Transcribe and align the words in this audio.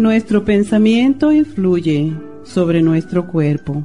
Nuestro 0.00 0.46
pensamiento 0.46 1.30
influye 1.30 2.10
sobre 2.42 2.80
nuestro 2.80 3.26
cuerpo. 3.26 3.84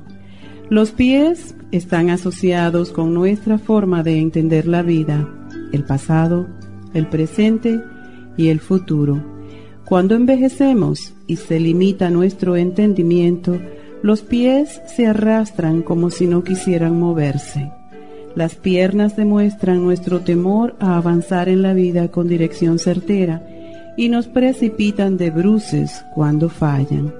Los 0.69 0.91
pies 0.91 1.57
están 1.73 2.09
asociados 2.09 2.93
con 2.93 3.13
nuestra 3.13 3.57
forma 3.57 4.01
de 4.01 4.19
entender 4.19 4.65
la 4.65 4.81
vida, 4.81 5.27
el 5.73 5.83
pasado, 5.83 6.47
el 6.93 7.07
presente 7.07 7.81
y 8.37 8.47
el 8.47 8.61
futuro. 8.61 9.21
Cuando 9.83 10.15
envejecemos 10.15 11.13
y 11.27 11.35
se 11.35 11.59
limita 11.59 12.09
nuestro 12.09 12.55
entendimiento, 12.55 13.59
los 14.01 14.21
pies 14.21 14.81
se 14.87 15.07
arrastran 15.07 15.81
como 15.81 16.11
si 16.11 16.27
no 16.27 16.45
quisieran 16.45 16.97
moverse. 16.97 17.73
Las 18.35 18.55
piernas 18.55 19.17
demuestran 19.17 19.83
nuestro 19.83 20.21
temor 20.21 20.77
a 20.79 20.95
avanzar 20.95 21.49
en 21.49 21.61
la 21.61 21.73
vida 21.73 22.07
con 22.09 22.29
dirección 22.29 22.79
certera 22.79 23.45
y 23.97 24.09
nos 24.09 24.27
precipitan 24.27 25.17
de 25.17 25.29
bruces 25.29 26.05
cuando 26.13 26.49
fallan. 26.49 27.13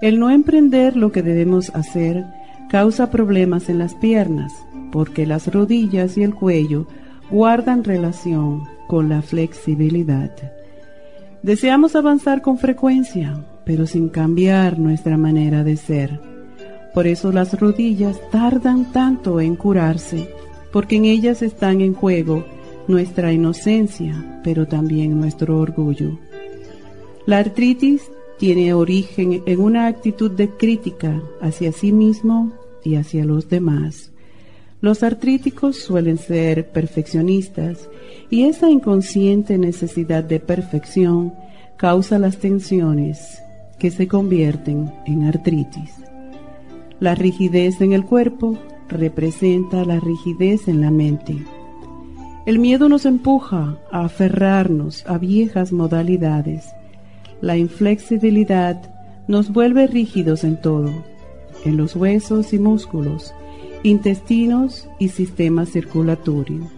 El 0.00 0.18
no 0.18 0.30
emprender 0.30 0.96
lo 0.96 1.12
que 1.12 1.22
debemos 1.22 1.70
hacer 1.74 2.24
causa 2.70 3.10
problemas 3.10 3.68
en 3.68 3.78
las 3.78 3.94
piernas, 3.94 4.52
porque 4.92 5.26
las 5.26 5.52
rodillas 5.52 6.16
y 6.16 6.22
el 6.22 6.34
cuello 6.34 6.86
guardan 7.30 7.84
relación 7.84 8.64
con 8.88 9.08
la 9.08 9.22
flexibilidad. 9.22 10.30
Deseamos 11.42 11.96
avanzar 11.96 12.42
con 12.42 12.58
frecuencia, 12.58 13.44
pero 13.64 13.86
sin 13.86 14.08
cambiar 14.08 14.78
nuestra 14.78 15.16
manera 15.16 15.64
de 15.64 15.76
ser. 15.76 16.20
Por 16.92 17.06
eso 17.06 17.32
las 17.32 17.58
rodillas 17.58 18.18
tardan 18.30 18.92
tanto 18.92 19.40
en 19.40 19.56
curarse, 19.56 20.28
porque 20.72 20.96
en 20.96 21.04
ellas 21.04 21.42
están 21.42 21.80
en 21.80 21.94
juego 21.94 22.44
nuestra 22.88 23.32
inocencia, 23.32 24.40
pero 24.42 24.66
también 24.66 25.18
nuestro 25.18 25.58
orgullo. 25.58 26.18
La 27.26 27.38
artritis 27.38 28.10
tiene 28.38 28.72
origen 28.72 29.42
en 29.46 29.60
una 29.60 29.86
actitud 29.86 30.30
de 30.30 30.48
crítica 30.48 31.22
hacia 31.40 31.72
sí 31.72 31.92
mismo 31.92 32.52
y 32.82 32.96
hacia 32.96 33.24
los 33.24 33.48
demás. 33.48 34.10
Los 34.80 35.02
artríticos 35.02 35.76
suelen 35.76 36.16
ser 36.16 36.70
perfeccionistas 36.70 37.88
y 38.30 38.44
esa 38.44 38.70
inconsciente 38.70 39.58
necesidad 39.58 40.24
de 40.24 40.40
perfección 40.40 41.34
causa 41.76 42.18
las 42.18 42.38
tensiones 42.38 43.42
que 43.78 43.90
se 43.90 44.08
convierten 44.08 44.90
en 45.06 45.24
artritis. 45.24 45.92
La 46.98 47.14
rigidez 47.14 47.80
en 47.80 47.92
el 47.92 48.04
cuerpo 48.04 48.58
representa 48.88 49.84
la 49.84 50.00
rigidez 50.00 50.66
en 50.68 50.80
la 50.80 50.90
mente. 50.90 51.36
El 52.50 52.58
miedo 52.58 52.88
nos 52.88 53.06
empuja 53.06 53.76
a 53.92 54.06
aferrarnos 54.06 55.06
a 55.06 55.18
viejas 55.18 55.70
modalidades. 55.70 56.74
La 57.40 57.56
inflexibilidad 57.56 58.92
nos 59.28 59.52
vuelve 59.52 59.86
rígidos 59.86 60.42
en 60.42 60.60
todo, 60.60 60.90
en 61.64 61.76
los 61.76 61.94
huesos 61.94 62.52
y 62.52 62.58
músculos, 62.58 63.32
intestinos 63.84 64.88
y 64.98 65.10
sistema 65.10 65.64
circulatorio. 65.64 66.68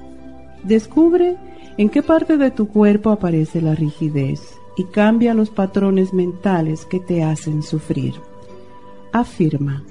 Descubre 0.62 1.38
en 1.78 1.89
qué 1.89 2.03
parte 2.03 2.37
de 2.37 2.50
tu 2.50 2.69
cuerpo 2.69 3.09
aparece 3.09 3.62
la 3.62 3.75
rigidez 3.75 4.43
y 4.77 4.84
cambia 4.84 5.33
los 5.33 5.49
patrones 5.49 6.12
mentales 6.12 6.84
que 6.84 7.00
te 7.00 7.25
hacen 7.25 7.62
sufrir. 7.62 8.12
Afirma, 9.10 9.83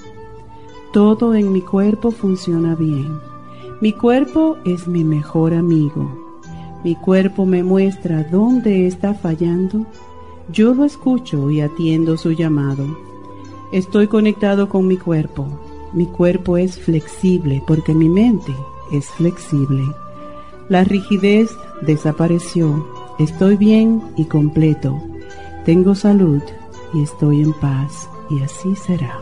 todo 0.93 1.33
en 1.33 1.51
mi 1.51 1.61
cuerpo 1.61 2.11
funciona 2.11 2.75
bien 2.75 3.31
mi 3.81 3.93
cuerpo 3.93 4.57
es 4.63 4.87
mi 4.87 5.03
mejor 5.03 5.55
amigo. 5.55 6.07
Mi 6.83 6.95
cuerpo 6.95 7.47
me 7.47 7.63
muestra 7.63 8.23
dónde 8.23 8.85
está 8.85 9.15
fallando. 9.15 9.87
Yo 10.51 10.75
lo 10.75 10.85
escucho 10.85 11.49
y 11.49 11.61
atiendo 11.61 12.15
su 12.15 12.31
llamado. 12.31 12.85
Estoy 13.71 14.07
conectado 14.07 14.69
con 14.69 14.85
mi 14.85 14.97
cuerpo. 14.97 15.47
Mi 15.93 16.05
cuerpo 16.05 16.57
es 16.57 16.77
flexible 16.77 17.63
porque 17.65 17.95
mi 17.95 18.07
mente 18.07 18.55
es 18.91 19.07
flexible. 19.09 19.83
La 20.69 20.83
rigidez 20.83 21.49
desapareció. 21.81 22.85
Estoy 23.17 23.57
bien 23.57 24.01
y 24.15 24.25
completo. 24.25 25.01
Tengo 25.65 25.95
salud 25.95 26.41
y 26.93 27.01
estoy 27.01 27.41
en 27.41 27.53
paz. 27.53 28.07
Y 28.29 28.41
así 28.43 28.75
será. 28.75 29.21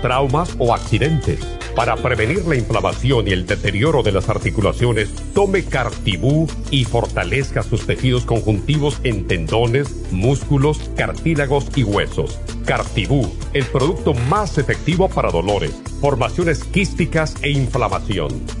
traumas 0.01 0.55
o 0.59 0.73
accidentes. 0.73 1.39
Para 1.75 1.95
prevenir 1.95 2.45
la 2.45 2.55
inflamación 2.55 3.27
y 3.27 3.31
el 3.31 3.45
deterioro 3.45 4.03
de 4.03 4.11
las 4.11 4.27
articulaciones, 4.27 5.09
tome 5.33 5.63
Cartibú 5.63 6.47
y 6.69 6.83
fortalezca 6.83 7.63
sus 7.63 7.85
tejidos 7.87 8.25
conjuntivos 8.25 8.99
en 9.03 9.25
tendones, 9.27 10.11
músculos, 10.11 10.91
cartílagos 10.97 11.67
y 11.75 11.83
huesos. 11.83 12.39
Cartibú, 12.65 13.33
el 13.53 13.65
producto 13.65 14.13
más 14.13 14.57
efectivo 14.57 15.07
para 15.07 15.31
dolores, 15.31 15.71
formaciones 16.01 16.63
quísticas 16.65 17.35
e 17.41 17.51
inflamación. 17.51 18.60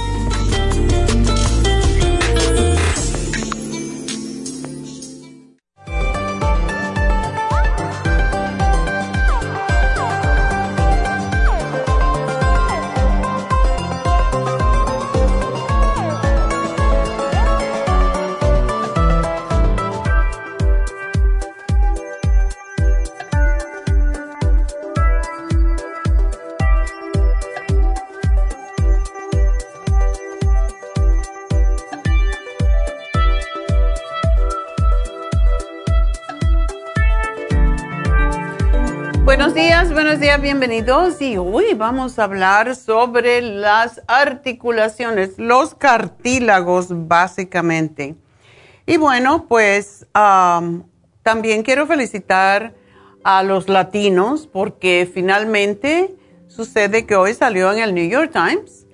Bienvenidos. 40.61 41.19
Y 41.23 41.37
hoy 41.37 41.73
vamos 41.73 42.19
a 42.19 42.25
hablar 42.25 42.75
sobre 42.75 43.41
las 43.41 43.99
articulaciones, 44.05 45.39
los 45.39 45.73
cartílagos 45.73 47.07
básicamente. 47.07 48.13
Y 48.85 48.97
bueno, 48.97 49.47
pues 49.47 50.05
también 51.23 51.63
quiero 51.63 51.87
felicitar 51.87 52.75
a 53.23 53.41
los 53.41 53.69
latinos 53.69 54.45
porque 54.45 55.09
finalmente 55.11 56.15
sucede 56.47 57.07
que 57.07 57.15
hoy 57.15 57.33
salió 57.33 57.73
en 57.73 57.79
el 57.79 57.95
New 57.95 58.07
York 58.07 58.29
Times 58.31 58.85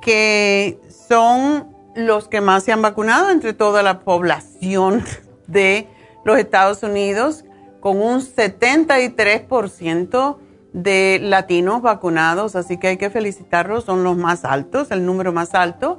que 0.00 0.78
son 1.08 1.74
los 1.96 2.28
que 2.28 2.40
más 2.40 2.62
se 2.62 2.70
han 2.70 2.82
vacunado 2.82 3.30
entre 3.30 3.52
toda 3.52 3.82
la 3.82 3.98
población 3.98 5.02
de 5.48 5.88
los 6.24 6.38
Estados 6.38 6.84
Unidos 6.84 7.44
con 7.80 8.00
un 8.00 8.20
73% 8.20 10.45
de 10.76 11.18
latinos 11.22 11.80
vacunados, 11.80 12.54
así 12.54 12.76
que 12.76 12.88
hay 12.88 12.96
que 12.98 13.08
felicitarlos, 13.08 13.84
son 13.84 14.04
los 14.04 14.14
más 14.18 14.44
altos, 14.44 14.90
el 14.90 15.06
número 15.06 15.32
más 15.32 15.54
alto. 15.54 15.98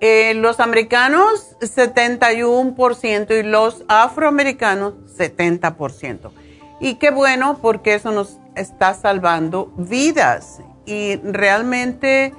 Eh, 0.00 0.32
los 0.32 0.60
americanos 0.60 1.56
71% 1.60 3.38
y 3.38 3.42
los 3.42 3.84
afroamericanos 3.86 4.94
70%. 5.18 6.30
Y 6.80 6.94
qué 6.94 7.10
bueno 7.10 7.58
porque 7.60 7.94
eso 7.94 8.12
nos 8.12 8.38
está 8.54 8.94
salvando 8.94 9.70
vidas. 9.76 10.60
Y 10.86 11.16
realmente 11.16 12.32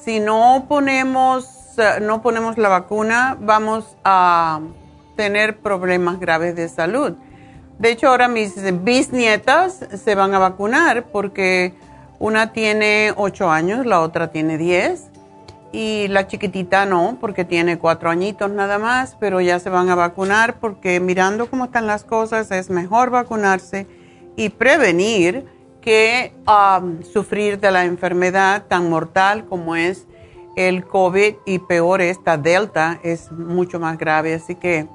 si 0.00 0.20
no 0.20 0.66
ponemos, 0.68 1.76
eh, 1.76 1.98
no 2.00 2.22
ponemos 2.22 2.56
la 2.56 2.68
vacuna, 2.68 3.36
vamos 3.40 3.96
a 4.04 4.60
tener 5.16 5.58
problemas 5.58 6.20
graves 6.20 6.54
de 6.54 6.68
salud. 6.68 7.14
De 7.82 7.90
hecho, 7.90 8.06
ahora 8.06 8.28
mis 8.28 8.54
bisnietas 8.84 9.80
se 10.04 10.14
van 10.14 10.32
a 10.34 10.38
vacunar 10.38 11.06
porque 11.10 11.74
una 12.20 12.52
tiene 12.52 13.12
8 13.16 13.50
años, 13.50 13.86
la 13.86 14.02
otra 14.02 14.30
tiene 14.30 14.56
10 14.56 15.08
y 15.72 16.06
la 16.06 16.28
chiquitita 16.28 16.86
no, 16.86 17.18
porque 17.20 17.44
tiene 17.44 17.78
4 17.80 18.08
añitos 18.08 18.52
nada 18.52 18.78
más, 18.78 19.16
pero 19.18 19.40
ya 19.40 19.58
se 19.58 19.68
van 19.68 19.88
a 19.88 19.96
vacunar 19.96 20.60
porque 20.60 21.00
mirando 21.00 21.50
cómo 21.50 21.64
están 21.64 21.88
las 21.88 22.04
cosas 22.04 22.52
es 22.52 22.70
mejor 22.70 23.10
vacunarse 23.10 23.88
y 24.36 24.50
prevenir 24.50 25.44
que 25.80 26.32
um, 26.46 27.02
sufrir 27.02 27.58
de 27.58 27.72
la 27.72 27.84
enfermedad 27.84 28.62
tan 28.68 28.90
mortal 28.90 29.46
como 29.46 29.74
es 29.74 30.06
el 30.54 30.86
COVID 30.86 31.34
y 31.46 31.58
peor 31.58 32.00
esta 32.00 32.36
Delta 32.36 33.00
es 33.02 33.32
mucho 33.32 33.80
más 33.80 33.98
grave, 33.98 34.34
así 34.34 34.54
que 34.54 34.86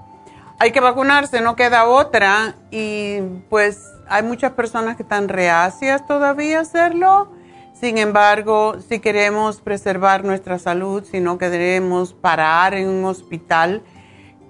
hay 0.59 0.71
que 0.71 0.79
vacunarse, 0.79 1.41
no 1.41 1.55
queda 1.55 1.85
otra. 1.85 2.55
Y 2.71 3.19
pues 3.49 3.91
hay 4.07 4.23
muchas 4.23 4.51
personas 4.51 4.95
que 4.95 5.03
están 5.03 5.29
reacias 5.29 6.05
todavía 6.07 6.59
a 6.59 6.61
hacerlo. 6.61 7.31
Sin 7.73 7.99
embargo, 7.99 8.77
si 8.87 8.99
queremos 8.99 9.61
preservar 9.61 10.23
nuestra 10.23 10.57
salud, 10.57 11.03
si 11.03 11.19
no 11.19 11.37
queremos 11.37 12.13
parar 12.13 12.73
en 12.73 12.89
un 12.89 13.05
hospital 13.05 13.83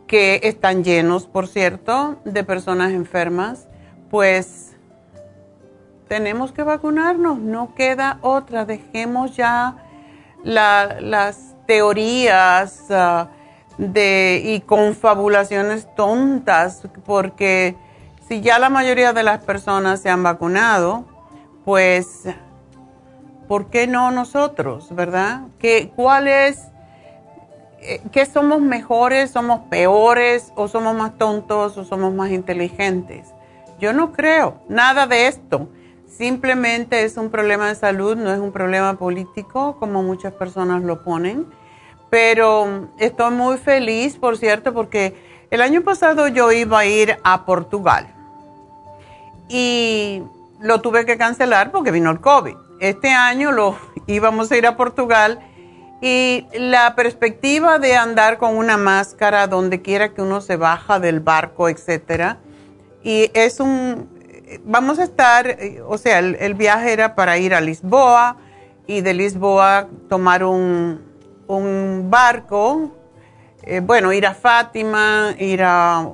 que 0.08 0.40
están 0.44 0.86
llenos, 0.86 1.28
por 1.28 1.50
cierto, 1.50 2.22
de 2.24 2.46
personas 2.46 2.94
enfermas, 2.94 3.68
pues 4.10 4.78
tenemos 6.08 6.54
que 6.54 6.64
vacunarnos, 6.64 7.40
no 7.40 7.76
queda 7.76 8.20
otra. 8.22 8.64
Dejemos 8.64 9.36
ya 9.36 9.76
las 10.46 11.56
teorías. 11.66 12.86
Ah, 12.90 13.30
de, 13.78 14.42
y 14.44 14.62
confabulaciones 14.62 15.88
tontas, 15.96 16.84
porque 17.06 17.76
si 18.28 18.42
ya 18.42 18.60
la 18.60 18.70
mayoría 18.70 19.14
de 19.14 19.24
las 19.24 19.44
personas 19.44 20.02
se 20.02 20.10
han 20.10 20.24
vacunado, 20.24 21.06
pues, 21.64 22.24
¿por 23.48 23.70
qué 23.70 23.88
no 23.88 24.12
nosotros, 24.12 24.94
verdad? 24.94 25.42
¿Qué, 25.60 25.92
¿Cuál 25.96 26.28
es, 26.28 26.68
eh, 27.82 28.02
qué 28.12 28.26
somos 28.26 28.62
mejores, 28.62 29.32
somos 29.32 29.62
peores, 29.70 30.52
o 30.56 30.68
somos 30.68 30.96
más 30.96 31.18
tontos, 31.18 31.78
o 31.78 31.86
somos 31.86 32.14
más 32.14 32.32
inteligentes? 32.32 33.34
Yo 33.80 33.94
no 33.94 34.12
creo 34.12 34.60
nada 34.68 35.06
de 35.06 35.28
esto. 35.28 35.70
Simplemente 36.08 37.04
es 37.04 37.16
un 37.16 37.30
problema 37.30 37.68
de 37.68 37.76
salud, 37.76 38.18
no 38.18 38.34
es 38.34 38.40
un 38.40 38.52
problema 38.52 38.98
político, 38.98 39.78
como 39.78 40.02
muchas 40.02 40.34
personas 40.34 40.82
lo 40.82 41.04
ponen 41.04 41.46
pero 42.10 42.88
estoy 43.00 43.32
muy 43.32 43.58
feliz, 43.58 44.16
por 44.16 44.38
cierto, 44.38 44.74
porque 44.74 45.16
el 45.52 45.62
año 45.62 45.82
pasado 45.84 46.28
yo 46.28 46.52
iba 46.52 46.80
a 46.80 46.86
ir 46.86 47.18
a 47.24 47.46
Portugal 47.46 48.14
y 49.50 50.24
lo 50.60 50.82
tuve 50.82 51.06
que 51.06 51.18
cancelar 51.18 51.72
porque 51.72 51.92
vino 51.92 52.12
el 52.12 52.20
COVID. 52.20 52.56
Este 52.80 53.10
año 53.10 53.52
lo 53.52 53.78
íbamos 54.08 54.52
a 54.52 54.58
ir 54.58 54.68
a 54.68 54.78
Portugal 54.78 55.40
y 56.02 56.46
la 56.54 56.96
perspectiva 56.96 57.80
de 57.80 57.96
andar 57.96 58.38
con 58.38 58.56
una 58.56 58.78
máscara 58.78 59.48
donde 59.48 59.82
quiera 59.82 60.14
que 60.14 60.22
uno 60.22 60.42
se 60.42 60.56
baja 60.56 61.00
del 61.00 61.20
barco, 61.22 61.70
etcétera, 61.70 62.38
y 63.04 63.32
es 63.34 63.60
un 63.60 64.18
vamos 64.64 65.00
a 65.00 65.04
estar, 65.04 65.58
o 65.88 65.98
sea, 65.98 66.20
el 66.20 66.54
viaje 66.54 66.94
era 66.94 67.16
para 67.16 67.38
ir 67.38 67.54
a 67.54 67.62
Lisboa 67.62 68.38
y 68.86 69.02
de 69.02 69.14
Lisboa 69.14 69.88
tomar 70.10 70.44
un 70.44 71.07
un 71.48 72.08
barco, 72.10 72.92
eh, 73.64 73.80
bueno, 73.80 74.14
ir 74.14 74.26
a 74.26 74.34
Fátima, 74.34 75.36
ir 75.40 75.64
a, 75.64 76.14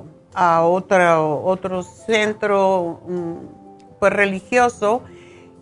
otro, 0.62 1.44
otro 1.44 1.82
centro 1.82 3.00
mm, 3.06 3.34
pues, 4.00 4.12
religioso 4.12 5.02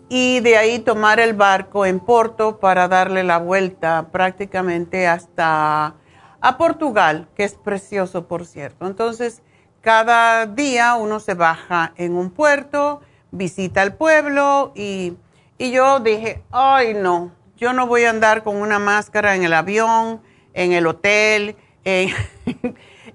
y 0.09 0.39
de 0.39 0.57
ahí 0.57 0.79
tomar 0.79 1.19
el 1.19 1.33
barco 1.33 1.85
en 1.85 1.99
Porto 1.99 2.59
para 2.59 2.87
darle 2.87 3.23
la 3.23 3.37
vuelta 3.37 4.07
prácticamente 4.11 5.07
hasta 5.07 5.95
a 6.41 6.57
Portugal, 6.57 7.27
que 7.35 7.43
es 7.45 7.55
precioso, 7.55 8.27
por 8.27 8.45
cierto. 8.45 8.85
Entonces, 8.85 9.41
cada 9.81 10.45
día 10.45 10.95
uno 10.95 11.19
se 11.19 11.35
baja 11.35 11.93
en 11.95 12.15
un 12.15 12.31
puerto, 12.31 13.01
visita 13.31 13.81
el 13.81 13.93
pueblo 13.93 14.71
y, 14.75 15.13
y 15.57 15.71
yo 15.71 15.99
dije, 15.99 16.43
ay 16.51 16.93
no, 16.95 17.31
yo 17.57 17.73
no 17.73 17.87
voy 17.87 18.03
a 18.03 18.09
andar 18.09 18.43
con 18.43 18.57
una 18.57 18.79
máscara 18.79 19.35
en 19.35 19.43
el 19.43 19.53
avión, 19.53 20.21
en 20.53 20.71
el 20.71 20.87
hotel, 20.87 21.55
en, 21.85 22.15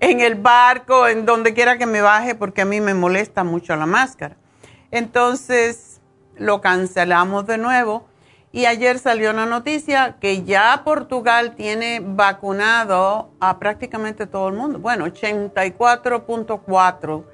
el 0.00 0.34
barco, 0.36 1.08
en 1.08 1.26
donde 1.26 1.54
quiera 1.54 1.78
que 1.78 1.86
me 1.86 2.00
baje, 2.00 2.34
porque 2.34 2.62
a 2.62 2.64
mí 2.64 2.80
me 2.80 2.94
molesta 2.94 3.44
mucho 3.44 3.76
la 3.76 3.86
máscara. 3.86 4.36
Entonces 4.90 6.00
lo 6.36 6.60
cancelamos 6.60 7.46
de 7.46 7.58
nuevo 7.58 8.06
y 8.52 8.66
ayer 8.66 8.98
salió 8.98 9.30
una 9.30 9.46
noticia 9.46 10.16
que 10.20 10.44
ya 10.44 10.82
Portugal 10.84 11.54
tiene 11.56 12.00
vacunado 12.02 13.30
a 13.40 13.58
prácticamente 13.58 14.26
todo 14.26 14.48
el 14.48 14.54
mundo. 14.54 14.78
Bueno, 14.78 15.06
84.4 15.06 17.24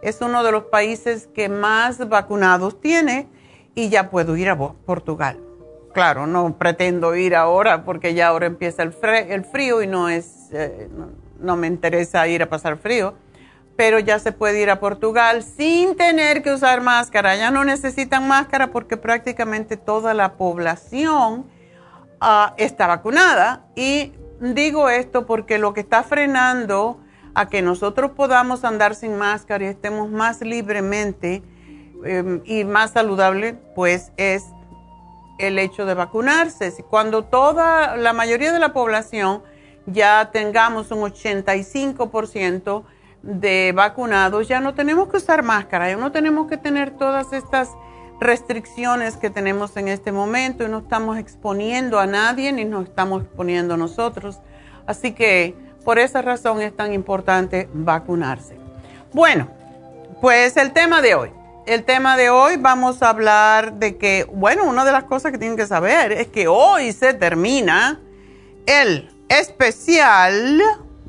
es 0.00 0.20
uno 0.20 0.42
de 0.42 0.52
los 0.52 0.64
países 0.64 1.28
que 1.34 1.48
más 1.48 2.08
vacunados 2.08 2.80
tiene 2.80 3.28
y 3.74 3.88
ya 3.88 4.10
puedo 4.10 4.36
ir 4.36 4.48
a 4.48 4.56
Portugal 4.56 5.38
claro, 5.92 6.26
no 6.26 6.56
pretendo 6.58 7.14
ir 7.14 7.34
ahora 7.34 7.84
porque 7.84 8.14
ya 8.14 8.28
ahora 8.28 8.46
empieza 8.46 8.82
el, 8.82 8.92
frío 9.44 9.82
y 9.82 9.86
no 9.86 10.08
es, 10.08 10.48
eh, 10.52 10.88
no, 11.38 11.56
me 11.56 11.66
interesa 11.66 12.26
ir 12.26 12.42
a 12.42 12.48
pasar 12.48 12.78
frío, 12.78 13.14
pero 13.76 13.98
ya 13.98 14.18
se 14.18 14.32
puede 14.32 14.60
ir 14.60 14.70
a 14.70 14.80
Portugal 14.80 15.42
sin 15.42 15.96
tener 15.96 16.42
que 16.42 16.52
usar 16.52 16.82
máscara. 16.82 17.36
Ya 17.36 17.50
no 17.50 17.64
necesitan 17.64 18.28
máscara 18.28 18.68
porque 18.68 18.96
prácticamente 18.96 19.76
toda 19.76 20.14
la 20.14 20.34
población 20.34 21.46
ah, 22.20 22.54
está 22.58 22.86
vacunada. 22.86 23.66
Y 23.74 24.12
digo 24.40 24.90
esto 24.90 25.26
porque 25.26 25.58
lo 25.58 25.72
que 25.72 25.80
está 25.80 26.02
frenando 26.02 26.98
a 27.34 27.48
que 27.48 27.62
nosotros 27.62 28.12
podamos 28.12 28.64
andar 28.64 28.94
sin 28.94 29.16
máscara 29.16 29.64
y 29.64 29.68
estemos 29.68 30.10
más 30.10 30.42
libremente 30.42 31.42
em, 32.04 32.42
y 32.44 32.64
más 32.64 32.90
saludable, 32.90 33.54
pues 33.74 34.12
es 34.16 34.44
el 35.38 35.58
hecho 35.58 35.86
de 35.86 35.94
vacunarse. 35.94 36.72
Cuando 36.88 37.24
toda 37.24 37.96
la 37.96 38.12
mayoría 38.12 38.52
de 38.52 38.58
la 38.58 38.72
población 38.72 39.42
ya 39.86 40.30
tengamos 40.32 40.90
un 40.90 41.00
85% 41.00 42.84
de 43.22 43.72
vacunados, 43.74 44.48
ya 44.48 44.60
no 44.60 44.74
tenemos 44.74 45.08
que 45.08 45.16
usar 45.16 45.42
máscara, 45.42 45.88
ya 45.90 45.96
no 45.96 46.12
tenemos 46.12 46.48
que 46.48 46.56
tener 46.56 46.90
todas 46.92 47.32
estas 47.32 47.70
restricciones 48.20 49.16
que 49.16 49.30
tenemos 49.30 49.76
en 49.76 49.88
este 49.88 50.12
momento 50.12 50.64
y 50.64 50.68
no 50.68 50.78
estamos 50.78 51.18
exponiendo 51.18 51.98
a 51.98 52.06
nadie 52.06 52.52
ni 52.52 52.64
nos 52.64 52.84
estamos 52.84 53.22
exponiendo 53.22 53.74
a 53.74 53.76
nosotros. 53.76 54.38
Así 54.86 55.12
que 55.12 55.54
por 55.84 55.98
esa 55.98 56.22
razón 56.22 56.62
es 56.62 56.74
tan 56.76 56.92
importante 56.92 57.68
vacunarse. 57.72 58.56
Bueno, 59.12 59.48
pues 60.20 60.56
el 60.56 60.72
tema 60.72 61.02
de 61.02 61.14
hoy 61.16 61.30
el 61.66 61.84
tema 61.84 62.16
de 62.16 62.30
hoy 62.30 62.56
vamos 62.56 63.02
a 63.02 63.10
hablar 63.10 63.74
de 63.74 63.96
que, 63.96 64.26
bueno, 64.32 64.64
una 64.64 64.84
de 64.84 64.92
las 64.92 65.04
cosas 65.04 65.32
que 65.32 65.38
tienen 65.38 65.56
que 65.56 65.66
saber 65.66 66.12
es 66.12 66.28
que 66.28 66.48
hoy 66.48 66.92
se 66.92 67.14
termina 67.14 68.00
el 68.66 69.10
especial 69.28 70.60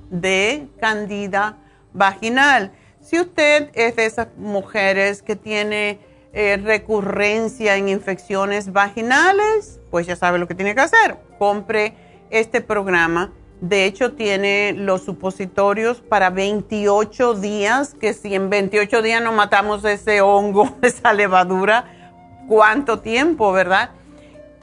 de 0.09 0.67
candida 0.79 1.57
vaginal. 1.93 2.71
Si 3.01 3.19
usted 3.19 3.69
es 3.73 3.95
de 3.95 4.05
esas 4.05 4.27
mujeres 4.37 5.21
que 5.21 5.35
tiene 5.35 5.99
eh, 6.33 6.57
recurrencia 6.57 7.75
en 7.75 7.89
infecciones 7.89 8.71
vaginales, 8.71 9.79
pues 9.91 10.07
ya 10.07 10.15
sabe 10.15 10.39
lo 10.39 10.47
que 10.47 10.55
tiene 10.55 10.75
que 10.75 10.81
hacer. 10.81 11.17
Compre 11.39 11.95
este 12.29 12.61
programa. 12.61 13.33
De 13.61 13.85
hecho, 13.85 14.13
tiene 14.13 14.73
los 14.73 15.03
supositorios 15.03 16.01
para 16.01 16.29
28 16.29 17.35
días, 17.35 17.93
que 17.93 18.13
si 18.13 18.35
en 18.35 18.49
28 18.49 19.01
días 19.01 19.23
no 19.23 19.31
matamos 19.31 19.85
ese 19.85 20.21
hongo, 20.21 20.75
esa 20.81 21.13
levadura, 21.13 21.85
¿cuánto 22.47 22.99
tiempo, 22.99 23.51
verdad? 23.51 23.91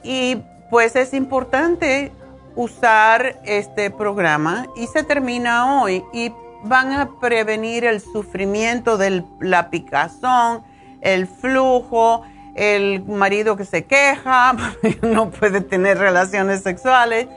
Y 0.03 0.37
pues 0.69 0.95
es 0.95 1.13
importante 1.13 2.11
usar 2.55 3.39
este 3.45 3.91
programa 3.91 4.67
y 4.75 4.87
se 4.87 5.03
termina 5.03 5.81
hoy 5.81 6.03
y 6.13 6.31
van 6.63 6.91
a 6.91 7.09
prevenir 7.19 7.85
el 7.85 8.01
sufrimiento 8.01 8.97
de 8.97 9.23
la 9.39 9.69
picazón, 9.69 10.63
el 11.01 11.27
flujo, 11.27 12.23
el 12.55 13.03
marido 13.05 13.55
que 13.55 13.65
se 13.65 13.85
queja, 13.85 14.55
no 15.01 15.29
puede 15.31 15.61
tener 15.61 15.97
relaciones 15.97 16.61
sexuales, 16.61 17.27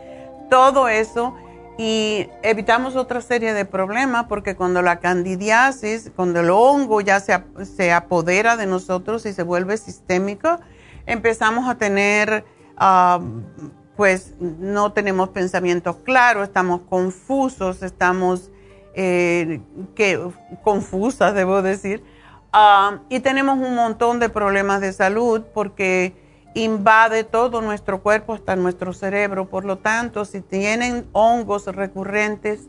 todo 0.51 0.89
eso. 0.89 1.35
Y 1.77 2.29
evitamos 2.43 2.95
otra 2.95 3.21
serie 3.21 3.53
de 3.53 3.65
problemas 3.65 4.27
porque 4.29 4.55
cuando 4.55 4.81
la 4.81 5.01
candidiasis, 5.01 6.13
cuando 6.15 6.41
el 6.41 6.51
hongo 6.51 7.01
ya 7.01 7.19
se, 7.21 7.43
se 7.65 7.93
apodera 7.93 8.57
de 8.57 8.67
nosotros 8.67 9.27
y 9.27 9.33
se 9.33 9.43
vuelve 9.43 9.77
sistémico, 9.77 10.61
empezamos 11.07 11.69
a 11.69 11.77
tener, 11.77 12.45
ah, 12.77 13.21
pues 13.97 14.35
no 14.39 14.93
tenemos 14.93 15.31
pensamientos 15.31 15.97
claros, 16.05 16.45
estamos 16.45 16.83
confusos, 16.89 17.83
estamos 17.83 18.53
eh, 18.95 19.61
que, 19.97 20.21
confusas, 20.63 21.35
debo 21.35 21.61
decir 21.63 22.05
Ah, 22.57 23.01
y 23.09 23.19
tenemos 23.19 23.59
un 23.59 23.75
montón 23.75 24.21
de 24.21 24.29
problemas 24.29 24.81
de 24.81 24.93
salud 24.93 25.43
porque 25.53 26.15
invade 26.55 27.25
todo 27.25 27.61
nuestro 27.61 28.03
cuerpo 28.03 28.35
hasta 28.35 28.57
nuestro 28.57 28.93
cerebro. 28.93 29.49
Por 29.49 29.65
lo 29.65 29.79
tanto, 29.79 30.25
si 30.25 30.41
tienen 30.41 31.07
hongos 31.13 31.67
recurrentes, 31.67 32.69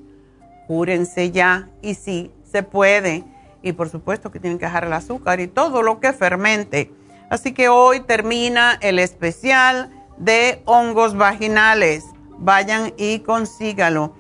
cúrense 0.67 1.31
ya. 1.31 1.69
Y 1.81 1.95
sí, 1.95 2.31
se 2.43 2.63
puede. 2.63 3.23
Y 3.61 3.73
por 3.73 3.89
supuesto 3.89 4.31
que 4.31 4.39
tienen 4.39 4.59
que 4.59 4.65
dejar 4.65 4.85
el 4.85 4.93
azúcar 4.93 5.39
y 5.39 5.47
todo 5.47 5.81
lo 5.81 5.99
que 5.99 6.13
fermente. 6.13 6.91
Así 7.29 7.53
que 7.53 7.69
hoy 7.69 8.01
termina 8.01 8.77
el 8.81 8.99
especial 8.99 9.91
de 10.17 10.61
hongos 10.65 11.15
vaginales. 11.15 12.05
Vayan 12.37 12.93
y 12.97 13.19
consígalo. 13.19 14.13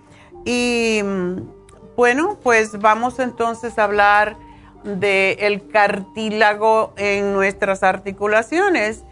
Y 0.45 1.01
mm, 1.03 1.37
bueno, 1.95 2.37
pues 2.41 2.79
vamos 2.79 3.19
entonces 3.19 3.77
a 3.79 3.85
hablar 3.85 4.37
del 4.83 5.67
cartílago 5.69 6.93
en 6.97 7.33
nuestras 7.33 7.83
articulaciones. 7.83 9.03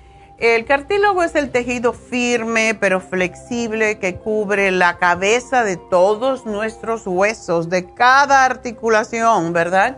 El 0.44 0.66
cartílago 0.66 1.24
es 1.24 1.36
el 1.36 1.52
tejido 1.52 1.94
firme 1.94 2.76
pero 2.78 3.00
flexible 3.00 3.98
que 3.98 4.18
cubre 4.18 4.72
la 4.72 4.98
cabeza 4.98 5.64
de 5.64 5.78
todos 5.78 6.46
nuestros 6.46 7.08
huesos, 7.08 7.70
de 7.70 7.94
cada 7.94 8.44
articulación, 8.44 9.54
¿verdad? 9.54 9.96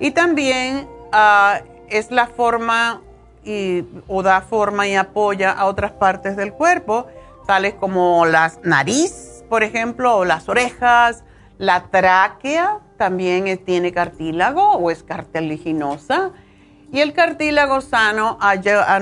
Y 0.00 0.12
también 0.12 0.88
ah, 1.12 1.60
es 1.90 2.10
la 2.10 2.26
forma 2.26 3.02
y, 3.44 3.84
o 4.08 4.22
da 4.22 4.40
forma 4.40 4.88
y 4.88 4.94
apoya 4.94 5.52
a 5.52 5.66
otras 5.66 5.92
partes 5.92 6.38
del 6.38 6.54
cuerpo, 6.54 7.06
tales 7.46 7.74
como 7.74 8.24
la 8.24 8.50
nariz, 8.62 9.44
por 9.50 9.62
ejemplo, 9.62 10.16
o 10.16 10.24
las 10.24 10.48
orejas, 10.48 11.22
la 11.58 11.90
tráquea 11.90 12.78
también 12.96 13.62
tiene 13.66 13.92
cartílago 13.92 14.70
o 14.72 14.90
es 14.90 15.02
cartilaginosa. 15.02 16.32
Y 16.92 17.00
el 17.00 17.12
cartílago 17.12 17.80
sano 17.80 18.38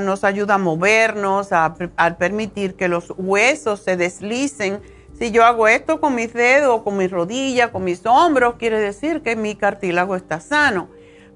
nos 0.01 0.25
ayuda 0.25 0.55
a 0.55 0.59
movernos, 0.59 1.53
a, 1.53 1.75
permitir 2.19 2.75
que 2.75 2.89
los 2.89 3.13
huesos 3.17 3.81
se 3.81 3.97
deslicen. 3.97 4.81
Si 5.19 5.31
yo 5.31 5.45
hago 5.45 5.69
esto 5.69 6.01
con 6.01 6.15
mis 6.15 6.33
dedos, 6.33 6.83
con 6.83 6.97
mis 6.97 7.11
rodillas, 7.11 7.71
con 7.71 7.85
mis 7.85 8.05
hombros, 8.07 8.55
quiere 8.55 8.81
decir 8.81 9.23
que 9.23 9.37
mi 9.37 9.55
cartílago 9.55 10.17
está 10.17 10.41
sano. 10.41 10.89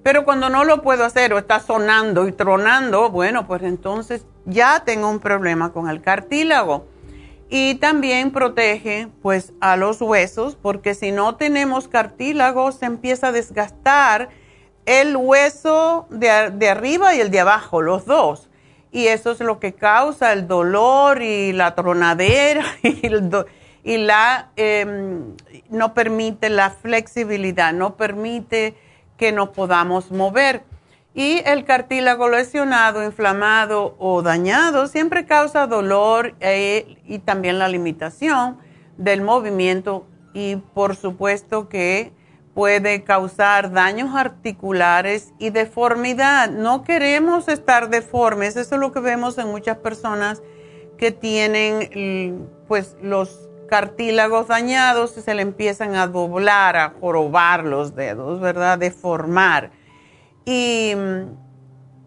Pero 0.03 0.25
cuando 0.25 0.49
no 0.49 0.65
lo 0.65 0.83
puedo 0.83 1.05
hacer 1.05 1.33
o 1.33 1.39
está 1.39 1.61
sonando 1.61 2.27
y 2.27 2.33
tronando, 2.33 3.11
bueno, 3.11 3.47
pues 3.47 3.63
entonces 3.63 4.25
ya 4.47 4.83
tengo 4.85 5.09
un 5.11 5.21
problema 5.21 5.73
con 5.73 5.89
el 5.89 6.01
cartílago 6.01 6.87
y 7.51 7.77
también 7.77 8.31
protege 8.31 9.09
pues 9.23 9.53
a 9.61 9.77
los 9.77 10.01
huesos 10.01 10.57
porque 10.61 10.95
si 10.95 11.13
no 11.13 11.37
tenemos 11.37 11.89
cartílago 11.89 12.73
se 12.73 12.87
empieza 12.87 13.29
a 13.29 13.33
desgastar 13.33 14.29
el 14.89 15.19
hueso 15.19 16.07
de, 16.09 16.31
arriba 16.31 17.15
y 17.15 17.21
el 17.21 17.31
de 17.31 17.41
abajo, 17.41 17.83
los 17.83 18.07
dos. 18.07 18.49
Y 18.91 19.09
eso 19.09 19.33
es 19.33 19.41
lo 19.41 19.61
que 19.61 19.75
causa 19.75 20.33
el 20.33 20.49
dolor 20.49 21.21
y 21.21 21.53
la 21.53 21.75
tronadera 21.75 22.65
y, 23.85 23.99
la, 23.99 24.49
em, 24.57 25.37
no 25.69 25.93
permite 25.93 26.49
la 26.49 26.71
flexibilidad, 26.71 27.75
no 27.75 27.97
permite 27.97 28.75
que 29.19 29.31
nos 29.31 29.51
podamos 29.51 30.11
mover. 30.11 30.63
Y 31.15 31.43
el 31.45 31.67
cartílago 31.67 32.31
lesionado, 32.31 33.05
inflamado 33.05 33.95
o 33.99 34.23
dañado 34.23 34.87
siempre 34.87 35.27
causa 35.27 35.67
dolor 35.67 36.35
eh, 36.41 36.97
y 37.05 37.19
también 37.19 37.59
la 37.59 37.69
limitación 37.69 38.57
del 38.97 39.21
movimiento 39.21 40.07
y 40.33 40.57
por 40.57 40.97
supuesto 40.97 41.69
que 41.69 42.13
puede 42.59 43.05
causar 43.05 43.71
daños 43.71 44.17
articulares 44.17 45.33
y 45.39 45.51
deformidad. 45.51 46.51
No 46.51 46.83
queremos 46.83 47.47
estar 47.47 47.89
deformes, 47.89 48.57
eso 48.57 48.75
es 48.75 48.81
lo 48.81 48.91
que 48.91 48.99
vemos 48.99 49.39
en 49.39 49.47
muchas 49.47 49.77
personas 49.77 50.43
que 50.97 51.13
tienen 51.13 52.49
pues 52.67 52.97
los 53.01 53.49
cartílagos 53.69 54.49
dañados 54.49 55.17
y 55.17 55.21
se 55.21 55.37
le 55.37 55.43
empiezan 55.43 55.95
a 55.95 56.09
doblar, 56.09 56.75
a 56.75 56.95
jorobar 57.01 57.63
los 57.63 57.95
dedos, 57.95 58.41
¿verdad? 58.41 58.77
Deformar. 58.77 59.71
Y 60.45 60.95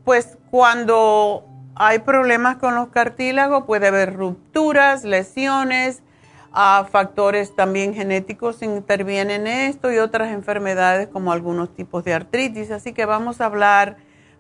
pues 0.04 0.38
cuando 0.50 1.46
hay 1.76 2.00
problemas 2.00 2.58
con 2.58 2.76
los 2.76 2.90
cartílagos 2.90 3.64
puede 3.64 3.88
haber 3.88 4.18
rupturas, 4.18 5.06
lesiones, 5.06 6.04
ah, 6.54 6.88
factores 6.92 7.56
también 7.56 7.94
genéticos 7.94 8.62
intervienen 8.62 9.48
en 9.48 9.70
esto 9.70 9.92
y 9.92 9.98
otras 9.98 10.32
enfermedades 10.32 11.08
como 11.08 11.32
algunos 11.32 11.74
tipos 11.74 12.04
de 12.04 12.14
artritis. 12.14 12.72
Así 12.72 12.94
que 12.94 13.06
vamos 13.06 13.42
a 13.42 13.46
hablar 13.46 13.98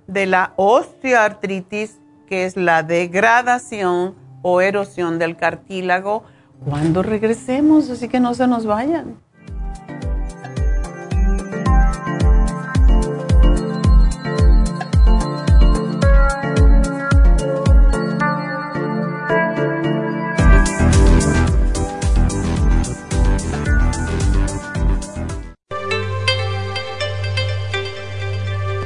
de 0.07 0.25
la 0.25 0.53
osteoartritis, 0.55 1.99
que 2.27 2.45
es 2.45 2.57
la 2.57 2.83
degradación 2.83 4.15
o 4.41 4.61
erosión 4.61 5.19
del 5.19 5.37
cartílago 5.37 6.23
cuando 6.65 7.01
regresemos, 7.01 7.89
así 7.89 8.07
que 8.07 8.19
no 8.19 8.33
se 8.33 8.47
nos 8.47 8.65
vayan. 8.65 9.17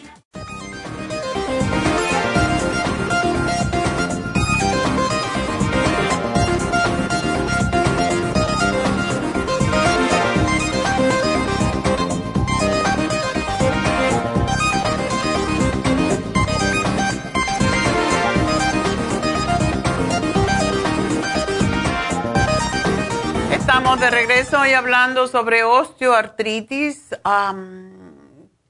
De 24.01 24.09
regreso 24.09 24.59
hoy 24.59 24.73
hablando 24.73 25.27
sobre 25.27 25.63
osteoartritis. 25.63 27.09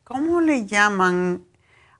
¿Cómo 0.03 0.41
le 0.41 0.65
llaman? 0.65 1.45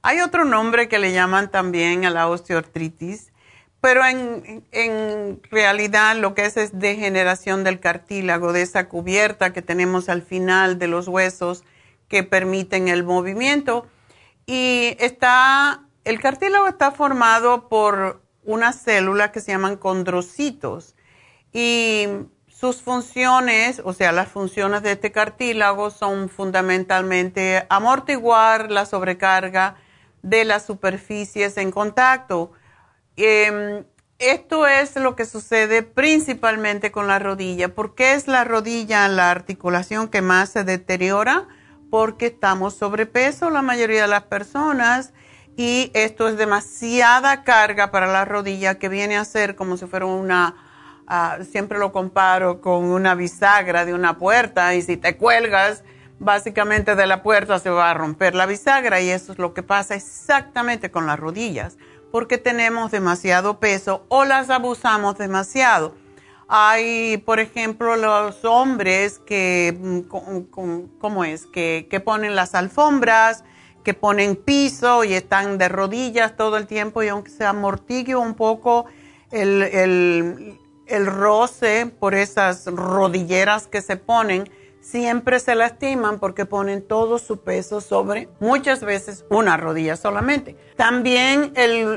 Hay 0.02 0.20
otro 0.20 0.44
nombre 0.44 0.90
que 0.90 1.00
le 1.00 1.14
llaman 1.14 1.50
también 1.50 2.04
a 2.04 2.10
la 2.10 2.28
osteoartritis, 2.28 3.32
pero 3.80 4.06
en, 4.06 4.66
en 4.74 5.42
realidad 5.50 6.18
lo 6.18 6.36
que 6.36 6.44
es 6.44 6.58
es 6.58 6.78
degeneración 6.78 7.64
del 7.64 7.80
cartílago, 7.80 8.52
de 8.52 8.64
esa 8.64 8.90
cubierta 8.90 9.54
que 9.54 9.62
tenemos 9.62 10.10
al 10.10 10.24
final 10.24 10.78
de 10.78 10.90
los 10.90 11.08
huesos 11.08 11.64
que 12.10 12.24
permiten 12.24 12.90
el 12.90 13.06
movimiento. 13.06 13.88
Y 14.46 14.98
está, 15.00 15.86
el 16.04 16.20
cartílago 16.20 16.68
está 16.68 16.92
formado 16.92 17.70
por 17.70 18.22
unas 18.44 18.82
células 18.82 19.32
que 19.32 19.40
se 19.40 19.54
llaman 19.54 19.78
condrocitos. 19.78 20.96
Y 21.54 22.08
sus 22.62 22.84
funciones, 22.84 23.82
o 23.84 23.92
sea, 23.92 24.12
las 24.12 24.28
funciones 24.28 24.84
de 24.84 24.92
este 24.92 25.12
cartílago 25.12 25.90
son 25.90 26.30
fundamentalmente 26.30 27.66
amortiguar 27.70 28.70
la 28.70 28.86
sobrecarga 28.86 29.78
de 30.22 30.46
las 30.46 30.64
superficies 30.64 31.58
en 31.58 31.72
contacto. 31.72 32.52
Em, 33.16 33.84
esto 34.20 34.68
es 34.68 34.96
lo 34.96 35.16
que 35.16 35.26
sucede 35.26 35.82
principalmente 35.82 36.92
con 36.92 37.08
la 37.08 37.18
rodilla. 37.18 37.74
¿Por 37.74 37.96
qué 37.96 38.14
es 38.14 38.28
la 38.28 38.44
rodilla 38.44 39.08
la 39.08 39.32
articulación 39.32 40.08
que 40.08 40.22
más 40.22 40.50
se 40.50 40.64
deteriora? 40.64 41.48
Porque 41.90 42.28
estamos 42.28 42.76
sobrepeso 42.76 43.50
la 43.50 43.64
mayoría 43.64 44.04
de 44.04 44.08
las 44.08 44.26
personas 44.26 45.14
y 45.58 45.90
esto 45.96 46.28
es 46.28 46.38
demasiada 46.38 47.44
carga 47.44 47.90
para 47.90 48.06
la 48.06 48.24
rodilla 48.24 48.78
que 48.78 48.88
viene 48.88 49.18
a 49.18 49.26
ser 49.26 49.56
como 49.56 49.78
si 49.78 49.88
fuera 49.88 50.06
una 50.06 50.68
Ah, 51.14 51.40
siempre 51.44 51.78
lo 51.78 51.92
comparo 51.92 52.62
con 52.62 52.86
una 52.86 53.16
bisagra 53.16 53.84
de 53.84 53.94
una 53.94 54.18
puerta 54.18 54.76
y 54.76 54.82
si 54.82 54.96
te 54.96 55.18
cuelgas 55.18 55.84
básicamente 56.20 56.96
de 56.96 57.06
la 57.06 57.22
puerta 57.22 57.60
se 57.60 57.70
va 57.70 57.90
a 57.90 57.94
romper 57.94 58.34
la 58.34 58.46
bisagra 58.46 59.02
y 59.02 59.10
eso 59.10 59.34
es 59.34 59.38
lo 59.38 59.54
que 59.54 59.62
pasa 59.62 59.94
exactamente 59.94 60.90
con 60.90 61.08
las 61.08 61.20
rodillas 61.20 61.76
porque 62.14 62.38
tenemos 62.38 62.92
demasiado 62.92 63.60
peso 63.60 64.06
o 64.08 64.24
las 64.24 64.50
abusamos 64.50 65.18
demasiado. 65.18 65.96
Hay, 66.48 67.18
por 67.26 67.42
ejemplo, 67.42 67.98
los 67.98 68.46
hombres 68.46 69.20
que, 69.20 69.78
mm, 69.78 70.00
¿cómo 70.98 71.26
es? 71.26 71.46
Que, 71.46 71.88
que 71.90 72.00
ponen 72.00 72.38
las 72.38 72.56
alfombras, 72.56 73.44
que 73.84 73.94
ponen 73.94 74.38
piso 74.38 75.04
y 75.04 75.14
están 75.14 75.58
de 75.58 75.68
rodillas 75.68 76.38
todo 76.38 76.56
el 76.56 76.68
tiempo 76.68 77.04
y 77.04 77.10
aunque 77.10 77.32
se 77.32 77.44
amortigue 77.44 78.16
un 78.16 78.34
poco 78.34 78.86
el, 79.32 79.62
el, 79.62 80.61
el 80.92 81.06
roce 81.06 81.92
por 82.00 82.14
esas 82.14 82.66
rodilleras 82.66 83.68
que 83.68 83.82
se 83.82 83.98
ponen, 83.98 84.50
siempre 84.82 85.40
se 85.40 85.56
lastiman 85.56 86.20
porque 86.20 86.46
ponen 86.46 86.82
todo 86.82 87.20
su 87.20 87.42
peso 87.42 87.82
sobre 87.82 88.28
muchas 88.40 88.82
veces 88.82 89.26
una 89.30 89.56
rodilla 89.56 89.96
solamente. 89.96 90.58
También 90.76 91.54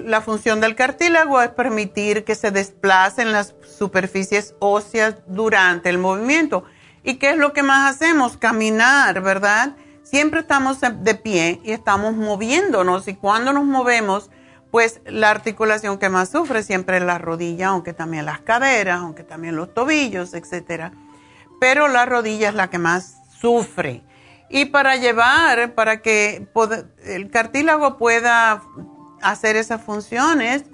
la 0.07 0.21
función 0.21 0.61
del 0.61 0.77
cartílago 0.77 1.41
es 1.41 1.49
permitir 1.51 2.25
que 2.25 2.35
se 2.35 2.51
desplacen 2.51 3.33
las 3.33 3.55
superficies 3.63 4.55
óseas 4.61 5.17
durante 5.27 5.89
el 5.89 5.99
movimiento. 5.99 6.65
¿Y 7.03 7.17
qué 7.17 7.31
es 7.31 7.37
lo 7.37 7.53
que 7.53 7.63
más 7.63 7.91
hacemos? 7.91 8.37
Caminar, 8.37 9.21
¿verdad? 9.23 9.77
Siempre 10.03 10.41
estamos 10.41 10.79
de 10.81 11.15
pie 11.15 11.61
y 11.65 11.73
estamos 11.73 12.15
moviéndonos 12.15 13.09
y 13.09 13.15
cuando 13.15 13.53
nos 13.53 13.65
movemos 13.65 14.31
pues 14.75 15.01
la 15.07 15.31
articulación 15.31 15.99
que 15.99 16.09
más 16.09 16.31
sufre 16.31 16.65
siempre 16.65 16.97
es 16.97 17.05
la 17.05 17.19
rodilla, 17.19 17.69
aunque 17.69 17.93
también 17.93 18.25
las 18.25 18.41
caderas, 18.41 19.03
aunque 19.03 19.23
también 19.23 19.55
los 19.55 19.73
tobillos, 19.73 20.35
etcétera. 20.35 20.91
Pero 21.61 21.87
la 21.87 22.07
rodilla 22.07 22.49
es 22.49 22.57
la 22.57 22.71
que 22.71 22.79
más 22.79 23.19
sufre. 23.39 24.03
Y 24.51 24.65
para 24.65 24.97
llevar, 24.97 25.77
para 25.77 26.03
que 26.03 26.49
el 27.05 27.31
cartílago 27.31 27.99
pueda 27.99 28.65
hacer 29.23 29.55
esas 29.55 29.81
funciones, 29.81 30.65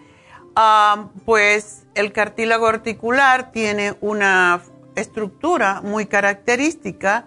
ah, 0.57 1.11
pues 1.27 1.83
el 1.95 2.15
cartílago 2.15 2.69
articular 2.69 3.51
tiene 3.51 3.97
una 4.01 4.63
estructura 4.97 5.83
muy 5.83 6.07
característica 6.07 7.27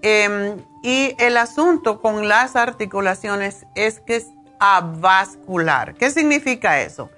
em, 0.00 0.64
y 0.84 1.16
el 1.18 1.36
asunto 1.36 2.00
con 2.00 2.28
las 2.28 2.54
articulaciones 2.54 3.66
es 3.74 3.98
que 3.98 4.24
avascular. 4.64 5.94
¿Qué 5.94 6.10
significa 6.10 6.80
eso? 6.80 7.10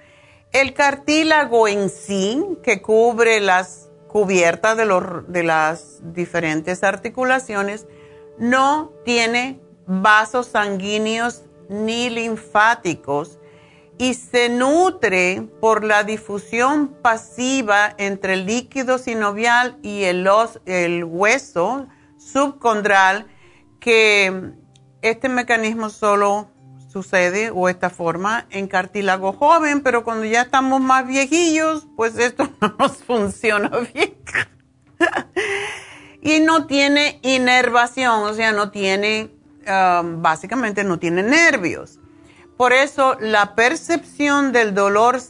El 0.52 0.74
cartílago 0.74 1.68
en 1.68 1.90
sí, 1.90 2.44
que 2.64 2.82
cubre 2.82 3.40
las 3.40 3.88
cubiertas 4.08 4.76
de, 4.76 4.86
de 5.28 5.42
las 5.44 6.00
diferentes 6.12 6.82
articulaciones, 6.82 7.86
no 8.38 8.92
tiene 9.04 9.60
vasos 9.86 10.48
sanguíneos 10.48 11.44
ni 11.68 12.10
linfáticos 12.10 13.38
y 13.98 14.14
se 14.14 14.48
nutre 14.48 15.48
por 15.60 15.84
la 15.84 16.02
difusión 16.02 16.88
pasiva 17.00 17.94
entre 17.96 18.34
el 18.34 18.46
líquido 18.46 18.98
sinovial 18.98 19.78
y 19.82 20.02
el, 20.02 20.28
el 20.66 21.04
hueso 21.04 21.86
subcondral, 22.18 23.28
que 23.78 24.52
este 25.00 25.28
mecanismo 25.28 25.90
solo 25.90 26.48
sucede 26.96 27.50
o 27.50 27.68
esta 27.68 27.90
forma 27.90 28.46
en 28.48 28.68
cartílago 28.68 29.34
joven, 29.34 29.82
pero 29.82 30.02
cuando 30.02 30.24
ya 30.24 30.40
estamos 30.40 30.80
más 30.80 31.06
viejillos, 31.06 31.86
pues 31.94 32.16
esto 32.16 32.48
no 32.62 32.74
nos 32.78 33.04
funciona 33.04 33.70
bien. 33.92 34.14
y 36.22 36.40
no 36.40 36.66
tiene 36.66 37.20
inervación, 37.22 38.22
o 38.22 38.32
sea, 38.32 38.52
no 38.52 38.70
tiene, 38.70 39.30
um, 39.68 40.22
básicamente 40.22 40.84
no 40.84 40.98
tiene 40.98 41.22
nervios. 41.22 42.00
Por 42.56 42.72
eso 42.72 43.18
la 43.20 43.54
percepción 43.54 44.52
del 44.52 44.72
dolor 44.72 45.20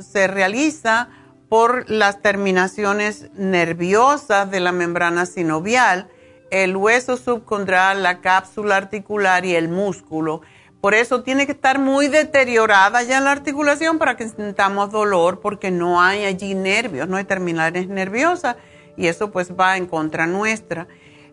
se 0.00 0.26
realiza 0.26 1.10
por 1.48 1.88
las 1.88 2.22
terminaciones 2.22 3.30
nerviosas 3.34 4.50
de 4.50 4.58
la 4.58 4.72
membrana 4.72 5.26
sinovial, 5.26 6.08
el 6.50 6.76
hueso 6.76 7.16
subcondral, 7.16 8.02
la 8.02 8.20
cápsula 8.20 8.76
articular 8.76 9.44
y 9.44 9.54
el 9.54 9.68
músculo 9.68 10.42
Por 10.84 10.94
eso 10.94 11.22
tiene 11.22 11.46
que 11.46 11.52
estar 11.52 11.78
muy 11.78 12.08
deteriorada 12.08 13.02
ya 13.02 13.18
la 13.18 13.32
articulación 13.32 13.98
para 13.98 14.18
que 14.18 14.28
sintamos 14.28 14.90
dolor 14.90 15.40
porque 15.40 15.70
no 15.70 16.02
hay 16.02 16.26
allí 16.26 16.54
nervios, 16.54 17.08
no 17.08 17.16
hay 17.16 17.24
terminales 17.24 17.88
nerviosas 17.88 18.56
y 18.94 19.06
eso 19.06 19.30
pues 19.30 19.52
va 19.58 19.78
en 19.78 19.86
contra 19.86 20.26
nuestra. 20.26 20.86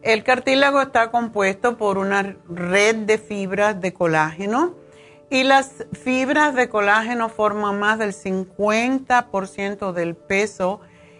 El 0.04 0.24
cartílago 0.24 0.82
está 0.82 1.12
compuesto 1.12 1.76
por 1.76 1.98
una 1.98 2.38
red 2.48 2.96
de 2.96 3.18
fibras 3.18 3.82
de 3.82 3.92
colágeno 3.92 4.74
y 5.30 5.44
las 5.44 5.86
fibras 6.02 6.56
de 6.56 6.70
colágeno 6.70 7.28
forman 7.28 7.78
más 7.78 8.00
del 8.00 8.14
50% 8.14 9.92
del 9.92 10.16
peso 10.16 10.80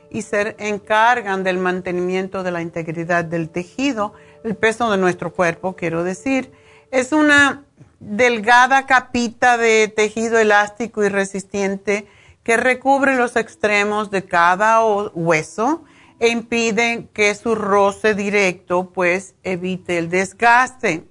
y 0.10 0.22
se 0.22 0.56
encargan 0.58 1.44
del 1.44 1.58
mantenimiento 1.58 2.44
de 2.44 2.52
la 2.52 2.62
integridad 2.62 3.26
del 3.26 3.50
tejido, 3.50 4.14
el 4.46 4.56
peso 4.56 4.90
de 4.90 4.98
nuestro 4.98 5.34
cuerpo, 5.34 5.76
quiero 5.76 6.06
decir. 6.06 6.54
Es 6.92 7.12
una 7.12 7.66
delgada 8.02 8.88
capita 8.88 9.58
de 9.58 9.88
tejido 9.88 10.40
elástico 10.40 11.04
y 11.04 11.10
resistente 11.10 12.08
que 12.44 12.58
recubre 12.58 13.16
los 13.16 13.36
extremos 13.36 14.10
de 14.10 14.26
cada 14.26 14.84
hueso 14.84 15.84
e 16.20 16.30
impide 16.30 17.08
que 17.14 17.36
su 17.36 17.54
roce 17.54 18.16
directo 18.16 18.90
pues 18.90 19.36
evite 19.44 20.00
el 20.00 20.10
desgaste. 20.10 21.08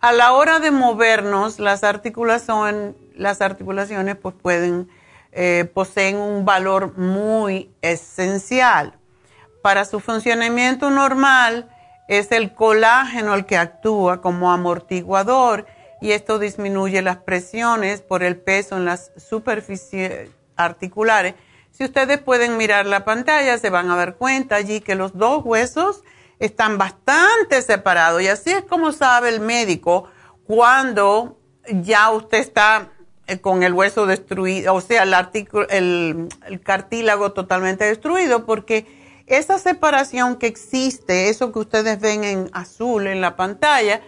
A 0.00 0.12
la 0.12 0.32
hora 0.32 0.60
de 0.60 0.70
movernos, 0.70 1.58
las 1.58 1.82
articulaciones, 1.82 2.94
pues 4.16 4.34
pueden 4.40 4.88
eh, 5.32 5.68
poseen 5.74 6.16
un 6.16 6.44
valor 6.44 6.96
muy 6.96 7.70
esencial. 7.82 8.94
Para 9.62 9.84
su 9.84 10.00
funcionamiento 10.00 10.90
normal 10.90 11.68
es 12.08 12.32
el 12.32 12.54
colágeno 12.54 13.34
el 13.34 13.44
que 13.44 13.56
actúa 13.56 14.20
como 14.20 14.52
amortiguador 14.52 15.66
y 16.00 16.12
esto 16.12 16.38
disminuye 16.38 17.02
las 17.02 17.18
presiones 17.18 18.00
por 18.00 18.22
el 18.22 18.36
peso 18.36 18.76
en 18.76 18.84
las 18.84 19.12
superficies 19.16 20.30
articulares. 20.56 21.34
Si 21.70 21.84
ustedes 21.84 22.18
pueden 22.20 22.56
mirar 22.56 22.86
la 22.86 23.04
pantalla, 23.04 23.58
se 23.58 23.70
van 23.70 23.90
a 23.90 23.96
dar 23.96 24.16
cuenta 24.16 24.56
allí 24.56 24.80
que 24.80 24.94
los 24.94 25.16
dos 25.16 25.44
huesos 25.44 26.02
están 26.38 26.78
bastante 26.78 27.62
separados 27.62 28.22
y 28.22 28.28
así 28.28 28.50
es 28.50 28.64
como 28.64 28.92
sabe 28.92 29.28
el 29.28 29.40
médico 29.40 30.08
cuando 30.44 31.38
ya 31.70 32.10
usted 32.10 32.38
está 32.38 32.90
eh, 33.26 33.40
con 33.40 33.62
el 33.62 33.72
hueso 33.72 34.06
destruido, 34.06 34.74
o 34.74 34.80
sea, 34.80 35.04
el, 35.04 36.28
el, 36.46 36.60
cartílago 36.60 37.32
totalmente 37.32 37.84
destruido, 37.84 38.44
porque 38.44 38.86
esa 39.26 39.58
separación 39.58 40.36
que 40.36 40.48
existe, 40.48 41.28
eso 41.28 41.52
que 41.52 41.60
ustedes 41.60 42.00
ven 42.00 42.24
en 42.24 42.50
azul 42.52 43.06
en 43.06 43.20
la 43.20 43.36
pantalla, 43.36 44.00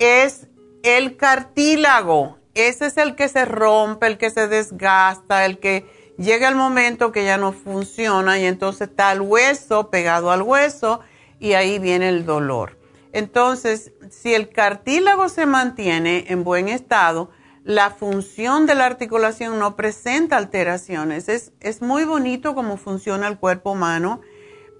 es 0.00 0.48
el 0.84 1.16
cartílago. 1.16 2.38
Ese 2.54 2.86
es 2.86 2.96
el 2.98 3.16
que 3.16 3.28
se 3.28 3.44
rompe, 3.44 4.06
el 4.06 4.18
que 4.18 4.30
se 4.30 4.46
desgasta, 4.46 5.44
el 5.44 5.58
que 5.58 5.84
llega 6.18 6.46
el 6.48 6.54
momento 6.54 7.10
que 7.10 7.24
ya 7.24 7.36
no 7.36 7.52
funciona 7.52 8.38
y 8.38 8.44
entonces 8.44 8.88
está 8.88 9.10
el 9.10 9.22
hueso 9.22 9.90
pegado 9.90 10.30
al 10.30 10.42
hueso 10.42 11.00
y 11.40 11.54
ahí 11.54 11.80
viene 11.80 12.08
el 12.10 12.24
dolor. 12.24 12.78
Entonces, 13.12 13.92
si 14.10 14.34
el 14.34 14.50
cartílago 14.50 15.28
se 15.28 15.46
mantiene 15.46 16.26
en 16.28 16.44
buen 16.44 16.68
estado, 16.68 17.30
la 17.64 17.90
función 17.90 18.66
de 18.66 18.74
la 18.74 18.84
articulación 18.84 19.58
no 19.58 19.74
presenta 19.74 20.36
alteraciones. 20.36 21.28
Es, 21.28 21.52
es 21.60 21.80
muy 21.80 22.04
bonito 22.04 22.54
cómo 22.54 22.76
funciona 22.76 23.26
el 23.26 23.38
cuerpo 23.38 23.72
humano, 23.72 24.20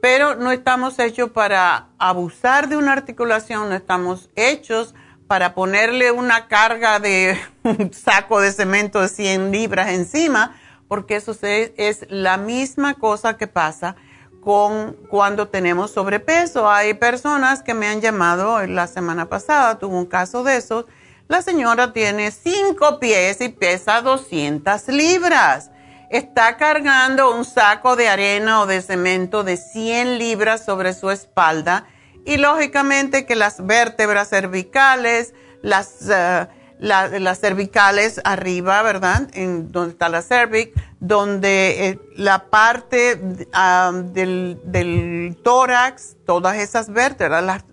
pero 0.02 0.36
no 0.36 0.52
estamos 0.52 0.98
hechos 0.98 1.30
para 1.30 1.88
abusar 1.98 2.68
de 2.68 2.76
una 2.76 2.92
articulación, 2.92 3.70
no 3.70 3.74
estamos 3.74 4.28
hechos 4.36 4.94
para 5.34 5.52
ponerle 5.52 6.12
una 6.12 6.46
carga 6.46 7.00
de 7.00 7.36
un 7.64 7.92
saco 7.92 8.40
de 8.40 8.52
cemento 8.52 9.00
de 9.00 9.08
100 9.08 9.50
libras 9.50 9.88
encima, 9.88 10.54
porque 10.86 11.16
eso 11.16 11.36
es 11.42 12.06
la 12.08 12.36
misma 12.36 12.94
cosa 12.94 13.36
que 13.36 13.48
pasa 13.48 13.96
con 14.40 14.92
cuando 15.10 15.48
tenemos 15.48 15.90
sobrepeso. 15.90 16.70
Hay 16.70 16.94
personas 16.94 17.64
que 17.64 17.74
me 17.74 17.88
han 17.88 18.00
llamado 18.00 18.64
la 18.68 18.86
semana 18.86 19.28
pasada, 19.28 19.76
tuvo 19.80 19.98
un 19.98 20.06
caso 20.06 20.44
de 20.44 20.56
esos 20.56 20.84
la 21.26 21.42
señora 21.42 21.92
tiene 21.92 22.30
cinco 22.30 23.00
pies 23.00 23.40
y 23.40 23.48
pesa 23.48 24.02
200 24.02 24.86
libras. 24.86 25.72
Está 26.10 26.56
cargando 26.56 27.34
un 27.34 27.44
saco 27.44 27.96
de 27.96 28.08
arena 28.08 28.60
o 28.60 28.66
de 28.66 28.80
cemento 28.82 29.42
de 29.42 29.56
100 29.56 30.16
libras 30.16 30.64
sobre 30.64 30.94
su 30.94 31.10
espalda 31.10 31.88
y 32.24 32.36
lógicamente 32.38 33.26
que 33.26 33.36
las 33.36 33.64
vértebras 33.64 34.28
cervicales, 34.28 35.34
las, 35.62 36.08
eh, 36.10 36.48
las 36.78 37.40
cervicales 37.40 38.20
arriba, 38.24 38.82
¿verdad? 38.82 39.28
En 39.34 39.72
donde 39.72 39.92
está 39.92 40.08
la 40.08 40.22
cervix, 40.22 40.72
donde 41.00 41.88
eh, 41.88 42.00
la 42.16 42.46
parte 42.50 43.16
del, 43.16 44.60
del 44.64 45.36
tórax, 45.42 46.16
todas 46.24 46.56
esas 46.56 46.90
vértebras, 46.90 47.44
las 47.44 47.64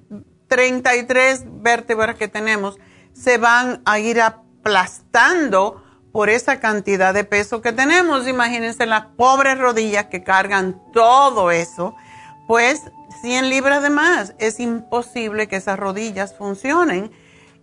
33 0.48 1.44
vértebras 1.62 2.18
que 2.18 2.28
tenemos, 2.28 2.78
se 3.14 3.38
van 3.38 3.82
a 3.86 4.00
ir 4.00 4.22
aplastando 4.22 5.82
por 6.12 6.30
esa 6.30 6.60
cantidad 6.60 7.14
de 7.14 7.24
peso 7.24 7.62
que 7.62 7.72
tenemos. 7.72 8.28
Imagínense 8.28 8.86
las 8.86 9.06
pobres 9.18 9.58
rodillas 9.58 10.08
que 10.08 10.24
cargan 10.24 10.82
todo 10.92 11.52
eso, 11.52 11.96
pues 12.48 12.82
100 13.22 13.50
libras 13.50 13.84
de 13.84 13.90
más. 13.90 14.34
Es 14.40 14.60
imposible 14.60 15.48
que 15.48 15.58
esas 15.58 15.80
rodillas 15.80 16.36
funcionen 16.36 17.12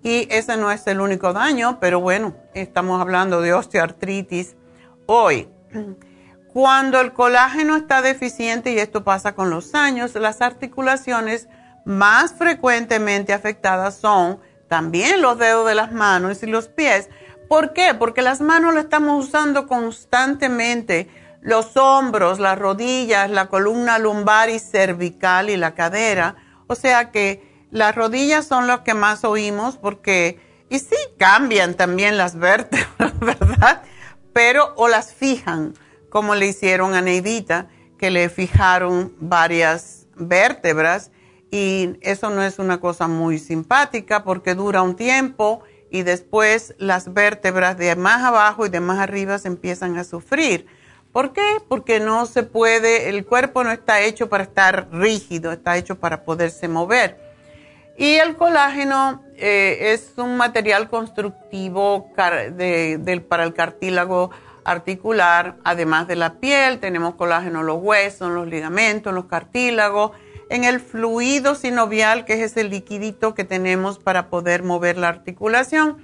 y 0.03 0.29
ese 0.31 0.57
no 0.57 0.71
es 0.71 0.87
el 0.87 1.01
único 1.01 1.33
daño, 1.33 1.79
pero 1.81 2.01
bueno, 2.01 2.35
estamos 2.55 3.01
hablando 3.01 3.41
de 3.41 3.53
osteoartritis 3.53 4.57
hoy. 5.07 5.49
Cuando 6.53 7.01
el 7.01 7.13
colágeno 7.13 7.77
está 7.77 8.01
deficiente, 8.01 8.73
y 8.73 8.79
esto 8.79 9.05
pasa 9.05 9.35
con 9.35 9.51
los 9.51 9.75
años, 9.75 10.15
las 10.15 10.41
articulaciones 10.41 11.49
más 11.85 12.33
frecuentemente 12.33 13.33
afectadas 13.33 13.97
son 13.97 14.41
también 14.69 15.23
los 15.23 15.39
dedos 15.39 15.67
de 15.67 15.75
las 15.75 15.93
manos 15.93 16.43
y 16.43 16.47
los 16.47 16.69
pies. 16.69 17.09
¿Por 17.49 17.73
qué? 17.73 17.95
Porque 17.95 18.23
las 18.23 18.41
manos 18.41 18.75
las 18.75 18.85
estamos 18.85 19.27
usando 19.27 19.67
constantemente, 19.67 21.09
los 21.41 21.77
hombros, 21.77 22.39
las 22.39 22.59
rodillas, 22.59 23.31
la 23.31 23.47
columna 23.47 23.99
lumbar 23.99 24.51
y 24.51 24.59
cervical 24.59 25.51
y 25.51 25.57
la 25.57 25.75
cadera. 25.75 26.37
O 26.67 26.75
sea 26.75 27.11
que 27.11 27.67
las 27.71 27.95
rodillas 27.95 28.47
son 28.47 28.67
las 28.67 28.81
que 28.81 28.95
más 28.95 29.25
oímos 29.25 29.77
porque, 29.77 30.41
y 30.69 30.79
sí, 30.79 30.97
cambian 31.19 31.75
también 31.75 32.17
las 32.17 32.37
vértebras, 32.37 33.19
¿verdad? 33.21 33.83
Pero, 34.33 34.75
o 34.77 34.89
las 34.89 35.13
fijan, 35.15 35.75
como 36.11 36.35
le 36.35 36.47
hicieron 36.47 36.95
a 36.95 37.01
Neidita, 37.01 37.69
que 37.99 38.11
le 38.11 38.29
fijaron 38.29 39.13
varias 39.19 40.07
vértebras 40.17 41.11
y 41.51 41.97
eso 42.03 42.31
no 42.31 42.43
es 42.43 42.59
una 42.59 42.81
cosa 42.81 43.09
muy 43.09 43.39
simpática 43.39 44.25
porque 44.25 44.55
dura 44.55 44.83
un 44.83 44.97
tiempo 44.97 45.63
y 45.91 46.03
después 46.03 46.75
las 46.79 47.13
vértebras 47.15 47.79
de 47.79 47.97
más 47.97 48.23
abajo 48.23 48.67
y 48.67 48.69
de 48.69 48.81
más 48.81 48.99
arriba 48.99 49.39
se 49.39 49.49
empiezan 49.49 49.97
a 49.97 50.05
sufrir. 50.05 50.67
¿Por 51.19 51.33
qué? 51.33 51.57
Porque 51.67 51.99
no 51.99 52.27
se 52.27 52.45
puede, 52.45 53.09
el 53.09 53.27
cuerpo 53.27 53.65
no 53.65 53.73
está 53.73 54.03
hecho 54.03 54.29
para 54.29 54.45
estar 54.45 54.87
rígido, 54.93 55.51
está 55.51 55.77
hecho 55.77 55.99
para 55.99 56.23
poderse 56.23 56.69
mover. 56.69 57.19
Y 57.97 58.15
el 58.19 58.37
colágeno 58.37 59.25
eh, 59.35 59.95
es 59.95 60.13
un 60.17 60.37
material 60.37 60.89
constructivo 60.89 62.13
para 62.15 62.45
el 62.45 63.55
cartílago 63.57 64.31
articular, 64.63 65.57
además 65.65 66.07
de 66.07 66.15
la 66.15 66.35
piel, 66.35 66.79
tenemos 66.79 67.17
colágeno 67.17 67.63
en 67.63 67.67
los 67.67 67.83
huesos, 67.83 68.29
en 68.29 68.37
los 68.37 68.47
ligamentos, 68.47 69.11
en 69.11 69.17
los 69.17 69.25
cartílagos 69.25 70.13
en 70.51 70.63
el 70.63 70.79
fluido 70.79 71.57
sinovial, 71.57 72.27
que 72.27 72.35
es 72.35 72.53
ese 72.53 72.63
liquidito 72.63 73.35
que 73.35 73.43
tenemos 73.43 73.99
para 73.99 74.31
poder 74.31 74.63
mover 74.63 74.97
la 74.97 75.09
articulación, 75.09 75.99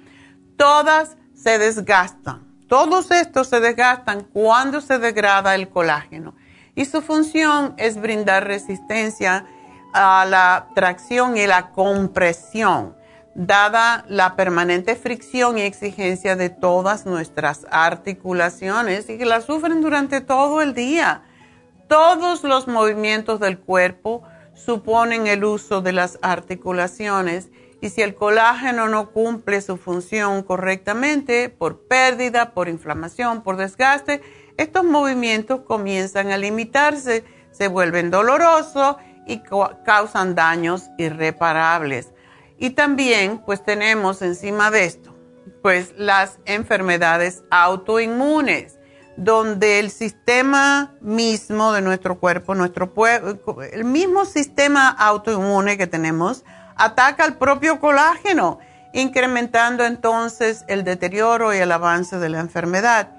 todas 0.57 1.17
se 1.35 1.59
desgastan. 1.59 2.44
Todos 2.69 3.11
estos 3.11 3.49
se 3.49 3.61
desgastan 3.61 4.23
cuando 4.23 4.81
se 4.81 4.99
degrada 4.99 5.55
el 5.55 5.69
colágeno. 5.69 6.35
Y 6.75 6.87
su 6.87 7.03
función 7.03 7.75
es 7.77 8.01
brindar 8.01 8.47
resistencia 8.47 9.47
a 9.93 10.25
la 10.25 10.69
tracción 10.75 11.37
y 11.37 11.47
la 11.47 11.71
compresión, 11.71 12.97
dada 13.35 14.05
la 14.09 14.35
permanente 14.35 14.97
fricción 14.97 15.57
y 15.57 15.63
exigencia 15.63 16.35
de 16.35 16.51
todas 16.51 17.07
nuestras 17.07 17.65
articulaciones 17.71 19.09
y 19.09 19.19
que 19.19 19.25
las 19.25 19.45
sufren 19.45 19.83
durante 19.83 20.21
todo 20.21 20.63
el 20.63 20.75
día. 20.75 21.23
Todos 21.87 22.43
los 22.43 22.67
movimientos 22.67 23.39
del 23.39 23.59
cuerpo 23.59 24.25
suponen 24.55 25.27
el 25.27 25.45
uso 25.45 25.81
de 25.81 25.93
las 25.93 26.19
articulaciones 26.23 27.51
y 27.85 27.91
si 27.91 28.01
el 28.01 28.15
colágeno 28.15 28.89
no 28.89 29.11
cumple 29.11 29.61
su 29.61 29.77
función 29.77 30.43
correctamente 30.43 31.51
por 31.51 31.87
pérdida, 31.87 32.55
por 32.55 32.71
inflamación, 32.71 33.43
por 33.43 33.59
desgaste, 33.59 34.23
estos 34.57 34.85
movimientos 34.85 35.61
comienzan 35.67 36.31
a 36.31 36.39
limitarse, 36.39 37.25
se 37.51 37.69
vuelven 37.69 38.11
dolorosos 38.11 38.97
y 39.27 39.43
causan 39.85 40.35
daños 40.35 40.85
irreparables. 40.97 42.09
Y 42.57 42.71
también 42.71 43.43
pues 43.45 43.63
tenemos 43.63 44.23
encima 44.23 44.71
de 44.71 44.87
esto 44.87 45.15
pues 45.61 45.93
las 45.99 46.39
enfermedades 46.47 47.43
autoinmunes, 47.51 48.79
donde 49.19 49.79
el 49.79 49.91
sistema 49.91 50.95
mismo 51.03 51.75
de 51.75 51.83
nuestro 51.83 52.19
cuerpo, 52.19 52.55
nuestro 52.55 52.91
el 53.71 53.85
mismo 53.85 54.25
sistema 54.25 54.89
autoinmune 54.89 55.77
que 55.77 55.87
tenemos, 55.87 56.45
ataca 56.77 57.25
al 57.25 57.37
propio 57.37 57.81
colágeno, 57.81 58.59
incrementando 58.93 59.85
entonces 59.85 60.65
el 60.69 60.85
deterioro 60.85 61.55
y 61.55 61.59
el 61.59 61.73
avance 61.73 62.19
de 62.19 62.29
la 62.29 62.41
enfermedad. 62.41 63.11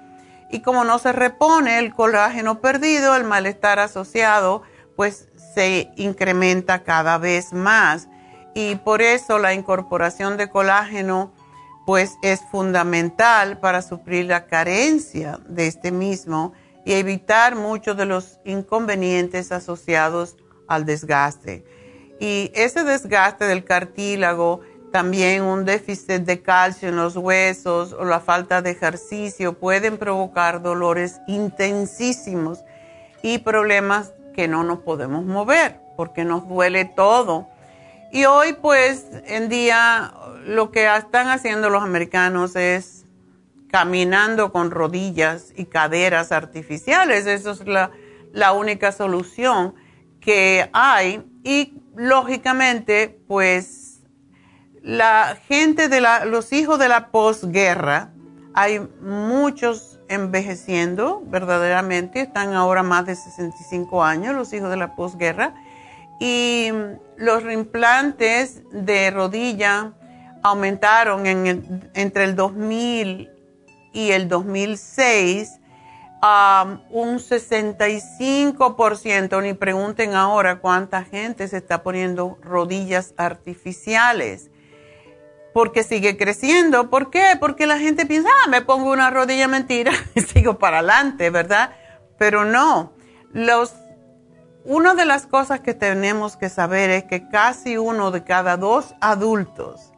Y 0.50 0.60
como 0.60 0.84
no 0.84 0.98
se 0.98 1.12
repone 1.12 1.78
el 1.78 1.92
colágeno 1.92 2.60
perdido, 2.60 3.16
el 3.16 3.24
malestar 3.24 3.78
asociado, 3.78 4.62
pues 4.94 5.28
se 5.54 5.90
incrementa 5.96 6.82
cada 6.82 7.18
vez 7.18 7.52
más. 7.52 8.08
Y 8.54 8.76
por 8.76 9.02
eso 9.02 9.38
la 9.38 9.54
incorporación 9.54 10.36
de 10.36 10.48
colágeno 10.48 11.32
pues 11.84 12.16
es 12.22 12.40
fundamental 12.50 13.58
para 13.60 13.80
suplir 13.80 14.26
la 14.26 14.46
carencia 14.46 15.38
de 15.46 15.68
este 15.68 15.92
mismo 15.92 16.52
y 16.84 16.94
evitar 16.94 17.54
muchos 17.54 17.96
de 17.96 18.06
los 18.06 18.40
inconvenientes 18.44 19.52
asociados 19.52 20.36
al 20.68 20.84
desgaste. 20.84 21.64
Y 22.20 22.50
ese 22.54 22.84
desgaste 22.84 23.44
del 23.44 23.64
cartílago, 23.64 24.60
también 24.92 25.42
un 25.42 25.64
déficit 25.64 26.22
de 26.22 26.40
calcio 26.42 26.88
en 26.88 26.96
los 26.96 27.16
huesos 27.16 27.92
o 27.92 28.04
la 28.04 28.20
falta 28.20 28.62
de 28.62 28.70
ejercicio 28.70 29.58
pueden 29.58 29.98
provocar 29.98 30.62
dolores 30.62 31.20
intensísimos 31.26 32.60
y 33.22 33.38
problemas 33.38 34.12
que 34.34 34.48
no 34.48 34.62
nos 34.62 34.78
podemos 34.78 35.24
mover 35.24 35.86
porque 35.96 36.24
nos 36.24 36.48
duele 36.48 36.84
todo. 36.84 37.48
Y 38.12 38.26
hoy 38.26 38.52
pues 38.52 39.06
en 39.26 39.48
día 39.48 40.14
lo 40.44 40.70
que 40.70 40.86
están 40.94 41.28
haciendo 41.28 41.70
los 41.70 41.82
americanos 41.82 42.54
es 42.54 43.04
caminando 43.70 44.52
con 44.52 44.70
rodillas 44.70 45.52
y 45.56 45.64
caderas 45.64 46.30
artificiales. 46.30 47.26
Eso 47.26 47.50
es 47.50 47.64
la, 47.66 48.52
única 48.52 48.92
solución 48.92 49.74
que 50.20 50.70
hay. 50.72 51.24
Y 51.46 51.74
lógicamente, 51.94 53.20
pues 53.28 54.00
la 54.82 55.38
gente 55.46 55.88
de 55.88 56.00
la, 56.00 56.24
los 56.24 56.52
hijos 56.52 56.80
de 56.80 56.88
la 56.88 57.12
posguerra, 57.12 58.10
hay 58.52 58.80
muchos 59.00 60.00
envejeciendo 60.08 61.22
verdaderamente, 61.24 62.22
están 62.22 62.52
ahora 62.54 62.82
más 62.82 63.06
de 63.06 63.14
65 63.14 64.02
años 64.02 64.34
los 64.34 64.52
hijos 64.52 64.70
de 64.70 64.76
la 64.76 64.96
posguerra. 64.96 65.54
Y 66.18 66.70
los 67.16 67.44
implantes 67.44 68.62
de 68.72 69.12
rodilla, 69.12 69.92
aumentaron 70.42 71.26
en 71.26 71.90
entre 71.94 72.24
el 72.24 72.34
2000 72.34 73.30
y 73.92 74.10
el 74.10 74.28
2006 74.28 75.60
um, 76.22 76.78
un 76.90 77.18
65%, 77.18 79.42
ni 79.42 79.54
pregunten 79.54 80.14
ahora 80.14 80.60
cuánta 80.60 81.02
gente 81.04 81.48
se 81.48 81.56
está 81.58 81.82
poniendo 81.82 82.38
rodillas 82.42 83.12
artificiales, 83.16 84.50
porque 85.52 85.82
sigue 85.82 86.16
creciendo. 86.16 86.88
¿Por 86.90 87.10
qué? 87.10 87.36
Porque 87.38 87.66
la 87.66 87.78
gente 87.78 88.06
piensa, 88.06 88.30
ah, 88.44 88.48
me 88.48 88.62
pongo 88.62 88.92
una 88.92 89.10
rodilla 89.10 89.48
mentira 89.48 89.92
y 90.14 90.20
sigo 90.20 90.58
para 90.58 90.78
adelante, 90.78 91.30
¿verdad? 91.30 91.72
Pero 92.18 92.44
no, 92.44 92.92
los 93.32 93.74
una 94.68 94.94
de 94.94 95.04
las 95.04 95.28
cosas 95.28 95.60
que 95.60 95.74
tenemos 95.74 96.36
que 96.36 96.48
saber 96.48 96.90
es 96.90 97.04
que 97.04 97.28
casi 97.28 97.78
uno 97.78 98.10
de 98.10 98.24
cada 98.24 98.56
dos 98.56 98.96
adultos 99.00 99.92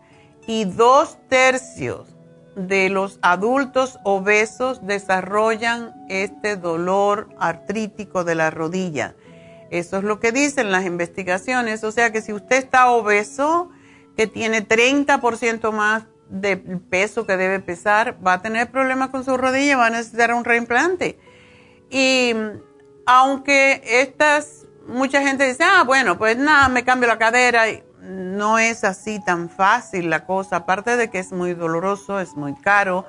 y 0.47 0.67
dos 0.67 1.17
tercios 1.31 2.18
de 2.59 2.91
los 2.91 3.21
adultos 3.23 3.99
obesos 4.03 4.85
desarrollan 4.85 5.95
este 6.09 6.57
dolor 6.57 7.29
artrítico 7.39 8.25
de 8.25 8.35
la 8.35 8.51
rodilla. 8.51 9.15
Eso 9.71 9.99
es 9.99 10.05
lo 10.05 10.19
que 10.19 10.33
dicen 10.33 10.73
las 10.73 10.85
investigaciones. 10.85 11.85
O 11.85 11.93
sea 11.93 12.11
que 12.11 12.21
si 12.21 12.33
usted 12.33 12.57
está 12.57 12.91
obeso, 12.91 13.71
que 14.17 14.27
tiene 14.27 14.67
30% 14.67 15.71
más 15.73 16.05
de 16.29 16.57
peso 16.57 17.27
que 17.27 17.37
debe 17.37 17.61
pesar, 17.61 18.19
va 18.27 18.35
a 18.35 18.43
tener 18.43 18.71
problemas 18.71 19.11
con 19.11 19.25
su 19.25 19.37
rodilla, 19.37 19.77
va 19.77 19.87
a 19.87 19.91
necesitar 19.91 20.35
un 20.35 20.45
reimplante. 20.45 21.19
Y 21.91 22.35
aunque 23.07 23.83
estas, 23.85 24.67
mucha 24.87 25.23
gente 25.23 25.47
dice, 25.47 25.65
ah, 25.65 25.85
bueno, 25.87 26.19
pues 26.19 26.37
nada, 26.37 26.69
me 26.69 26.85
cambio 26.85 27.09
la 27.09 27.19
cadera. 27.19 27.65
No 28.09 28.59
es 28.59 28.85
así 28.85 29.23
tan 29.23 29.51
fácil 29.51 30.09
la 30.09 30.25
cosa, 30.25 30.57
aparte 30.57 30.97
de 30.97 31.11
que 31.11 31.19
es 31.19 31.31
muy 31.31 31.53
doloroso, 31.53 32.21
es 32.21 32.37
muy 32.37 32.55
caro. 32.55 33.05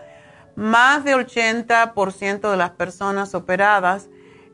Más 0.57 1.05
del 1.05 1.25
80% 1.25 2.51
de 2.51 2.57
las 2.57 2.71
personas 2.71 3.33
operadas 3.33 4.09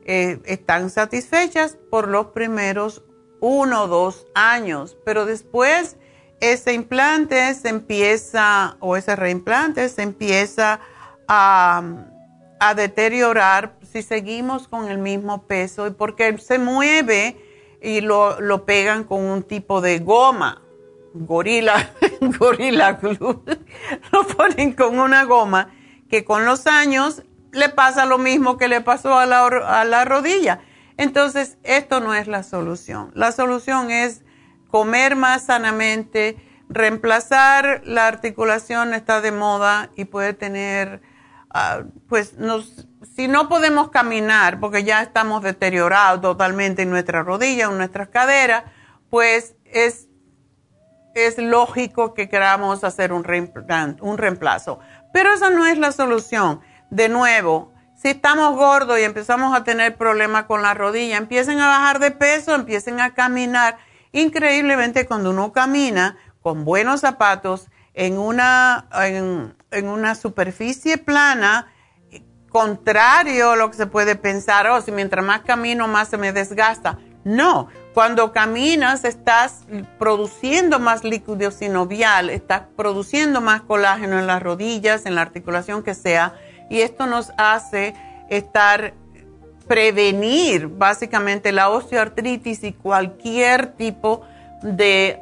eh, 0.06 0.40
están 0.46 0.92
satisfechas 0.92 1.80
por 1.90 2.08
los 2.08 2.28
primeros 2.28 3.04
uno 3.40 3.84
o 3.84 3.88
dos 3.88 4.28
años, 4.36 4.96
pero 5.04 5.26
después 5.26 5.98
ese 6.42 6.74
implante 6.74 7.52
se 7.56 7.70
empieza, 7.70 8.78
o 8.82 8.98
ese 8.98 9.16
reimplante 9.16 9.90
se 9.90 10.04
empieza 10.04 10.80
a, 11.28 11.82
a 12.60 12.76
deteriorar 12.76 13.80
si 13.82 14.04
seguimos 14.04 14.68
con 14.68 14.90
el 14.90 15.00
mismo 15.00 15.48
peso 15.48 15.88
y 15.88 15.92
porque 15.92 16.38
se 16.38 16.60
mueve 16.60 17.36
y 17.86 18.02
lo, 18.02 18.42
lo 18.42 18.66
pegan 18.66 19.04
con 19.04 19.22
un 19.22 19.44
tipo 19.44 19.80
de 19.80 20.00
goma, 20.00 20.64
gorila, 21.14 21.92
gorila 22.40 22.94
glue. 22.94 23.44
lo 24.12 24.28
ponen 24.28 24.74
con 24.74 24.98
una 24.98 25.24
goma 25.26 25.70
que 26.10 26.26
con 26.26 26.46
los 26.46 26.66
años 26.66 27.22
le 27.52 27.70
pasa 27.70 28.06
lo 28.06 28.18
mismo 28.18 28.58
que 28.58 28.68
le 28.68 28.82
pasó 28.82 29.20
a 29.20 29.28
la, 29.28 29.46
a 29.46 29.86
la 29.86 30.04
rodilla. 30.04 30.62
Entonces, 30.98 31.58
esto 31.64 32.00
no 32.00 32.16
es 32.16 32.28
la 32.28 32.42
solución. 32.42 33.12
La 33.14 33.32
solución 33.32 33.92
es 33.92 34.24
comer 34.72 35.16
más 35.16 35.46
sanamente, 35.46 36.38
reemplazar 36.70 37.84
la 37.86 38.08
articulación, 38.08 38.96
está 38.96 39.22
de 39.22 39.32
moda 39.32 39.92
y 39.96 40.06
puede 40.06 40.34
tener, 40.34 41.02
ah, 41.52 41.84
pues 42.10 42.34
nos 42.40 42.88
si 43.16 43.28
no 43.28 43.50
podemos 43.50 43.90
caminar 43.90 44.60
porque 44.60 44.84
ya 44.84 45.02
estamos 45.02 45.44
deteriorados 45.44 46.22
totalmente 46.22 46.84
en 46.84 46.90
nuestra 46.90 47.24
rodilla, 47.24 47.66
en 47.66 47.78
nuestras 47.78 48.10
caderas, 48.10 48.64
pues 49.10 49.56
es, 49.66 50.08
es 51.14 51.38
lógico 51.38 52.14
que 52.14 52.30
queramos 52.30 52.84
hacer 52.84 53.14
un, 53.14 53.26
un 54.02 54.18
reemplazo. 54.18 54.80
Pero 55.14 55.34
esa 55.34 55.50
no 55.50 55.66
es 55.66 55.78
la 55.78 55.92
solución. 55.92 56.62
De 56.90 57.10
nuevo, 57.10 57.74
si 57.96 58.10
estamos 58.10 58.56
gordos 58.56 59.00
y 59.00 59.04
empezamos 59.04 59.56
a 59.56 59.64
tener 59.64 59.96
problemas 59.98 60.46
con 60.46 60.62
la 60.62 60.74
rodilla, 60.74 61.18
empiecen 61.18 61.60
a 61.60 61.68
bajar 61.68 62.00
de 62.00 62.12
peso, 62.12 62.54
empiecen 62.54 63.00
a 63.00 63.14
caminar. 63.14 63.78
Increíblemente, 64.12 65.06
cuando 65.06 65.30
uno 65.32 65.52
camina 65.52 66.18
con 66.42 66.66
buenos 66.66 67.02
zapatos 67.02 67.68
en 67.94 68.18
una, 68.18 68.88
en, 68.94 69.56
en 69.72 69.88
una 69.88 70.16
superficie 70.16 70.98
plana, 70.98 71.72
contrario 72.56 73.52
a 73.52 73.56
lo 73.58 73.70
que 73.70 73.76
se 73.76 73.86
puede 73.86 74.16
pensar, 74.16 74.66
oh, 74.68 74.80
si 74.80 74.90
mientras 74.90 75.26
más 75.26 75.42
camino, 75.42 75.90
más 75.90 76.08
se 76.08 76.18
me 76.18 76.32
desgasta. 76.32 77.00
No, 77.26 77.68
cuando 77.94 78.32
caminas 78.32 79.04
estás 79.04 79.66
produciendo 80.00 80.80
más 80.80 81.04
líquido 81.04 81.52
sinovial, 81.52 82.30
estás 82.30 82.62
produciendo 82.78 83.42
más 83.42 83.64
colágeno 83.64 84.18
en 84.18 84.26
las 84.26 84.42
rodillas, 84.42 85.06
en 85.06 85.16
la 85.16 85.22
articulación 85.24 85.84
que 85.84 85.94
sea, 85.94 86.36
y 86.70 86.80
esto 86.80 87.08
nos 87.08 87.34
hace 87.38 87.94
estar 88.30 88.94
prevenir 89.68 90.68
básicamente 90.68 91.52
la 91.52 91.68
osteoartritis 91.68 92.64
y 92.64 92.72
cualquier 92.72 93.74
tipo 93.74 94.22
de, 94.62 95.20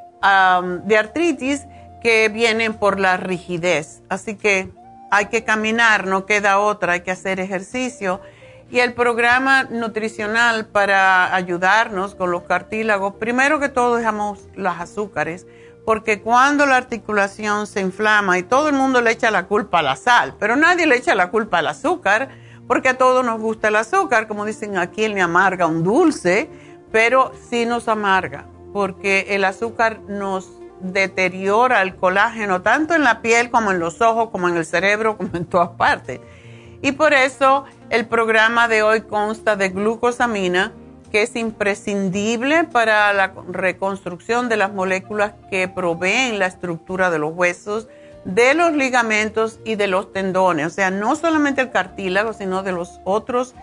de 0.83 0.97
artritis 0.99 1.65
que 2.03 2.29
vienen 2.29 2.75
por 2.75 2.99
la 2.99 3.17
rigidez. 3.17 4.03
Así 4.07 4.35
que 4.35 4.69
hay 5.15 5.27
que 5.27 5.43
caminar, 5.43 6.07
no 6.07 6.25
queda 6.25 6.57
otra, 6.57 6.93
hay 6.93 7.01
que 7.01 7.11
hacer 7.11 7.39
ejercicio. 7.39 8.19
Y 8.71 8.79
el 8.79 8.93
programa 8.93 9.65
nutricional 9.65 10.65
para 10.65 11.35
ayudarnos 11.35 12.15
con 12.15 12.31
los 12.31 12.43
cartílagos, 12.43 13.13
primero 13.19 13.59
que 13.59 13.69
todo 13.69 13.95
dejamos 13.95 14.39
los 14.55 14.75
azúcares, 14.75 15.45
porque 15.85 16.21
cuando 16.21 16.65
la 16.65 16.77
articulación 16.77 17.67
se 17.67 17.81
inflama 17.81 18.39
y 18.39 18.43
todo 18.43 18.69
el 18.69 18.73
mundo 18.73 19.01
le 19.01 19.11
echa 19.11 19.29
la 19.29 19.45
culpa 19.45 19.79
a 19.79 19.83
la 19.83 19.95
sal, 19.95 20.35
pero 20.39 20.55
nadie 20.55 20.87
le 20.87 20.95
echa 20.95 21.13
la 21.13 21.29
culpa 21.29 21.59
al 21.59 21.67
azúcar, 21.67 22.29
porque 22.67 22.89
a 22.89 22.97
todos 22.97 23.23
nos 23.23 23.39
gusta 23.39 23.67
el 23.67 23.75
azúcar, 23.75 24.27
como 24.27 24.45
dicen 24.45 24.79
aquí, 24.79 25.03
él 25.03 25.13
me 25.13 25.21
amarga 25.21 25.67
un 25.67 25.83
dulce, 25.83 26.49
pero 26.91 27.33
sí 27.49 27.67
nos 27.67 27.87
amarga, 27.87 28.47
porque 28.73 29.27
el 29.29 29.45
azúcar 29.45 29.99
nos 30.07 30.62
deteriora 30.83 31.81
el 31.81 31.95
colágeno 31.95 32.61
tanto 32.61 32.93
en 32.93 33.03
la 33.03 33.21
piel 33.21 33.49
como 33.49 33.71
en 33.71 33.79
los 33.79 34.01
ojos, 34.01 34.29
como 34.29 34.49
en 34.49 34.57
el 34.57 34.65
cerebro, 34.65 35.17
como 35.17 35.31
en 35.33 35.45
todas 35.45 35.69
partes. 35.69 36.19
Y 36.81 36.91
por 36.91 37.13
eso 37.13 37.63
el 37.89 38.05
programa 38.05 38.67
de 38.67 38.83
hoy 38.83 39.01
consta 39.01 39.55
de 39.55 39.69
glucosamina, 39.69 40.73
que 41.11 41.21
es 41.21 41.35
imprescindible 41.35 42.65
para 42.65 43.13
la 43.13 43.33
reconstrucción 43.47 44.49
de 44.49 44.57
las 44.57 44.73
moléculas 44.73 45.33
que 45.49 45.67
proveen 45.67 46.39
la 46.39 46.47
estructura 46.47 47.09
de 47.09 47.19
los 47.19 47.33
huesos, 47.33 47.87
de 48.25 48.53
los 48.53 48.73
ligamentos 48.73 49.59
y 49.63 49.75
de 49.75 49.87
los 49.87 50.11
tendones, 50.11 50.67
o 50.67 50.69
sea, 50.69 50.89
no 50.89 51.15
solamente 51.15 51.61
el 51.61 51.71
cartílago, 51.71 52.33
sino 52.33 52.63
de 52.63 52.71
los 52.71 52.99
otros, 53.03 53.53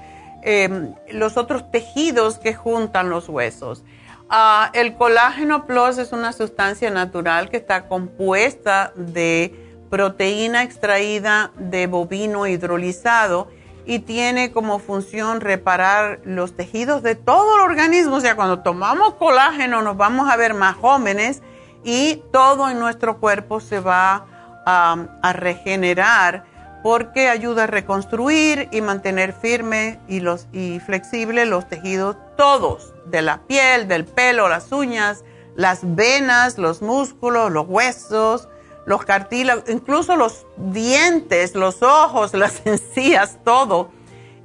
em, 0.42 0.94
los 1.10 1.36
otros 1.36 1.70
tejidos 1.70 2.38
que 2.38 2.54
juntan 2.54 3.10
los 3.10 3.28
huesos. 3.28 3.82
Ah, 4.32 4.70
el 4.74 4.94
colágeno 4.94 5.66
plus 5.66 5.98
es 5.98 6.12
una 6.12 6.32
sustancia 6.32 6.88
natural 6.88 7.50
que 7.50 7.56
está 7.56 7.88
compuesta 7.88 8.92
de 8.94 9.52
proteína 9.90 10.62
extraída 10.62 11.50
de 11.58 11.88
bovino 11.88 12.46
hidrolizado 12.46 13.48
y 13.86 13.98
tiene 13.98 14.52
como 14.52 14.78
función 14.78 15.40
reparar 15.40 16.20
los 16.22 16.54
tejidos 16.54 17.02
de 17.02 17.16
todo 17.16 17.56
el 17.56 17.62
organismo. 17.62 18.14
O 18.16 18.20
sea, 18.20 18.36
cuando 18.36 18.60
tomamos 18.60 19.14
colágeno 19.14 19.82
nos 19.82 19.96
vamos 19.96 20.30
a 20.30 20.36
ver 20.36 20.54
más 20.54 20.76
jóvenes 20.76 21.42
y 21.82 22.22
todo 22.32 22.70
en 22.70 22.78
nuestro 22.78 23.18
cuerpo 23.18 23.58
se 23.58 23.80
va 23.80 24.26
a, 24.64 25.32
regenerar 25.32 26.44
porque 26.82 27.28
ayuda 27.28 27.64
a 27.64 27.66
reconstruir 27.66 28.68
y 28.72 28.80
mantener 28.80 29.32
firme 29.32 29.98
y, 30.08 30.20
los, 30.20 30.46
y 30.52 30.80
flexible 30.80 31.46
los 31.46 31.68
tejidos 31.68 32.16
todos, 32.36 32.94
de 33.06 33.22
la 33.22 33.42
piel, 33.46 33.88
del 33.88 34.04
pelo, 34.04 34.48
las 34.48 34.72
uñas, 34.72 35.24
las 35.56 35.80
venas, 35.82 36.58
los 36.58 36.80
músculos, 36.80 37.50
los 37.50 37.68
huesos, 37.68 38.48
los 38.86 39.04
cartílagos, 39.04 39.64
incluso 39.68 40.16
los 40.16 40.46
dientes, 40.56 41.54
los 41.54 41.82
ojos, 41.82 42.34
las 42.34 42.64
encías, 42.66 43.38
todo. 43.44 43.90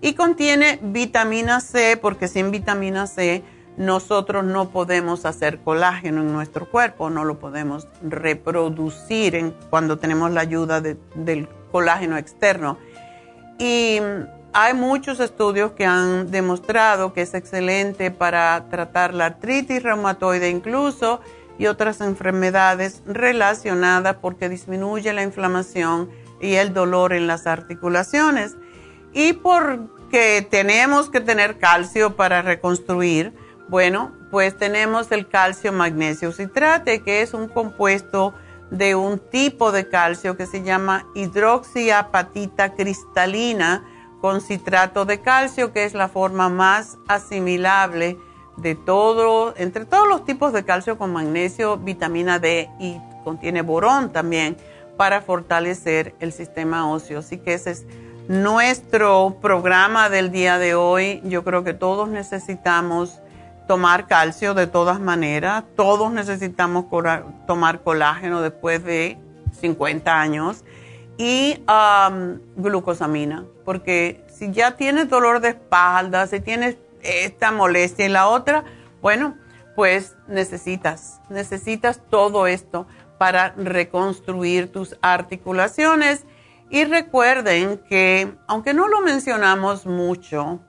Y 0.02 0.14
contiene 0.14 0.80
vitamina 0.82 1.62
C, 1.62 1.98
porque 1.98 2.28
sin 2.28 2.52
vitamina 2.52 3.08
C 3.08 3.44
nosotros 3.78 4.44
no 4.44 4.70
podemos 4.70 5.26
hacer 5.26 5.60
colágeno 5.60 6.22
en 6.22 6.32
nuestro 6.32 6.70
cuerpo, 6.70 7.10
no 7.10 7.26
lo 7.26 7.40
podemos 7.40 7.88
reproducir 8.02 9.54
cuando 9.70 9.98
tenemos 9.98 10.32
la 10.32 10.42
ayuda 10.42 10.82
del 10.82 11.48
colágeno 11.76 12.18
externo. 12.18 12.78
Y 13.60 14.00
hay 14.54 14.74
muchos 14.74 15.20
estudios 15.20 15.74
que 15.74 15.86
han 15.86 16.32
demostrado 16.32 17.12
que 17.12 17.22
es 17.22 17.34
excelente 17.34 18.12
para 18.12 18.70
tratar 18.70 19.14
la 19.14 19.26
artritis 19.26 19.84
reumatoide 19.84 20.50
incluso 20.50 21.20
y 21.58 21.66
otras 21.66 22.00
enfermedades 22.00 23.02
relacionadas 23.06 24.16
porque 24.22 24.48
disminuye 24.48 25.12
la 25.12 25.24
inflamación 25.24 26.10
y 26.40 26.54
el 26.54 26.74
dolor 26.74 27.12
en 27.12 27.28
las 27.28 27.46
articulaciones. 27.46 28.56
Y 29.12 29.34
porque 29.34 30.48
tenemos 30.50 31.10
que 31.10 31.20
tener 31.20 31.58
calcio 31.58 32.16
para 32.16 32.42
reconstruir, 32.42 33.34
bueno, 33.68 34.14
pues 34.32 34.58
tenemos 34.58 35.12
el 35.12 35.28
calcio 35.28 35.74
magnesio 35.74 36.32
citrate, 36.32 37.02
que 37.02 37.22
es 37.22 37.34
un 37.34 37.50
compuesto 37.50 38.34
de 38.78 38.96
un 38.96 39.20
tipo 39.20 39.72
de 39.72 39.88
calcio 39.88 40.36
que 40.36 40.46
se 40.46 40.62
llama 40.64 41.08
hidroxiapatita 41.16 42.74
cristalina 42.74 43.86
con 44.22 44.42
citrato 44.42 45.06
de 45.06 45.22
calcio, 45.22 45.72
que 45.72 45.86
es 45.86 45.94
la 45.94 46.08
forma 46.08 46.50
más 46.50 46.98
asimilable 47.08 48.18
de 48.58 48.76
todo, 48.76 49.54
entre 49.58 49.86
todos 49.86 50.08
los 50.08 50.26
tipos 50.26 50.52
de 50.54 50.66
calcio 50.66 50.98
con 50.98 51.14
magnesio, 51.14 51.78
vitamina 51.78 52.40
D 52.40 52.70
y 52.80 52.98
contiene 53.24 53.62
borón 53.62 54.12
también 54.12 54.58
para 54.98 55.22
fortalecer 55.22 56.16
el 56.20 56.32
sistema 56.32 56.90
óseo. 56.90 57.20
Así 57.20 57.38
que 57.38 57.54
ese 57.54 57.72
es 57.72 57.86
nuestro 58.28 59.38
programa 59.42 60.10
del 60.10 60.32
día 60.32 60.58
de 60.58 60.76
hoy. 60.76 61.22
Yo 61.26 61.44
creo 61.44 61.64
que 61.64 61.74
todos 61.74 62.10
necesitamos 62.10 63.22
tomar 63.68 64.08
calcio 64.08 64.54
de 64.54 64.68
todas 64.68 65.00
maneras. 65.00 65.64
Todos 65.76 66.12
necesitamos 66.12 66.86
tomar 67.48 67.82
colágeno 67.82 68.42
después 68.42 68.84
de 68.84 69.18
50 69.60 70.20
años 70.20 70.64
y 71.18 71.64
glucosamina, 72.56 73.46
porque 73.64 74.26
si 74.28 74.52
ya 74.52 74.76
tienes 74.76 75.10
dolor 75.10 75.40
de 75.40 75.50
espalda, 75.50 76.28
si 76.28 76.40
tienes 76.42 76.78
esta 77.02 77.52
molestia 77.52 78.06
y 78.06 78.10
la 78.10 78.28
otra, 78.28 78.66
bueno, 79.02 79.38
pues 79.76 80.16
necesitas, 80.28 81.22
necesitas 81.30 82.02
todo 82.10 82.48
esto 82.48 82.88
para 83.18 83.54
reconstruir 83.58 84.72
tus 84.72 84.98
articulaciones. 85.02 86.26
Y 86.70 86.84
recuerden 86.84 87.80
que, 87.88 88.36
aunque 88.48 88.74
no 88.74 88.88
lo 88.88 89.02
mencionamos 89.02 89.86
mucho, 89.86 90.60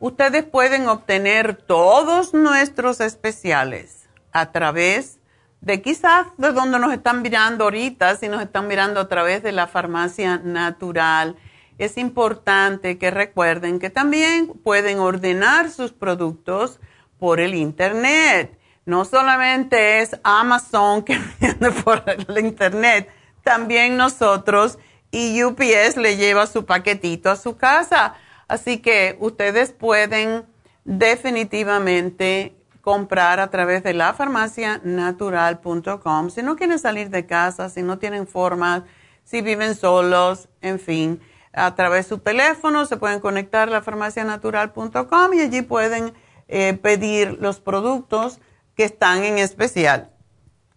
ustedes 0.00 0.44
pueden 0.44 0.88
obtener 0.88 1.54
todos 1.54 2.34
nuestros 2.34 3.00
especiales 3.00 4.08
a 4.32 4.50
través 4.50 5.20
de 5.60 5.80
quizás 5.80 6.26
de 6.38 6.52
donde 6.52 6.78
nos 6.78 6.92
están 6.92 7.22
mirando 7.22 7.64
ahorita, 7.64 8.16
si 8.16 8.28
nos 8.28 8.42
están 8.42 8.66
mirando 8.66 8.98
a 8.98 9.08
través 9.08 9.42
de 9.44 9.52
la 9.52 9.68
farmacia 9.68 10.38
natural 10.38 11.36
es 11.80 11.96
importante 11.96 12.98
que 12.98 13.10
recuerden 13.10 13.78
que 13.78 13.88
también 13.88 14.48
pueden 14.48 14.98
ordenar 14.98 15.70
sus 15.70 15.92
productos 15.92 16.78
por 17.18 17.40
el 17.40 17.54
Internet. 17.54 18.58
No 18.84 19.06
solamente 19.06 20.00
es 20.00 20.14
Amazon 20.22 21.02
que 21.02 21.18
viene 21.40 21.70
por 21.70 22.02
el 22.06 22.44
Internet, 22.44 23.08
también 23.42 23.96
nosotros 23.96 24.78
y 25.10 25.42
UPS 25.42 25.96
le 25.96 26.18
lleva 26.18 26.46
su 26.46 26.66
paquetito 26.66 27.30
a 27.30 27.36
su 27.36 27.56
casa. 27.56 28.14
Así 28.50 28.78
que 28.78 29.16
ustedes 29.20 29.70
pueden 29.70 30.44
definitivamente 30.84 32.56
comprar 32.80 33.38
a 33.38 33.48
través 33.48 33.84
de 33.84 33.94
la 33.94 34.12
farmacianatural.com. 34.12 36.30
Si 36.30 36.42
no 36.42 36.56
quieren 36.56 36.80
salir 36.80 37.10
de 37.10 37.26
casa, 37.26 37.68
si 37.68 37.82
no 37.82 38.00
tienen 38.00 38.26
forma, 38.26 38.86
si 39.22 39.40
viven 39.40 39.76
solos, 39.76 40.48
en 40.62 40.80
fin 40.80 41.20
a 41.52 41.76
través 41.76 42.06
de 42.06 42.08
su 42.08 42.18
teléfono, 42.18 42.86
se 42.86 42.96
pueden 42.96 43.20
conectar 43.20 43.68
a 43.68 43.72
la 43.72 43.82
farmacianatural.com 43.82 45.34
y 45.34 45.40
allí 45.40 45.62
pueden 45.62 46.12
eh, 46.48 46.74
pedir 46.74 47.38
los 47.40 47.60
productos 47.60 48.40
que 48.76 48.82
están 48.84 49.24
en 49.24 49.38
especial 49.38 50.10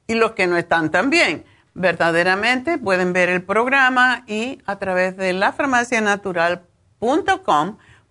y 0.08 0.14
los 0.14 0.34
que 0.34 0.46
no 0.48 0.58
están 0.58 0.92
también. 0.92 1.44
Verdaderamente 1.74 2.78
pueden 2.78 3.14
ver 3.14 3.30
el 3.30 3.44
programa 3.44 4.24
y 4.28 4.62
a 4.66 4.78
través 4.78 5.18
de 5.18 5.34
la 5.34 5.54
farmacianatural.com 5.54 6.73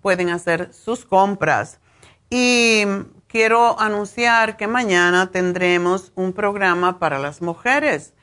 pueden 0.00 0.30
hacer 0.30 0.72
sus 0.72 1.04
compras. 1.04 1.80
Y 2.28 2.84
quiero 3.28 3.80
anunciar 3.80 4.56
que 4.56 4.66
mañana 4.66 5.30
tendremos 5.30 6.12
un 6.14 6.32
programa 6.32 6.98
para 6.98 7.18
las 7.18 7.40
mujeres. 7.40 8.14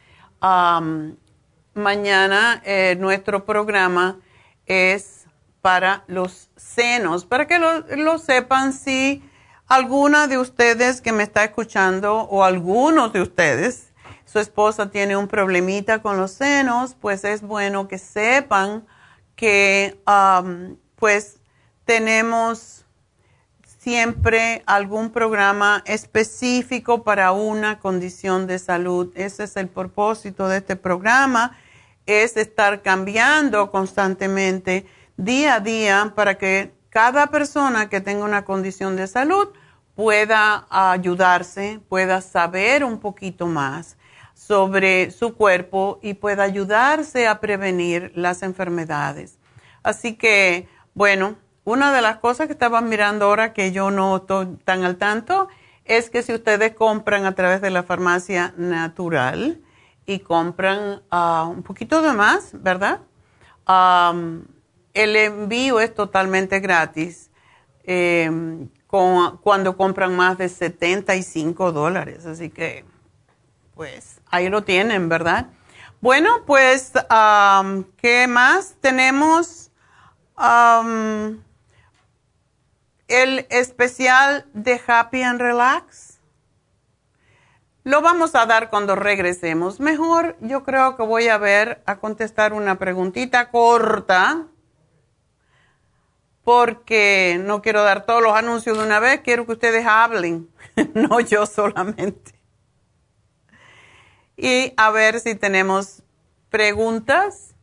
mañana 1.74 2.62
eh, 2.66 2.96
nuestro 3.00 3.46
programa 3.46 4.18
es 4.66 5.26
para 5.62 6.04
los 6.08 6.50
senos, 6.56 7.26
para 7.26 7.48
que 7.48 7.60
lo, 7.60 8.18
sepan 8.18 8.74
si 8.74 9.24
alguna 9.68 10.28
de 10.28 10.38
ustedes 10.38 11.02
que 11.02 11.12
me 11.12 11.24
está 11.24 11.44
escuchando 11.44 12.22
o 12.22 12.44
algunos 12.44 13.12
de 13.14 13.22
ustedes, 13.22 13.92
su 14.26 14.40
esposa 14.40 14.90
tiene 14.90 15.18
un 15.18 15.28
problemita 15.28 16.02
con 16.02 16.18
los 16.18 16.32
senos, 16.32 16.96
pues 17.00 17.24
es 17.24 17.42
bueno 17.42 17.88
que 17.88 17.98
sepan 17.98 18.86
que 19.40 19.98
um, 20.06 20.76
pues 20.98 21.38
tenemos 21.86 22.84
siempre 23.78 24.64
algún 24.66 25.12
programa 25.12 25.82
específico 25.86 27.06
para 27.06 27.32
una 27.32 27.80
condición 27.80 28.48
de 28.48 28.60
salud. 28.60 29.14
Ese 29.16 29.46
es 29.46 29.56
el 29.56 29.70
propósito 29.70 30.50
de 30.50 30.58
este 30.58 30.76
programa 30.76 31.58
es 32.06 32.36
estar 32.36 32.82
cambiando 32.82 33.72
constantemente 33.72 34.86
día 35.16 35.56
a 35.56 35.60
día 35.62 36.12
para 36.18 36.38
que 36.38 36.74
cada 36.90 37.28
persona 37.28 37.88
que 37.88 38.02
tenga 38.02 38.26
una 38.26 38.44
condición 38.44 38.98
de 38.98 39.08
salud 39.08 39.48
pueda 39.96 40.68
ayudarse, 40.70 41.80
pueda 41.88 42.20
saber 42.20 42.84
un 42.84 43.00
poquito 43.00 43.48
más 43.48 43.96
sobre 44.50 45.12
su 45.12 45.36
cuerpo 45.36 46.00
y 46.02 46.16
pueda 46.16 46.42
ayudarse 46.42 47.28
a 47.28 47.40
prevenir 47.40 48.12
las 48.16 48.42
enfermedades. 48.42 49.38
Así 49.84 50.16
que, 50.16 50.68
bueno, 50.96 51.36
una 51.66 51.94
de 51.94 52.02
las 52.02 52.18
cosas 52.18 52.48
que 52.48 52.54
estaban 52.54 52.90
mirando 52.90 53.26
ahora 53.26 53.54
que 53.54 53.72
yo 53.72 53.92
no 53.92 54.18
estoy 54.18 54.48
tan 54.66 54.84
al 54.84 54.98
tanto 54.98 55.50
es 55.86 56.10
que 56.10 56.24
si 56.24 56.34
ustedes 56.34 56.74
compran 56.74 57.28
a 57.28 57.36
través 57.36 57.62
de 57.62 57.70
la 57.70 57.84
farmacia 57.84 58.56
natural, 58.58 59.62
y 60.10 60.20
compran 60.20 61.04
ah, 61.12 61.48
un 61.48 61.62
poquito 61.62 62.02
de 62.02 62.14
más, 62.14 62.52
¿verdad? 62.54 63.02
el 64.96 65.16
envío 65.16 65.80
es 65.80 65.94
totalmente 65.94 66.60
gratis 66.60 67.30
em, 67.84 68.68
cuando 68.88 69.78
compran 69.78 70.16
más 70.16 70.40
de 70.40 70.50
75 70.50 71.72
dólares. 71.72 72.26
Así 72.26 72.50
que, 72.50 72.84
pues, 73.80 74.20
ahí 74.30 74.50
lo 74.50 74.66
tienen, 74.66 75.08
¿verdad? 75.08 75.46
Bueno, 76.02 76.44
pues, 76.46 76.92
¿qué 77.96 78.28
más? 78.28 78.76
Tenemos 78.82 79.72
el 83.08 83.48
especial 83.50 84.46
de 84.54 84.82
Happy 84.86 85.24
and 85.24 85.40
Relax 85.40 86.20
Lo 87.86 88.02
vamos 88.02 88.36
a 88.36 88.46
dar 88.46 88.70
cuando 88.70 88.98
regresemos. 88.98 89.80
Mejor 89.80 90.36
yo 90.42 90.66
creo 90.66 90.98
que 90.98 91.04
voy 91.04 91.30
a 91.30 91.38
ver, 91.38 91.82
a 91.86 92.00
contestar 92.00 92.52
una 92.52 92.80
preguntita 92.80 93.50
corta, 93.50 94.48
porque 96.44 97.40
no 97.42 97.62
quiero 97.62 97.84
dar 97.84 98.06
todos 98.06 98.22
los 98.22 98.36
anuncios 98.36 98.78
de 98.78 98.84
una 98.84 99.00
vez, 99.00 99.22
quiero 99.22 99.46
que 99.46 99.54
ustedes 99.54 99.86
hablen, 99.86 100.50
no 100.94 101.22
yo 101.22 101.46
solamente. 101.46 102.39
Y 104.42 104.74
a 104.78 104.90
ver 104.90 105.20
si 105.20 105.36
tenemos 105.36 106.02
preguntas. 106.50 107.54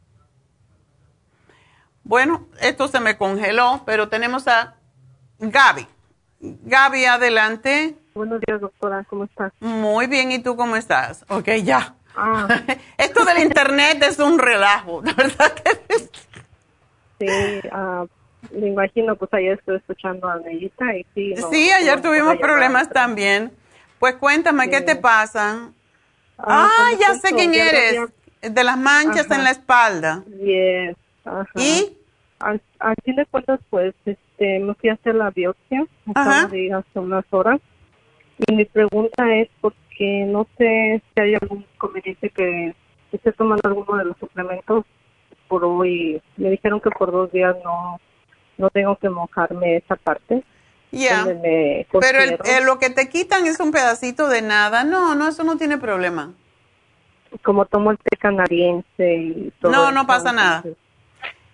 Bueno, 2.05 2.47
esto 2.61 2.87
se 2.87 3.01
me 3.01 3.17
congeló, 3.17 3.83
pero 3.87 4.11
tenemos 4.11 4.47
a 4.47 4.77
Gaby. 5.39 5.87
Gaby, 6.41 7.07
adelante. 7.07 7.97
Buenos 8.15 8.43
días, 8.43 8.61
doctora. 8.61 9.07
¿Cómo 9.09 9.25
estás? 9.25 9.55
Muy 9.61 10.07
bien. 10.07 10.31
¿Y 10.33 10.39
tú 10.39 10.55
cómo 10.55 10.77
estás? 10.77 11.25
Ok, 11.31 11.49
ya. 11.65 11.95
Ah. 12.15 12.47
Esto 12.99 13.25
del 13.25 13.39
internet 13.39 14.03
es 14.03 14.19
un 14.19 14.39
relajo, 14.39 15.01
¿verdad? 15.01 15.55
sí, 17.19 17.27
uh, 17.73 18.07
me 18.55 18.69
imagino, 18.69 19.17
pues 19.17 19.33
ayer 19.33 19.59
estoy 19.59 19.77
escuchando 19.79 20.29
a 20.29 20.37
Neita 20.41 20.95
y 20.95 21.07
sí. 21.15 21.35
sí, 21.51 21.71
ayer 21.71 22.03
tuvimos 22.03 22.37
problemas 22.37 22.91
también. 22.91 23.51
Pues 23.99 24.17
cuéntame, 24.17 24.69
¿qué 24.69 24.83
te 24.83 24.95
pasa? 24.97 25.71
Ah, 26.39 26.69
ah 26.79 26.91
ya 26.99 27.15
sé 27.15 27.35
quién 27.35 27.55
eres. 27.55 28.11
De 28.43 28.65
las 28.65 28.79
manchas 28.79 29.31
en 29.31 29.45
la 29.45 29.51
espalda. 29.51 30.23
Yes. 30.39 30.97
¿Y? 31.57 31.97
Al, 32.39 32.61
fin 33.05 33.17
de 33.17 33.27
cuentas, 33.27 33.61
pues, 33.71 33.95
este, 34.05 34.59
me 34.61 34.75
fui 34.75 34.91
a 34.91 34.95
hacer 34.95 35.15
la 35.15 35.31
biopsia. 35.31 35.85
De 36.51 36.59
ir 36.59 36.75
hace 36.75 36.99
unas 36.99 37.25
horas. 37.31 37.61
Y 38.47 38.55
mi 38.55 38.65
pregunta 38.67 39.35
es 39.35 39.49
porque 39.61 40.27
no 40.27 40.47
sé 40.59 41.03
si 41.15 41.21
hay 41.21 41.35
algún 41.35 41.65
inconveniente 41.75 42.29
que 42.31 42.75
esté 43.13 43.33
tomando 43.33 43.69
alguno 43.69 43.97
de 43.97 44.05
los 44.05 44.19
suplementos 44.19 44.85
por 45.49 45.65
hoy. 45.65 46.21
Me 46.37 46.51
dijeron 46.51 46.81
que 46.81 46.91
por 46.91 47.11
dos 47.11 47.33
días 47.33 47.57
no, 47.65 47.99
no 48.59 48.71
tengo 48.71 48.97
que 48.97 49.09
mojarme 49.09 49.77
esa 49.77 49.97
parte. 49.97 50.45
Ya. 50.97 51.25
Pero 51.25 52.19
el, 52.21 52.65
lo 52.65 52.79
que 52.79 52.91
te 52.91 53.09
quitan 53.09 53.47
es 53.47 53.61
un 53.61 53.71
pedacito 53.71 54.29
de 54.29 54.43
nada. 54.43 54.85
No, 54.85 55.15
no, 55.15 55.29
eso 55.29 55.45
no 55.45 55.57
tiene 55.57 55.79
problema. 55.79 56.33
Como 57.43 57.67
tomo 57.67 57.91
el 57.91 57.99
té 57.99 58.17
canadiense 58.17 59.15
y 59.15 59.53
todo. 59.61 59.73
No, 59.73 59.93
no 59.93 60.07
pasa 60.07 60.33
nada. 60.33 60.65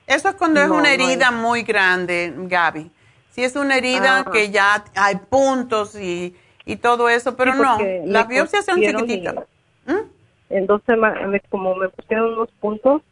Eso 0.07 0.29
es 0.29 0.35
cuando 0.35 0.61
es 0.61 0.69
una 0.69 0.93
herida 0.93 1.31
muy 1.31 1.63
grande, 1.63 2.33
Gaby. 2.37 2.91
Si 3.31 3.43
es 3.43 3.57
una 3.57 3.77
herida 3.77 4.25
que 4.31 4.51
ya 4.51 4.85
hay 4.95 5.17
puntos 5.17 5.95
y 5.95 6.37
y 6.65 6.77
todo 6.77 7.09
eso, 7.09 7.37
pero 7.37 7.55
no, 7.55 7.79
las 8.05 8.29
biopsias 8.29 8.65
son 8.65 8.81
chiquititas. 8.81 9.35
¿Mm? 9.87 10.11
En 10.51 10.67
dos 10.67 10.83
semanas, 10.87 11.41
como 11.49 11.75
me 11.75 11.89
pusieron 11.89 12.35
unos 12.35 12.51
puntos, 12.61 13.03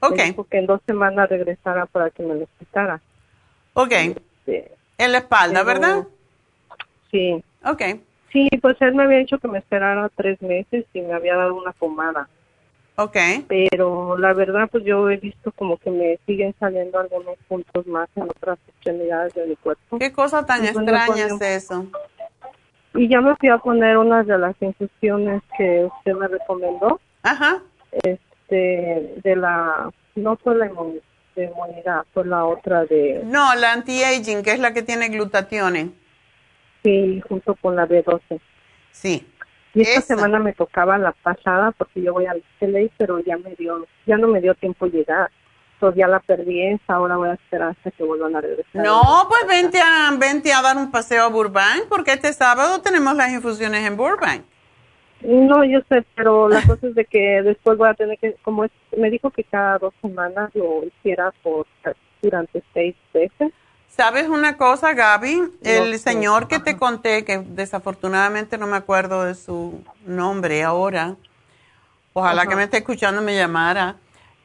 okay. 0.00 0.34
en 0.50 0.66
dos 0.66 0.80
semanas 0.86 1.28
regresara 1.28 1.86
para 1.86 2.10
que 2.10 2.22
me 2.22 2.34
los 2.34 2.48
quitara. 2.58 3.00
Ok. 3.74 3.92
Este, 3.92 4.72
en 4.98 5.12
la 5.12 5.18
espalda, 5.18 5.62
¿verdad? 5.62 6.06
Sí. 7.10 7.42
Ok. 7.64 7.82
Sí, 8.32 8.48
pues 8.60 8.76
él 8.80 8.94
me 8.94 9.04
había 9.04 9.18
dicho 9.18 9.38
que 9.38 9.48
me 9.48 9.58
esperara 9.58 10.10
tres 10.14 10.40
meses 10.42 10.84
y 10.92 11.00
me 11.00 11.14
había 11.14 11.36
dado 11.36 11.54
una 11.54 11.72
pomada. 11.72 12.28
Ok. 12.96 13.16
Pero 13.46 14.18
la 14.18 14.34
verdad, 14.34 14.68
pues 14.70 14.84
yo 14.84 15.08
he 15.08 15.16
visto 15.16 15.52
como 15.52 15.76
que 15.76 15.90
me 15.90 16.18
siguen 16.26 16.54
saliendo 16.58 16.98
algunos 16.98 17.36
puntos 17.46 17.86
más 17.86 18.08
en 18.16 18.24
otras 18.24 18.58
extremidades 18.68 19.32
de 19.34 19.46
mi 19.46 19.56
cuerpo. 19.56 19.98
¿Qué 19.98 20.12
cosa 20.12 20.44
tan 20.44 20.64
extraña 20.64 21.26
es 21.26 21.40
eso? 21.40 21.86
Y 22.94 23.08
ya 23.08 23.20
me 23.20 23.36
fui 23.36 23.48
a 23.50 23.58
poner 23.58 23.96
unas 23.96 24.26
de 24.26 24.36
las 24.36 24.56
infusiones 24.60 25.42
que 25.56 25.84
usted 25.84 26.14
me 26.14 26.26
recomendó. 26.26 27.00
Ajá. 27.22 27.62
Este, 28.02 29.14
de 29.22 29.36
la, 29.36 29.90
no 30.16 30.36
fue 30.36 30.56
la 30.56 30.66
inmunidad, 30.66 31.02
fue 32.12 32.26
la 32.26 32.44
otra 32.44 32.84
de... 32.84 33.22
No, 33.24 33.54
la 33.54 33.72
anti-aging, 33.72 34.42
que 34.42 34.52
es 34.52 34.58
la 34.58 34.72
que 34.72 34.82
tiene 34.82 35.08
glutatione. 35.08 35.90
Sí, 36.82 37.22
junto 37.28 37.54
con 37.56 37.76
la 37.76 37.86
B12. 37.86 38.40
Sí. 38.90 39.26
Y 39.74 39.82
esta 39.82 40.00
semana 40.00 40.38
me 40.38 40.52
tocaba 40.52 40.98
la 40.98 41.12
pasada 41.12 41.72
porque 41.72 42.02
yo 42.02 42.12
voy 42.12 42.26
al 42.26 42.42
CLA, 42.58 42.88
pero 42.96 43.20
ya 43.20 43.36
me 43.36 43.54
dio, 43.54 43.86
ya 44.06 44.16
no 44.16 44.28
me 44.28 44.40
dio 44.40 44.54
tiempo 44.54 44.86
llegar 44.86 45.30
ya 45.94 46.08
la 46.08 46.20
perdí 46.20 46.78
ahora 46.88 47.16
voy 47.16 47.28
a 47.28 47.34
esperar 47.34 47.70
hasta 47.70 47.90
que 47.90 48.02
vuelvan 48.02 48.34
a 48.36 48.40
regresar. 48.40 48.84
No, 48.84 49.26
pues 49.28 49.46
vente 49.46 49.80
a, 49.80 50.10
vente 50.18 50.52
a 50.52 50.62
dar 50.62 50.76
un 50.76 50.90
paseo 50.90 51.24
a 51.24 51.28
Burbank, 51.28 51.88
porque 51.88 52.12
este 52.12 52.32
sábado 52.32 52.80
tenemos 52.82 53.14
las 53.14 53.30
infusiones 53.30 53.86
en 53.86 53.96
Burbank. 53.96 54.42
No, 55.22 55.64
yo 55.64 55.80
sé, 55.88 56.04
pero 56.14 56.48
la 56.48 56.62
cosa 56.62 56.86
es 56.86 56.94
de 56.94 57.04
que 57.04 57.42
después 57.42 57.76
voy 57.76 57.88
a 57.88 57.94
tener 57.94 58.18
que, 58.18 58.34
como 58.42 58.64
es, 58.64 58.70
me 58.96 59.10
dijo 59.10 59.30
que 59.30 59.44
cada 59.44 59.78
dos 59.78 59.92
semanas 60.00 60.50
lo 60.54 60.84
hiciera 60.84 61.32
por 61.42 61.66
durante 62.22 62.62
seis 62.72 62.94
veces. 63.12 63.52
¿Sabes 63.88 64.28
una 64.28 64.56
cosa, 64.56 64.92
Gaby? 64.92 65.42
El 65.62 65.98
señor 65.98 66.46
que 66.46 66.60
te 66.60 66.76
conté, 66.76 67.24
que 67.24 67.38
desafortunadamente 67.38 68.58
no 68.58 68.66
me 68.66 68.76
acuerdo 68.76 69.24
de 69.24 69.34
su 69.34 69.82
nombre 70.06 70.62
ahora, 70.62 71.16
ojalá 72.12 72.46
que 72.46 72.54
me 72.54 72.64
esté 72.64 72.78
escuchando 72.78 73.22
me 73.22 73.34
llamara 73.34 73.96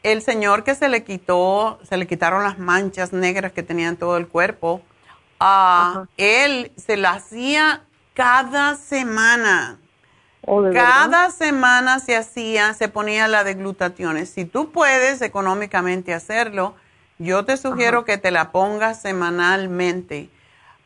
el 0.04 0.22
señor 0.22 0.64
que 0.64 0.76
se 0.76 0.90
le 0.90 1.04
quitó, 1.04 1.80
se 1.84 1.98
le 1.98 2.06
quitaron 2.06 2.44
las 2.44 2.60
manchas 2.60 3.14
negras 3.14 3.54
que 3.54 3.64
tenía 3.64 3.88
en 3.88 3.98
todo 3.98 4.18
el 4.18 4.28
cuerpo, 4.28 4.82
uh, 5.40 6.06
él 6.18 6.74
se 6.76 6.98
la 6.98 7.12
hacía 7.12 7.84
cada 8.14 8.76
semana. 8.76 9.80
Oh, 10.46 10.64
cada 10.74 11.30
semana 11.30 12.00
se 12.00 12.18
hacía, 12.18 12.74
se 12.74 12.90
ponía 12.90 13.28
la 13.28 13.44
de 13.44 13.54
glutationes. 13.54 14.30
Si 14.30 14.46
tú 14.46 14.72
puedes 14.72 15.22
económicamente 15.22 16.14
hacerlo, 16.14 16.76
yo 17.18 17.46
te 17.46 17.56
sugiero 17.58 18.04
que 18.04 18.18
te 18.18 18.32
la 18.32 18.52
pongas 18.52 19.02
semanalmente. 19.02 20.30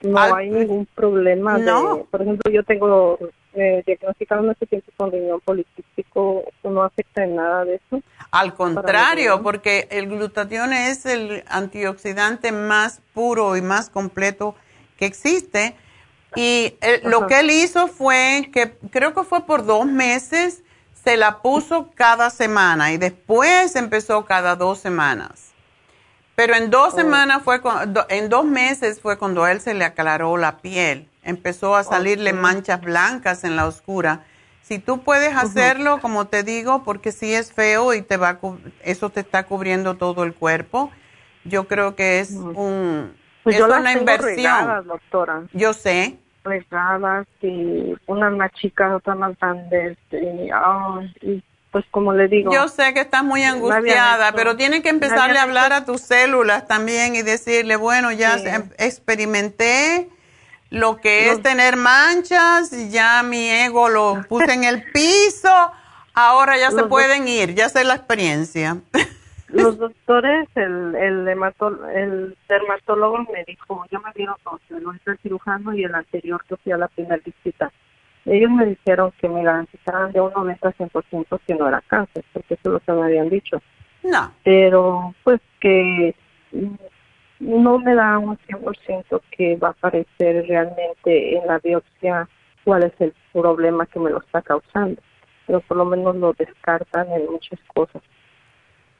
No 0.01 0.19
hay 0.19 0.49
ningún 0.49 0.85
problema. 0.85 1.57
No. 1.57 2.05
por 2.11 2.21
ejemplo, 2.21 2.51
yo 2.51 2.63
tengo 2.63 3.17
me 3.57 3.83
diagnosticaron 3.85 4.49
hace 4.49 4.65
tiempo 4.67 4.91
con 4.95 5.11
riñón 5.11 5.41
policístico, 5.41 6.43
¿eso 6.47 6.69
no 6.69 6.83
afecta 6.83 7.23
en 7.23 7.35
nada 7.35 7.65
de 7.65 7.75
eso? 7.75 8.01
Al 8.31 8.53
contrario, 8.53 9.41
porque 9.41 9.87
el 9.89 10.07
glutatión 10.07 10.73
es 10.73 11.05
el 11.05 11.43
antioxidante 11.47 12.51
más 12.51 13.01
puro 13.13 13.57
y 13.57 13.61
más 13.61 13.89
completo 13.89 14.55
que 14.97 15.05
existe. 15.05 15.75
Y 16.38 16.77
lo 17.03 17.27
que 17.27 17.39
él 17.39 17.49
hizo 17.49 17.88
fue 17.88 18.49
que 18.53 18.77
creo 18.91 19.13
que 19.13 19.23
fue 19.23 19.45
por 19.45 19.65
dos 19.65 19.85
meses, 19.85 20.63
se 21.03 21.17
la 21.17 21.41
puso 21.41 21.89
cada 21.95 22.29
semana 22.29 22.91
y 22.91 22.97
después 22.97 23.75
empezó 23.75 24.25
cada 24.25 24.55
dos 24.55 24.79
semanas. 24.79 25.51
Pero 26.35 26.55
en 26.55 26.69
dos 26.69 26.93
oh. 26.93 26.97
semanas 26.97 27.41
fue, 27.43 27.59
en 28.09 28.29
dos 28.29 28.45
meses 28.45 29.01
fue 29.01 29.17
cuando 29.17 29.43
a 29.43 29.51
él 29.51 29.59
se 29.61 29.73
le 29.73 29.85
aclaró 29.85 30.38
la 30.38 30.57
piel 30.57 31.09
empezó 31.27 31.75
a 31.75 31.83
salirle 31.83 32.31
manchas 32.33 32.81
blancas 32.81 33.43
en 33.43 33.57
la 33.57 33.67
oscura. 33.67 34.23
Si 34.61 34.79
tú 34.79 35.03
puedes 35.03 35.35
hacerlo, 35.35 35.99
como 36.01 36.27
te 36.27 36.43
digo, 36.43 36.83
porque 36.83 37.11
si 37.11 37.33
es 37.33 37.53
feo 37.53 37.93
y 37.93 38.01
te 38.01 38.17
va 38.17 38.39
eso 38.81 39.09
te 39.09 39.19
está 39.19 39.43
cubriendo 39.43 39.95
todo 39.95 40.23
el 40.23 40.33
cuerpo, 40.33 40.89
yo 41.43 41.67
creo 41.67 41.95
que 41.95 42.21
es 42.21 42.31
un 42.31 43.13
pues 43.43 43.57
es 43.57 43.61
una 43.61 43.91
inversión. 43.91 44.88
doctora. 44.88 45.43
Yo 45.53 45.73
sé. 45.73 46.17
Regadas 46.47 47.27
y 47.41 47.95
una 48.07 48.29
más 48.29 48.51
chica, 48.53 48.95
otra 48.95 49.15
más 49.15 49.37
grande. 49.39 49.97
Y, 51.21 51.43
pues 51.71 51.85
como 51.91 52.13
le 52.13 52.27
digo. 52.27 52.51
Yo 52.51 52.67
sé 52.69 52.93
que 52.93 53.01
estás 53.01 53.23
muy 53.23 53.43
angustiada, 53.43 54.31
pero 54.31 54.55
tienes 54.55 54.81
que 54.81 54.89
empezarle 54.89 55.37
a 55.37 55.43
hablar 55.43 55.73
a 55.73 55.85
tus 55.85 56.01
células 56.01 56.67
también 56.67 57.15
y 57.15 57.21
decirle, 57.21 57.75
bueno, 57.75 58.11
ya 58.11 58.37
experimenté 58.77 60.09
lo 60.69 60.97
que 60.97 61.31
es 61.31 61.41
tener 61.41 61.77
manchas, 61.77 62.71
ya 62.89 63.23
mi 63.23 63.49
ego 63.49 63.89
lo 63.89 64.23
puse 64.29 64.53
en 64.53 64.63
el 64.63 64.83
piso, 64.91 65.71
ahora 66.13 66.57
ya 66.57 66.71
se 66.71 66.83
pueden 66.83 67.27
ir, 67.27 67.53
ya 67.53 67.69
sé 67.69 67.83
la 67.83 67.95
experiencia. 67.95 68.77
Los 69.49 69.77
doctores, 69.77 70.49
el, 70.55 70.95
el, 70.95 71.27
el 71.27 72.37
dermatólogo 72.49 73.19
me 73.31 73.45
dijo, 73.45 73.85
ya 73.89 73.99
me 73.99 74.11
dieron 74.13 74.35
dos, 74.43 74.59
el 74.69 75.17
cirujano 75.19 75.73
y 75.73 75.85
el 75.85 75.95
anterior 75.95 76.43
que 76.47 76.57
fui 76.57 76.71
a 76.73 76.77
la 76.77 76.89
primera 76.89 77.21
visita. 77.23 77.71
Ellos 78.25 78.51
me 78.51 78.65
dijeron 78.65 79.13
que 79.21 79.29
me 79.29 79.41
garantizaban 79.41 80.11
de 80.11 80.19
un 80.19 80.33
90 80.33 80.67
a 80.67 80.73
100% 80.73 81.39
que 81.47 81.55
no 81.55 81.67
era 81.69 81.81
cáncer, 81.87 82.25
porque 82.33 82.55
eso 82.55 82.61
es 82.65 82.73
lo 82.73 82.79
que 82.81 82.91
me 82.91 83.05
habían 83.05 83.29
dicho. 83.29 83.61
No. 84.03 84.33
Pero, 84.43 85.15
pues 85.23 85.39
que 85.61 86.13
no 87.39 87.79
me 87.79 87.95
da 87.95 88.17
un 88.17 88.37
100% 88.37 89.21
que 89.31 89.55
va 89.55 89.69
a 89.69 89.71
aparecer 89.71 90.45
realmente 90.45 91.37
en 91.37 91.47
la 91.47 91.59
biopsia 91.59 92.27
cuál 92.65 92.83
es 92.83 92.93
el 92.99 93.13
problema 93.31 93.85
que 93.85 93.99
me 93.99 94.09
lo 94.09 94.19
está 94.19 94.41
causando, 94.41 95.01
pero 95.45 95.61
por 95.61 95.77
lo 95.77 95.85
menos 95.85 96.15
lo 96.17 96.33
descartan 96.33 97.09
en 97.13 97.31
muchas 97.31 97.59
cosas. 97.73 98.01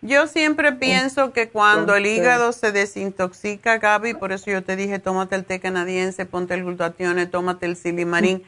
Yo 0.08 0.26
siempre 0.28 0.72
pienso 0.72 1.34
que 1.34 1.50
cuando 1.50 1.94
el 1.94 2.06
hígado 2.06 2.54
se 2.54 2.72
desintoxica, 2.72 3.78
Gaby, 3.78 4.14
por 4.14 4.32
eso 4.32 4.50
yo 4.50 4.64
te 4.64 4.78
dije, 4.78 5.00
tómate 5.00 5.36
el 5.36 5.44
té 5.44 5.60
canadiense, 5.60 6.26
ponte 6.26 6.54
el 6.54 6.64
glutatión, 6.64 7.30
tómate 7.30 7.66
el 7.66 7.76
silimarín, 7.76 8.42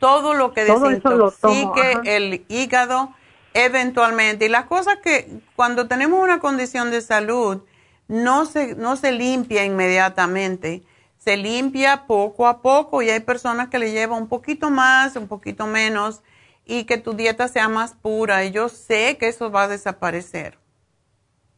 todo 0.00 0.34
lo 0.34 0.52
que 0.52 0.64
desintoxique 0.64 2.00
el 2.04 2.44
hígado 2.48 3.14
eventualmente. 3.52 4.46
Y 4.46 4.48
las 4.48 4.64
cosas 4.64 4.96
que 5.04 5.28
cuando 5.54 5.86
tenemos 5.86 6.20
una 6.20 6.40
condición 6.40 6.90
de 6.90 7.00
salud 7.00 7.62
no 8.08 8.44
se, 8.44 8.74
no 8.74 8.96
se 8.96 9.12
limpia 9.12 9.64
inmediatamente, 9.64 10.82
se 11.16 11.36
limpia 11.36 12.06
poco 12.08 12.48
a 12.48 12.60
poco 12.60 13.02
y 13.02 13.10
hay 13.10 13.20
personas 13.20 13.68
que 13.68 13.78
le 13.78 13.92
lleva 13.92 14.16
un 14.16 14.26
poquito 14.26 14.68
más, 14.68 15.14
un 15.14 15.28
poquito 15.28 15.68
menos 15.68 16.22
y 16.66 16.84
que 16.84 16.98
tu 16.98 17.14
dieta 17.14 17.46
sea 17.46 17.68
más 17.68 17.94
pura 17.94 18.44
y 18.44 18.50
yo 18.50 18.68
sé 18.68 19.16
que 19.16 19.28
eso 19.28 19.52
va 19.52 19.62
a 19.62 19.68
desaparecer. 19.68 20.63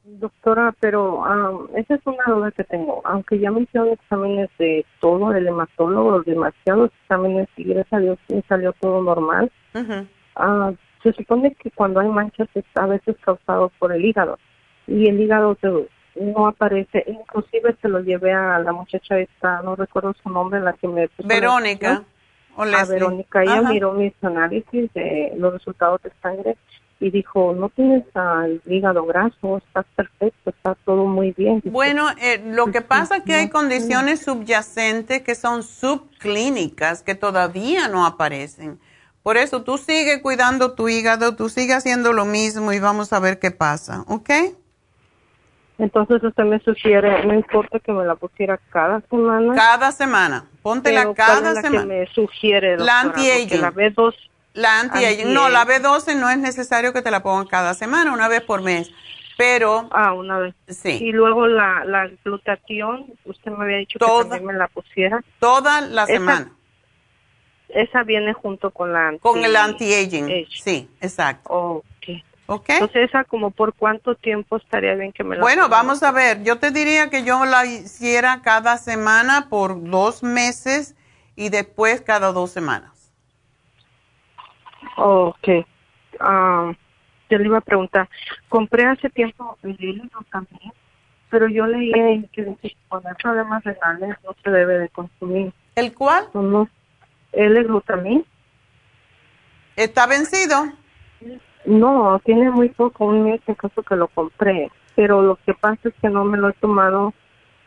Doctora, 0.09 0.73
pero 0.79 1.17
um, 1.17 1.69
esa 1.77 1.97
es 1.97 2.01
una 2.07 2.23
duda 2.29 2.53
que 2.53 2.63
tengo. 2.63 3.03
Aunque 3.05 3.41
ya 3.41 3.51
me 3.51 3.63
hicieron 3.63 3.89
exámenes 3.89 4.49
de 4.57 4.87
todo, 5.01 5.33
el 5.33 5.49
hematólogo, 5.49 6.23
demasiados 6.23 6.93
exámenes 7.03 7.49
y 7.57 7.65
gracias 7.65 7.93
a 7.93 7.99
Dios 7.99 8.19
me 8.29 8.41
salió 8.43 8.73
todo 8.75 9.03
normal. 9.03 9.51
Ah, 10.37 10.73
se 11.03 11.13
supone 11.13 11.57
que 11.57 11.73
cuando 11.73 11.99
hay 11.99 12.09
manchas 12.09 12.49
está 12.55 12.85
a 12.85 12.87
veces 12.87 13.17
causado 13.21 13.73
por 13.81 13.93
el 13.93 14.05
hígado 14.05 14.39
y 14.87 15.09
el 15.09 15.21
hígado 15.21 15.57
no 16.15 16.47
aparece. 16.47 17.05
Inclusive 17.09 17.77
se 17.83 17.89
lo 17.89 17.99
llevé 17.99 18.33
a 18.33 18.61
la 18.61 18.73
muchacha 18.73 19.19
esta, 19.19 19.61
no 19.63 19.75
recuerdo 19.75 20.15
su 20.23 20.31
nombre, 20.31 20.61
la 20.61 20.75
que 20.75 20.87
me 20.87 21.11
Verónica. 21.25 22.05
a 22.57 22.85
Verónica, 22.85 23.43
ella 23.43 23.63
miró 23.63 23.93
mis 23.93 24.15
análisis 24.23 24.93
de 24.95 25.33
los 25.37 25.53
resultados 25.53 26.01
de 26.03 26.13
sangre 26.23 26.57
y 26.99 27.11
dijo, 27.11 27.55
no 27.55 27.69
tienes 27.69 28.05
el 28.15 28.61
hígado 28.67 29.05
graso, 29.05 29.59
estás 29.59 29.85
perfecto, 29.95 30.51
está 30.51 30.75
todo 30.85 31.05
muy 31.05 31.33
bien. 31.33 31.61
Bueno, 31.65 32.09
eh, 32.21 32.43
lo 32.47 32.67
que 32.73 32.81
pasa 32.81 33.19
es 33.19 33.25
que 33.25 33.35
hay 33.35 33.51
condiciones 33.51 34.21
subyacentes 34.23 35.23
que 35.23 35.35
son 35.35 35.63
subclínicas 35.63 37.03
que 37.03 37.15
todavía 37.15 37.89
no 37.89 38.07
aparecen. 38.07 38.79
Por 39.23 39.37
eso 39.37 39.63
tú 39.63 39.77
sigue 39.77 40.23
cuidando 40.23 40.75
tu 40.75 40.89
hígado, 40.89 41.37
tú 41.37 41.49
sigue 41.49 41.75
haciendo 41.75 42.13
lo 42.13 42.25
mismo 42.25 42.73
y 42.73 42.79
vamos 42.79 43.13
a 43.13 43.21
ver 43.21 43.39
qué 43.39 43.51
pasa, 43.51 44.05
¿ok? 44.07 44.31
Entonces 45.79 46.23
usted 46.23 46.45
me 46.45 46.59
sugiere, 46.61 47.27
no 47.27 47.35
importa 47.35 47.79
que 47.81 47.93
me 47.93 48.07
la 48.07 48.15
pusiera 48.15 48.59
cada 48.71 49.03
semana. 49.11 49.55
Cada 49.55 49.93
semana, 49.93 50.47
póntela 50.63 51.13
cada 51.13 51.53
la 51.53 51.61
semana. 51.61 51.83
Que 51.83 52.01
me 52.01 52.07
sugiere, 52.07 52.79
la 52.79 53.01
anti-aging. 53.01 53.61
La 53.61 53.73
B2 53.73 54.15
la 54.57 54.81
anti, 54.81 55.25
No, 55.27 55.49
la 55.49 55.65
B12 55.67 56.17
no 56.17 56.29
es 56.31 56.39
necesario 56.39 56.93
que 56.93 57.03
te 57.03 57.11
la 57.11 57.23
pongan 57.23 57.47
cada 57.47 57.75
semana, 57.75 58.13
una 58.13 58.27
vez 58.27 58.43
por 58.43 58.63
mes. 58.63 58.91
Pero. 59.37 59.89
Ah, 59.93 60.15
una 60.15 60.39
vez. 60.39 60.55
Sí. 60.69 60.99
Y 61.01 61.13
luego 61.13 61.47
la, 61.47 61.85
la 61.85 62.09
glutatión, 62.25 63.07
usted 63.27 63.51
me 63.53 63.65
había 63.65 63.77
dicho 63.77 63.99
que 63.99 64.07
también 64.07 64.47
me 64.47 64.55
la 64.55 64.69
pusiera. 64.69 65.23
Toda 65.39 65.83
la 65.83 66.07
semana. 66.07 66.53
Esa 67.69 68.03
viene 68.03 68.33
junto 68.33 68.71
con 68.71 68.93
la 68.93 69.09
anti 69.09 69.21
Con 69.21 69.45
el 69.45 69.57
anti-aging. 69.57 70.47
Sí, 70.49 70.89
exacto. 71.01 71.51
Ok. 71.51 71.85
Ok. 72.47 72.71
Entonces, 72.71 73.11
¿esa 73.11 73.25
como 73.25 73.51
por 73.51 73.75
cuánto 73.75 74.15
tiempo 74.15 74.57
estaría 74.57 74.95
bien 74.95 75.13
que 75.13 75.25
me 75.25 75.37
la 75.37 75.43
Bueno, 75.43 75.69
vamos 75.69 76.03
a 76.03 76.13
ver. 76.13 76.43
Yo 76.45 76.59
te 76.59 76.71
diría 76.71 77.11
que 77.11 77.25
yo 77.25 77.45
la 77.45 77.67
hiciera 77.67 78.41
cada 78.43 78.79
semana 78.79 79.49
por 79.51 79.83
dos 79.83 80.23
meses 80.23 80.95
y 81.35 81.51
después 81.51 82.01
cada 82.01 82.33
dos 82.33 82.53
semanas. 82.53 82.96
Ok. 84.97 85.49
Ah, 86.21 86.73
yo 87.29 87.39
le 87.39 87.45
iba 87.45 87.59
a 87.59 87.63
preguntar, 87.63 88.09
compré 88.49 88.85
hace 88.87 89.11
tiempo 89.11 89.59
el 89.63 89.77
hilo 89.79 90.05
también, 90.31 90.73
pero 91.29 91.49
yo 91.49 91.67
leí 91.67 91.93
que 92.33 92.57
cuando 92.89 93.09
hay 93.09 93.15
problemas 93.17 93.65
renales 93.65 94.17
no 94.25 94.35
se 94.43 94.51
debe 94.51 94.79
de 94.79 94.89
consumir. 94.91 95.53
¿El 95.75 95.93
cuál? 95.93 96.29
No, 96.35 96.69
el 97.33 97.65
glutamín. 97.65 98.25
¿Está 99.75 100.07
vencido? 100.07 100.73
No, 101.65 102.21
tiene 102.25 102.51
muy 102.51 102.69
poco, 102.69 103.07
un 103.07 103.25
mes 103.25 103.41
en 103.47 103.55
caso 103.57 103.83
que 103.83 103.97
lo 103.97 104.09
compré, 104.09 104.71
pero 104.95 105.21
lo 105.21 105.37
que 105.37 105.53
pasa 105.53 105.89
es 105.89 105.95
que 106.01 106.09
no 106.09 106.25
me 106.25 106.39
lo 106.39 106.49
he 106.51 106.55
tomado 106.55 107.13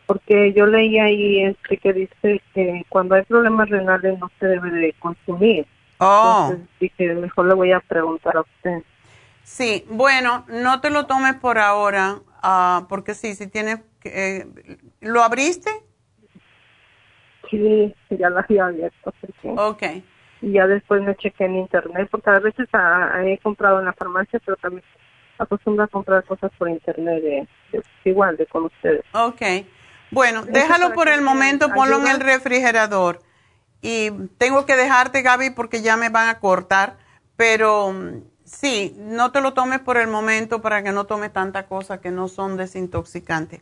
porque 0.06 0.52
yo 0.54 0.66
leí 0.66 0.98
ahí 0.98 1.44
este 1.44 1.76
que 1.76 1.92
dice 1.92 2.42
que 2.52 2.84
cuando 2.88 3.14
hay 3.14 3.22
problemas 3.22 3.68
renales 3.68 4.18
no 4.18 4.28
se 4.40 4.46
debe 4.46 4.70
de 4.72 4.92
consumir. 4.94 5.66
Oh. 6.00 6.48
Entonces 6.50 6.68
dije, 6.80 7.14
mejor 7.14 7.46
le 7.46 7.54
voy 7.54 7.72
a 7.72 7.80
preguntar 7.80 8.36
a 8.36 8.40
usted. 8.40 8.82
Sí, 9.42 9.84
bueno, 9.88 10.44
no 10.48 10.80
te 10.80 10.90
lo 10.90 11.06
tomes 11.06 11.34
por 11.34 11.58
ahora, 11.58 12.20
uh, 12.42 12.86
porque 12.88 13.14
sí, 13.14 13.34
si 13.34 13.46
tienes... 13.48 13.80
Eh, 14.04 14.46
¿Lo 15.00 15.22
abriste? 15.22 15.70
Sí, 17.50 17.94
ya 18.10 18.30
lo 18.30 18.38
había 18.38 18.66
abierto. 18.66 19.12
Sí. 19.42 19.48
Ok. 19.56 19.82
Y 20.40 20.52
ya 20.52 20.66
después 20.66 21.02
me 21.02 21.14
chequé 21.16 21.44
en 21.44 21.56
internet, 21.56 22.08
porque 22.10 22.30
a 22.30 22.38
veces 22.38 22.66
he 23.24 23.38
comprado 23.38 23.80
en 23.80 23.84
la 23.86 23.92
farmacia, 23.92 24.40
pero 24.44 24.56
también 24.56 24.84
acostumbro 25.38 25.84
a 25.84 25.88
comprar 25.88 26.24
cosas 26.24 26.50
por 26.56 26.70
internet, 26.70 27.22
de, 27.22 27.48
igual 28.04 28.36
de 28.36 28.46
con 28.46 28.64
ustedes. 28.64 29.04
Ok. 29.12 29.42
Bueno, 30.10 30.44
déjalo 30.44 30.92
por 30.92 31.08
el 31.08 31.20
momento, 31.22 31.68
ponlo 31.74 31.98
en 31.98 32.06
el 32.06 32.20
refrigerador. 32.20 33.20
Y 33.82 34.10
tengo 34.38 34.66
que 34.66 34.76
dejarte, 34.76 35.22
Gaby, 35.22 35.50
porque 35.50 35.82
ya 35.82 35.96
me 35.96 36.08
van 36.08 36.28
a 36.28 36.38
cortar, 36.38 36.98
pero 37.36 37.92
mm, 37.92 38.22
sí, 38.44 38.94
no 38.98 39.32
te 39.32 39.40
lo 39.40 39.54
tomes 39.54 39.80
por 39.80 39.96
el 39.96 40.08
momento 40.08 40.60
para 40.60 40.82
que 40.82 40.92
no 40.92 41.04
tomes 41.04 41.32
tanta 41.32 41.66
cosa 41.66 42.00
que 42.00 42.10
no 42.10 42.28
son 42.28 42.56
desintoxicantes. 42.56 43.60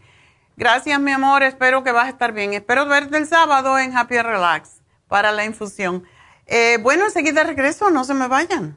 Gracias, 0.56 0.98
mi 0.98 1.12
amor, 1.12 1.44
espero 1.44 1.84
que 1.84 1.92
vas 1.92 2.06
a 2.06 2.10
estar 2.10 2.32
bien. 2.32 2.52
Espero 2.52 2.86
verte 2.86 3.16
el 3.16 3.28
sábado 3.28 3.78
en 3.78 3.96
Happy 3.96 4.20
Relax 4.20 4.80
para 5.06 5.30
la 5.30 5.44
infusión. 5.44 6.02
Eh, 6.46 6.78
bueno, 6.82 7.04
enseguida 7.04 7.44
regreso, 7.44 7.90
no 7.90 8.02
se 8.02 8.14
me 8.14 8.26
vayan. 8.26 8.76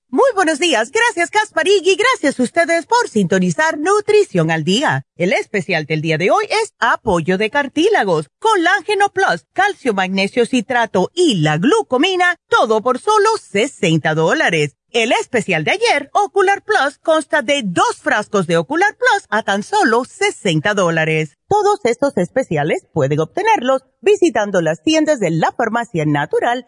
Muy 0.13 0.27
buenos 0.35 0.59
días, 0.59 0.91
gracias 0.91 1.29
Casparigui, 1.29 1.95
gracias 1.95 2.37
a 2.37 2.43
ustedes 2.43 2.85
por 2.85 3.07
sintonizar 3.07 3.77
Nutrición 3.77 4.51
al 4.51 4.65
Día. 4.65 5.05
El 5.15 5.31
especial 5.31 5.85
del 5.85 6.01
día 6.01 6.17
de 6.17 6.31
hoy 6.31 6.43
es 6.49 6.73
apoyo 6.79 7.37
de 7.37 7.49
cartílagos, 7.49 8.27
colágeno 8.37 9.13
plus, 9.13 9.45
calcio, 9.53 9.93
magnesio, 9.93 10.45
citrato 10.45 11.11
y 11.13 11.35
la 11.35 11.57
glucomina, 11.57 12.35
todo 12.49 12.81
por 12.81 12.99
solo 12.99 13.29
60 13.41 14.13
dólares. 14.13 14.75
El 14.89 15.13
especial 15.13 15.63
de 15.63 15.71
ayer, 15.71 16.09
Ocular 16.11 16.61
Plus, 16.61 16.97
consta 16.97 17.41
de 17.41 17.61
dos 17.63 18.01
frascos 18.01 18.47
de 18.47 18.57
Ocular 18.57 18.97
Plus 18.97 19.25
a 19.29 19.43
tan 19.43 19.63
solo 19.63 20.03
60 20.03 20.73
dólares. 20.73 21.37
Todos 21.47 21.79
estos 21.85 22.17
especiales 22.17 22.85
pueden 22.93 23.21
obtenerlos 23.21 23.83
visitando 24.01 24.59
las 24.59 24.83
tiendas 24.83 25.21
de 25.21 25.31
la 25.31 25.53
farmacia 25.53 26.03
natural 26.05 26.67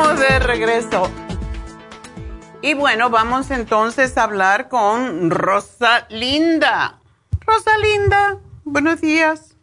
De 0.00 0.38
regreso. 0.38 1.10
Y 2.62 2.72
bueno, 2.72 3.10
vamos 3.10 3.50
entonces 3.50 4.16
a 4.16 4.24
hablar 4.24 4.70
con 4.70 5.30
Rosalinda. 5.30 6.98
Rosalinda, 7.46 8.38
buenos 8.64 9.02
días. 9.02 9.58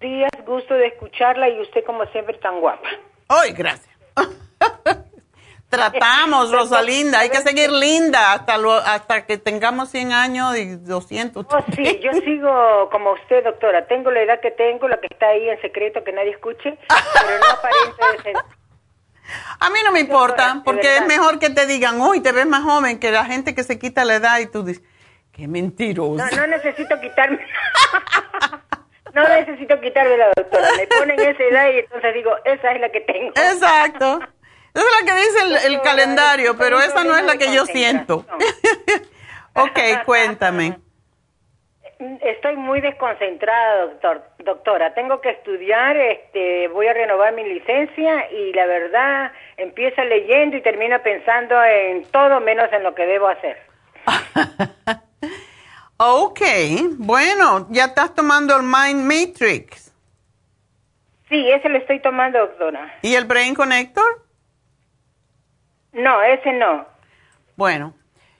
Días, 0.00 0.30
gusto 0.46 0.72
de 0.72 0.86
escucharla 0.86 1.50
y 1.50 1.60
usted 1.60 1.84
como 1.84 2.06
siempre 2.06 2.38
tan 2.38 2.60
guapa. 2.60 2.88
Ay, 3.28 3.52
gracias. 3.52 3.94
Tratamos, 5.68 6.50
Rosalinda, 6.52 7.20
hay 7.20 7.28
que 7.28 7.42
seguir 7.42 7.70
linda 7.70 8.32
hasta 8.32 8.56
lo, 8.56 8.72
hasta 8.72 9.26
que 9.26 9.36
tengamos 9.36 9.90
100 9.90 10.12
años 10.12 10.56
y 10.56 10.76
200. 10.76 11.44
Oh, 11.46 11.64
sí, 11.76 12.00
yo 12.02 12.12
sigo 12.24 12.88
como 12.90 13.12
usted, 13.12 13.44
doctora. 13.44 13.86
Tengo 13.86 14.10
la 14.10 14.22
edad 14.22 14.40
que 14.40 14.50
tengo, 14.50 14.88
la 14.88 14.98
que 14.98 15.08
está 15.10 15.28
ahí 15.28 15.46
en 15.46 15.60
secreto 15.60 16.02
que 16.04 16.12
nadie 16.12 16.30
escuche, 16.30 16.78
pero 16.88 17.38
no 17.38 17.50
aparente 17.50 18.32
a 19.60 19.70
mí 19.70 19.78
no 19.84 19.92
me 19.92 20.00
importa, 20.00 20.62
porque 20.64 20.96
es 20.96 21.06
mejor 21.06 21.38
que 21.38 21.50
te 21.50 21.66
digan, 21.66 22.00
uy, 22.00 22.20
te 22.20 22.32
ves 22.32 22.46
más 22.46 22.62
joven 22.62 22.98
que 22.98 23.10
la 23.10 23.24
gente 23.24 23.54
que 23.54 23.62
se 23.62 23.78
quita 23.78 24.04
la 24.04 24.16
edad 24.16 24.38
y 24.38 24.46
tú 24.46 24.64
dices, 24.64 24.82
qué 25.32 25.48
mentiroso. 25.48 26.16
No, 26.16 26.36
no 26.36 26.46
necesito 26.46 27.00
quitarme. 27.00 27.38
no 29.14 29.28
necesito 29.28 29.80
quitarme 29.80 30.16
la 30.16 30.28
doctora. 30.36 30.68
Me 30.76 30.86
ponen 30.86 31.20
esa 31.20 31.42
edad 31.42 31.70
y 31.72 31.78
entonces 31.78 32.14
digo, 32.14 32.30
esa 32.44 32.72
es 32.72 32.80
la 32.80 32.90
que 32.90 33.00
tengo. 33.00 33.28
Exacto. 33.30 34.20
Esa 34.74 34.86
es 34.86 35.00
la 35.00 35.12
que 35.12 35.20
dice 35.20 35.66
el, 35.66 35.80
calendario, 35.80 36.56
pero 36.56 36.80
esa 36.80 37.02
no 37.04 37.16
es 37.16 37.24
la 37.24 37.36
que 37.36 37.52
yo 37.52 37.66
siento. 37.66 38.24
ok, 39.54 40.04
cuéntame. 40.04 40.78
Estoy 41.98 42.54
muy 42.54 42.80
desconcentrada, 42.80 43.86
doctor, 43.86 44.22
doctora. 44.44 44.94
Tengo 44.94 45.20
que 45.20 45.30
estudiar, 45.30 45.96
este, 45.96 46.68
voy 46.68 46.86
a 46.86 46.92
renovar 46.92 47.34
mi 47.34 47.42
licencia 47.42 48.30
y 48.30 48.52
la 48.52 48.66
verdad 48.66 49.32
empieza 49.56 50.04
leyendo 50.04 50.56
y 50.56 50.62
termina 50.62 51.02
pensando 51.02 51.60
en 51.64 52.04
todo 52.04 52.40
menos 52.40 52.72
en 52.72 52.84
lo 52.84 52.94
que 52.94 53.04
debo 53.04 53.26
hacer. 53.26 53.56
ok, 55.96 56.40
bueno, 56.98 57.66
¿ya 57.70 57.86
estás 57.86 58.14
tomando 58.14 58.56
el 58.56 58.62
Mind 58.62 59.02
Matrix? 59.02 59.92
Sí, 61.28 61.50
ese 61.50 61.68
lo 61.68 61.78
estoy 61.78 62.00
tomando, 62.00 62.38
doctora. 62.38 62.96
¿Y 63.02 63.16
el 63.16 63.24
Brain 63.24 63.56
Connector? 63.56 64.24
No, 65.92 66.22
ese 66.22 66.52
no. 66.52 66.86
Bueno, 67.56 67.92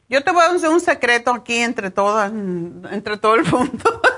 yo 0.09 0.25
te 0.25 0.31
voy 0.31 0.43
a 0.43 0.51
hacer 0.51 0.71
un 0.71 0.81
secreto 0.81 1.33
aquí 1.33 1.59
entre 1.59 1.91
todas, 1.91 2.31
entre 2.33 3.17
todo 3.19 3.35
el 3.35 3.45
mundo. 3.45 4.03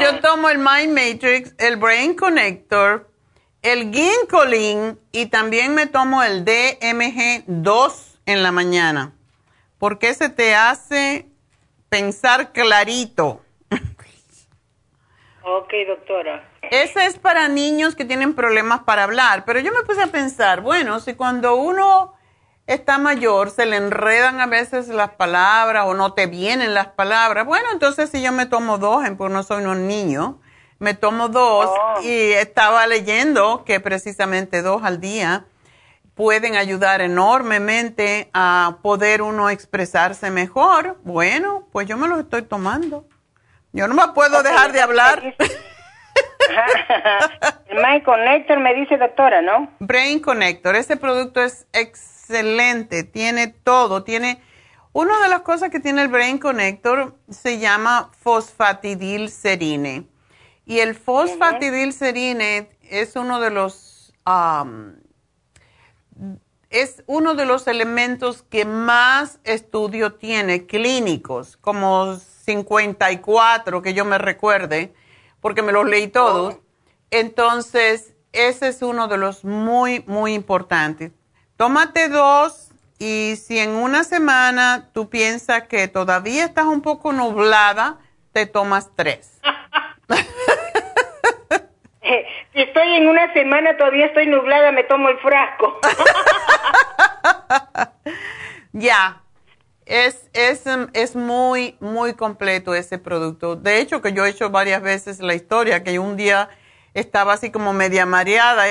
Yo 0.00 0.20
tomo 0.20 0.48
el 0.48 0.58
Mind 0.58 0.92
Matrix, 0.92 1.54
el 1.58 1.76
Brain 1.76 2.14
Connector, 2.14 3.08
el 3.62 3.92
Ginkolin 3.92 4.98
y 5.12 5.26
también 5.26 5.74
me 5.74 5.86
tomo 5.86 6.22
el 6.22 6.44
DMG2 6.44 8.18
en 8.26 8.42
la 8.42 8.52
mañana. 8.52 9.12
Porque 9.78 10.12
se 10.14 10.28
te 10.28 10.54
hace 10.54 11.26
pensar 11.88 12.52
clarito. 12.52 13.42
Ok, 15.42 15.72
doctora. 15.86 16.48
Ese 16.70 17.06
es 17.06 17.18
para 17.18 17.48
niños 17.48 17.94
que 17.94 18.04
tienen 18.04 18.34
problemas 18.34 18.80
para 18.80 19.04
hablar, 19.04 19.44
pero 19.44 19.60
yo 19.60 19.72
me 19.72 19.84
puse 19.84 20.02
a 20.02 20.08
pensar, 20.08 20.60
bueno, 20.60 20.98
si 20.98 21.14
cuando 21.14 21.54
uno 21.54 22.15
está 22.66 22.98
mayor, 22.98 23.50
se 23.50 23.66
le 23.66 23.76
enredan 23.76 24.40
a 24.40 24.46
veces 24.46 24.88
las 24.88 25.10
palabras 25.10 25.84
o 25.86 25.94
no 25.94 26.14
te 26.14 26.26
vienen 26.26 26.74
las 26.74 26.88
palabras. 26.88 27.46
Bueno, 27.46 27.68
entonces 27.72 28.10
si 28.10 28.20
yo 28.22 28.32
me 28.32 28.46
tomo 28.46 28.78
dos, 28.78 29.04
porque 29.16 29.32
no 29.32 29.42
soy 29.42 29.64
un 29.64 29.86
niño, 29.86 30.40
me 30.78 30.94
tomo 30.94 31.28
dos 31.28 31.70
oh. 31.70 32.00
y 32.02 32.32
estaba 32.32 32.86
leyendo 32.86 33.64
que 33.64 33.80
precisamente 33.80 34.62
dos 34.62 34.82
al 34.84 35.00
día 35.00 35.44
pueden 36.14 36.56
ayudar 36.56 37.00
enormemente 37.02 38.30
a 38.32 38.78
poder 38.82 39.22
uno 39.22 39.48
expresarse 39.50 40.30
mejor. 40.30 40.98
Bueno, 41.04 41.68
pues 41.72 41.86
yo 41.86 41.96
me 41.96 42.08
los 42.08 42.18
estoy 42.20 42.42
tomando. 42.42 43.06
Yo 43.72 43.86
no 43.86 43.94
me 43.94 44.08
puedo 44.14 44.42
dejar 44.42 44.72
de 44.72 44.80
hablar. 44.80 45.22
El 47.68 47.76
Mind 47.76 48.02
Connector 48.04 48.58
me 48.60 48.72
dice 48.74 48.96
doctora, 48.96 49.42
¿no? 49.42 49.68
Brain 49.80 50.20
Connector. 50.20 50.74
Ese 50.76 50.96
producto 50.96 51.42
es 51.42 51.66
excelente 51.72 52.15
excelente, 52.26 53.04
tiene 53.04 53.48
todo, 53.48 54.02
tiene... 54.02 54.42
Una 54.92 55.22
de 55.22 55.28
las 55.28 55.42
cosas 55.42 55.70
que 55.70 55.78
tiene 55.78 56.00
el 56.02 56.08
Brain 56.08 56.38
Connector 56.38 57.18
se 57.28 57.58
llama 57.58 58.10
fosfatidilcerine. 58.18 60.06
Y 60.64 60.78
el 60.78 60.94
fosfatidilcerine 60.94 62.70
es 62.80 63.14
uno 63.14 63.38
de 63.40 63.50
los... 63.50 64.14
es 66.70 67.04
uno 67.06 67.34
de 67.34 67.44
los 67.44 67.66
elementos 67.66 68.42
que 68.42 68.64
más 68.64 69.38
estudio 69.44 70.14
tiene 70.14 70.66
clínicos, 70.66 71.58
como 71.58 72.16
54 72.16 73.82
que 73.82 73.92
yo 73.92 74.06
me 74.06 74.16
recuerde, 74.16 74.94
porque 75.40 75.60
me 75.60 75.72
los 75.72 75.84
leí 75.86 76.08
todos. 76.08 76.54
Oh. 76.54 76.60
Entonces, 77.10 78.14
ese 78.32 78.68
es 78.68 78.80
uno 78.80 79.08
de 79.08 79.18
los 79.18 79.44
muy, 79.44 80.02
muy 80.06 80.32
importantes. 80.32 81.12
Tómate 81.56 82.10
dos 82.10 82.70
y 82.98 83.36
si 83.36 83.58
en 83.58 83.70
una 83.70 84.04
semana 84.04 84.90
tú 84.92 85.08
piensas 85.08 85.62
que 85.68 85.88
todavía 85.88 86.44
estás 86.44 86.66
un 86.66 86.82
poco 86.82 87.14
nublada, 87.14 87.96
te 88.32 88.44
tomas 88.44 88.90
tres. 88.94 89.40
si 92.52 92.60
estoy 92.60 92.94
en 92.96 93.08
una 93.08 93.32
semana 93.32 93.74
todavía 93.78 94.04
estoy 94.04 94.26
nublada, 94.26 94.70
me 94.70 94.84
tomo 94.84 95.08
el 95.08 95.18
frasco. 95.18 95.80
ya. 98.72 99.22
Es, 99.86 100.28
es, 100.34 100.64
es 100.94 101.16
muy, 101.16 101.76
muy 101.80 102.14
completo 102.14 102.74
ese 102.74 102.98
producto. 102.98 103.56
De 103.56 103.78
hecho, 103.78 104.02
que 104.02 104.12
yo 104.12 104.26
he 104.26 104.30
hecho 104.30 104.50
varias 104.50 104.82
veces 104.82 105.20
la 105.20 105.34
historia, 105.34 105.84
que 105.84 105.98
un 106.00 106.16
día 106.16 106.50
estaba 106.92 107.34
así 107.34 107.50
como 107.50 107.72
media 107.72 108.04
mareada 108.04 108.64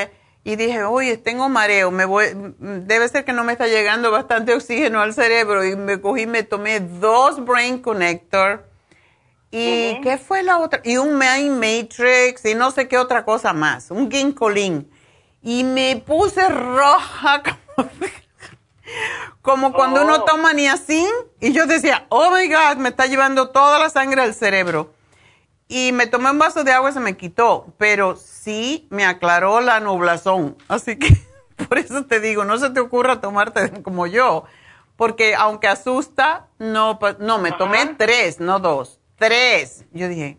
y 0.46 0.56
dije, 0.56 0.84
oye, 0.84 1.18
tengo 1.18 1.50
mareo, 1.50 1.90
me 1.90 2.06
voy, 2.06 2.28
debe 2.60 3.10
ser 3.10 3.26
que 3.26 3.34
no 3.34 3.44
me 3.44 3.52
está 3.52 3.68
llegando 3.68 4.12
bastante 4.12 4.54
oxígeno 4.54 5.02
al 5.02 5.14
cerebro 5.14 5.66
y 5.66 5.76
me 5.76 6.00
cogí, 6.00 6.28
me 6.28 6.44
tomé 6.44 6.80
dos 6.80 7.44
Brain 7.44 7.80
Connector 7.80 8.64
y 9.58 10.02
¿qué 10.02 10.18
fue 10.18 10.44
la 10.44 10.60
otra? 10.60 10.82
Y 10.84 10.98
un 10.98 11.16
Main 11.16 11.60
Matrix 11.60 12.46
y 12.46 12.56
no 12.56 12.72
sé 12.72 12.88
qué 12.88 12.98
otra 12.98 13.24
cosa 13.24 13.54
más, 13.54 13.90
un 13.90 14.12
Ginkolin. 14.12 14.92
Y 15.42 15.64
me 15.64 15.96
puse 16.06 16.48
roja 16.50 17.42
como, 19.42 19.72
cuando 19.74 20.04
uno 20.04 20.16
oh. 20.16 20.26
toma 20.26 20.54
niacin 20.54 21.10
y 21.40 21.54
yo 21.54 21.68
decía, 21.68 22.06
oh 22.10 22.32
my 22.32 22.48
God, 22.48 22.78
me 22.78 22.90
está 22.90 23.06
llevando 23.06 23.50
toda 23.50 23.80
la 23.80 23.90
sangre 23.90 24.22
al 24.22 24.34
cerebro. 24.34 24.94
Y 25.68 25.92
me 25.94 26.06
tomé 26.06 26.30
un 26.30 26.38
vaso 26.38 26.64
de 26.64 26.72
agua 26.72 26.90
y 26.90 26.94
se 26.94 27.00
me 27.00 27.16
quitó, 27.16 27.74
pero 27.78 28.18
sí 28.46 28.88
me 28.92 29.06
aclaró 29.06 29.60
la 29.60 29.80
nublazón. 29.80 30.56
Así 30.68 30.98
que 30.98 31.18
por 31.68 31.80
eso 31.80 32.06
te 32.06 32.20
digo, 32.20 32.46
no 32.46 32.58
se 32.58 32.70
te 32.70 32.80
ocurra 32.80 33.20
tomarte 33.20 33.82
como 33.82 34.06
yo, 34.06 34.46
porque 34.96 35.36
aunque 35.36 35.68
asusta, 35.68 36.48
no, 36.60 37.00
no, 37.20 37.40
me 37.40 37.52
tomé 37.52 37.86
tres, 37.98 38.40
no 38.40 38.60
dos, 38.60 39.02
tres. 39.18 39.86
Yo 39.92 40.08
dije, 40.08 40.38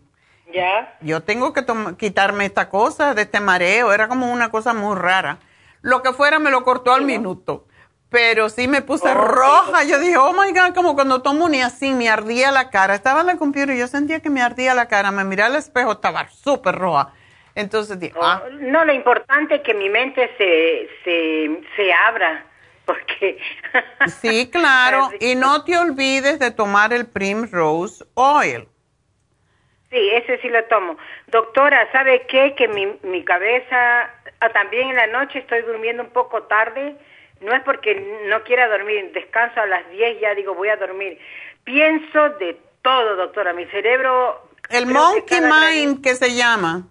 ya. 0.53 0.97
Yo 1.01 1.21
tengo 1.21 1.51
que 1.51 1.65
quitarme 1.97 2.45
esta 2.45 2.69
cosa 2.69 3.13
de 3.13 3.23
este 3.23 3.41
mareo, 3.41 3.91
era 3.91 4.07
como 4.07 4.31
una 4.31 4.49
cosa 4.49 4.73
muy 4.73 4.95
rara. 4.95 5.39
Lo 5.81 6.01
que 6.01 6.13
fuera 6.13 6.39
me 6.39 6.49
lo 6.49 6.63
cortó 6.63 6.93
al 6.93 7.03
minuto 7.03 7.67
pero 8.09 8.47
sí 8.49 8.69
me 8.69 8.81
puse 8.81 9.13
roja. 9.13 9.83
Yo 9.83 9.99
dije, 9.99 10.17
oh 10.17 10.31
my 10.31 10.51
God, 10.51 10.73
como 10.73 10.95
cuando 10.95 11.21
tomo 11.21 11.49
ni 11.49 11.61
así, 11.61 11.93
me 11.93 12.09
ardía 12.09 12.51
la 12.51 12.69
cara. 12.69 12.95
Estaba 12.95 13.21
en 13.21 13.27
la 13.27 13.37
computadora 13.37 13.75
y 13.75 13.79
yo 13.79 13.87
sentía 13.87 14.21
que 14.21 14.29
me 14.29 14.41
ardía 14.41 14.73
la 14.73 14.87
cara. 14.87 15.11
Me 15.11 15.23
miré 15.23 15.43
al 15.43 15.55
espejo, 15.55 15.91
estaba 15.91 16.27
súper 16.29 16.75
roja. 16.75 17.13
Entonces 17.57 17.97
ah. 18.21 18.43
No, 18.59 18.85
lo 18.85 18.93
importante 18.93 19.55
es 19.55 19.61
que 19.61 19.73
mi 19.73 19.89
mente 19.89 20.29
se, 20.37 20.89
se, 21.03 21.61
se 21.75 21.93
abra. 21.93 22.45
Porque. 22.85 23.39
sí, 24.21 24.49
claro. 24.49 25.09
y 25.19 25.35
no 25.35 25.63
te 25.65 25.77
olvides 25.77 26.39
de 26.39 26.51
tomar 26.51 26.93
el 26.93 27.05
Primrose 27.07 28.05
Oil. 28.13 28.67
Sí, 29.89 30.09
ese 30.13 30.37
sí 30.39 30.49
lo 30.49 30.63
tomo. 30.65 30.97
Doctora, 31.27 31.91
¿sabe 31.91 32.25
qué? 32.27 32.55
Que 32.55 32.67
mi, 32.67 32.85
mi 33.03 33.25
cabeza, 33.25 34.03
ah, 34.39 34.49
también 34.53 34.89
en 34.89 34.95
la 34.95 35.07
noche 35.07 35.39
estoy 35.39 35.61
durmiendo 35.63 36.03
un 36.03 36.09
poco 36.09 36.43
tarde 36.43 36.95
no 37.41 37.53
es 37.53 37.63
porque 37.63 37.95
no 38.29 38.43
quiera 38.43 38.67
dormir, 38.67 39.11
descanso 39.13 39.59
a 39.59 39.65
las 39.65 39.89
10 39.91 40.19
ya 40.19 40.33
digo 40.35 40.55
voy 40.55 40.69
a 40.69 40.77
dormir. 40.77 41.19
Pienso 41.63 42.29
de 42.39 42.59
todo, 42.81 43.15
doctora, 43.15 43.53
mi 43.53 43.65
cerebro... 43.65 44.49
El 44.69 44.85
monkey 44.87 45.39
mind 45.41 46.01
que 46.01 46.15
se 46.15 46.35
llama. 46.35 46.87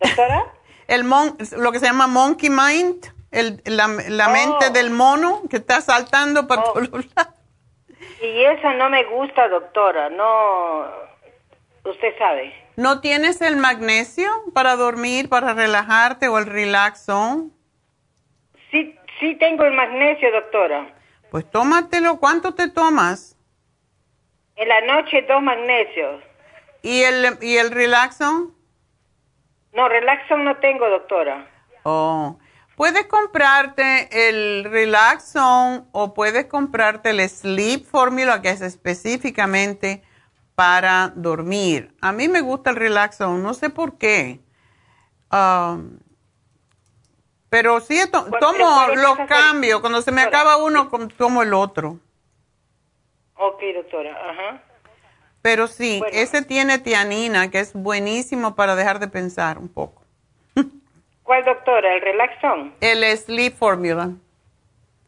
¿Doctora? 0.00 0.52
El 0.88 1.02
mon 1.02 1.36
lo 1.56 1.72
que 1.72 1.80
se 1.80 1.86
llama 1.86 2.06
monkey 2.06 2.48
mind, 2.48 3.12
el, 3.32 3.60
la, 3.64 3.88
la 4.08 4.28
mente 4.28 4.66
oh. 4.68 4.72
del 4.72 4.90
mono 4.90 5.42
que 5.50 5.56
está 5.56 5.80
saltando 5.80 6.46
para 6.46 6.62
oh. 6.62 6.72
todos 6.72 6.90
lados. 7.16 7.34
Y 8.22 8.44
eso 8.44 8.72
no 8.74 8.88
me 8.88 9.02
gusta, 9.04 9.48
doctora, 9.48 10.08
no... 10.10 10.84
Usted 11.84 12.16
sabe. 12.18 12.54
¿No 12.76 13.00
tienes 13.00 13.40
el 13.42 13.56
magnesio 13.56 14.30
para 14.54 14.76
dormir, 14.76 15.28
para 15.28 15.54
relajarte 15.54 16.28
o 16.28 16.38
el 16.38 16.46
relaxón? 16.46 17.52
Sí, 18.70 18.96
sí 19.18 19.34
tengo 19.36 19.64
el 19.64 19.72
magnesio, 19.72 20.30
doctora. 20.30 20.94
Pues 21.30 21.50
tómatelo. 21.50 22.18
¿Cuánto 22.18 22.54
te 22.54 22.68
tomas? 22.70 23.36
En 24.56 24.68
la 24.68 24.80
noche 24.82 25.22
dos 25.28 25.42
magnesios. 25.42 26.22
¿Y 26.82 27.02
el, 27.02 27.38
y 27.42 27.56
el 27.56 27.70
Relaxon? 27.70 28.55
No, 29.76 29.88
Relaxon 29.90 30.42
no 30.42 30.56
tengo, 30.56 30.88
doctora. 30.88 31.46
Oh. 31.82 32.38
Puedes 32.76 33.06
comprarte 33.06 34.28
el 34.28 34.64
Relaxon 34.64 35.86
o 35.92 36.14
puedes 36.14 36.46
comprarte 36.46 37.10
el 37.10 37.20
Sleep 37.28 37.84
Formula, 37.84 38.40
que 38.40 38.50
es 38.50 38.62
específicamente 38.62 40.02
para 40.54 41.12
dormir. 41.14 41.94
A 42.00 42.12
mí 42.12 42.28
me 42.28 42.40
gusta 42.40 42.70
el 42.70 42.76
Relaxon, 42.76 43.42
no 43.42 43.52
sé 43.52 43.68
por 43.68 43.98
qué. 43.98 44.40
Um, 45.30 45.98
pero 47.50 47.80
sí, 47.80 47.98
tomo 48.10 48.86
los 48.94 49.18
cambios. 49.28 49.80
Cuando 49.80 50.00
se 50.00 50.10
me 50.10 50.22
acaba 50.22 50.56
uno, 50.56 50.88
tomo 51.16 51.42
el 51.42 51.52
otro. 51.52 51.98
Ok, 53.36 53.62
doctora. 53.74 54.30
Ajá. 54.30 54.62
Pero 55.46 55.68
sí, 55.68 56.02
ese 56.10 56.42
tiene 56.42 56.80
tianina, 56.80 57.52
que 57.52 57.60
es 57.60 57.72
buenísimo 57.72 58.56
para 58.56 58.74
dejar 58.74 58.98
de 58.98 59.06
pensar 59.06 59.58
un 59.58 59.68
poco. 59.68 60.02
¿Cuál, 61.22 61.44
doctora? 61.44 61.94
¿El 61.94 62.00
Relaxon? 62.00 62.74
El 62.80 63.16
Sleep 63.16 63.54
Formula. 63.54 64.10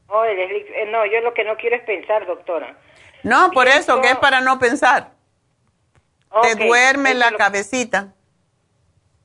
Oh, 0.06 0.22
el 0.22 0.48
sleep, 0.48 0.66
eh, 0.76 0.86
no, 0.92 1.04
yo 1.06 1.22
lo 1.22 1.34
que 1.34 1.42
no 1.42 1.56
quiero 1.56 1.74
es 1.74 1.82
pensar, 1.82 2.24
doctora. 2.24 2.76
No, 3.24 3.50
por 3.50 3.66
eso, 3.66 4.00
que 4.00 4.10
es 4.10 4.16
para 4.18 4.40
no 4.40 4.60
pensar. 4.60 5.10
Te 6.42 6.54
duerme 6.54 7.14
la 7.14 7.32
cabecita. 7.32 8.14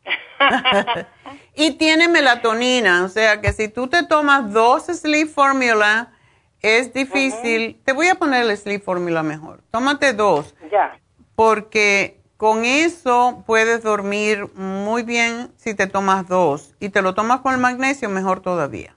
y 1.54 1.74
tiene 1.78 2.08
melatonina, 2.08 3.06
o 3.06 3.08
sea 3.08 3.40
que 3.40 3.54
si 3.54 3.68
tú 3.68 3.88
te 3.88 4.04
tomas 4.08 4.52
dos 4.52 4.88
Sleep 4.88 5.30
Formula, 5.30 6.12
es 6.60 6.92
difícil. 6.92 7.80
Te 7.86 7.94
voy 7.94 8.08
a 8.08 8.16
poner 8.16 8.50
el 8.50 8.58
Sleep 8.58 8.82
Formula 8.82 9.22
mejor. 9.22 9.62
Tómate 9.70 10.14
dos. 10.14 10.56
Ya. 10.72 10.98
Porque 11.36 12.20
con 12.38 12.66
eso 12.66 13.44
puedes 13.46 13.84
dormir 13.84 14.48
muy 14.56 15.04
bien 15.04 15.52
si 15.58 15.76
te 15.76 15.88
tomas 15.88 16.28
dos. 16.28 16.76
Y 16.80 16.90
te 16.90 17.02
lo 17.02 17.14
tomas 17.14 17.42
con 17.42 17.54
el 17.54 17.60
magnesio, 17.60 18.10
mejor 18.10 18.42
todavía. 18.42 18.96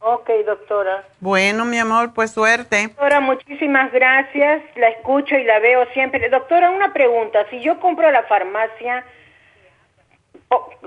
Ok, 0.00 0.30
doctora. 0.46 1.04
Bueno, 1.20 1.64
mi 1.64 1.78
amor, 1.78 2.14
pues 2.14 2.30
suerte. 2.30 2.88
Doctora, 2.88 3.20
muchísimas 3.20 3.92
gracias. 3.92 4.62
La 4.76 4.88
escucho 4.88 5.34
y 5.36 5.44
la 5.44 5.58
veo 5.58 5.84
siempre. 5.92 6.28
Doctora, 6.28 6.70
una 6.70 6.92
pregunta. 6.92 7.44
Si 7.50 7.60
yo 7.60 7.80
compro 7.80 8.06
a 8.06 8.12
la 8.12 8.22
farmacia 8.24 9.04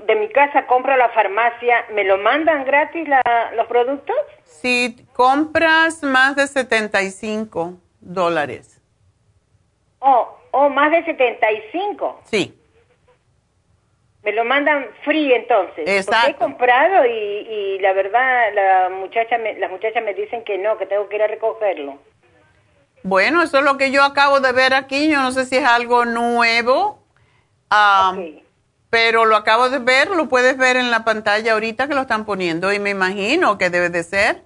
de 0.06 0.14
mi 0.16 0.28
casa 0.30 0.66
compro 0.66 0.92
a 0.92 0.96
la 0.96 1.10
farmacia, 1.10 1.84
¿me 1.94 2.04
lo 2.04 2.18
mandan 2.18 2.64
gratis 2.64 3.08
los 3.54 3.66
productos? 3.66 4.16
Si 4.44 5.06
compras 5.12 6.02
más 6.02 6.36
de 6.36 6.46
75 6.46 7.74
dólares. 8.00 8.80
Oh, 10.00 10.39
oh, 10.50 10.68
más 10.68 10.90
de 10.90 11.04
75. 11.04 12.22
Sí. 12.24 12.54
Me 14.22 14.32
lo 14.32 14.44
mandan 14.44 14.86
free 15.04 15.32
entonces. 15.32 15.88
Exacto. 15.88 16.30
he 16.30 16.34
comprado 16.34 17.06
y, 17.06 17.10
y, 17.10 17.78
la 17.78 17.92
verdad 17.94 18.52
la 18.54 18.88
muchacha 18.90 19.38
me, 19.38 19.58
las 19.58 19.70
muchachas 19.70 20.04
me 20.04 20.12
dicen 20.12 20.44
que 20.44 20.58
no, 20.58 20.76
que 20.76 20.86
tengo 20.86 21.08
que 21.08 21.16
ir 21.16 21.22
a 21.22 21.26
recogerlo. 21.26 21.98
Bueno, 23.02 23.42
eso 23.42 23.58
es 23.58 23.64
lo 23.64 23.78
que 23.78 23.90
yo 23.90 24.04
acabo 24.04 24.40
de 24.40 24.52
ver 24.52 24.74
aquí. 24.74 25.08
Yo 25.08 25.20
no 25.20 25.32
sé 25.32 25.46
si 25.46 25.56
es 25.56 25.64
algo 25.64 26.04
nuevo. 26.04 27.02
Um, 27.70 28.40
pero 28.90 29.24
lo 29.24 29.36
acabo 29.36 29.70
de 29.70 29.78
ver, 29.78 30.10
lo 30.10 30.28
puedes 30.28 30.56
ver 30.58 30.76
en 30.76 30.90
la 30.90 31.04
pantalla 31.04 31.52
ahorita 31.52 31.88
que 31.88 31.94
lo 31.94 32.02
están 32.02 32.24
poniendo 32.24 32.72
y 32.72 32.78
me 32.78 32.90
imagino 32.90 33.56
que 33.56 33.70
debe 33.70 33.88
de 33.88 34.02
ser. 34.02 34.42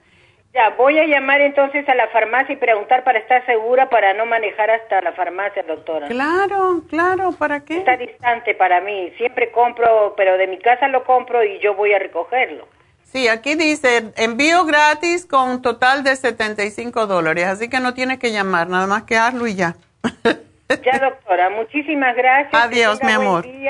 Ya, 0.54 0.70
voy 0.78 0.96
a 1.00 1.04
llamar 1.04 1.40
entonces 1.40 1.88
a 1.88 1.96
la 1.96 2.06
farmacia 2.10 2.52
y 2.52 2.56
preguntar 2.56 3.02
para 3.02 3.18
estar 3.18 3.44
segura 3.44 3.90
para 3.90 4.14
no 4.14 4.24
manejar 4.24 4.70
hasta 4.70 5.00
la 5.00 5.12
farmacia, 5.12 5.64
doctora. 5.64 6.06
Claro, 6.06 6.84
claro, 6.88 7.32
¿para 7.32 7.64
qué? 7.64 7.78
Está 7.78 7.96
distante 7.96 8.54
para 8.54 8.80
mí, 8.80 9.10
siempre 9.16 9.50
compro, 9.50 10.14
pero 10.16 10.38
de 10.38 10.46
mi 10.46 10.58
casa 10.58 10.86
lo 10.86 11.02
compro 11.02 11.42
y 11.42 11.58
yo 11.58 11.74
voy 11.74 11.92
a 11.92 11.98
recogerlo. 11.98 12.68
Sí, 13.02 13.26
aquí 13.26 13.56
dice 13.56 14.12
envío 14.16 14.64
gratis 14.64 15.26
con 15.26 15.60
total 15.60 16.04
de 16.04 16.14
75 16.14 17.08
dólares, 17.08 17.46
así 17.46 17.68
que 17.68 17.80
no 17.80 17.92
tienes 17.92 18.20
que 18.20 18.30
llamar, 18.30 18.68
nada 18.68 18.86
más 18.86 19.02
que 19.02 19.16
hazlo 19.16 19.48
y 19.48 19.56
ya. 19.56 19.74
Ya, 20.68 20.98
doctora, 20.98 21.50
muchísimas 21.50 22.16
gracias. 22.16 22.54
Adiós, 22.54 22.98
mi 23.02 23.12
amor. 23.12 23.44
y 23.46 23.66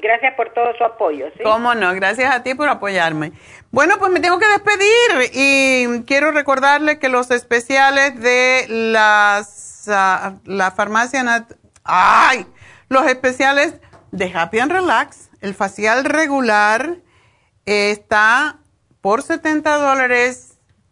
gracias 0.00 0.34
por 0.34 0.52
todo 0.54 0.72
su 0.76 0.84
apoyo. 0.84 1.26
¿sí? 1.36 1.42
Cómo 1.42 1.74
no, 1.74 1.94
gracias 1.94 2.34
a 2.34 2.42
ti 2.42 2.54
por 2.54 2.68
apoyarme. 2.68 3.32
Bueno, 3.70 3.98
pues 3.98 4.10
me 4.10 4.20
tengo 4.20 4.38
que 4.38 4.48
despedir 4.48 5.30
y 5.34 6.04
quiero 6.06 6.32
recordarle 6.32 6.98
que 6.98 7.08
los 7.08 7.30
especiales 7.30 8.18
de 8.20 8.64
las, 8.68 9.88
ah, 9.92 10.36
la 10.44 10.70
farmacia, 10.70 11.46
ay, 11.84 12.46
los 12.88 13.06
especiales 13.06 13.78
de 14.10 14.32
Happy 14.34 14.60
and 14.60 14.72
Relax, 14.72 15.30
el 15.42 15.54
facial 15.54 16.04
regular 16.04 16.96
está 17.66 18.56
por 19.02 19.22
70 19.22 19.76
dólares 19.76 20.47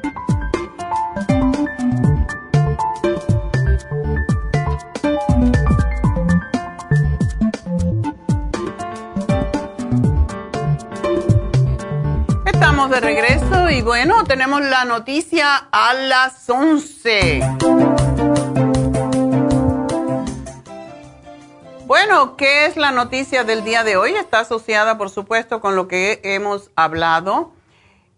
De 12.89 12.99
regreso 12.99 13.69
y 13.69 13.83
bueno, 13.83 14.23
tenemos 14.23 14.59
la 14.61 14.85
noticia 14.85 15.67
a 15.71 15.93
las 15.93 16.49
11. 16.49 17.41
Bueno, 21.85 22.35
¿qué 22.37 22.65
es 22.65 22.77
la 22.77 22.91
noticia 22.91 23.43
del 23.43 23.63
día 23.63 23.83
de 23.83 23.97
hoy? 23.97 24.15
Está 24.15 24.39
asociada, 24.39 24.97
por 24.97 25.11
supuesto, 25.11 25.61
con 25.61 25.75
lo 25.75 25.87
que 25.87 26.21
hemos 26.23 26.71
hablado. 26.75 27.53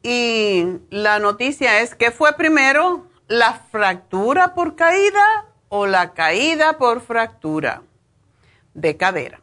Y 0.01 0.66
la 0.89 1.20
noticia 1.20 1.82
es, 1.82 1.93
¿qué 1.93 2.11
fue 2.11 2.34
primero? 2.34 3.07
¿La 3.28 3.53
fractura 3.70 4.53
por 4.53 4.76
caída 4.78 5.45
o 5.68 5.88
la 5.88 6.14
caída 6.14 6.78
por 6.78 7.01
fractura 7.01 7.82
de 8.74 8.95
cadera? 8.95 9.41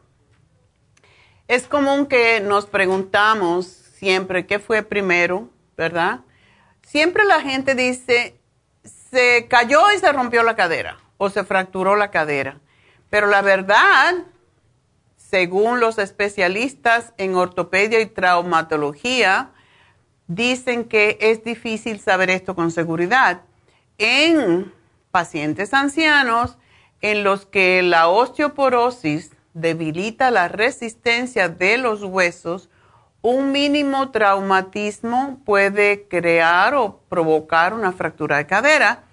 Es 1.47 1.67
común 1.67 2.07
que 2.07 2.39
nos 2.39 2.65
preguntamos 2.65 3.80
siempre 4.01 4.47
qué 4.47 4.57
fue 4.57 4.81
primero, 4.81 5.47
¿verdad? 5.77 6.21
Siempre 6.81 7.23
la 7.23 7.39
gente 7.39 7.75
dice, 7.75 8.35
se 8.83 9.45
cayó 9.47 9.91
y 9.91 9.99
se 9.99 10.11
rompió 10.11 10.41
la 10.41 10.55
cadera 10.55 10.97
o 11.17 11.29
se 11.29 11.43
fracturó 11.43 11.95
la 11.95 12.09
cadera. 12.09 12.59
Pero 13.11 13.27
la 13.27 13.43
verdad, 13.43 14.15
según 15.17 15.79
los 15.79 15.99
especialistas 15.99 17.13
en 17.17 17.35
ortopedia 17.35 18.01
y 18.01 18.07
traumatología, 18.07 19.51
dicen 20.25 20.85
que 20.85 21.19
es 21.21 21.43
difícil 21.43 21.99
saber 21.99 22.31
esto 22.31 22.55
con 22.55 22.71
seguridad. 22.71 23.41
En 23.99 24.73
pacientes 25.11 25.75
ancianos 25.75 26.57
en 27.01 27.23
los 27.23 27.45
que 27.45 27.83
la 27.83 28.07
osteoporosis 28.07 29.29
debilita 29.53 30.31
la 30.31 30.47
resistencia 30.47 31.49
de 31.49 31.77
los 31.77 32.01
huesos, 32.01 32.71
un 33.21 33.51
mínimo 33.51 34.11
traumatismo 34.11 35.39
puede 35.45 36.07
crear 36.07 36.73
o 36.73 36.99
provocar 37.09 37.73
una 37.73 37.91
fractura 37.91 38.37
de 38.37 38.47
cadera 38.47 39.03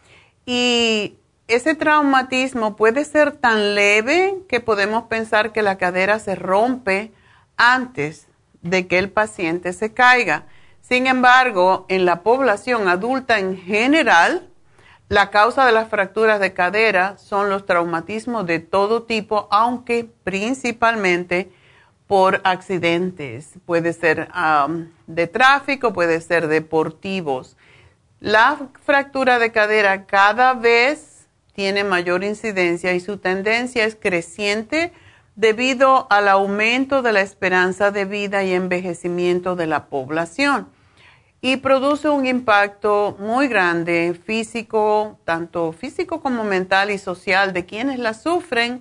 y 0.46 1.18
ese 1.46 1.74
traumatismo 1.74 2.76
puede 2.76 3.04
ser 3.04 3.32
tan 3.32 3.74
leve 3.74 4.36
que 4.48 4.60
podemos 4.60 5.04
pensar 5.04 5.52
que 5.52 5.62
la 5.62 5.78
cadera 5.78 6.18
se 6.18 6.34
rompe 6.34 7.12
antes 7.56 8.28
de 8.62 8.86
que 8.86 8.98
el 8.98 9.10
paciente 9.10 9.72
se 9.72 9.92
caiga. 9.92 10.44
Sin 10.80 11.06
embargo, 11.06 11.86
en 11.88 12.04
la 12.04 12.22
población 12.22 12.88
adulta 12.88 13.38
en 13.38 13.58
general, 13.58 14.48
la 15.08 15.30
causa 15.30 15.64
de 15.64 15.72
las 15.72 15.88
fracturas 15.88 16.38
de 16.40 16.52
cadera 16.52 17.16
son 17.18 17.48
los 17.48 17.64
traumatismos 17.64 18.46
de 18.46 18.58
todo 18.58 19.04
tipo, 19.04 19.48
aunque 19.50 20.08
principalmente 20.24 21.50
por 22.08 22.40
accidentes, 22.42 23.50
puede 23.66 23.92
ser 23.92 24.28
de 25.06 25.26
tráfico, 25.26 25.92
puede 25.92 26.20
ser 26.22 26.48
deportivos. 26.48 27.56
La 28.18 28.58
fractura 28.84 29.38
de 29.38 29.52
cadera 29.52 30.06
cada 30.06 30.54
vez 30.54 31.28
tiene 31.52 31.84
mayor 31.84 32.24
incidencia 32.24 32.94
y 32.94 33.00
su 33.00 33.18
tendencia 33.18 33.84
es 33.84 33.94
creciente 33.94 34.90
debido 35.36 36.06
al 36.10 36.28
aumento 36.28 37.02
de 37.02 37.12
la 37.12 37.20
esperanza 37.20 37.90
de 37.90 38.06
vida 38.06 38.42
y 38.42 38.54
envejecimiento 38.54 39.54
de 39.54 39.66
la 39.66 39.86
población. 39.86 40.68
Y 41.42 41.58
produce 41.58 42.08
un 42.08 42.26
impacto 42.26 43.16
muy 43.20 43.48
grande 43.48 44.18
físico, 44.24 45.18
tanto 45.24 45.72
físico 45.72 46.20
como 46.20 46.42
mental 46.42 46.90
y 46.90 46.98
social 46.98 47.52
de 47.52 47.66
quienes 47.66 47.98
la 47.98 48.14
sufren 48.14 48.80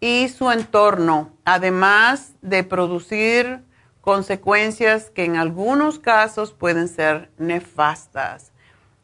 y 0.00 0.28
su 0.28 0.50
entorno, 0.50 1.32
además 1.44 2.34
de 2.42 2.64
producir 2.64 3.62
consecuencias 4.00 5.10
que 5.10 5.24
en 5.24 5.36
algunos 5.36 5.98
casos 5.98 6.52
pueden 6.52 6.88
ser 6.88 7.30
nefastas. 7.38 8.52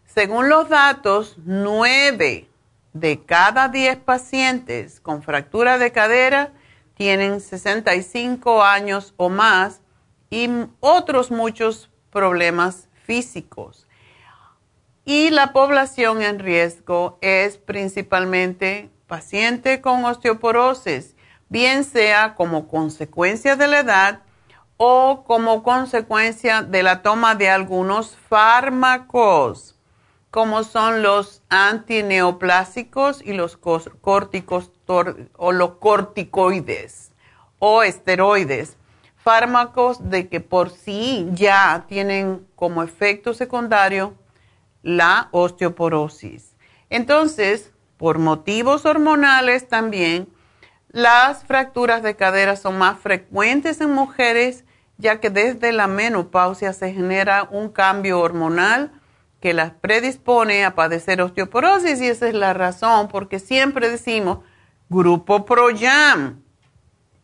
Según 0.06 0.48
los 0.48 0.68
datos, 0.68 1.36
9 1.44 2.48
de 2.92 3.24
cada 3.24 3.68
10 3.68 3.96
pacientes 3.98 5.00
con 5.00 5.22
fractura 5.22 5.78
de 5.78 5.90
cadera 5.92 6.52
tienen 6.94 7.40
65 7.40 8.62
años 8.62 9.14
o 9.16 9.28
más 9.28 9.80
y 10.30 10.48
otros 10.80 11.30
muchos 11.30 11.90
problemas 12.10 12.88
físicos. 13.04 13.86
Y 15.04 15.30
la 15.30 15.52
población 15.52 16.22
en 16.22 16.38
riesgo 16.38 17.18
es 17.22 17.58
principalmente 17.58 18.90
paciente 19.12 19.82
con 19.82 20.06
osteoporosis, 20.06 21.16
bien 21.50 21.84
sea 21.84 22.34
como 22.34 22.66
consecuencia 22.66 23.56
de 23.56 23.68
la 23.68 23.80
edad 23.80 24.22
o 24.78 25.24
como 25.26 25.62
consecuencia 25.62 26.62
de 26.62 26.82
la 26.82 27.02
toma 27.02 27.34
de 27.34 27.50
algunos 27.50 28.16
fármacos, 28.16 29.78
como 30.30 30.64
son 30.64 31.02
los 31.02 31.42
antineoplásicos 31.50 33.20
y 33.20 33.34
los 33.34 33.58
córticos 33.58 34.70
o 34.86 35.52
los 35.52 35.72
corticoides 35.72 37.12
o 37.58 37.82
esteroides. 37.82 38.78
fármacos 39.16 40.08
de 40.08 40.30
que 40.30 40.40
por 40.40 40.70
sí 40.70 41.28
ya 41.32 41.84
tienen 41.86 42.46
como 42.56 42.82
efecto 42.82 43.34
secundario 43.34 44.14
la 44.82 45.28
osteoporosis. 45.32 46.56
Entonces, 46.88 47.71
por 48.02 48.18
motivos 48.18 48.84
hormonales 48.84 49.68
también, 49.68 50.28
las 50.88 51.44
fracturas 51.44 52.02
de 52.02 52.16
cadera 52.16 52.56
son 52.56 52.76
más 52.76 52.98
frecuentes 52.98 53.80
en 53.80 53.92
mujeres, 53.92 54.64
ya 54.98 55.20
que 55.20 55.30
desde 55.30 55.70
la 55.70 55.86
menopausia 55.86 56.72
se 56.72 56.92
genera 56.92 57.44
un 57.48 57.68
cambio 57.68 58.18
hormonal 58.18 58.90
que 59.40 59.54
las 59.54 59.70
predispone 59.70 60.64
a 60.64 60.74
padecer 60.74 61.22
osteoporosis 61.22 62.00
y 62.00 62.08
esa 62.08 62.26
es 62.26 62.34
la 62.34 62.52
razón 62.52 63.06
porque 63.06 63.38
siempre 63.38 63.88
decimos 63.88 64.38
grupo 64.88 65.44
ProYam. 65.44 66.42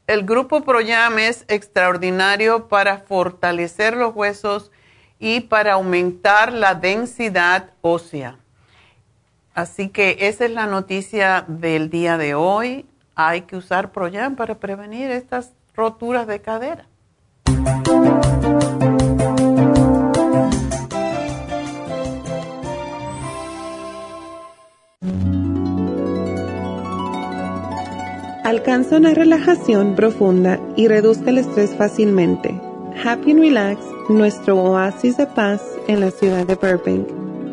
El 0.06 0.22
grupo 0.22 0.62
ProYam 0.62 1.18
es 1.18 1.44
extraordinario 1.48 2.68
para 2.68 2.98
fortalecer 2.98 3.96
los 3.96 4.14
huesos 4.14 4.70
y 5.18 5.40
para 5.40 5.72
aumentar 5.72 6.52
la 6.52 6.76
densidad 6.76 7.70
ósea. 7.80 8.38
Así 9.58 9.88
que 9.88 10.18
esa 10.20 10.44
es 10.44 10.52
la 10.52 10.68
noticia 10.68 11.44
del 11.48 11.90
día 11.90 12.16
de 12.16 12.36
hoy. 12.36 12.86
Hay 13.16 13.40
que 13.40 13.56
usar 13.56 13.90
Proyam 13.90 14.36
para 14.36 14.60
prevenir 14.60 15.10
estas 15.10 15.50
roturas 15.74 16.28
de 16.28 16.40
cadera. 16.40 16.86
Alcanza 28.44 28.96
una 28.96 29.12
relajación 29.12 29.96
profunda 29.96 30.60
y 30.76 30.86
reduzca 30.86 31.30
el 31.30 31.38
estrés 31.38 31.74
fácilmente. 31.74 32.60
Happy 33.04 33.32
and 33.32 33.40
Relax, 33.40 33.80
nuestro 34.08 34.56
oasis 34.56 35.16
de 35.16 35.26
paz 35.26 35.60
en 35.88 35.98
la 35.98 36.12
ciudad 36.12 36.46
de 36.46 36.54
Burbank, 36.54 37.17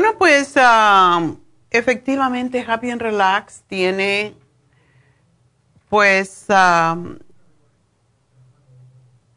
Bueno, 0.00 0.16
pues 0.16 0.54
efectivamente 1.70 2.64
Happy 2.64 2.88
and 2.88 3.02
Relax 3.02 3.64
tiene 3.66 4.36
pues 5.88 6.46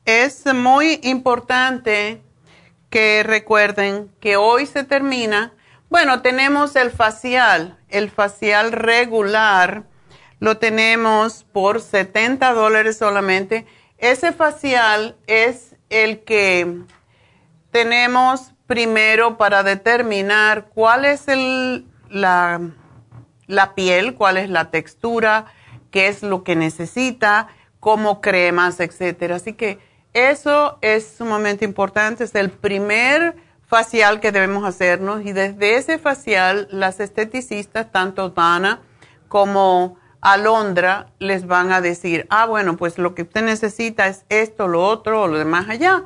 es 0.06 0.46
muy 0.54 1.00
importante 1.02 2.22
que 2.92 3.24
recuerden 3.24 4.12
que 4.20 4.38
hoy 4.38 4.68
se 4.68 4.84
termina. 4.84 5.52
Bueno, 5.90 6.22
tenemos 6.22 6.76
el 6.76 6.92
facial, 6.92 7.80
el 7.90 8.12
facial 8.12 8.72
regular, 8.72 9.86
lo 10.38 10.58
tenemos 10.58 11.44
por 11.44 11.82
70 11.82 12.54
dólares 12.54 13.00
solamente. 13.00 13.66
Ese 13.98 14.32
facial 14.32 15.18
es 15.26 15.76
el 15.90 16.20
que 16.24 16.84
tenemos 17.72 18.52
primero 18.72 19.38
para 19.38 19.64
determinar 19.64 20.68
cuál 20.74 21.04
es 21.04 21.26
la, 22.10 22.62
la 23.46 23.76
piel, 23.76 24.16
cuál 24.16 24.38
es 24.38 24.50
la 24.50 24.72
textura, 24.72 25.48
qué 25.92 26.08
es 26.08 26.24
lo 26.24 26.46
que 26.46 26.56
necesita, 26.56 27.50
como 27.82 28.22
cremas, 28.22 28.80
etcétera. 28.80 29.36
Así 29.36 29.52
que 29.52 29.80
eso 30.14 30.78
es 30.80 31.16
sumamente 31.18 31.66
importante. 31.66 32.24
Es 32.24 32.34
el 32.34 32.50
primer 32.50 33.36
facial 33.68 34.22
que 34.22 34.32
debemos 34.32 34.64
hacernos 34.64 35.26
y 35.26 35.34
desde 35.34 35.76
ese 35.76 36.00
facial 36.00 36.70
las 36.72 37.02
esteticistas, 37.02 37.92
tanto 37.92 38.30
Dana 38.30 38.80
como 39.28 39.98
Alondra, 40.22 41.08
les 41.20 41.46
van 41.46 41.74
a 41.74 41.82
decir, 41.82 42.26
ah, 42.30 42.46
bueno, 42.46 42.78
pues 42.78 42.98
lo 42.98 43.16
que 43.16 43.24
usted 43.24 43.44
necesita 43.44 44.08
es 44.08 44.24
esto, 44.30 44.70
lo 44.70 44.82
otro 44.82 45.24
o 45.24 45.28
lo 45.28 45.38
demás 45.38 45.68
allá. 45.68 46.06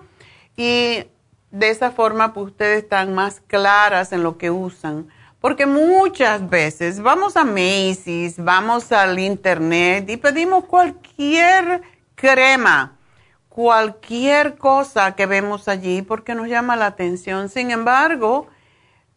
Y 0.57 1.05
de 1.51 1.69
esa 1.69 1.91
forma 1.91 2.33
pues 2.33 2.47
ustedes 2.47 2.83
están 2.83 3.13
más 3.13 3.41
claras 3.47 4.11
en 4.11 4.23
lo 4.23 4.37
que 4.37 4.51
usan. 4.51 5.07
Porque 5.39 5.65
muchas 5.65 6.49
veces 6.49 7.01
vamos 7.01 7.37
a 7.37 7.43
Macy's, 7.43 8.43
vamos 8.43 8.91
al 8.91 9.19
internet 9.19 10.09
y 10.09 10.17
pedimos 10.17 10.65
cualquier 10.65 11.83
crema, 12.15 12.97
cualquier 13.49 14.57
cosa 14.57 15.15
que 15.15 15.27
vemos 15.27 15.67
allí 15.67 16.01
porque 16.01 16.33
nos 16.33 16.47
llama 16.47 16.75
la 16.75 16.87
atención. 16.87 17.49
Sin 17.49 17.69
embargo, 17.69 18.47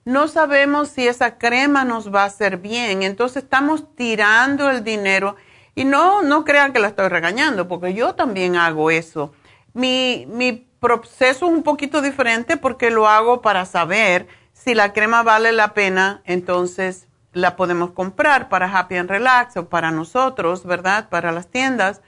no 0.04 0.28
sabemos 0.28 0.88
si 0.88 1.08
esa 1.08 1.38
crema 1.38 1.84
nos 1.84 2.14
va 2.14 2.22
a 2.22 2.26
hacer 2.26 2.58
bien. 2.58 3.02
Entonces 3.02 3.44
estamos 3.44 3.94
tirando 3.94 4.70
el 4.70 4.84
dinero. 4.84 5.36
Y 5.74 5.84
no, 5.84 6.22
no 6.22 6.44
crean 6.44 6.72
que 6.72 6.78
la 6.78 6.88
estoy 6.88 7.08
regañando, 7.08 7.68
porque 7.68 7.94
yo 7.94 8.14
también 8.14 8.56
hago 8.56 8.90
eso. 8.90 9.32
Mi, 9.74 10.26
mi 10.28 10.67
proceso 10.80 11.46
es 11.46 11.52
un 11.52 11.62
poquito 11.62 12.00
diferente 12.02 12.56
porque 12.56 12.90
lo 12.90 13.08
hago 13.08 13.42
para 13.42 13.64
saber 13.64 14.28
si 14.52 14.74
la 14.74 14.92
crema 14.92 15.22
vale 15.22 15.52
la 15.52 15.74
pena, 15.74 16.22
entonces 16.24 17.06
la 17.32 17.56
podemos 17.56 17.92
comprar 17.92 18.48
para 18.48 18.66
Happy 18.66 18.96
and 18.96 19.10
Relax 19.10 19.56
o 19.56 19.68
para 19.68 19.90
nosotros, 19.90 20.64
¿verdad? 20.64 21.08
Para 21.08 21.32
las 21.32 21.48
tiendas. 21.48 22.00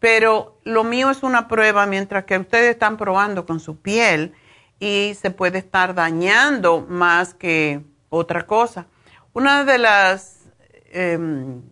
Pero 0.00 0.58
lo 0.64 0.84
mío 0.84 1.10
es 1.10 1.22
una 1.22 1.48
prueba 1.48 1.86
mientras 1.86 2.24
que 2.24 2.36
ustedes 2.36 2.70
están 2.70 2.96
probando 2.96 3.46
con 3.46 3.60
su 3.60 3.78
piel 3.80 4.34
y 4.78 5.14
se 5.18 5.30
puede 5.30 5.58
estar 5.58 5.94
dañando 5.94 6.84
más 6.88 7.32
que 7.32 7.80
otra 8.10 8.46
cosa. 8.46 8.86
Una 9.32 9.64
de 9.64 9.78
las, 9.78 10.40
em, 10.92 11.62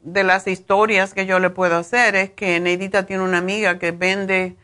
de 0.00 0.24
las 0.24 0.46
historias 0.46 1.12
que 1.12 1.26
yo 1.26 1.38
le 1.38 1.50
puedo 1.50 1.76
hacer 1.76 2.16
es 2.16 2.30
que 2.30 2.58
Neidita 2.60 3.04
tiene 3.04 3.22
una 3.22 3.38
amiga 3.38 3.78
que 3.78 3.92
vende 3.92 4.56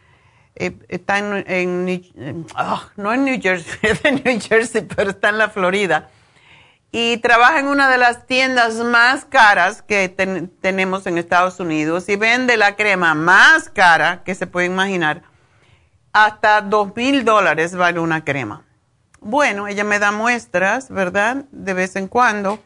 eh, 0.61 0.77
está 0.89 1.17
en, 1.19 2.47
ah, 2.55 2.91
no 2.97 3.15
en 3.15 3.25
New 3.25 3.41
Jersey, 3.41 3.79
es 3.83 4.03
de 4.03 4.13
New 4.13 4.39
Jersey, 4.39 4.83
pero 4.83 5.11
está 5.11 5.31
en 5.31 5.39
la 5.39 5.49
Florida. 5.49 6.11
Y 6.93 7.17
trabaja 7.19 7.61
en 7.61 7.67
una 7.67 7.89
de 7.89 7.97
las 7.97 8.27
tiendas 8.27 8.75
más 8.75 9.25
caras 9.25 9.81
que 9.81 10.09
tenemos 10.61 11.07
en 11.07 11.17
Estados 11.17 11.61
Unidos 11.61 12.09
y 12.11 12.17
vende 12.17 12.59
la 12.59 12.77
crema 12.77 13.15
más 13.15 13.71
cara 13.71 14.23
que 14.23 14.35
se 14.35 14.47
puede 14.47 14.67
imaginar. 14.67 15.23
Hasta 16.13 16.61
dos 16.61 16.95
mil 16.95 17.25
dólares 17.25 17.75
vale 17.75 18.01
una 18.01 18.25
crema. 18.25 18.65
Bueno, 19.21 19.67
ella 19.67 19.85
me 19.85 19.99
da 19.99 20.13
muestras, 20.13 20.91
¿verdad? 20.91 21.47
De 21.53 21.73
vez 21.73 21.97
en 21.97 22.07
cuando. 22.09 22.59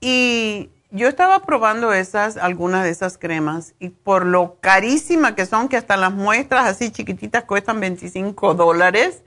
Y 0.00 0.70
yo 0.90 1.08
estaba 1.08 1.40
probando 1.40 1.92
esas, 1.92 2.36
algunas 2.36 2.84
de 2.84 2.90
esas 2.90 3.18
cremas, 3.18 3.74
y 3.78 3.90
por 3.90 4.26
lo 4.26 4.58
carísima 4.60 5.34
que 5.34 5.46
son, 5.46 5.68
que 5.68 5.76
hasta 5.76 5.96
las 5.96 6.12
muestras 6.12 6.66
así 6.66 6.90
chiquititas 6.90 7.44
cuestan 7.44 7.80
25 7.80 8.54
dólares, 8.54 9.22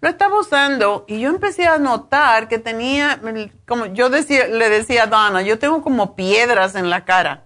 lo 0.00 0.10
estaba 0.10 0.38
usando 0.38 1.06
y 1.08 1.20
yo 1.20 1.30
empecé 1.30 1.66
a 1.66 1.78
notar 1.78 2.46
que 2.48 2.58
tenía, 2.58 3.20
como 3.66 3.86
yo 3.86 4.10
decía, 4.10 4.46
le 4.48 4.68
decía 4.68 5.04
a 5.04 5.06
Dana, 5.06 5.40
yo 5.40 5.58
tengo 5.58 5.80
como 5.82 6.14
piedras 6.14 6.74
en 6.74 6.90
la 6.90 7.06
cara. 7.06 7.44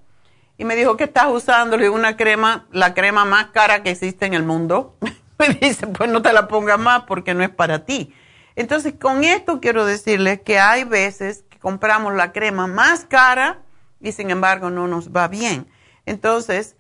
Y 0.57 0.65
me 0.65 0.75
dijo, 0.75 0.97
¿qué 0.97 1.05
estás 1.05 1.29
usando? 1.29 1.77
Le 1.77 1.85
digo, 1.85 1.95
una 1.95 2.17
crema, 2.17 2.67
la 2.73 2.95
crema 2.95 3.25
más 3.25 3.47
cara 3.53 3.85
que 3.85 3.91
existe 3.91 4.27
en 4.27 4.35
el 4.35 4.43
mundo. 4.43 4.97
me 5.39 5.51
dice, 5.51 5.87
pues 5.87 6.11
no 6.11 6.21
te 6.21 6.33
la 6.33 6.49
pongas 6.49 6.81
más 6.81 7.05
porque 7.05 7.33
no 7.33 7.45
es 7.45 7.51
para 7.51 7.85
ti. 7.85 8.13
Entonces, 8.57 8.95
con 9.01 9.23
esto 9.23 9.61
quiero 9.61 9.87
decirles 9.87 10.41
que 10.41 10.59
hay 10.59 10.83
veces 10.83 11.45
compramos 11.61 12.15
la 12.15 12.33
crema 12.33 12.67
más 12.67 13.05
cara 13.05 13.59
y 14.01 14.13
sin 14.13 14.31
embargo 14.31 14.71
no 14.71 14.87
nos 14.87 15.11
va 15.11 15.29
bien. 15.29 15.67
Entonces, 16.07 16.77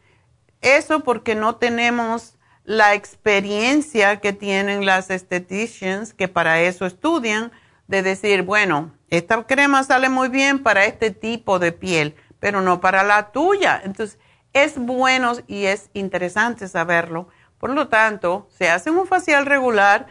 eso 0.61 1.01
porque 1.01 1.35
no 1.35 1.57
tenemos 1.57 2.39
la 2.65 2.95
experiencia 2.95 4.21
que 4.21 4.33
tienen 4.33 4.85
las 4.85 5.11
estheticians, 5.11 6.13
que 6.13 6.29
para 6.29 6.61
eso 6.61 6.87
estudian, 6.87 7.51
de 7.87 8.03
decir, 8.03 8.43
bueno, 8.43 8.95
esta 9.09 9.47
crema 9.47 9.83
sale 9.85 10.11
muy 10.11 10.29
bien 10.29 10.63
para 10.63 10.85
este 10.85 11.11
tipo 11.11 11.59
de 11.59 11.73
piel, 11.73 12.15
pero 12.41 12.61
no 12.61 12.81
para 12.81 13.03
la 13.03 13.33
tuya. 13.33 13.81
Entonces, 13.83 14.19
es 14.53 14.77
bueno 14.79 15.33
y 15.47 15.65
es 15.65 15.91
interesante 15.95 16.69
saberlo. 16.69 17.29
Por 17.59 17.71
lo 17.71 17.89
tanto, 17.89 18.49
se 18.57 18.71
hace 18.71 18.91
un 18.91 19.07
facial 19.07 19.47
regular 19.47 20.07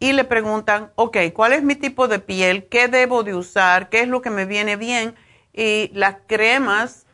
y 0.00 0.12
le 0.12 0.24
preguntan, 0.24 0.90
ok, 0.96 1.18
¿cuál 1.32 1.52
es 1.52 1.62
mi 1.62 1.76
tipo 1.76 2.08
de 2.08 2.18
piel? 2.18 2.66
¿Qué 2.66 2.88
debo 2.88 3.22
de 3.22 3.34
usar? 3.34 3.90
¿Qué 3.90 4.00
es 4.00 4.08
lo 4.08 4.22
que 4.22 4.30
me 4.30 4.46
viene 4.46 4.74
bien? 4.74 5.14
Y 5.52 5.90
las 5.94 6.16
cremas 6.26 7.06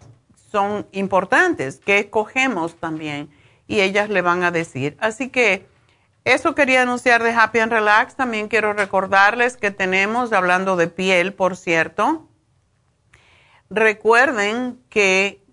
son 0.50 0.86
importantes, 0.92 1.80
que 1.84 1.98
escogemos 1.98 2.76
también 2.76 3.28
y 3.66 3.80
ellas 3.80 4.08
le 4.08 4.22
van 4.22 4.44
a 4.44 4.50
decir. 4.50 4.96
Así 5.00 5.28
que 5.28 5.66
eso 6.24 6.54
quería 6.54 6.82
anunciar 6.82 7.22
de 7.22 7.32
Happy 7.32 7.58
and 7.58 7.72
Relax. 7.72 8.16
También 8.16 8.48
quiero 8.48 8.72
recordarles 8.72 9.56
que 9.56 9.70
tenemos, 9.70 10.32
hablando 10.32 10.76
de 10.76 10.88
piel, 10.88 11.34
por 11.34 11.56
cierto, 11.56 12.28
recuerden 13.68 14.80
que 14.88 15.44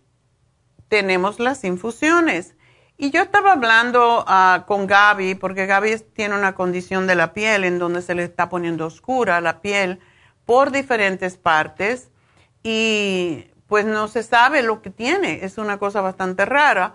tenemos 0.88 1.40
las 1.40 1.64
infusiones. 1.64 2.56
Y 3.04 3.12
yo 3.12 3.22
estaba 3.22 3.52
hablando 3.52 4.24
ah, 4.28 4.64
con 4.66 4.88
Gaby, 4.88 5.36
porque 5.36 5.66
Gaby 5.66 5.98
tiene 6.14 6.38
una 6.38 6.56
condición 6.56 7.06
de 7.06 7.16
la 7.16 7.34
piel 7.34 7.66
en 7.66 7.78
donde 7.78 8.02
se 8.02 8.16
le 8.16 8.24
está 8.24 8.48
poniendo 8.48 8.86
oscura 8.86 9.42
la 9.42 9.60
piel 9.60 10.00
por 10.46 10.72
diferentes 10.72 11.36
partes 11.36 12.10
y 12.64 13.48
pues 13.68 13.84
no 13.86 14.08
se 14.08 14.24
sabe 14.24 14.64
lo 14.64 14.82
que 14.82 14.90
tiene. 14.90 15.44
Es 15.44 15.58
una 15.58 15.80
cosa 15.80 16.00
bastante 16.00 16.46
rara. 16.46 16.94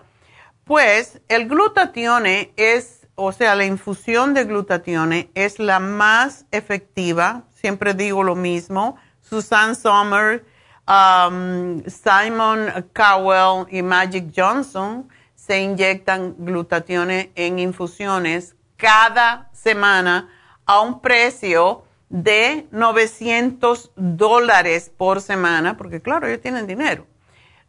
Pues 0.63 1.21
el 1.27 1.47
glutatione 1.47 2.53
es, 2.55 3.07
o 3.13 3.31
sea, 3.31 3.53
la 3.53 3.65
infusión 3.65 4.33
de 4.33 4.45
glutatione 4.45 5.29
es 5.35 5.59
la 5.59 5.79
más 5.79 6.47
efectiva. 6.49 7.43
Siempre 7.51 7.93
digo 7.93 8.23
lo 8.23 8.33
mismo. 8.33 8.95
Susan 9.21 9.75
Sommer, 9.75 10.43
um, 10.87 11.83
Simon 11.85 12.89
Cowell 12.95 13.67
y 13.69 13.83
Magic 13.83 14.33
Johnson 14.35 15.07
se 15.49 15.61
inyectan 15.61 16.35
glutatione 16.37 17.31
en 17.33 17.57
infusiones 17.57 18.55
cada 18.77 19.49
semana 19.51 20.29
a 20.67 20.79
un 20.81 21.01
precio 21.01 21.85
de 22.09 22.67
900 22.69 23.91
dólares 23.95 24.91
por 24.95 25.21
semana, 25.21 25.75
porque 25.75 26.03
claro, 26.03 26.27
ellos 26.27 26.41
tienen 26.41 26.67
dinero. 26.67 27.07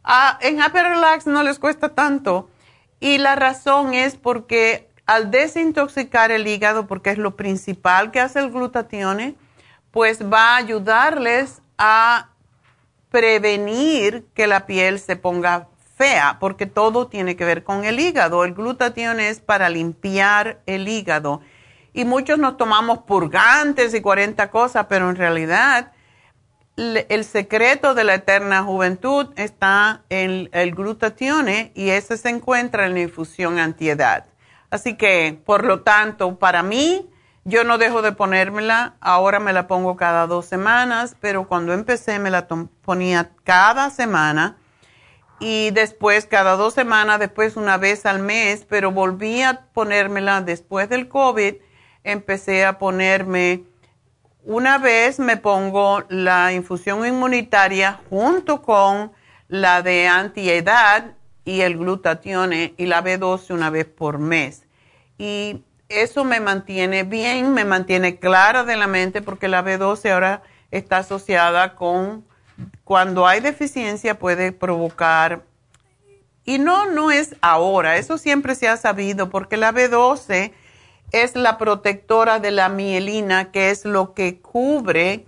Ah, 0.03 0.37
en 0.41 0.61
Happy 0.61 0.77
Relax 0.77 1.25
no 1.25 1.41
les 1.41 1.57
cuesta 1.57 1.95
tanto 1.95 2.51
y 2.99 3.17
la 3.17 3.35
razón 3.35 3.95
es 3.95 4.15
porque 4.15 4.87
al 5.07 5.31
desintoxicar 5.31 6.29
el 6.29 6.45
hígado, 6.45 6.85
porque 6.85 7.09
es 7.09 7.17
lo 7.17 7.35
principal 7.35 8.11
que 8.11 8.19
hace 8.19 8.37
el 8.37 8.51
glutatione, 8.51 9.33
pues 9.89 10.21
va 10.21 10.53
a 10.53 10.57
ayudarles 10.57 11.63
a 11.79 12.29
prevenir 13.09 14.27
que 14.35 14.45
la 14.45 14.67
piel 14.67 14.99
se 14.99 15.15
ponga 15.15 15.70
porque 16.39 16.65
todo 16.65 17.07
tiene 17.07 17.35
que 17.35 17.45
ver 17.45 17.63
con 17.63 17.85
el 17.85 17.99
hígado. 17.99 18.43
El 18.43 18.53
glutatione 18.53 19.29
es 19.29 19.39
para 19.39 19.69
limpiar 19.69 20.61
el 20.65 20.87
hígado. 20.87 21.41
Y 21.93 22.05
muchos 22.05 22.39
nos 22.39 22.57
tomamos 22.57 22.99
purgantes 22.99 23.93
y 23.93 24.01
40 24.01 24.49
cosas, 24.49 24.85
pero 24.87 25.09
en 25.09 25.15
realidad 25.15 25.91
el 26.77 27.25
secreto 27.25 27.93
de 27.93 28.03
la 28.03 28.15
eterna 28.15 28.63
juventud 28.63 29.27
está 29.35 30.01
en 30.09 30.49
el 30.53 30.73
glutatione 30.73 31.71
y 31.75 31.89
ese 31.89 32.17
se 32.17 32.29
encuentra 32.29 32.85
en 32.85 32.93
la 32.93 33.01
infusión 33.01 33.59
antiedad. 33.59 34.25
Así 34.69 34.95
que, 34.95 35.39
por 35.45 35.65
lo 35.65 35.81
tanto, 35.81 36.39
para 36.39 36.63
mí, 36.63 37.09
yo 37.43 37.63
no 37.65 37.77
dejo 37.77 38.01
de 38.01 38.13
ponérmela, 38.13 38.95
ahora 39.01 39.39
me 39.39 39.51
la 39.51 39.67
pongo 39.67 39.97
cada 39.97 40.27
dos 40.27 40.45
semanas, 40.45 41.15
pero 41.19 41.47
cuando 41.47 41.73
empecé 41.73 42.19
me 42.19 42.31
la 42.31 42.47
ponía 42.47 43.31
cada 43.43 43.89
semana 43.89 44.57
y 45.41 45.71
después 45.71 46.27
cada 46.27 46.55
dos 46.55 46.75
semanas, 46.75 47.19
después 47.19 47.57
una 47.57 47.77
vez 47.77 48.05
al 48.05 48.19
mes, 48.19 48.65
pero 48.69 48.91
volví 48.91 49.41
a 49.41 49.65
ponérmela 49.73 50.41
después 50.41 50.87
del 50.87 51.09
COVID, 51.09 51.55
empecé 52.03 52.63
a 52.63 52.77
ponerme 52.77 53.63
una 54.43 54.77
vez 54.77 55.19
me 55.19 55.37
pongo 55.37 56.03
la 56.09 56.53
infusión 56.53 57.05
inmunitaria 57.05 57.99
junto 58.09 58.61
con 58.61 59.11
la 59.47 59.81
de 59.81 60.07
antiedad 60.07 61.15
y 61.43 61.61
el 61.61 61.77
glutatione 61.77 62.73
y 62.77 62.85
la 62.85 63.03
B12 63.03 63.51
una 63.51 63.69
vez 63.69 63.85
por 63.85 64.17
mes. 64.17 64.65
Y 65.17 65.63
eso 65.89 66.23
me 66.23 66.39
mantiene 66.39 67.03
bien, 67.03 67.53
me 67.53 67.65
mantiene 67.65 68.17
clara 68.17 68.63
de 68.63 68.77
la 68.77 68.87
mente 68.87 69.21
porque 69.21 69.47
la 69.47 69.63
B12 69.63 70.11
ahora 70.11 70.43
está 70.71 70.97
asociada 70.97 71.75
con 71.75 72.25
cuando 72.83 73.27
hay 73.27 73.39
deficiencia 73.39 74.17
puede 74.19 74.51
provocar 74.51 75.43
y 76.43 76.57
no 76.57 76.89
no 76.89 77.11
es 77.11 77.35
ahora, 77.41 77.97
eso 77.97 78.17
siempre 78.17 78.55
se 78.55 78.67
ha 78.67 78.77
sabido 78.77 79.29
porque 79.29 79.57
la 79.57 79.71
B12 79.71 80.51
es 81.11 81.35
la 81.35 81.57
protectora 81.57 82.39
de 82.39 82.51
la 82.51 82.69
mielina, 82.69 83.51
que 83.51 83.69
es 83.69 83.85
lo 83.85 84.13
que 84.13 84.39
cubre 84.39 85.25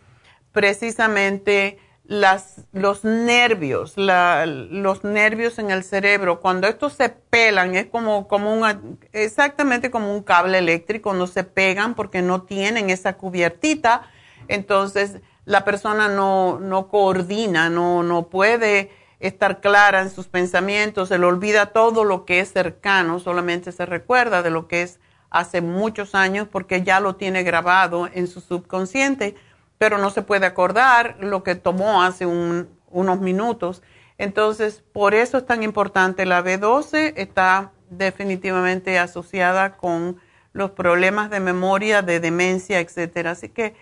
precisamente 0.52 1.78
las, 2.06 2.62
los 2.72 3.04
nervios, 3.04 3.96
los 3.98 5.04
nervios 5.04 5.60
en 5.60 5.72
el 5.72 5.84
cerebro. 5.84 6.40
Cuando 6.40 6.68
estos 6.68 6.94
se 6.94 7.10
pelan, 7.10 7.76
es 7.76 7.88
como, 7.88 8.28
como 8.28 8.66
exactamente 9.12 9.92
como 9.92 10.14
un 10.14 10.24
cable 10.24 10.58
eléctrico, 10.58 11.14
no 11.14 11.28
se 11.28 11.44
pegan 11.44 11.96
porque 11.96 12.22
no 12.22 12.44
tienen 12.44 12.90
esa 12.90 13.14
cubiertita, 13.14 14.04
entonces 14.48 15.22
la 15.46 15.66
persona 15.66 16.08
no, 16.08 16.60
no 16.60 16.88
coordina, 16.88 17.70
no, 17.70 18.04
no 18.04 18.28
puede 18.28 18.92
estar 19.20 19.62
clara 19.62 20.02
en 20.02 20.10
sus 20.10 20.28
pensamientos, 20.28 21.10
se 21.10 21.18
le 21.18 21.26
olvida 21.26 21.68
todo 21.68 22.04
lo 22.04 22.26
que 22.26 22.40
es 22.40 22.52
cercano, 22.52 23.20
solamente 23.20 23.72
se 23.72 23.86
recuerda 23.86 24.44
de 24.44 24.50
lo 24.50 24.68
que 24.68 24.82
es 24.82 25.00
hace 25.30 25.62
muchos 25.62 26.14
años 26.14 26.48
porque 26.50 26.84
ya 26.84 27.00
lo 27.00 27.16
tiene 27.16 27.44
grabado 27.44 28.10
en 28.14 28.28
su 28.28 28.42
subconsciente, 28.42 29.36
pero 29.78 29.98
no 29.98 30.10
se 30.10 30.22
puede 30.22 30.46
acordar 30.46 31.18
lo 31.20 31.44
que 31.44 31.56
tomó 31.56 32.04
hace 32.04 32.26
unos 32.26 33.20
minutos. 33.20 33.82
Entonces, 34.18 34.84
por 34.94 35.14
eso 35.16 35.38
es 35.38 35.46
tan 35.46 35.64
importante. 35.64 36.26
La 36.26 36.44
B12 36.44 37.14
está 37.18 37.72
definitivamente 37.90 39.00
asociada 39.00 39.76
con 39.78 40.18
los 40.54 40.72
problemas 40.72 41.30
de 41.30 41.40
memoria, 41.40 42.02
de 42.02 42.20
demencia, 42.20 42.80
etcétera. 42.80 43.32
Así 43.32 43.50
que 43.50 43.76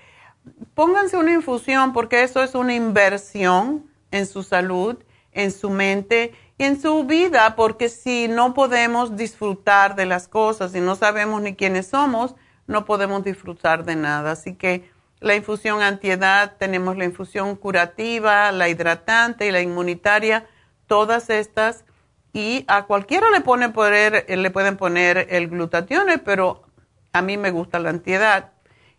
pónganse 0.73 1.17
una 1.17 1.33
infusión 1.33 1.93
porque 1.93 2.23
eso 2.23 2.43
es 2.43 2.55
una 2.55 2.73
inversión 2.73 3.89
en 4.11 4.25
su 4.25 4.43
salud, 4.43 4.97
en 5.31 5.51
su 5.51 5.69
mente 5.69 6.33
en 6.63 6.79
su 6.79 7.05
vida, 7.05 7.55
porque 7.55 7.89
si 7.89 8.27
no 8.27 8.53
podemos 8.53 9.15
disfrutar 9.15 9.95
de 9.95 10.05
las 10.05 10.27
cosas, 10.27 10.75
y 10.75 10.79
no 10.79 10.95
sabemos 10.95 11.41
ni 11.41 11.55
quiénes 11.55 11.87
somos, 11.87 12.35
no 12.67 12.85
podemos 12.85 13.23
disfrutar 13.23 13.83
de 13.83 13.95
nada. 13.95 14.31
Así 14.31 14.53
que 14.55 14.89
la 15.19 15.35
infusión 15.35 15.81
antiedad, 15.81 16.55
tenemos 16.59 16.97
la 16.97 17.05
infusión 17.05 17.55
curativa, 17.55 18.51
la 18.51 18.69
hidratante 18.69 19.47
y 19.47 19.51
la 19.51 19.61
inmunitaria, 19.61 20.45
todas 20.85 21.31
estas. 21.31 21.83
Y 22.31 22.63
a 22.67 22.83
cualquiera 22.83 23.31
le, 23.31 23.41
pone 23.41 23.69
poder, 23.69 24.25
le 24.29 24.51
pueden 24.51 24.77
poner 24.77 25.27
el 25.31 25.47
glutatión, 25.49 26.07
pero 26.23 26.63
a 27.11 27.23
mí 27.23 27.37
me 27.37 27.49
gusta 27.49 27.79
la 27.79 27.89
antiedad. 27.89 28.50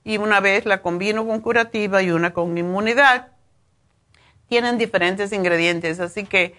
Y 0.05 0.19
una 0.19 0.41
vez 0.41 0.66
la 0.66 0.83
combino 0.83 1.27
con 1.27 1.41
curativa 1.41 2.03
y 2.03 2.11
una 2.11 2.33
con 2.33 2.57
inmunidad. 2.57 3.29
Tienen 4.49 4.79
diferentes 4.79 5.33
ingredientes, 5.33 6.01
así 6.01 6.24
que 6.24 6.55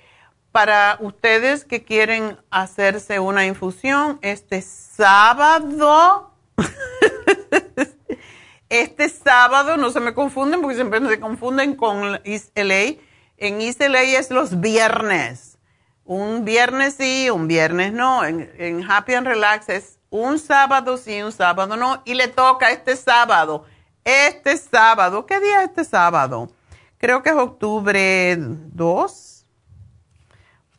para 0.53 0.97
ustedes 1.01 1.65
que 1.65 1.83
quieren 1.83 2.37
hacerse 2.51 3.19
una 3.19 3.45
infusión 3.45 4.19
este 4.21 4.61
sábado. 4.61 6.31
este 8.69 9.09
sábado, 9.09 9.77
no 9.77 9.89
se 9.89 9.99
me 9.99 10.13
confunden 10.13 10.61
porque 10.61 10.75
siempre 10.75 11.05
se 11.07 11.19
confunden 11.19 11.75
con 11.75 12.21
East 12.23 12.55
LA. 12.55 12.99
En 13.37 13.61
East 13.61 13.81
LA 13.81 14.03
es 14.03 14.29
los 14.29 14.61
viernes. 14.61 15.57
Un 16.05 16.45
viernes 16.45 16.95
sí, 16.99 17.31
un 17.31 17.47
viernes 17.47 17.91
no. 17.91 18.23
En, 18.23 18.53
en 18.57 18.89
Happy 18.89 19.15
and 19.15 19.25
Relax 19.25 19.69
es 19.69 19.97
un 20.13 20.39
sábado 20.39 20.97
sí, 20.97 21.21
un 21.21 21.31
sábado 21.31 21.75
no. 21.75 22.01
Y 22.05 22.13
le 22.13 22.27
toca 22.27 22.71
este 22.71 22.95
sábado. 22.95 23.65
Este 24.03 24.57
sábado. 24.57 25.25
¿Qué 25.25 25.39
día 25.39 25.63
es 25.63 25.69
este 25.69 25.83
sábado? 25.83 26.49
Creo 26.97 27.21
que 27.21 27.29
es 27.29 27.35
octubre 27.35 28.35
2 28.37 29.33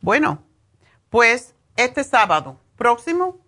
bueno, 0.05 0.44
pues 1.09 1.55
este 1.77 2.05
sábado 2.05 2.61
próximo, 2.77 3.40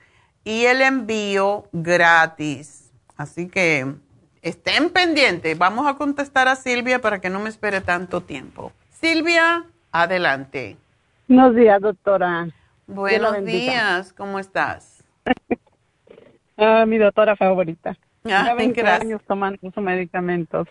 y 0.45 0.67
el 0.67 0.83
envío 0.83 1.65
gratis. 1.73 2.91
Así 3.17 3.49
que 3.49 3.95
estén 4.43 4.91
pendientes. 4.91 5.59
Vamos 5.59 5.87
a 5.87 5.95
contestar 5.95 6.49
a 6.49 6.57
Silvia 6.57 7.01
para 7.01 7.21
que 7.21 7.31
no 7.31 7.41
me 7.41 7.49
espere 7.49 7.81
tanto 7.81 8.21
tiempo. 8.21 8.73
Silvia, 8.91 9.65
adelante. 9.91 10.77
Buenos 11.27 11.55
días, 11.55 11.81
doctora. 11.81 12.49
Buenos 12.87 13.45
días, 13.45 14.13
¿cómo 14.15 14.39
estás? 14.39 15.05
ah, 16.57 16.87
mi 16.87 16.97
doctora 16.97 17.37
favorita. 17.37 17.97
Ah, 18.25 18.55
gracias. 18.57 19.03
años 19.03 19.21
tomando 19.27 19.59
sus 19.61 19.83
medicamentos. 19.83 20.67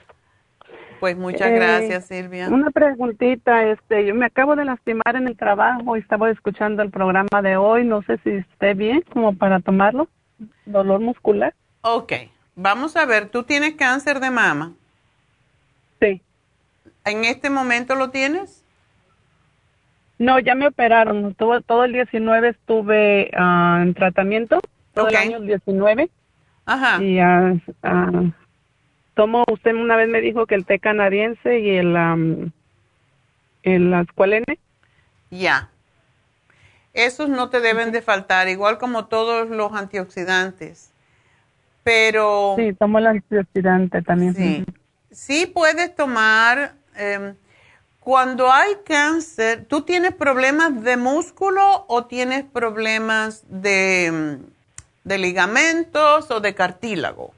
Pues 0.99 1.17
muchas 1.17 1.51
gracias, 1.51 2.11
eh, 2.11 2.21
Silvia. 2.21 2.49
Una 2.49 2.71
preguntita, 2.71 3.63
este, 3.63 4.05
yo 4.05 4.15
me 4.15 4.25
acabo 4.25 4.55
de 4.55 4.65
lastimar 4.65 5.15
en 5.15 5.27
el 5.27 5.37
trabajo 5.37 5.95
y 5.95 5.99
estaba 5.99 6.29
escuchando 6.29 6.81
el 6.81 6.89
programa 6.89 7.41
de 7.41 7.57
hoy, 7.57 7.85
no 7.85 8.01
sé 8.03 8.17
si 8.23 8.31
esté 8.31 8.73
bien 8.73 9.03
como 9.13 9.35
para 9.35 9.59
tomarlo, 9.59 10.07
dolor 10.65 10.99
muscular. 10.99 11.53
Ok, 11.81 12.13
Vamos 12.59 12.97
a 12.97 13.05
ver, 13.05 13.29
¿tú 13.29 13.43
tienes 13.43 13.75
cáncer 13.75 14.19
de 14.19 14.31
mama? 14.31 14.73
Sí. 16.01 16.23
¿En 17.05 17.23
este 17.23 17.51
momento 17.51 17.93
lo 17.93 18.09
tienes? 18.09 18.63
No, 20.17 20.39
ya 20.39 20.55
me 20.55 20.65
operaron. 20.65 21.35
Todo, 21.35 21.61
todo 21.61 21.83
el 21.83 21.93
19 21.93 22.49
estuve 22.49 23.29
ah, 23.37 23.81
en 23.83 23.93
tratamiento. 23.93 24.59
Todo 24.95 25.09
el 25.09 25.15
año 25.17 25.39
19. 25.39 26.09
Ajá. 26.65 27.03
Y 27.03 27.21
uh, 27.21 28.33
tomo, 29.17 29.43
usted 29.51 29.75
una 29.75 29.97
vez 29.97 30.07
me 30.07 30.21
dijo 30.21 30.45
que 30.45 30.55
el 30.55 30.65
té 30.65 30.79
canadiense 30.79 31.59
y 31.59 31.71
el, 31.71 31.93
um, 31.93 32.51
el 33.63 33.93
ascualene. 33.93 34.57
Ya. 35.29 35.69
Esos 36.93 37.27
no 37.27 37.49
te 37.49 37.59
deben 37.59 37.91
de 37.91 38.01
faltar, 38.01 38.47
igual 38.47 38.77
como 38.77 39.07
todos 39.07 39.49
los 39.49 39.73
antioxidantes 39.73 40.93
pero... 41.87 42.55
Sí, 42.57 42.73
tomo 42.73 42.99
el 42.99 43.07
antioxidante 43.07 44.01
también. 44.01 44.35
Sí, 44.35 44.65
sí 45.09 45.45
puedes 45.45 45.95
tomar... 45.95 46.73
Em, 46.97 47.33
cuando 48.01 48.51
hay 48.51 48.73
cáncer, 48.85 49.65
¿tú 49.65 49.83
tienes 49.83 50.13
problemas 50.13 50.83
de 50.83 50.97
músculo 50.97 51.85
o 51.87 52.05
tienes 52.05 52.43
problemas 52.43 53.43
de, 53.47 54.39
de 55.05 55.17
ligamentos 55.17 56.29
o 56.29 56.41
de 56.41 56.55
cartílago? 56.55 57.33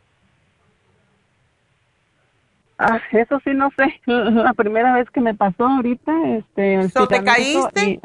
Ah, 2.80 3.01
eso 3.11 3.39
sí 3.43 3.51
no 3.53 3.69
sé. 3.77 3.99
La 4.06 4.53
primera 4.53 4.93
vez 4.93 5.10
que 5.11 5.19
me 5.19 5.35
pasó 5.35 5.68
ahorita, 5.68 6.14
este. 6.38 6.88
¿Te 7.10 7.23
caíste? 7.23 7.99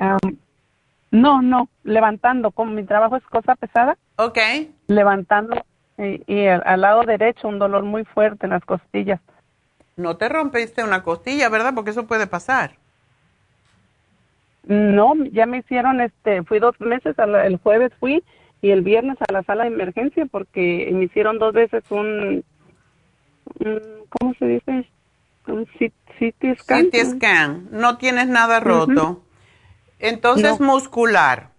no, 1.12 1.40
no, 1.42 1.68
levantando. 1.84 2.50
Como 2.50 2.72
mi 2.72 2.82
trabajo 2.82 3.16
es 3.16 3.24
cosa 3.26 3.54
pesada. 3.54 3.96
Ok. 4.16 4.38
Levantando 4.88 5.64
y, 5.96 6.46
al, 6.46 6.80
lado 6.80 7.02
derecho 7.02 7.46
un 7.46 7.60
dolor 7.60 7.84
muy 7.84 8.04
fuerte 8.04 8.46
en 8.46 8.50
las 8.50 8.64
costillas. 8.64 9.20
No 9.96 10.16
te 10.16 10.28
rompiste 10.28 10.82
una 10.82 11.04
costilla, 11.04 11.48
¿verdad? 11.48 11.72
Porque 11.72 11.90
eso 11.90 12.08
puede 12.08 12.26
pasar. 12.26 12.72
No, 14.64 15.14
ya 15.30 15.46
me 15.46 15.58
hicieron, 15.58 16.00
este, 16.00 16.42
fui 16.42 16.58
dos 16.58 16.80
meses, 16.80 17.14
el 17.18 17.58
jueves 17.58 17.92
fui 18.00 18.24
y 18.60 18.70
el 18.70 18.82
viernes 18.82 19.18
a 19.20 19.32
la 19.32 19.44
sala 19.44 19.64
de 19.64 19.70
emergencia 19.70 20.26
porque 20.26 20.88
me 20.92 21.04
hicieron 21.04 21.38
dos 21.38 21.52
veces 21.52 21.84
un, 21.90 22.42
¿cómo 24.08 24.34
se 24.38 24.46
dice? 24.46 24.88
Un 25.46 25.66
CT 25.66 26.58
scan. 26.60 26.90
CT 26.90 26.96
scan, 27.16 27.68
no 27.70 27.98
tienes 27.98 28.28
nada 28.28 28.60
roto. 28.60 29.22
Entonces, 29.98 30.60
muscular. 30.60 31.50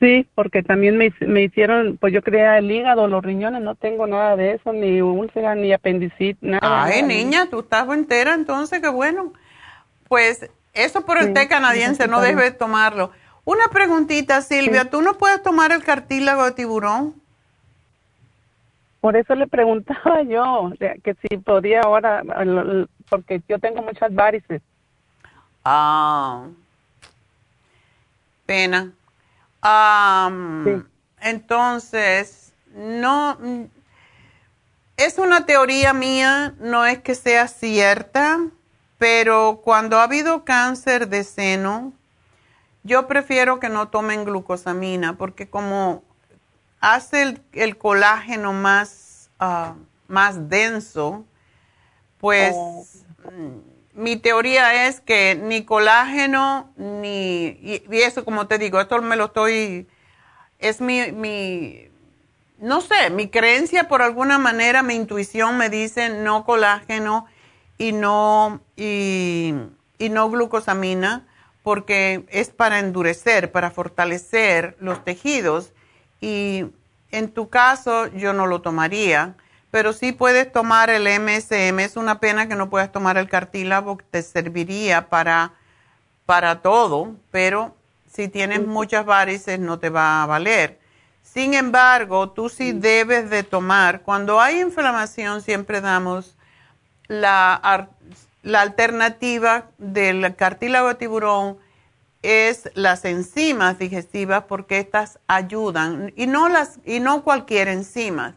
Sí, 0.00 0.26
porque 0.34 0.64
también 0.64 0.96
me, 0.96 1.14
me 1.20 1.44
hicieron, 1.44 1.96
pues 1.96 2.12
yo 2.12 2.22
creía 2.22 2.58
el 2.58 2.68
hígado, 2.68 3.06
los 3.06 3.22
riñones, 3.22 3.62
no 3.62 3.76
tengo 3.76 4.08
nada 4.08 4.34
de 4.34 4.54
eso, 4.54 4.72
ni 4.72 5.00
úlcera, 5.00 5.54
ni 5.54 5.72
apendicitis, 5.72 6.42
nada. 6.42 6.84
Ay, 6.84 7.02
niña, 7.02 7.46
tú 7.48 7.60
estás 7.60 7.88
entera, 7.88 8.34
entonces 8.34 8.80
qué 8.80 8.88
bueno. 8.88 9.32
Pues 10.08 10.50
eso 10.74 11.06
por 11.06 11.18
el 11.18 11.32
té 11.32 11.46
canadiense, 11.46 12.08
no 12.08 12.20
debes 12.20 12.58
tomarlo. 12.58 13.12
Una 13.44 13.68
preguntita, 13.68 14.42
Silvia, 14.42 14.90
¿tú 14.90 15.02
no 15.02 15.18
puedes 15.18 15.40
tomar 15.42 15.70
el 15.70 15.84
cartílago 15.84 16.44
de 16.44 16.52
tiburón? 16.52 17.21
Por 19.02 19.16
eso 19.16 19.34
le 19.34 19.48
preguntaba 19.48 20.22
yo, 20.28 20.70
que 20.78 21.16
si 21.20 21.36
podía 21.38 21.80
ahora, 21.80 22.22
porque 23.10 23.42
yo 23.48 23.58
tengo 23.58 23.82
muchas 23.82 24.14
varices. 24.14 24.62
Ah, 25.64 26.46
pena. 28.46 28.92
Entonces, 31.20 32.52
no, 32.76 33.36
es 34.96 35.18
una 35.18 35.46
teoría 35.46 35.92
mía, 35.92 36.54
no 36.60 36.86
es 36.86 37.00
que 37.00 37.16
sea 37.16 37.48
cierta, 37.48 38.38
pero 38.98 39.62
cuando 39.64 39.98
ha 39.98 40.04
habido 40.04 40.44
cáncer 40.44 41.08
de 41.08 41.24
seno, 41.24 41.92
yo 42.84 43.08
prefiero 43.08 43.58
que 43.58 43.68
no 43.68 43.88
tomen 43.88 44.24
glucosamina 44.24 45.18
porque 45.18 45.50
como 45.50 46.04
hace 46.82 47.38
el, 47.52 47.78
colágeno 47.78 48.52
más, 48.52 49.30
ah, 49.40 49.76
más 50.06 50.50
denso, 50.50 51.24
pues 52.18 52.54
oh 52.54 52.84
mi 53.94 54.16
teoría 54.16 54.86
es 54.86 55.00
que 55.00 55.34
ni 55.34 55.64
colágeno, 55.64 56.72
ni, 56.76 57.58
y, 57.62 57.82
eso 57.90 58.24
como 58.24 58.46
te 58.46 58.58
digo, 58.58 58.80
esto 58.80 59.00
me 59.02 59.16
lo 59.16 59.26
estoy, 59.26 59.86
es 60.58 60.80
mi, 60.80 61.12
mi, 61.12 61.88
no 62.58 62.80
sé, 62.80 63.10
mi 63.10 63.28
creencia 63.28 63.88
por 63.88 64.02
alguna 64.02 64.38
manera, 64.38 64.82
mi 64.82 64.94
intuición 64.94 65.58
me 65.58 65.68
dice 65.68 66.08
no 66.08 66.44
colágeno 66.44 67.26
y 67.76 67.92
no, 67.92 68.60
y, 68.76 69.54
y 69.98 70.08
no 70.08 70.30
glucosamina, 70.30 71.28
porque 71.62 72.24
es 72.30 72.50
para 72.50 72.78
endurecer, 72.78 73.52
para 73.52 73.70
fortalecer 73.70 74.76
los 74.80 75.04
tejidos. 75.04 75.72
Y 76.22 76.64
en 77.10 77.30
tu 77.34 77.50
caso 77.50 78.06
yo 78.06 78.32
no 78.32 78.46
lo 78.46 78.62
tomaría 78.62 79.34
pero 79.72 79.94
sí 79.94 80.12
puedes 80.12 80.52
tomar 80.52 80.90
el 80.90 81.04
MSM. 81.04 81.80
Es 81.80 81.96
una 81.96 82.20
pena 82.20 82.46
que 82.46 82.54
no 82.54 82.68
puedas 82.68 82.92
tomar 82.92 83.16
el 83.16 83.26
cartílago, 83.26 83.96
que 83.96 84.04
te 84.04 84.22
serviría 84.22 85.08
para, 85.08 85.54
para 86.26 86.60
todo, 86.60 87.16
pero 87.30 87.74
si 88.12 88.28
tienes 88.28 88.66
muchas 88.66 89.06
varices 89.06 89.58
no 89.58 89.78
te 89.78 89.88
va 89.88 90.22
a 90.22 90.26
valer. 90.26 90.78
Sin 91.22 91.54
embargo, 91.54 92.30
tú 92.32 92.50
sí 92.50 92.72
debes 92.72 93.30
de 93.30 93.44
tomar, 93.44 94.02
cuando 94.02 94.42
hay 94.42 94.60
inflamación 94.60 95.40
siempre 95.40 95.80
damos 95.80 96.36
la, 97.08 97.88
la 98.42 98.60
alternativa 98.60 99.70
del 99.78 100.36
cartílago 100.36 100.88
de 100.88 100.94
tiburón 100.96 101.56
es 102.22 102.70
las 102.74 103.04
enzimas 103.04 103.78
digestivas 103.78 104.44
porque 104.44 104.78
estas 104.78 105.18
ayudan 105.26 106.12
y 106.16 106.26
no 106.26 106.48
las 106.48 106.78
y 106.84 107.00
no 107.00 107.22
cualquier 107.22 107.68
enzima 107.68 108.36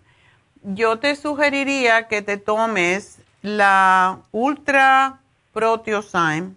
yo 0.65 0.97
te 0.97 1.15
sugeriría 1.15 2.07
que 2.07 2.21
te 2.21 2.37
tomes 2.37 3.19
la 3.41 4.19
Ultra 4.31 5.19
Proteosyme, 5.53 6.53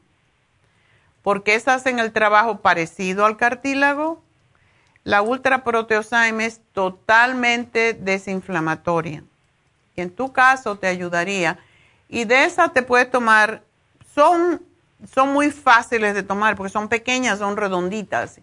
porque 1.22 1.54
esas 1.54 1.82
hacen 1.82 1.98
el 1.98 2.12
trabajo 2.12 2.60
parecido 2.60 3.26
al 3.26 3.36
cartílago. 3.36 4.22
La 5.04 5.20
Ultra 5.20 5.62
Proteosyme 5.62 6.46
es 6.46 6.60
totalmente 6.72 7.92
desinflamatoria. 7.92 9.22
Y 9.94 10.00
en 10.00 10.10
tu 10.10 10.32
caso 10.32 10.76
te 10.76 10.86
ayudaría. 10.86 11.58
Y 12.08 12.24
de 12.24 12.44
esas 12.44 12.72
te 12.72 12.82
puedes 12.82 13.10
tomar, 13.10 13.62
son, 14.14 14.62
son 15.12 15.32
muy 15.32 15.50
fáciles 15.50 16.14
de 16.14 16.22
tomar 16.22 16.56
porque 16.56 16.72
son 16.72 16.88
pequeñas, 16.88 17.38
son 17.38 17.56
redonditas 17.56 18.40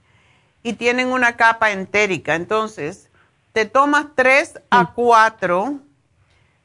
y 0.64 0.74
tienen 0.74 1.10
una 1.10 1.36
capa 1.36 1.72
entérica. 1.72 2.36
Entonces, 2.36 3.10
te 3.52 3.66
tomas 3.66 4.08
3 4.16 4.62
a 4.70 4.94
4, 4.94 5.80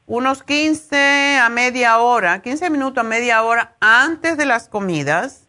unos 0.07 0.43
15 0.43 1.39
a 1.41 1.49
media 1.49 1.99
hora, 1.99 2.41
15 2.41 2.69
minutos 2.69 3.03
a 3.03 3.07
media 3.07 3.43
hora 3.43 3.75
antes 3.79 4.37
de 4.37 4.45
las 4.45 4.67
comidas 4.67 5.47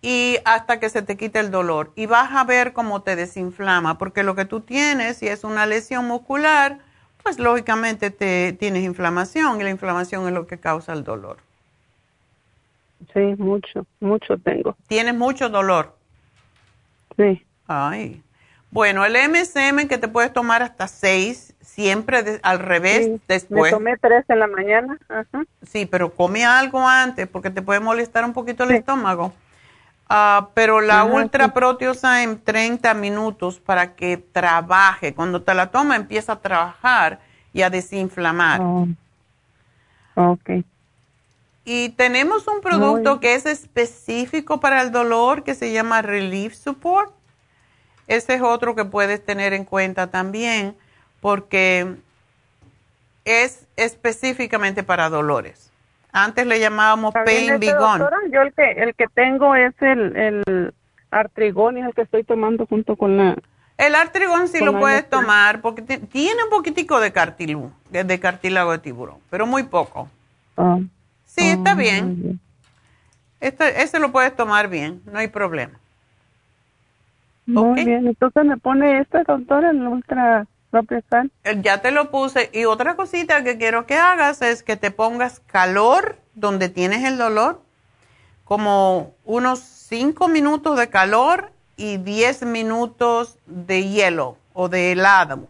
y 0.00 0.38
hasta 0.44 0.80
que 0.80 0.90
se 0.90 1.02
te 1.02 1.16
quite 1.16 1.40
el 1.40 1.50
dolor. 1.50 1.92
Y 1.94 2.06
vas 2.06 2.32
a 2.32 2.44
ver 2.44 2.72
cómo 2.72 3.02
te 3.02 3.16
desinflama, 3.16 3.98
porque 3.98 4.22
lo 4.22 4.34
que 4.34 4.44
tú 4.44 4.60
tienes, 4.60 5.18
si 5.18 5.28
es 5.28 5.44
una 5.44 5.66
lesión 5.66 6.06
muscular, 6.06 6.78
pues 7.22 7.38
lógicamente 7.38 8.10
te 8.10 8.52
tienes 8.52 8.82
inflamación 8.84 9.60
y 9.60 9.64
la 9.64 9.70
inflamación 9.70 10.26
es 10.26 10.32
lo 10.32 10.46
que 10.46 10.58
causa 10.58 10.92
el 10.92 11.04
dolor. 11.04 11.38
Sí, 13.12 13.34
mucho, 13.38 13.86
mucho 14.00 14.38
tengo. 14.38 14.76
¿Tienes 14.86 15.14
mucho 15.14 15.48
dolor? 15.48 15.96
Sí. 17.16 17.44
Ay. 17.66 18.22
Bueno, 18.70 19.04
el 19.04 19.14
MSM 19.14 19.86
que 19.86 19.98
te 19.98 20.08
puedes 20.08 20.32
tomar 20.32 20.62
hasta 20.62 20.88
seis, 20.88 21.54
siempre 21.60 22.40
al 22.42 22.58
revés, 22.58 23.20
después. 23.28 23.70
Me 23.70 23.70
tomé 23.70 23.96
tres 23.98 24.24
en 24.28 24.38
la 24.38 24.46
mañana. 24.46 24.98
Sí, 25.62 25.84
pero 25.84 26.14
come 26.14 26.44
algo 26.44 26.86
antes 26.88 27.28
porque 27.28 27.50
te 27.50 27.60
puede 27.60 27.80
molestar 27.80 28.24
un 28.24 28.32
poquito 28.32 28.64
el 28.64 28.70
estómago. 28.72 29.32
Ah, 30.08 30.48
pero 30.54 30.80
la 30.80 31.04
ultra 31.04 31.54
proteosa 31.54 32.22
en 32.22 32.42
30 32.42 32.94
minutos 32.94 33.60
para 33.60 33.94
que 33.94 34.16
trabaje. 34.16 35.14
Cuando 35.14 35.42
te 35.42 35.54
la 35.54 35.70
toma 35.70 35.96
empieza 35.96 36.32
a 36.32 36.40
trabajar 36.40 37.20
y 37.52 37.62
a 37.62 37.70
desinflamar. 37.70 38.60
Oh. 38.60 38.88
Ok. 40.14 40.50
Y 41.64 41.90
tenemos 41.90 42.48
un 42.48 42.60
producto 42.60 43.20
que 43.20 43.34
es 43.34 43.46
específico 43.46 44.58
para 44.58 44.82
el 44.82 44.90
dolor 44.90 45.44
que 45.44 45.54
se 45.54 45.72
llama 45.72 46.02
Relief 46.02 46.54
Support. 46.54 47.12
Ese 48.08 48.34
es 48.34 48.42
otro 48.42 48.74
que 48.74 48.84
puedes 48.84 49.24
tener 49.24 49.52
en 49.52 49.64
cuenta 49.64 50.08
también 50.08 50.74
porque 51.20 51.94
es 53.24 53.66
específicamente 53.76 54.82
para 54.82 55.08
dolores. 55.08 55.70
Antes 56.12 56.46
le 56.46 56.58
llamábamos 56.58 57.14
Pain 57.14 57.60
Be 57.60 57.72
Gone. 57.72 58.04
Yo 58.32 58.42
el 58.42 58.52
que, 58.52 58.72
el 58.72 58.94
que 58.94 59.06
tengo 59.14 59.54
es 59.54 59.72
el, 59.80 60.16
el 60.16 60.74
artrigón, 61.10 61.78
es 61.78 61.86
el 61.86 61.94
que 61.94 62.02
estoy 62.02 62.24
tomando 62.24 62.66
junto 62.66 62.96
con 62.96 63.16
la... 63.16 63.36
El 63.78 63.94
artrigón 63.94 64.48
sí 64.48 64.62
lo 64.62 64.78
puedes 64.78 65.08
tomar 65.08 65.60
porque 65.60 65.82
tiene 65.82 66.44
un 66.44 66.50
poquitico 66.50 67.00
de, 67.00 67.12
cartílago, 67.12 67.72
de 67.90 68.20
cartílago 68.20 68.72
de 68.72 68.78
tiburón, 68.78 69.18
pero 69.30 69.46
muy 69.46 69.62
poco. 69.62 70.08
Ah. 70.56 70.78
Sí, 71.36 71.48
está 71.48 71.72
ah, 71.72 71.74
bien. 71.74 72.40
Este, 73.40 73.82
ese 73.82 73.98
lo 73.98 74.12
puedes 74.12 74.34
tomar 74.36 74.68
bien, 74.68 75.02
no 75.06 75.18
hay 75.18 75.28
problema. 75.28 75.78
Muy 77.46 77.84
bien, 77.84 78.06
entonces 78.06 78.44
me 78.44 78.56
pone 78.56 79.00
este 79.00 79.24
doctor 79.24 79.64
el 79.64 79.86
ultra 79.86 80.46
eh, 81.44 81.60
ya 81.60 81.82
te 81.82 81.90
lo 81.90 82.10
puse. 82.10 82.50
Y 82.52 82.64
otra 82.64 82.96
cosita 82.96 83.44
que 83.44 83.58
quiero 83.58 83.86
que 83.86 83.96
hagas 83.96 84.40
es 84.40 84.62
que 84.62 84.76
te 84.76 84.90
pongas 84.90 85.40
calor 85.40 86.16
donde 86.34 86.70
tienes 86.70 87.04
el 87.04 87.18
dolor, 87.18 87.60
como 88.44 89.14
unos 89.24 89.58
5 89.60 90.28
minutos 90.28 90.78
de 90.78 90.88
calor 90.88 91.52
y 91.76 91.98
10 91.98 92.44
minutos 92.44 93.38
de 93.46 93.88
hielo 93.88 94.38
o 94.54 94.68
de 94.68 94.92
helado. 94.92 95.48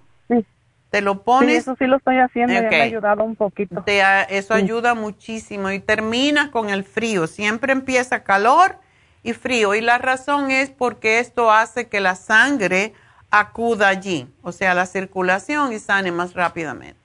Te 0.93 1.01
lo 1.01 1.23
pones. 1.23 1.63
eso 1.63 1.75
sí 1.79 1.87
lo 1.87 1.97
estoy 1.97 2.19
haciendo, 2.19 2.53
me 2.53 2.81
ha 2.83 2.83
ayudado 2.83 3.25
un 3.25 3.35
poquito. 3.35 3.83
eso 3.87 4.53
ayuda 4.53 4.95
muchísimo 4.95 5.71
y 5.71 5.79
terminas 5.79 6.51
con 6.51 6.69
el 6.69 6.85
frío. 6.85 7.27
Siempre 7.27 7.73
empieza 7.73 8.25
calor 8.25 8.77
y 9.23 9.33
frío. 9.33 9.75
Y 9.75 9.81
la 9.81 9.97
razón 9.97 10.51
es 10.51 10.69
porque 10.69 11.19
esto 11.19 11.51
hace 11.51 11.89
que 11.89 12.01
la 12.01 12.15
sangre 12.15 12.93
acuda 13.31 13.89
allí, 13.89 14.29
o 14.43 14.53
sea, 14.53 14.75
la 14.75 14.85
circulación 14.85 15.73
y 15.73 15.79
sane 15.79 16.13
más 16.13 16.35
rápidamente. 16.35 17.01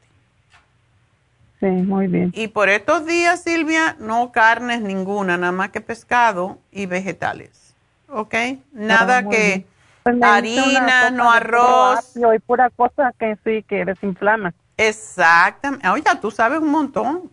Sí, 1.61 1.68
muy 1.68 2.07
bien. 2.07 2.34
Y 2.35 2.49
por 2.49 2.68
estos 2.68 3.05
días, 3.05 3.41
Silvia, 3.41 3.95
no 4.01 4.34
carnes 4.34 4.81
ninguna, 4.81 5.38
nada 5.38 5.53
más 5.53 5.69
que 5.69 5.80
pescado 5.80 6.59
y 6.73 6.88
vegetales. 6.88 7.73
¿Ok? 8.09 8.35
Nada 8.73 9.19
ah, 9.19 9.30
que 9.30 9.65
pues 10.12 10.24
harina, 10.24 11.12
no 11.12 11.32
arroz. 11.32 12.16
Y 12.16 12.40
pura 12.40 12.70
cosa 12.70 13.14
que 13.20 13.38
sí, 13.44 13.64
que 13.64 13.86
desinflama. 13.86 14.54
Exactamente. 14.78 15.88
Oye, 15.90 16.04
tú 16.22 16.32
sabes 16.32 16.60
un 16.60 16.72
montón. 16.72 17.32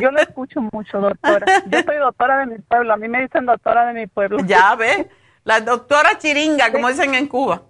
Yo 0.00 0.10
lo 0.10 0.20
escucho 0.20 0.60
mucho, 0.72 1.00
doctora. 1.00 1.46
Yo 1.66 1.82
soy 1.82 1.96
doctora 1.96 2.38
de 2.38 2.46
mi 2.46 2.58
pueblo. 2.58 2.94
A 2.94 2.96
mí 2.96 3.08
me 3.08 3.22
dicen 3.22 3.46
doctora 3.46 3.86
de 3.86 3.92
mi 3.92 4.06
pueblo. 4.06 4.38
Ya 4.44 4.74
ve. 4.74 5.08
La 5.44 5.60
doctora 5.60 6.18
chiringa, 6.18 6.72
como 6.72 6.88
dicen 6.88 7.14
en 7.14 7.26
Cuba. 7.26 7.62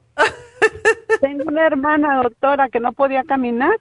Tengo 1.20 1.44
una 1.46 1.66
hermana 1.66 2.22
doctora 2.22 2.68
que 2.68 2.80
no 2.80 2.92
podía 2.92 3.24
caminar 3.24 3.78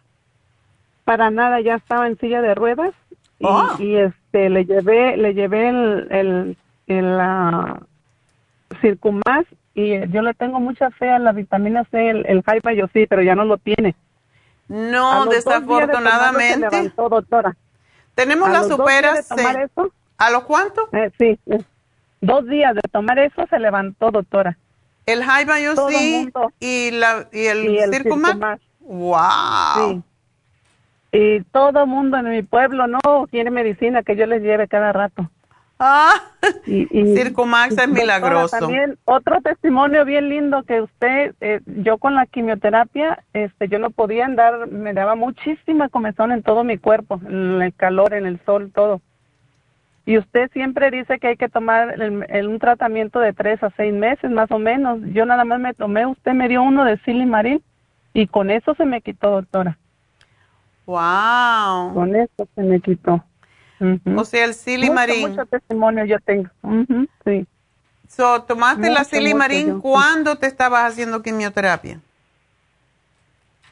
para 1.04 1.30
nada, 1.30 1.60
ya 1.62 1.76
estaba 1.76 2.08
en 2.08 2.18
silla 2.20 2.42
de 2.42 2.56
ruedas 2.56 2.94
y, 3.40 3.46
oh. 3.46 3.76
este 3.80 4.50
le 4.50 4.66
llevé 4.66 5.18
le 5.18 5.34
llevé 5.34 5.70
el 5.70 6.08
el, 6.12 6.58
el 6.88 7.20
Circumax 8.80 9.48
y 9.74 10.08
yo 10.10 10.22
le 10.22 10.34
tengo 10.34 10.60
mucha 10.60 10.92
fe 10.92 11.10
a 11.10 11.20
la 11.20 11.32
vitamina 11.32 11.86
C, 11.92 12.10
el, 12.10 12.26
el 12.26 12.44
yo 12.76 12.88
sí, 12.94 13.08
pero 13.08 13.22
ya 13.22 13.36
no 13.36 13.46
lo 13.46 13.58
tiene. 13.58 13.96
No, 14.68 15.26
desafortunadamente. 15.26 16.54
se 16.54 16.60
levantó, 16.60 17.10
doctora. 17.10 17.56
Tenemos 18.16 18.50
la 18.50 18.64
superas. 18.64 19.30
¿A 20.18 20.30
los 20.30 20.44
cuántos? 20.44 20.86
Eh, 20.94 21.12
sí, 21.18 21.40
dos 22.22 22.46
días 22.48 22.76
de 22.76 22.82
tomar 22.92 23.18
eso 23.20 23.46
se 23.50 23.60
levantó, 23.60 24.12
doctora. 24.12 24.58
El 25.06 25.24
High 25.24 25.48
sí 25.90 26.32
y, 26.60 26.92
la, 26.92 27.28
y 27.32 27.46
el, 27.48 27.66
y 27.66 27.80
¡Wow! 28.82 30.04
Y 31.12 31.42
todo 31.52 31.86
mundo 31.86 32.18
en 32.18 32.30
mi 32.30 32.44
pueblo 32.44 32.88
no 32.88 33.28
quiere 33.30 33.52
medicina 33.52 34.04
que 34.04 34.16
yo 34.16 34.26
les 34.26 34.42
lleve 34.42 34.68
cada 34.68 34.94
rato. 34.94 35.30
Ah, 35.84 36.14
y, 36.68 36.86
Circumax 37.16 37.76
es 37.76 37.90
milagroso. 37.90 38.56
También 38.60 39.00
otro 39.06 39.42
testimonio 39.42 40.06
bien 40.06 40.30
lindo 40.30 40.62
que 40.62 40.80
usted, 40.80 41.34
eh, 41.42 41.60
yo 41.66 41.98
con 41.98 42.14
la 42.14 42.28
quimioterapia, 42.28 43.24
este, 43.34 43.68
yo 43.68 43.80
no 43.80 43.90
podía 43.90 44.26
andar, 44.26 44.68
me 44.68 44.94
daba 44.94 45.16
muchísima 45.16 45.90
comezón 45.90 46.32
en 46.32 46.44
todo 46.44 46.64
mi 46.64 46.78
cuerpo, 46.78 47.20
en 47.26 47.64
el 47.64 47.74
calor, 47.74 48.14
en 48.14 48.28
el 48.28 48.40
sol, 48.46 48.72
todo. 48.72 49.02
Y 50.06 50.20
usted 50.20 50.52
siempre 50.52 50.92
dice 50.92 51.18
que 51.18 51.30
hay 51.30 51.38
que 51.38 51.50
tomar 51.50 51.96
un 52.00 52.60
tratamiento 52.60 53.20
de 53.20 53.34
tres 53.34 53.64
a 53.64 53.72
seis 53.76 53.92
meses 53.92 54.30
más 54.30 54.52
o 54.52 54.60
menos. 54.60 55.00
Yo 55.14 55.26
nada 55.26 55.46
más 55.46 55.60
me 55.60 55.74
tomé, 55.74 56.06
usted 56.06 56.34
me 56.34 56.48
dio 56.48 56.62
uno 56.62 56.86
de 56.86 57.00
silimarín 57.00 57.64
y 58.14 58.28
con 58.28 58.52
eso 58.52 58.76
se 58.76 58.86
me 58.86 59.02
quitó, 59.02 59.32
doctora. 59.32 59.80
Wow. 60.86 61.96
Con 61.96 62.16
eso 62.16 62.48
se 62.54 62.62
me 62.62 62.80
quitó. 62.82 63.24
O 64.16 64.26
sea, 64.26 64.46
el 64.46 64.54
silimarín. 64.54 65.22
Mucho, 65.22 65.42
mucho 65.42 65.46
testimonio 65.46 66.06
yo 66.06 66.20
tengo. 66.20 66.50
sí. 67.26 67.46
So, 68.08 68.44
¿Tomaste 68.44 68.90
la 68.90 69.06
silimarín 69.06 69.80
cuando 69.80 70.38
te 70.38 70.48
estabas 70.48 70.92
haciendo 70.92 71.22
quimioterapia? 71.22 72.02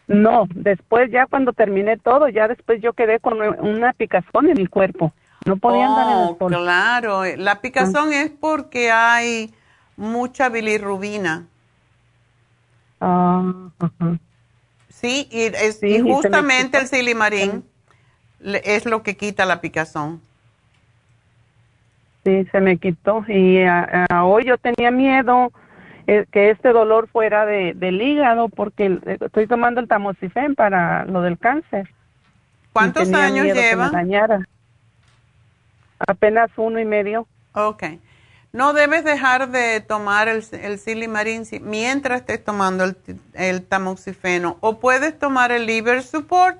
No, 0.07 0.47
después 0.55 1.11
ya 1.11 1.27
cuando 1.27 1.51
terminé 1.51 1.97
todo, 1.97 2.29
ya 2.29 2.47
después 2.47 2.81
yo 2.81 2.93
quedé 2.93 3.19
con 3.19 3.39
una 3.41 3.93
picazón 3.93 4.49
en 4.49 4.57
el 4.57 4.69
cuerpo. 4.69 5.13
No 5.45 5.57
podían 5.57 5.93
dar 5.93 6.07
en 6.07 6.23
el 6.23 6.35
oh, 6.39 6.47
Claro, 6.47 7.23
la 7.37 7.61
picazón 7.61 8.13
es 8.13 8.31
porque 8.31 8.91
hay 8.91 9.53
mucha 9.97 10.49
bilirrubina. 10.49 11.45
Ah, 13.01 13.69
Sí, 14.89 15.29
y, 15.31 15.99
justamente 16.01 16.77
el 16.77 16.87
silimarín 16.87 17.63
es 18.41 18.85
lo 18.85 19.03
que 19.03 19.17
quita 19.17 19.45
la 19.45 19.61
picazón. 19.61 20.21
Sí, 22.23 22.45
se 22.51 22.59
me 22.59 22.77
quitó. 22.77 23.23
Y 23.27 23.63
hoy 24.21 24.45
yo 24.45 24.57
tenía 24.57 24.91
miedo 24.91 25.51
eh, 26.07 26.25
que 26.31 26.49
este 26.49 26.69
dolor 26.69 27.07
fuera 27.07 27.45
de, 27.45 27.73
del 27.75 28.01
hígado 28.01 28.49
porque 28.49 28.99
estoy 29.05 29.47
tomando 29.47 29.79
el 29.79 29.87
tamoxifen 29.87 30.55
para 30.55 31.05
lo 31.05 31.21
del 31.21 31.37
cáncer. 31.37 31.89
¿Cuántos 32.73 33.11
años 33.13 33.45
lleva? 33.45 33.91
Apenas 36.07 36.49
uno 36.55 36.79
y 36.79 36.85
medio. 36.85 37.27
Ok. 37.53 37.83
No 38.51 38.73
debes 38.73 39.03
dejar 39.03 39.49
de 39.49 39.79
tomar 39.81 40.27
el, 40.27 40.43
el 40.53 40.79
silimarín 40.79 41.43
mientras 41.61 42.21
estés 42.21 42.43
tomando 42.43 42.85
el, 43.33 43.65
tamoxifeno. 43.65 44.57
O 44.61 44.79
puedes 44.79 45.19
tomar 45.19 45.51
el 45.51 45.67
liver 45.67 46.01
support, 46.01 46.57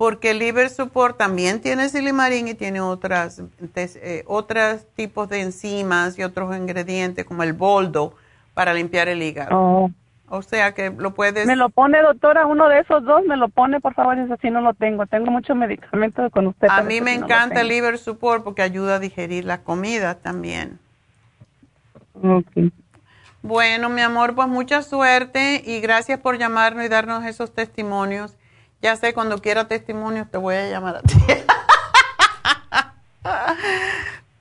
porque 0.00 0.30
el 0.30 0.38
liver 0.38 0.70
support 0.70 1.18
también 1.18 1.60
tiene 1.60 1.90
silimarín 1.90 2.48
y 2.48 2.54
tiene 2.54 2.80
otras, 2.80 3.42
eh, 3.74 4.24
otros 4.26 4.86
tipos 4.96 5.28
de 5.28 5.42
enzimas 5.42 6.18
y 6.18 6.22
otros 6.22 6.56
ingredientes 6.56 7.26
como 7.26 7.42
el 7.42 7.52
boldo 7.52 8.14
para 8.54 8.72
limpiar 8.72 9.08
el 9.08 9.22
hígado. 9.22 9.50
Oh. 9.54 9.90
O 10.30 10.40
sea 10.40 10.72
que 10.72 10.88
lo 10.88 11.12
puedes... 11.12 11.46
Me 11.46 11.54
lo 11.54 11.68
pone, 11.68 12.00
doctora, 12.00 12.46
uno 12.46 12.70
de 12.70 12.78
esos 12.78 13.04
dos, 13.04 13.26
me 13.26 13.36
lo 13.36 13.50
pone, 13.50 13.78
por 13.78 13.92
favor, 13.92 14.18
eso 14.18 14.38
sí 14.40 14.48
no 14.48 14.62
lo 14.62 14.72
tengo. 14.72 15.04
Tengo 15.04 15.30
muchos 15.30 15.54
medicamentos 15.54 16.32
con 16.32 16.46
usted. 16.46 16.68
A 16.70 16.80
mí 16.80 17.02
me 17.02 17.12
encanta 17.12 17.60
el 17.60 17.68
liver 17.68 17.98
support 17.98 18.42
porque 18.42 18.62
ayuda 18.62 18.94
a 18.94 18.98
digerir 19.00 19.44
la 19.44 19.60
comida 19.64 20.14
también. 20.14 20.78
Ok. 22.22 22.72
Bueno, 23.42 23.90
mi 23.90 24.00
amor, 24.00 24.34
pues 24.34 24.48
mucha 24.48 24.80
suerte 24.80 25.62
y 25.62 25.80
gracias 25.80 26.18
por 26.20 26.38
llamarnos 26.38 26.86
y 26.86 26.88
darnos 26.88 27.22
esos 27.26 27.52
testimonios. 27.52 28.34
Ya 28.82 28.96
sé, 28.96 29.12
cuando 29.12 29.40
quiera 29.40 29.68
testimonios 29.68 30.30
te 30.30 30.38
voy 30.38 30.54
a 30.54 30.68
llamar 30.68 30.96
a 30.96 31.02
ti. 31.02 31.14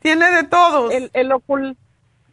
Tiene 0.02 0.32
de 0.32 0.44
todos. 0.44 0.94
El, 0.94 1.12
el, 1.14 1.32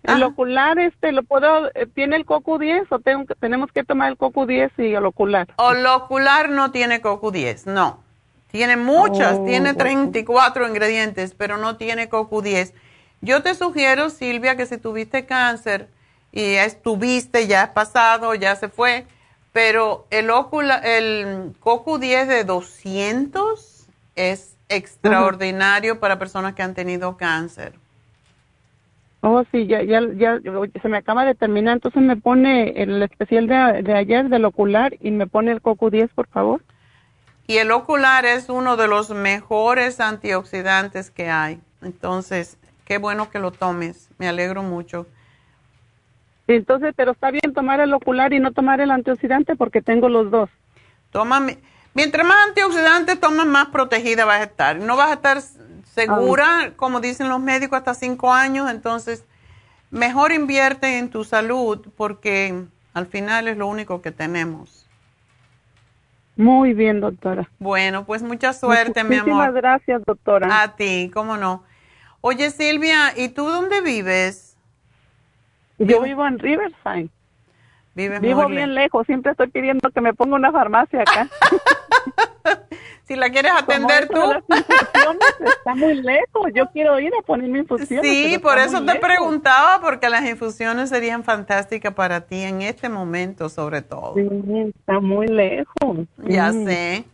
El 0.05 0.23
ocular, 0.23 0.79
este, 0.79 1.11
lo 1.11 1.25
puedo, 1.25 1.67
eh, 1.75 1.87
¿tiene 1.93 2.15
el 2.17 2.25
coco 2.25 2.59
10 2.59 2.93
o 2.93 3.01
tengo, 3.01 3.25
tenemos 3.41 3.73
que 3.73 3.83
tomar 3.83 4.09
el 4.11 4.17
coco 4.17 4.47
10 4.47 4.71
y 4.79 4.95
el 4.95 5.05
ocular? 5.05 5.49
El 5.73 5.85
ocular 5.87 6.49
no 6.49 6.71
tiene 6.71 7.01
coco 7.01 7.33
10, 7.33 7.67
no. 7.67 8.05
Tiene 8.53 8.77
muchas, 8.77 9.39
Oh, 9.41 9.45
tiene 9.45 9.73
ok. 9.73 9.79
34 9.79 10.69
ingredientes, 10.69 11.35
pero 11.37 11.57
no 11.59 11.77
tiene 11.77 12.09
coco 12.09 12.41
10. 12.41 12.73
Yo 13.21 13.43
te 13.43 13.55
sugiero, 13.57 14.09
Silvia, 14.11 14.57
que 14.57 14.67
si 14.67 14.79
tuviste 14.79 15.27
cáncer 15.27 15.89
y 16.31 16.55
ya 16.55 16.65
estuviste, 16.65 17.49
ya 17.49 17.65
es 17.65 17.71
pasado, 17.71 18.35
ya 18.37 18.55
se 18.55 18.69
fue, 18.69 19.07
pero 19.57 20.07
el, 20.11 20.29
ocula, 20.29 20.77
el 20.85 21.55
coco 21.61 21.99
10 21.99 22.29
de 22.29 22.45
200 22.45 23.87
es 24.15 24.55
extraordinario 24.69 25.99
para 25.99 26.19
personas 26.19 26.53
que 26.53 26.63
han 26.63 26.75
tenido 26.75 27.17
cáncer. 27.17 27.73
Oh, 29.23 29.45
sí, 29.51 29.67
ya, 29.67 29.83
ya, 29.83 30.03
ya, 30.15 30.39
se 30.83 30.89
me 30.91 30.99
acaba 30.99 31.25
de 31.25 31.35
terminar, 31.35 31.73
entonces 31.73 32.03
me 32.03 32.19
pone 32.19 32.83
el 32.83 33.03
especial 33.03 33.47
de, 33.47 33.83
de 33.83 33.95
ayer 33.95 34.29
del 34.29 34.45
ocular 34.45 34.95
y 35.01 35.11
me 35.11 35.27
pone 35.27 35.53
el 35.53 35.63
coco 35.63 35.89
10, 35.89 36.11
por 36.11 36.27
favor. 36.27 36.61
Y 37.47 37.57
el 37.57 37.71
ocular 37.71 38.27
es 38.27 38.51
uno 38.51 38.77
de 38.77 38.89
los 38.89 39.09
mejores 39.09 40.01
antioxidantes 40.01 41.11
que 41.11 41.31
hay. 41.31 41.61
Entonces, 41.81 42.59
qué 42.85 42.99
bueno 42.99 43.31
que 43.31 43.39
lo 43.39 43.53
tomes. 43.53 44.11
Me 44.19 44.29
alegro 44.29 44.63
mucho. 44.63 45.07
Entonces, 46.49 46.95
pero 46.97 47.13
está 47.13 47.31
bien 47.31 47.53
tomar 47.55 47.81
el 47.81 47.93
ocular 47.93 48.33
y 48.33 48.39
no 48.41 48.53
tomar 48.53 48.81
el 48.81 48.91
antioxidante 48.91 49.57
porque 49.57 49.83
tengo 49.83 50.09
los 50.09 50.31
dos. 50.31 50.49
Toma, 51.11 51.41
mi- 51.41 51.59
mientras 51.95 52.27
más 52.27 52.37
antioxidantes 52.49 53.19
tomas, 53.21 53.47
más 53.47 53.69
protegida 53.69 54.25
vas 54.25 54.41
a 54.41 54.45
estar. 54.45 54.77
No 54.77 54.97
vas 54.97 55.11
a 55.11 55.15
estar 55.15 55.41
segura, 55.85 56.73
como 56.77 57.01
dicen 57.01 57.29
los 57.29 57.41
médicos, 57.41 57.79
hasta 57.79 57.95
cinco 57.95 58.33
años. 58.33 58.71
Entonces, 58.71 59.25
mejor 59.91 60.33
invierte 60.33 60.99
en 60.99 61.11
tu 61.11 61.25
salud 61.25 61.85
porque 61.97 62.65
al 62.95 63.07
final 63.07 63.49
es 63.49 63.57
lo 63.57 63.67
único 63.67 64.01
que 64.03 64.13
tenemos. 64.13 64.87
Muy 66.37 66.75
bien, 66.75 67.01
doctora. 67.01 67.49
Bueno, 67.59 68.05
pues 68.05 68.23
mucha 68.23 68.53
suerte, 68.53 69.03
mi 69.05 69.17
Muchísimas 69.17 69.47
amor. 69.49 69.55
gracias, 69.55 70.03
doctora. 70.05 70.63
A 70.63 70.77
ti, 70.77 71.11
cómo 71.13 71.37
no. 71.39 71.65
Oye, 72.21 72.51
Silvia, 72.51 73.15
¿y 73.17 73.31
tú 73.31 73.47
dónde 73.49 73.81
vives? 73.81 74.46
Yo 75.79 76.01
vivo 76.03 76.27
en 76.27 76.39
Riverside. 76.39 77.09
Vivo 77.95 78.47
bien 78.49 78.75
lejos, 78.75 79.07
siempre 79.07 79.33
estoy 79.33 79.49
pidiendo 79.49 79.91
que 79.91 80.01
me 80.03 80.13
ponga 80.15 80.37
una 80.37 80.53
farmacia 80.53 81.01
acá. 81.03 81.29
Si 83.09 83.15
la 83.15 83.31
quieres 83.31 83.53
atender 83.53 84.03
infusiones 84.11 84.43
está 85.39 85.75
muy 85.77 85.95
lejos. 85.95 86.51
Yo 86.53 86.67
quiero 86.73 86.99
ir 86.99 87.13
a 87.17 87.23
ponerme 87.25 87.61
infusiones. 87.61 88.05
Sí, 88.05 88.31
pero 88.31 88.43
por 88.43 88.59
eso 88.59 88.79
te 88.81 88.95
lejos. 88.95 89.01
preguntaba, 89.01 89.81
porque 89.81 90.09
las 90.11 90.25
infusiones 90.25 90.89
serían 90.89 91.23
fantásticas 91.23 91.95
para 91.95 92.23
ti 92.23 92.43
en 92.43 92.63
este 92.63 92.89
momento, 92.89 93.49
sobre 93.49 93.83
todo. 93.83 94.15
Sí, 94.15 94.29
está 94.77 94.99
muy 94.99 95.29
lejos. 95.29 95.99
Ya 96.19 96.51
Mm. 96.53 96.65
sé. 96.67 97.05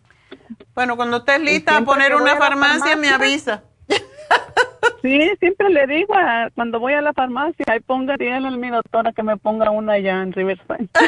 Bueno, 0.74 0.96
cuando 0.96 1.18
estés 1.18 1.40
lista 1.42 1.76
a 1.76 1.82
poner 1.82 2.14
una 2.14 2.32
a 2.32 2.34
la 2.36 2.40
farmacia, 2.40 2.96
me 2.96 3.08
farmacia- 3.10 3.14
avisa. 3.14 3.62
Sí, 5.02 5.30
siempre 5.40 5.68
le 5.68 5.86
digo 5.88 6.14
a- 6.14 6.48
cuando 6.54 6.78
voy 6.78 6.92
a 6.94 7.02
la 7.02 7.12
farmacia, 7.12 7.64
ahí 7.68 7.80
ponga 7.80 8.16
dígale 8.16 8.48
a 8.48 8.50
mi 8.52 8.70
doctora 8.70 9.12
que 9.12 9.22
me 9.24 9.36
ponga 9.36 9.70
una 9.70 9.94
allá 9.94 10.22
en 10.22 10.32
Riverside. 10.32 10.88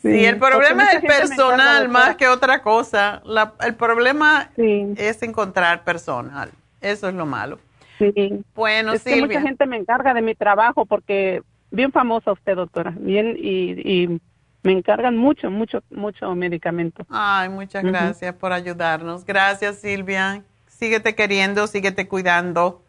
Sí, 0.00 0.24
el 0.24 0.38
problema 0.38 0.84
es 0.92 1.02
personal 1.02 1.88
más 1.88 2.16
que 2.16 2.28
otra 2.28 2.62
cosa. 2.62 3.20
La- 3.24 3.54
el 3.60 3.74
problema 3.74 4.50
es 4.56 5.22
encontrar 5.22 5.84
personal. 5.84 6.50
Eso 6.80 7.08
es 7.08 7.14
lo 7.14 7.26
malo. 7.26 7.58
Sí. 7.98 8.12
Bueno, 8.54 8.92
es 8.92 9.02
que 9.04 9.10
Silvia. 9.14 9.38
mucha 9.38 9.40
gente 9.48 9.66
me 9.66 9.76
encarga 9.76 10.14
de 10.14 10.22
mi 10.22 10.34
trabajo 10.34 10.86
porque 10.86 11.42
bien 11.70 11.92
famosa 11.92 12.32
usted, 12.32 12.56
doctora. 12.56 12.94
Bien, 12.96 13.36
y, 13.38 13.72
y 14.04 14.20
me 14.62 14.72
encargan 14.72 15.16
mucho, 15.16 15.50
mucho, 15.50 15.82
mucho 15.90 16.34
medicamento. 16.34 17.06
Ay, 17.10 17.48
muchas 17.48 17.82
gracias 17.84 18.34
por 18.34 18.52
ayudarnos. 18.52 19.24
Gracias, 19.24 19.76
Silvia. 19.76 20.42
Síguete 20.84 21.14
queriendo, 21.14 21.66
síguete 21.66 22.06
cuidando. 22.08 22.84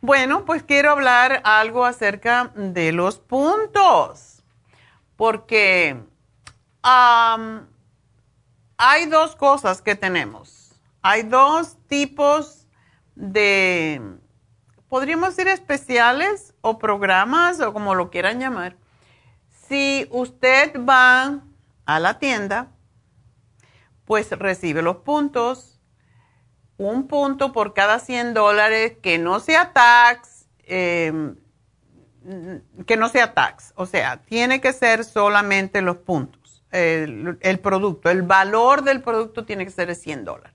Bueno, 0.00 0.46
pues 0.46 0.62
quiero 0.62 0.90
hablar 0.90 1.42
algo 1.44 1.84
acerca 1.84 2.50
de 2.54 2.92
los 2.92 3.18
puntos, 3.18 4.42
porque 5.16 6.02
hay 6.82 7.58
dos 9.10 9.36
cosas 9.36 9.82
que 9.82 9.94
tenemos. 9.96 10.80
Hay 11.02 11.24
dos 11.24 11.76
tipos 11.88 12.66
de, 13.14 14.00
podríamos 14.88 15.36
decir 15.36 15.52
especiales 15.52 16.54
o 16.62 16.78
programas 16.78 17.60
o 17.60 17.74
como 17.74 17.94
lo 17.94 18.08
quieran 18.08 18.40
llamar. 18.40 18.78
Si 19.68 20.08
usted 20.10 20.72
va 20.88 21.40
a 21.84 22.00
la 22.00 22.18
tienda, 22.18 22.68
pues 24.06 24.30
recibe 24.30 24.80
los 24.80 24.96
puntos. 24.96 25.79
Un 26.80 27.08
punto 27.08 27.52
por 27.52 27.74
cada 27.74 27.98
100 27.98 28.32
dólares 28.32 28.96
que 29.02 29.18
no 29.18 29.38
sea 29.38 29.74
tax, 29.74 30.46
eh, 30.64 31.34
que 32.86 32.96
no 32.96 33.10
sea 33.10 33.34
tax. 33.34 33.74
O 33.76 33.84
sea, 33.84 34.22
tiene 34.22 34.62
que 34.62 34.72
ser 34.72 35.04
solamente 35.04 35.82
los 35.82 35.98
puntos, 35.98 36.64
el, 36.70 37.36
el 37.42 37.58
producto. 37.58 38.08
El 38.08 38.22
valor 38.22 38.82
del 38.82 39.02
producto 39.02 39.44
tiene 39.44 39.66
que 39.66 39.70
ser 39.70 39.88
de 39.88 39.94
100 39.94 40.24
dólares. 40.24 40.54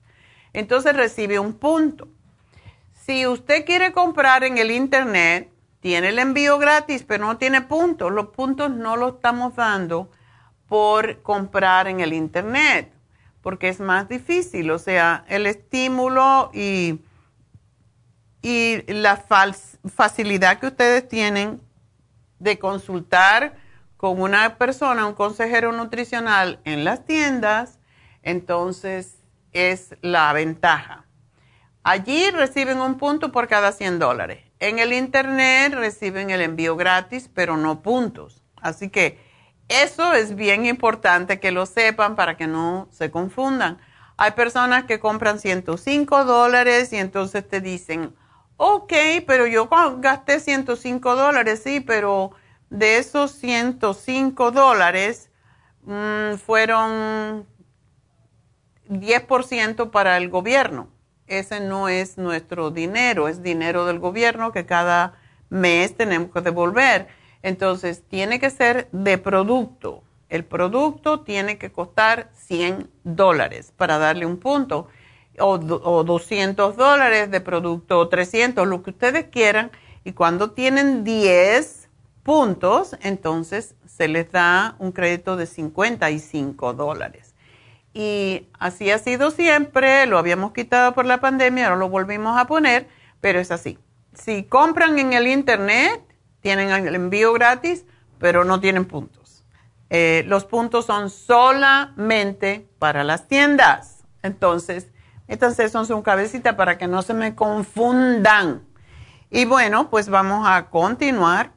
Entonces 0.51 0.95
recibe 0.95 1.37
un 1.37 1.53
punto. 1.53 2.07
Si 2.93 3.27
usted 3.27 3.63
quiere 3.63 3.91
comprar 3.91 4.43
en 4.43 4.57
el 4.57 4.71
internet, 4.71 5.51
tiene 5.79 6.09
el 6.09 6.17
envío 6.17 6.57
gratis, 6.57 7.05
pero 7.07 7.27
no 7.27 7.37
tiene 7.37 7.61
puntos. 7.61 8.11
Los 8.11 8.29
puntos 8.29 8.71
no 8.71 8.97
los 8.97 9.17
estamos 9.17 9.55
dando 9.55 10.09
por 10.67 11.21
comprar 11.21 11.87
en 11.87 11.99
el 11.99 12.13
internet, 12.13 12.91
porque 13.45 13.69
es 13.69 13.79
más 13.79 14.09
difícil. 14.09 14.71
O 14.71 14.79
sea, 14.79 15.23
el 15.29 15.45
estímulo 15.45 16.49
y, 16.51 16.99
y 18.41 18.81
la 18.91 19.23
facilidad 19.95 20.57
que 20.57 20.65
ustedes 20.65 21.07
tienen 21.07 21.61
de 22.39 22.57
consultar 22.57 23.55
con 23.97 24.19
una 24.19 24.57
persona, 24.57 25.05
un 25.05 25.13
consejero 25.13 25.71
nutricional 25.73 26.59
en 26.63 26.83
las 26.83 27.05
tiendas, 27.05 27.77
entonces 28.23 29.19
es 29.51 29.95
la 30.01 30.33
ventaja. 30.33 31.05
Allí 31.83 32.31
reciben 32.31 32.81
un 32.81 32.97
punto 32.97 33.31
por 33.31 33.47
cada 33.47 33.73
100 33.73 33.99
dólares. 33.99 34.43
En 34.59 34.79
el 34.79 34.91
internet 34.91 35.71
reciben 35.75 36.31
el 36.31 36.41
envío 36.41 36.75
gratis, 36.75 37.29
pero 37.31 37.57
no 37.57 37.83
puntos. 37.83 38.41
Así 38.55 38.89
que 38.89 39.19
eso 39.67 40.13
es 40.13 40.35
bien 40.35 40.65
importante 40.65 41.39
que 41.39 41.51
lo 41.51 41.65
sepan 41.65 42.15
para 42.15 42.37
que 42.37 42.47
no 42.47 42.87
se 42.91 43.11
confundan. 43.11 43.79
Hay 44.17 44.31
personas 44.31 44.85
que 44.85 44.99
compran 44.99 45.39
105 45.39 46.23
dólares 46.25 46.93
y 46.93 46.97
entonces 46.97 47.47
te 47.47 47.61
dicen, 47.61 48.15
ok, 48.57 48.93
pero 49.27 49.47
yo 49.47 49.67
gasté 49.97 50.39
105 50.39 51.15
dólares, 51.15 51.61
sí, 51.63 51.79
pero 51.81 52.31
de 52.69 52.97
esos 52.97 53.31
105 53.31 54.51
dólares 54.51 55.29
mm, 55.83 56.35
fueron 56.35 57.45
10% 58.89 59.91
para 59.91 60.17
el 60.17 60.29
gobierno. 60.29 60.89
Ese 61.27 61.59
no 61.59 61.89
es 61.89 62.17
nuestro 62.17 62.69
dinero, 62.69 63.27
es 63.27 63.41
dinero 63.41 63.85
del 63.85 63.99
gobierno 63.99 64.51
que 64.51 64.65
cada 64.65 65.15
mes 65.49 65.97
tenemos 65.97 66.31
que 66.31 66.41
devolver. 66.41 67.07
Entonces, 67.45 68.01
tiene 68.09 68.39
que 68.39 68.49
ser 68.49 68.87
de 68.91 69.19
producto. 69.19 70.01
El 70.29 70.45
producto 70.45 71.19
tiene 71.19 71.59
que 71.59 71.71
costar 71.71 72.31
100 72.33 72.89
dólares 73.03 73.71
para 73.77 73.99
darle 73.99 74.25
un 74.25 74.37
punto, 74.37 74.87
o, 75.37 75.51
o 75.51 76.03
200 76.03 76.75
dólares 76.75 77.29
de 77.29 77.41
producto, 77.41 77.99
o 77.99 78.09
300, 78.09 78.67
lo 78.67 78.81
que 78.81 78.89
ustedes 78.89 79.25
quieran. 79.25 79.69
Y 80.03 80.13
cuando 80.13 80.53
tienen 80.53 81.03
10 81.03 81.87
puntos, 82.23 82.97
entonces 83.03 83.75
se 83.85 84.07
les 84.07 84.31
da 84.31 84.75
un 84.79 84.91
crédito 84.91 85.37
de 85.37 85.45
55 85.45 86.73
dólares. 86.73 87.35
Y 87.93 88.47
así 88.57 88.89
ha 88.89 88.97
sido 88.97 89.29
siempre, 89.29 90.07
lo 90.07 90.17
habíamos 90.17 90.51
quitado 90.51 90.95
por 90.95 91.05
la 91.05 91.19
pandemia, 91.19 91.67
ahora 91.67 91.77
lo 91.77 91.89
volvimos 91.89 92.39
a 92.39 92.47
poner, 92.47 92.87
pero 93.21 93.39
es 93.39 93.51
así. 93.51 93.77
Si 94.15 94.45
compran 94.45 94.97
en 94.97 95.13
el 95.13 95.27
internet, 95.27 96.01
tienen 96.45 96.69
el 96.69 96.93
envío 96.93 97.33
gratis, 97.33 97.87
pero 98.19 98.43
no 98.43 98.59
tienen 98.59 98.85
puntos. 98.85 99.43
Eh, 99.89 100.23
los 100.27 100.45
puntos 100.45 100.85
son 100.85 101.09
solamente 101.09 102.67
para 102.77 103.03
las 103.03 103.27
tiendas. 103.27 104.03
Entonces, 104.21 104.91
métanse 105.27 105.63
eso 105.63 105.79
en 105.79 105.87
su 105.87 106.03
cabecita 106.03 106.55
para 106.55 106.77
que 106.77 106.85
no 106.85 107.01
se 107.01 107.15
me 107.15 107.33
confundan. 107.33 108.61
Y 109.31 109.45
bueno, 109.45 109.89
pues 109.89 110.07
vamos 110.07 110.47
a 110.47 110.69
continuar 110.69 111.49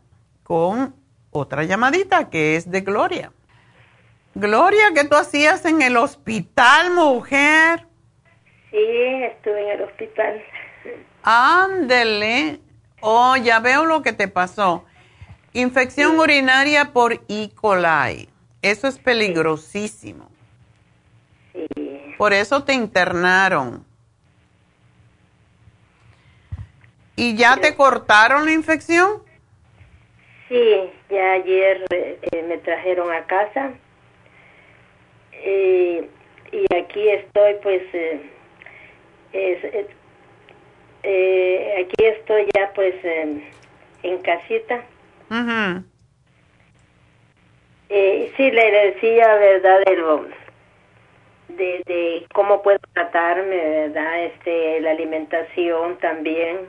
con 0.42 0.94
otra 1.32 1.64
llamadita 1.64 2.30
que 2.30 2.56
es 2.56 2.70
de 2.70 2.80
Gloria. 2.80 3.30
Gloria, 4.34 4.84
¿qué 4.94 5.04
tú 5.04 5.16
hacías 5.16 5.66
en 5.66 5.82
el 5.82 5.98
hospital, 5.98 6.94
mujer? 6.94 7.86
Sí, 8.70 8.78
estuve 8.78 9.64
en 9.64 9.80
el 9.80 9.82
hospital. 9.82 10.42
Ándele. 11.24 12.60
Oh, 13.00 13.36
ya 13.36 13.60
veo 13.60 13.84
lo 13.84 14.02
que 14.02 14.12
te 14.12 14.28
pasó. 14.28 14.84
Infección 15.52 16.18
urinaria 16.18 16.92
por 16.92 17.20
E. 17.28 17.50
coli. 17.54 18.28
Eso 18.62 18.88
es 18.88 18.98
peligrosísimo. 18.98 20.28
Sí. 21.52 22.14
Por 22.16 22.32
eso 22.32 22.64
te 22.64 22.74
internaron. 22.74 23.84
¿Y 27.16 27.36
ya 27.36 27.56
te 27.56 27.74
cortaron 27.74 28.44
la 28.44 28.52
infección? 28.52 29.22
Sí, 30.48 30.90
ya 31.10 31.32
ayer 31.32 31.84
eh, 31.90 32.44
me 32.48 32.58
trajeron 32.58 33.12
a 33.12 33.26
casa 33.26 33.72
eh, 35.32 36.08
y 36.52 36.74
aquí 36.74 37.08
estoy 37.08 37.54
pues 37.62 37.82
eh, 37.92 39.88
eh, 41.10 41.84
aquí 41.86 42.04
estoy 42.04 42.46
ya 42.54 42.70
pues 42.74 42.94
en, 43.02 43.42
en 44.02 44.18
casita. 44.18 44.84
Eh, 47.88 48.32
sí, 48.36 48.50
le 48.50 48.70
decía, 48.70 49.34
¿verdad? 49.36 49.80
De, 49.86 49.96
lo, 49.96 50.26
de, 51.48 51.82
de 51.86 52.26
cómo 52.34 52.62
puedo 52.62 52.78
tratarme, 52.92 53.56
¿verdad? 53.56 54.24
Este, 54.24 54.80
la 54.82 54.90
alimentación 54.90 55.98
también. 55.98 56.68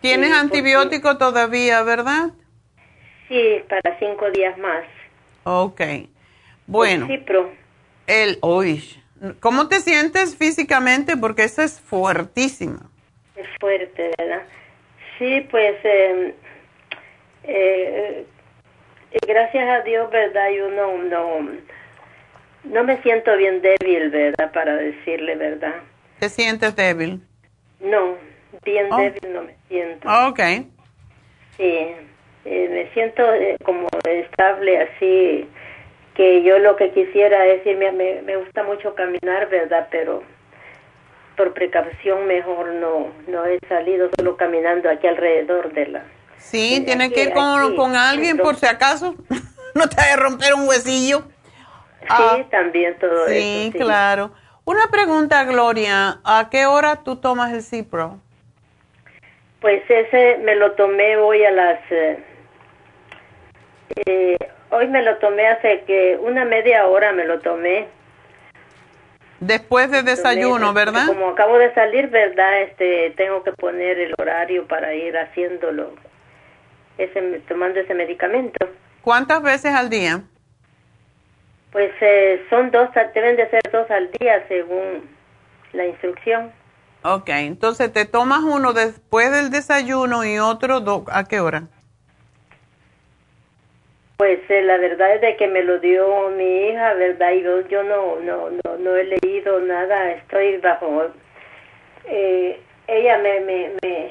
¿Tienes 0.00 0.32
antibiótico 0.32 1.18
todavía, 1.18 1.82
verdad? 1.82 2.30
Sí, 3.28 3.60
para 3.68 3.98
cinco 3.98 4.30
días 4.30 4.56
más. 4.58 4.84
Ok. 5.42 5.80
Bueno. 6.66 7.06
El. 7.06 7.48
El, 8.06 8.38
uy, 8.42 8.84
¿cómo 9.40 9.68
te 9.68 9.80
sientes 9.80 10.36
físicamente? 10.36 11.16
Porque 11.16 11.44
eso 11.44 11.62
es 11.62 11.80
fuertísimo. 11.80 12.78
Es 13.36 13.46
fuerte, 13.60 14.10
¿verdad? 14.18 14.42
Sí, 15.18 15.46
pues 15.50 15.74
eh, 15.84 16.34
eh, 17.44 18.26
eh, 19.12 19.18
gracias 19.26 19.68
a 19.68 19.80
Dios, 19.82 20.10
¿verdad? 20.10 20.50
Yo 20.50 20.68
no, 20.70 20.98
no, 20.98 21.48
no 22.64 22.84
me 22.84 23.00
siento 23.02 23.36
bien 23.36 23.62
débil, 23.62 24.10
¿verdad? 24.10 24.52
Para 24.52 24.76
decirle 24.76 25.36
verdad. 25.36 25.74
¿Te 26.18 26.28
sientes 26.28 26.74
débil? 26.76 27.20
No, 27.80 28.16
bien 28.64 28.86
Oh. 28.90 28.96
débil 28.98 29.32
no 29.32 29.42
me 29.42 29.56
siento. 29.68 30.08
Ok. 30.28 30.40
Sí, 31.56 31.62
eh, 32.46 32.68
me 32.70 32.90
siento 32.92 33.32
eh, 33.34 33.56
como 33.64 33.88
estable 34.04 34.78
así, 34.82 35.48
que 36.14 36.42
yo 36.42 36.58
lo 36.58 36.76
que 36.76 36.90
quisiera 36.92 37.44
es 37.46 37.58
decir, 37.64 37.76
me, 37.76 37.90
me, 38.22 38.36
gusta 38.36 38.62
mucho 38.62 38.94
caminar, 38.94 39.48
¿verdad? 39.48 39.88
Pero 39.90 40.22
por 41.36 41.52
precaución 41.54 42.26
mejor 42.26 42.68
no, 42.74 43.08
no 43.26 43.44
he 43.46 43.58
salido 43.68 44.08
solo 44.16 44.36
caminando 44.36 44.88
aquí 44.88 45.06
alrededor 45.06 45.72
de 45.72 45.86
la... 45.88 46.04
Sí, 46.36 46.76
Sí, 46.76 46.84
aquí- 47.06 47.14
que 47.14 47.22
ir 47.24 47.32
con, 47.32 47.60
aquí, 47.62 47.76
con 47.76 47.96
alguien 47.96 48.36
por 48.38 48.56
si 48.56 48.66
acaso. 48.66 49.14
no 49.74 49.88
te 49.88 49.96
vaya 49.96 50.14
a 50.14 50.16
romper 50.16 50.54
un 50.54 50.68
huesillo. 50.68 51.24
Sí, 52.02 52.44
también 52.50 52.96
todo 52.98 53.24
Ah. 53.24 53.28
Sí, 53.28 53.72
eso. 53.74 53.84
claro. 53.84 54.30
Una 54.64 54.86
pregunta, 54.90 55.44
Gloria. 55.44 56.20
¿A 56.24 56.48
qué 56.50 56.66
hora 56.66 57.02
tú 57.02 57.16
tomas 57.16 57.52
el 57.52 57.62
Cipro? 57.62 58.18
Pues 59.60 59.82
ese 59.88 60.38
me 60.44 60.54
lo 60.54 60.72
tomé 60.72 61.16
hoy 61.16 61.44
a 61.44 61.50
las... 61.50 61.80
eh, 61.90 62.18
eh, 64.06 64.36
hoy 64.74 64.88
me 64.88 65.02
lo 65.02 65.16
tomé 65.18 65.46
hace 65.46 65.82
que 65.86 66.18
una 66.20 66.44
media 66.44 66.86
hora 66.86 67.12
me 67.12 67.24
lo 67.24 67.40
tomé. 67.40 67.86
Después 69.40 69.90
de 69.90 70.02
desayuno, 70.02 70.68
Tomé, 70.68 70.84
¿verdad? 70.84 71.06
Como 71.06 71.28
acabo 71.30 71.58
de 71.58 71.72
salir, 71.74 72.08
¿verdad? 72.08 72.62
Este, 72.62 73.10
tengo 73.16 73.42
que 73.42 73.52
poner 73.52 73.98
el 73.98 74.14
horario 74.18 74.66
para 74.66 74.94
ir 74.94 75.16
haciéndolo, 75.18 75.92
ese, 76.98 77.20
tomando 77.48 77.80
ese 77.80 77.94
medicamento. 77.94 78.68
¿Cuántas 79.02 79.42
veces 79.42 79.74
al 79.74 79.90
día? 79.90 80.22
Pues 81.72 81.90
eh, 82.00 82.42
son 82.48 82.70
dos, 82.70 82.88
deben 83.14 83.36
de 83.36 83.50
ser 83.50 83.60
dos 83.72 83.90
al 83.90 84.10
día 84.12 84.46
según 84.48 85.10
la 85.72 85.86
instrucción. 85.86 86.52
Ok, 87.02 87.28
entonces 87.28 87.92
te 87.92 88.06
tomas 88.06 88.40
uno 88.44 88.72
después 88.72 89.30
del 89.30 89.50
desayuno 89.50 90.24
y 90.24 90.38
otro 90.38 90.80
do- 90.80 91.04
¿a 91.12 91.24
qué 91.24 91.40
hora? 91.40 91.64
Pues 94.16 94.38
eh, 94.48 94.62
la 94.62 94.76
verdad 94.78 95.14
es 95.16 95.20
de 95.20 95.36
que 95.36 95.48
me 95.48 95.62
lo 95.62 95.78
dio 95.80 96.28
mi 96.30 96.68
hija, 96.68 96.94
¿verdad? 96.94 97.32
Y 97.32 97.42
yo, 97.42 97.66
yo 97.68 97.82
no, 97.82 98.16
no, 98.20 98.48
no, 98.50 98.76
no 98.78 98.96
he 98.96 99.04
leído 99.04 99.58
nada, 99.60 100.12
estoy 100.12 100.56
bajo... 100.58 101.06
eh, 102.06 102.60
ella 102.86 103.18
me, 103.18 103.40
me, 103.40 103.70
me, 103.82 104.10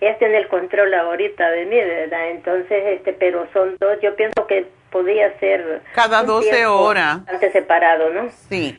ella 0.00 0.18
tiene 0.18 0.38
el 0.38 0.48
control 0.48 0.92
ahorita 0.94 1.50
de 1.50 1.66
mí, 1.66 1.76
¿verdad? 1.76 2.30
Entonces, 2.30 2.82
este, 2.96 3.12
pero 3.12 3.46
son 3.52 3.76
dos, 3.78 3.98
yo 4.02 4.16
pienso 4.16 4.46
que 4.46 4.66
podía 4.90 5.38
ser... 5.38 5.82
Cada 5.94 6.22
un 6.22 6.26
12 6.26 6.50
tiempo 6.50 6.74
horas. 6.76 7.18
Bastante 7.18 7.52
separado, 7.52 8.10
¿no? 8.10 8.30
Sí, 8.48 8.78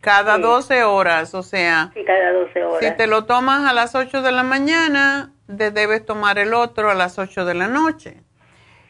cada 0.00 0.36
Sí. 0.36 0.42
12 0.42 0.84
horas, 0.84 1.34
o 1.34 1.42
sea, 1.42 1.90
Sí, 1.94 2.04
cada 2.04 2.32
12 2.32 2.64
horas. 2.64 2.84
si 2.90 2.96
te 2.96 3.06
lo 3.06 3.26
tomas 3.26 3.70
a 3.70 3.74
las 3.74 3.94
8 3.94 4.22
de 4.22 4.32
la 4.32 4.42
mañana, 4.42 5.30
te 5.56 5.70
debes 5.70 6.04
tomar 6.04 6.38
el 6.38 6.52
otro 6.54 6.90
a 6.90 6.94
las 6.94 7.18
8 7.18 7.44
de 7.44 7.54
la 7.54 7.68
noche. 7.68 8.16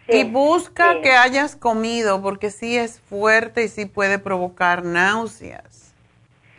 Sí, 0.09 0.21
y 0.21 0.25
busca 0.25 0.95
sí. 0.95 1.01
que 1.03 1.11
hayas 1.13 1.57
comido, 1.57 2.21
porque 2.23 2.51
sí 2.51 2.77
es 2.77 3.01
fuerte 3.01 3.63
y 3.65 3.69
sí 3.69 3.87
puede 3.87 4.19
provocar 4.19 4.85
náuseas. 4.85 5.95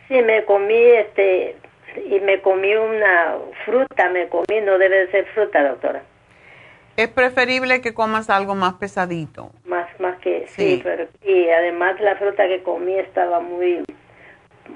Sí, 0.08 0.14
me 0.22 0.44
comí, 0.44 0.74
este, 0.74 1.56
y 2.10 2.20
me 2.20 2.40
comí 2.42 2.74
una 2.74 3.36
fruta, 3.64 4.08
me 4.10 4.28
comí, 4.28 4.60
no 4.64 4.78
debe 4.78 5.06
de 5.06 5.10
ser 5.10 5.26
fruta, 5.26 5.62
doctora. 5.68 6.02
Es 6.96 7.08
preferible 7.08 7.80
que 7.82 7.92
comas 7.94 8.30
algo 8.30 8.54
más 8.54 8.74
pesadito. 8.74 9.50
más 9.66 9.86
más 10.00 10.18
que 10.20 10.46
Sí. 10.48 10.76
sí, 10.76 10.80
pero 10.82 11.06
y 11.24 11.48
además 11.50 12.00
la 12.00 12.16
fruta 12.16 12.46
que 12.48 12.62
comí 12.62 12.94
estaba 12.98 13.38
muy 13.40 13.84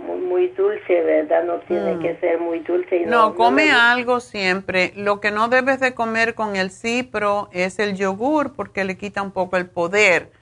muy, 0.07 0.19
muy 0.21 0.49
dulce 0.49 1.03
verdad 1.03 1.45
no 1.45 1.59
tiene 1.61 1.97
Mm. 1.97 2.03
que 2.03 2.17
ser 2.17 2.41
muy 2.41 2.61
dulce 2.61 2.99
y 2.99 3.05
No, 3.05 3.29
no, 3.29 3.35
come 3.35 3.71
algo 3.71 4.21
siempre. 4.21 4.93
Lo 4.97 5.21
que 5.21 5.31
no 5.31 5.49
debes 5.49 5.81
de 5.81 5.95
comer 5.95 6.35
con 6.35 6.57
el 6.57 6.71
cipro 6.71 7.49
es 7.53 7.79
el 7.79 7.97
yogur 7.97 8.55
porque 8.55 8.85
le 8.85 8.97
quita 8.97 9.23
un 9.23 9.33
poco 9.33 9.57
el 9.57 9.67
poder. 9.67 10.33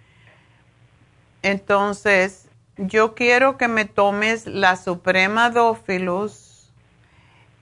Entonces, 1.42 2.48
yo 2.76 3.14
quiero 3.14 3.56
que 3.56 3.68
me 3.68 3.84
tomes 3.84 4.46
la 4.46 4.76
Suprema 4.76 5.50
Dófilos 5.50 6.72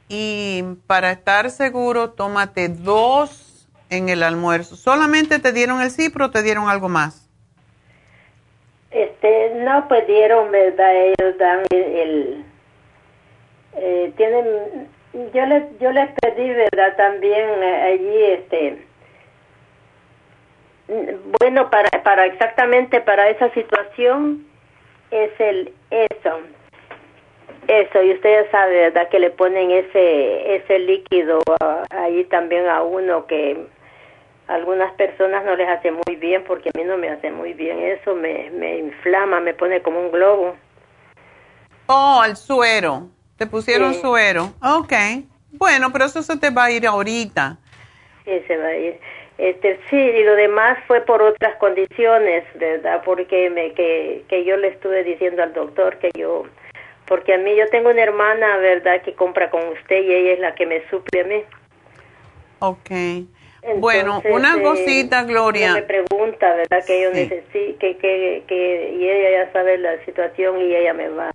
y 0.08 0.62
para 0.86 1.10
estar 1.12 1.50
seguro, 1.50 2.10
tómate 2.10 2.68
dos 2.68 3.68
en 3.90 4.08
el 4.08 4.22
almuerzo. 4.22 4.76
¿Solamente 4.76 5.38
te 5.38 5.52
dieron 5.52 5.80
el 5.80 5.90
cipro 5.90 6.26
o 6.26 6.30
te 6.30 6.42
dieron 6.42 6.68
algo 6.68 6.88
más? 6.88 7.25
Este 8.90 9.50
no 9.56 9.88
pues 9.88 10.06
dieron 10.06 10.50
verdad 10.50 10.94
ellos 10.94 11.38
dan 11.38 11.62
el, 11.70 11.82
el- 11.82 12.44
eh, 13.78 14.12
tienen 14.16 14.88
yo 15.34 15.46
les 15.46 15.78
yo 15.78 15.92
les 15.92 16.10
pedí 16.20 16.48
verdad 16.50 16.96
también 16.96 17.44
eh, 17.62 17.82
allí 17.82 18.22
este 18.32 18.86
bueno 21.40 21.68
para 21.70 21.90
para 22.04 22.26
exactamente 22.26 23.00
para 23.00 23.28
esa 23.28 23.50
situación 23.54 24.46
es 25.10 25.30
el 25.40 25.72
eso 25.90 26.38
Eso, 27.68 28.00
y 28.02 28.12
usted 28.12 28.44
ya 28.44 28.50
sabe, 28.52 28.76
¿verdad? 28.76 29.08
Que 29.08 29.18
le 29.18 29.30
ponen 29.30 29.72
ese, 29.72 30.54
ese 30.56 30.78
líquido 30.78 31.40
ah, 31.60 31.82
ahí 31.90 32.22
también 32.24 32.68
a 32.68 32.82
uno 32.84 33.26
que 33.26 33.66
a 34.48 34.54
algunas 34.54 34.92
personas 34.94 35.44
no 35.44 35.56
les 35.56 35.68
hace 35.68 35.90
muy 35.90 36.16
bien, 36.16 36.44
porque 36.44 36.70
a 36.74 36.78
mí 36.78 36.84
no 36.84 36.96
me 36.96 37.08
hace 37.10 37.30
muy 37.30 37.52
bien. 37.52 37.78
Eso 37.80 38.14
me, 38.14 38.50
me 38.50 38.78
inflama, 38.78 39.40
me 39.40 39.54
pone 39.54 39.82
como 39.82 40.00
un 40.00 40.10
globo. 40.10 40.56
Oh, 41.86 42.22
el 42.24 42.36
suero. 42.36 43.08
Te 43.36 43.46
pusieron 43.46 43.94
Sí. 43.94 44.00
suero. 44.00 44.52
Ok. 44.62 44.92
Bueno, 45.52 45.92
pero 45.92 46.04
eso 46.06 46.22
se 46.22 46.36
te 46.38 46.50
va 46.50 46.64
a 46.64 46.70
ir 46.70 46.86
ahorita. 46.86 47.58
Sí, 48.24 48.40
se 48.46 48.56
va 48.56 48.68
a 48.68 48.76
ir. 48.76 48.98
Este, 49.38 49.78
sí, 49.90 49.96
y 49.96 50.24
lo 50.24 50.34
demás 50.34 50.78
fue 50.86 51.02
por 51.02 51.20
otras 51.22 51.56
condiciones, 51.56 52.44
¿verdad? 52.54 53.02
Porque 53.04 53.50
me, 53.50 53.72
que, 53.74 54.24
que 54.28 54.44
yo 54.44 54.56
le 54.56 54.68
estuve 54.68 55.04
diciendo 55.04 55.42
al 55.42 55.52
doctor 55.52 55.98
que 55.98 56.10
yo, 56.16 56.44
porque 57.06 57.34
a 57.34 57.38
mí 57.38 57.54
yo 57.54 57.66
tengo 57.68 57.90
una 57.90 58.02
hermana, 58.02 58.56
¿verdad? 58.56 59.02
Que 59.02 59.12
compra 59.14 59.50
con 59.50 59.60
usted 59.68 60.02
y 60.02 60.10
ella 60.12 60.32
es 60.32 60.40
la 60.40 60.54
que 60.54 60.64
me 60.66 60.88
suple 60.88 61.20
a 61.20 61.24
mí. 61.24 61.42
Ok. 62.60 62.90
Bueno, 63.76 64.22
una 64.30 64.56
eh, 64.56 64.62
cosita, 64.62 65.24
Gloria. 65.24 65.74
me 65.74 65.82
pregunta, 65.82 66.54
¿verdad? 66.54 66.84
Que 66.86 67.02
yo 67.02 67.10
Sí. 67.12 67.16
necesito, 67.20 67.78
que, 67.78 67.96
que, 67.98 68.44
que, 68.46 68.96
y 68.98 69.08
ella 69.08 69.44
ya 69.46 69.52
sabe 69.52 69.78
la 69.78 70.04
situación 70.04 70.60
y 70.60 70.74
ella 70.74 70.94
me 70.94 71.08
va, 71.08 71.30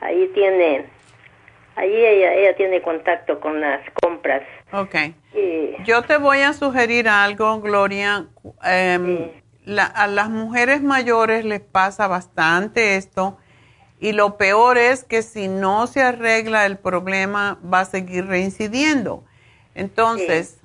ahí 0.00 0.30
tiene, 0.34 0.86
ahí 1.76 1.94
ella, 1.94 2.34
ella 2.34 2.56
tiene 2.56 2.82
contacto 2.82 3.40
con 3.40 3.60
las 3.60 3.80
compras. 4.02 4.42
Ok. 4.72 4.94
Y, 5.34 5.76
Yo 5.84 6.02
te 6.02 6.16
voy 6.18 6.40
a 6.42 6.52
sugerir 6.52 7.08
algo, 7.08 7.60
Gloria. 7.60 8.26
Em, 8.64 9.30
la- 9.64 9.84
a 9.86 10.06
las 10.06 10.30
mujeres 10.30 10.82
mayores 10.82 11.44
les 11.44 11.60
pasa 11.60 12.08
bastante 12.08 12.96
esto 12.96 13.38
y 14.00 14.12
lo 14.12 14.36
peor 14.38 14.78
es 14.78 15.04
que 15.04 15.22
si 15.22 15.48
no 15.48 15.86
se 15.86 16.02
arregla 16.02 16.64
el 16.66 16.78
problema 16.78 17.58
va 17.62 17.80
a 17.80 17.84
seguir 17.84 18.26
reincidiendo. 18.26 19.24
Entonces, 19.74 20.57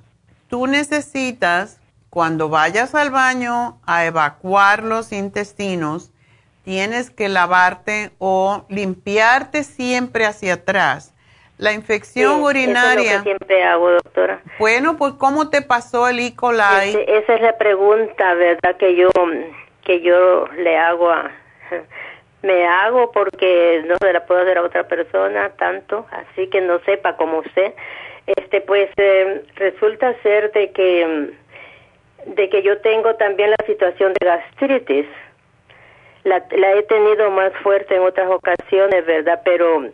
tú 0.54 0.68
necesitas, 0.68 1.80
cuando 2.10 2.48
vayas 2.48 2.94
al 2.94 3.10
baño 3.10 3.80
a 3.88 4.06
evacuar 4.06 4.84
los 4.84 5.10
intestinos, 5.10 6.12
tienes 6.64 7.10
que 7.10 7.28
lavarte 7.28 8.12
o 8.20 8.64
limpiarte 8.68 9.64
siempre 9.64 10.26
hacia 10.26 10.54
atrás. 10.54 11.12
La 11.58 11.72
infección 11.72 12.40
urinaria. 12.40 13.00
Eso 13.00 13.00
es 13.00 13.16
lo 13.16 13.24
que 13.24 13.30
siempre 13.30 13.64
hago, 13.64 13.90
doctora. 13.90 14.42
Bueno, 14.60 14.96
pues 14.96 15.14
¿cómo 15.14 15.50
te 15.50 15.60
pasó 15.60 16.06
el 16.06 16.20
E. 16.20 16.36
coli? 16.36 16.60
esa 17.08 17.34
es 17.34 17.40
la 17.40 17.58
pregunta, 17.58 18.34
¿verdad? 18.34 18.76
Que 18.76 18.94
yo 18.94 19.08
que 19.84 20.02
yo 20.02 20.46
le 20.56 20.78
hago 20.78 21.10
a 21.10 21.32
me 22.42 22.64
hago 22.64 23.10
porque 23.10 23.82
no 23.86 23.96
se 24.00 24.12
la 24.12 24.24
puedo 24.24 24.42
hacer 24.42 24.58
a 24.58 24.62
otra 24.62 24.86
persona 24.86 25.50
tanto, 25.58 26.06
así 26.12 26.48
que 26.48 26.60
no 26.60 26.78
sepa 26.84 27.16
como 27.16 27.38
usted. 27.38 27.74
Este, 28.26 28.60
pues 28.62 28.88
eh, 28.96 29.42
resulta 29.56 30.14
ser 30.22 30.50
de 30.52 30.70
que 30.72 31.34
de 32.26 32.48
que 32.48 32.62
yo 32.62 32.78
tengo 32.78 33.14
también 33.16 33.50
la 33.50 33.66
situación 33.66 34.12
de 34.14 34.26
gastritis. 34.26 35.06
La, 36.24 36.42
la 36.56 36.72
he 36.72 36.82
tenido 36.84 37.30
más 37.30 37.52
fuerte 37.62 37.96
en 37.96 38.02
otras 38.02 38.30
ocasiones, 38.30 39.04
¿verdad? 39.04 39.42
Pero 39.44 39.90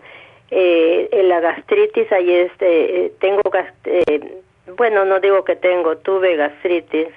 eh, 0.50 1.08
en 1.10 1.28
la 1.28 1.40
gastritis, 1.40 2.10
ahí 2.12 2.32
este, 2.32 3.06
eh, 3.06 3.12
tengo, 3.20 3.42
eh, 3.84 4.40
bueno, 4.76 5.04
no 5.04 5.18
digo 5.18 5.44
que 5.44 5.56
tengo, 5.56 5.96
tuve 5.98 6.36
gastritis. 6.36 7.08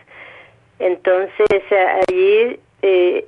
Entonces, 0.80 1.62
allí 1.72 2.60
eh, 2.82 3.26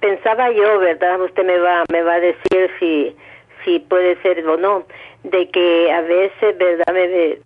pensaba 0.00 0.50
yo, 0.50 0.78
¿verdad? 0.80 1.20
Usted 1.20 1.44
me 1.44 1.58
va, 1.58 1.84
me 1.92 2.02
va 2.02 2.14
a 2.14 2.20
decir 2.20 2.70
si, 2.80 3.16
si 3.64 3.78
puede 3.78 4.20
ser 4.22 4.46
o 4.46 4.56
no, 4.56 4.84
de 5.24 5.50
que 5.50 5.92
a 5.92 6.00
veces, 6.02 6.56
¿verdad? 6.56 6.92
Me, 6.92 7.38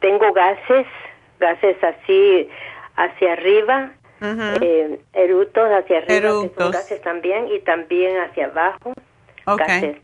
tengo 0.00 0.32
gases, 0.32 0.86
gases 1.40 1.76
así 1.82 2.48
hacia 2.96 3.32
arriba, 3.32 3.92
eh, 4.20 4.98
erutos 5.12 5.68
hacia 5.70 5.98
arriba, 5.98 6.42
que 6.42 6.50
son 6.56 6.70
gases 6.70 7.00
también, 7.02 7.48
y 7.48 7.60
también 7.60 8.16
hacia 8.18 8.46
abajo, 8.46 8.92
gases. 9.46 9.96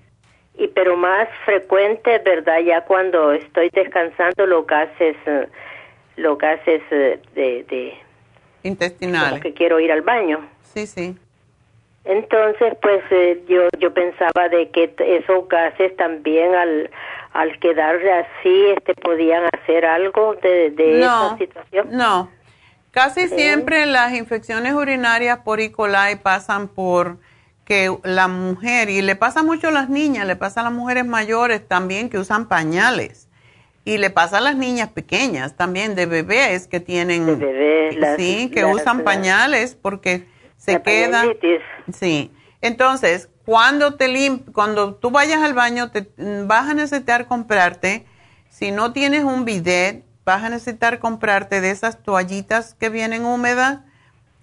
Y 0.54 0.68
pero 0.68 0.96
más 0.96 1.28
frecuente, 1.44 2.18
¿verdad? 2.18 2.58
Ya 2.60 2.84
cuando 2.84 3.32
estoy 3.32 3.70
descansando 3.70 4.46
los 4.46 4.66
gases, 4.66 5.16
eh, 5.26 5.48
los 6.16 6.36
gases 6.38 6.82
eh, 6.90 7.18
de, 7.34 7.64
de 7.64 7.94
intestinales. 8.62 9.40
que 9.40 9.54
quiero 9.54 9.80
ir 9.80 9.90
al 9.90 10.02
baño. 10.02 10.46
Sí, 10.62 10.86
sí. 10.86 11.16
Entonces, 12.04 12.74
pues 12.80 13.02
yo 13.46 13.68
yo 13.78 13.92
pensaba 13.92 14.48
de 14.48 14.70
que 14.70 14.94
esos 14.98 15.48
gases 15.48 15.94
también 15.96 16.54
al 16.54 16.90
al 17.32 17.58
quedarse 17.60 18.10
así, 18.10 18.66
este 18.76 18.94
podían 18.94 19.44
hacer 19.52 19.84
algo 19.84 20.34
de, 20.42 20.70
de 20.70 21.00
esa 21.00 21.36
situación. 21.38 21.88
No, 21.92 22.30
casi 22.90 23.28
siempre 23.28 23.86
las 23.86 24.14
infecciones 24.14 24.72
urinarias 24.72 25.38
por 25.38 25.60
E. 25.60 25.70
coli 25.70 26.16
pasan 26.22 26.68
por 26.68 27.18
que 27.70 27.96
la 28.02 28.26
mujer, 28.26 28.90
y 28.90 29.00
le 29.00 29.14
pasa 29.14 29.44
mucho 29.44 29.68
a 29.68 29.70
las 29.70 29.88
niñas, 29.88 30.26
le 30.26 30.34
pasa 30.34 30.60
a 30.60 30.64
las 30.64 30.72
mujeres 30.72 31.06
mayores 31.06 31.68
también 31.68 32.10
que 32.10 32.18
usan 32.18 32.48
pañales. 32.48 33.28
Y 33.84 33.98
le 33.98 34.10
pasa 34.10 34.38
a 34.38 34.40
las 34.40 34.56
niñas 34.56 34.88
pequeñas 34.88 35.56
también, 35.56 35.94
de 35.94 36.06
bebés 36.06 36.66
que 36.66 36.80
tienen... 36.80 37.26
De 37.26 37.36
bebés, 37.36 38.16
Sí, 38.16 38.50
que 38.52 38.64
usan 38.64 39.04
pañales 39.04 39.76
porque 39.80 40.26
se 40.60 40.80
quedan... 40.82 41.30
Sí. 41.92 42.30
Entonces, 42.60 43.30
cuando, 43.46 43.94
te 43.94 44.08
limp 44.08 44.52
cuando 44.52 44.94
tú 44.94 45.10
vayas 45.10 45.42
al 45.42 45.54
baño, 45.54 45.90
te 45.90 46.08
vas 46.46 46.68
a 46.68 46.74
necesitar 46.74 47.26
comprarte, 47.26 48.06
si 48.50 48.70
no 48.70 48.92
tienes 48.92 49.24
un 49.24 49.44
bidet, 49.44 50.04
vas 50.24 50.44
a 50.44 50.50
necesitar 50.50 50.98
comprarte 50.98 51.60
de 51.60 51.70
esas 51.70 52.02
toallitas 52.02 52.74
que 52.74 52.90
vienen 52.90 53.24
húmedas, 53.24 53.80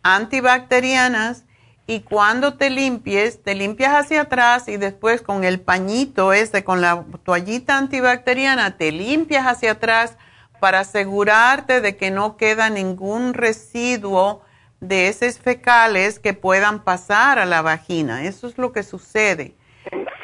antibacterianas, 0.02 1.46
y 1.90 2.02
cuando 2.02 2.56
te 2.56 2.70
limpies, 2.70 3.42
te 3.44 3.56
limpias 3.56 3.94
hacia 3.94 4.22
atrás 4.22 4.68
y 4.68 4.76
después 4.76 5.22
con 5.22 5.46
el 5.46 5.62
pañito 5.62 6.34
ese, 6.34 6.66
con 6.66 6.82
la 6.82 7.06
toallita 7.24 7.78
antibacteriana, 7.78 8.76
te 8.76 8.92
limpias 8.92 9.46
hacia 9.46 9.74
atrás 9.74 10.18
para 10.60 10.82
asegurarte 10.82 11.80
de 11.80 11.96
que 11.96 12.12
no 12.12 12.36
queda 12.36 12.70
ningún 12.70 13.34
residuo 13.34 14.42
de 14.80 15.08
heces 15.08 15.40
fecales 15.40 16.20
que 16.20 16.34
puedan 16.34 16.84
pasar 16.84 17.40
a 17.40 17.46
la 17.46 17.62
vagina. 17.62 18.26
Eso 18.26 18.48
es 18.48 18.58
lo 18.58 18.72
que 18.72 18.84
sucede. 18.84 19.54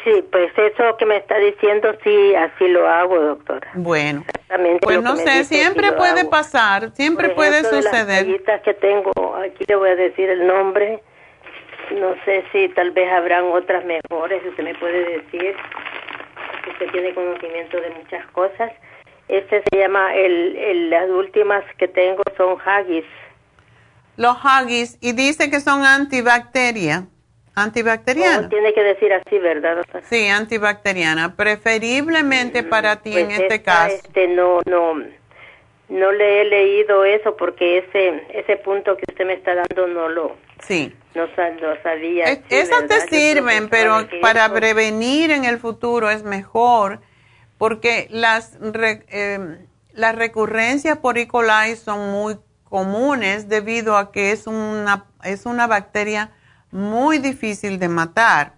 Sí, 0.04 0.24
pues 0.32 0.52
eso 0.58 0.98
que 0.98 1.06
me 1.06 1.18
está 1.18 1.38
diciendo, 1.38 1.96
sí, 2.04 2.36
así 2.36 2.68
lo 2.68 2.88
hago, 2.88 3.18
doctora. 3.20 3.72
Bueno, 3.76 4.26
pues 4.82 5.02
no 5.02 5.16
sé, 5.16 5.46
siempre 5.46 5.94
puede 5.94 6.26
pasar, 6.26 6.92
siempre 6.92 7.30
puede 7.30 7.64
suceder. 7.64 8.26
De 8.26 8.44
las 8.46 8.62
que 8.62 8.74
tengo, 8.74 9.12
aquí 9.38 9.64
le 9.66 9.76
voy 9.76 9.90
a 9.90 9.96
decir 9.96 10.30
el 10.30 10.46
nombre, 10.46 11.02
no 11.92 12.16
sé 12.26 12.44
si 12.52 12.68
tal 12.70 12.92
vez 12.92 13.10
habrán 13.14 13.46
otras 13.46 13.86
mejores, 13.86 14.46
usted 14.46 14.64
me 14.64 14.76
puede 14.76 15.22
decir, 15.22 15.56
usted 16.70 16.92
tiene 16.92 17.14
conocimiento 17.14 17.80
de 17.80 17.90
muchas 17.92 18.26
cosas. 18.32 18.74
Este 19.30 19.64
se 19.72 19.80
llama, 19.80 20.14
el, 20.14 20.58
el, 20.58 20.90
las 20.90 21.10
últimas 21.10 21.64
que 21.78 21.88
tengo 21.88 22.22
son 22.36 22.58
Haggis 22.66 23.06
los 24.18 24.38
Huggies 24.44 24.98
y 25.02 25.14
dice 25.14 25.50
que 25.50 25.60
son 25.60 25.84
antibacteria, 25.86 27.08
antibacteriana. 27.56 28.50
tiene 28.50 28.74
que 28.74 28.84
decir 28.84 29.12
así, 29.14 29.38
¿verdad? 29.40 29.86
Sí, 30.10 30.28
antibacteriana, 30.28 31.36
preferiblemente 31.36 32.64
para 32.64 32.98
ti 33.02 33.18
en 33.18 33.28
Pues 33.28 33.40
este 33.40 33.56
esta, 33.56 33.64
caso. 33.64 33.96
Este, 33.96 34.28
no, 34.28 34.60
no, 34.66 34.96
no 35.90 36.12
le 36.12 36.42
he 36.42 36.46
leído 36.46 37.06
eso 37.06 37.36
porque 37.38 37.80
ese, 37.80 38.24
ese 38.34 38.58
punto 38.58 38.96
que 38.98 39.04
usted 39.10 39.26
me 39.26 39.34
está 39.34 39.54
dando 39.56 39.88
no 39.88 40.10
lo, 40.10 40.36
Sí. 40.66 40.94
no, 41.14 41.28
sabía. 41.84 42.24
Es- 42.26 42.40
sí, 42.50 42.56
esas 42.56 42.88
te 42.88 43.02
sirven, 43.08 43.70
pero 43.70 44.08
para 44.22 44.46
eso- 44.46 44.54
prevenir 44.56 45.32
en 45.32 45.46
el 45.46 45.58
futuro 45.60 46.10
es 46.10 46.24
mejor 46.24 47.00
porque 47.58 48.08
las, 48.10 48.58
re- 48.60 49.06
eh, 49.10 49.58
las 49.94 50.16
recurrencias 50.16 50.98
por 50.98 51.18
E. 51.18 51.28
coli 51.28 51.76
son 51.76 52.12
muy 52.12 52.38
comunes 52.74 53.50
debido 53.50 53.98
a 53.98 54.12
que 54.12 54.32
es 54.32 54.48
una, 54.48 55.06
es 55.24 55.46
una 55.46 55.68
bacteria 55.68 56.32
muy 56.72 57.20
difícil 57.20 57.78
de 57.78 57.88
matar 57.88 58.54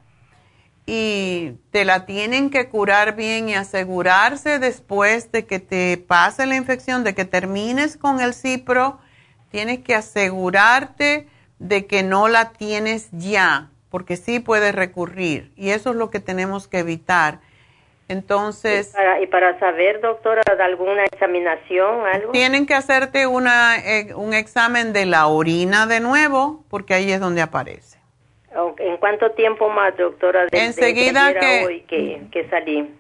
y 0.86 1.56
te 1.72 1.84
la 1.84 2.06
tienen 2.06 2.50
que 2.50 2.70
curar 2.70 3.18
bien 3.18 3.50
y 3.50 3.56
asegurarse 3.56 4.58
después 4.58 5.34
de 5.34 5.46
que 5.46 5.60
te 5.60 5.98
pase 5.98 6.46
la 6.46 6.56
infección, 6.56 7.04
de 7.04 7.14
que 7.14 7.26
termines 7.26 7.98
con 7.98 8.22
el 8.22 8.34
cipro, 8.34 9.00
tienes 9.52 9.80
que 9.80 9.96
asegurarte 9.96 11.28
de 11.60 11.86
que 11.86 12.02
no 12.02 12.30
la 12.30 12.52
tienes 12.52 13.10
ya, 13.12 13.70
porque 13.90 14.16
sí 14.16 14.40
puedes 14.40 14.74
recurrir 14.74 15.52
y 15.58 15.72
eso 15.72 15.90
es 15.90 15.98
lo 15.98 16.10
que 16.10 16.22
tenemos 16.22 16.70
que 16.70 16.80
evitar. 16.80 17.42
Entonces, 18.08 18.90
Para, 18.94 19.20
y 19.22 19.28
para 19.28 19.58
saber, 19.60 20.00
doctora, 20.00 20.42
de 20.56 20.64
alguna 20.64 21.04
examinación, 21.06 22.06
algo. 22.06 22.32
tienen 22.32 22.66
que 22.68 22.76
hacerte 22.76 23.26
una, 23.26 23.78
eh, 23.78 24.14
un 24.16 24.34
examen 24.34 24.94
de 24.94 25.06
la 25.08 25.28
orina 25.28 25.88
de 25.88 26.00
nuevo, 26.00 26.64
porque 26.70 26.94
ahí 26.94 27.12
es 27.12 27.20
donde 27.20 27.42
aparece. 27.42 27.98
¿O 28.56 28.76
¿En 28.78 28.98
cuánto 28.98 29.32
tiempo 29.32 29.70
más, 29.70 29.98
doctora? 29.98 30.42
de- 30.46 30.50
de 30.52 30.66
Enseguida 30.66 31.28
a 31.28 31.34
que- 31.40 31.66
hoy 31.66 31.82
que, 31.82 32.22
que 32.32 32.48
salí. 32.50 32.94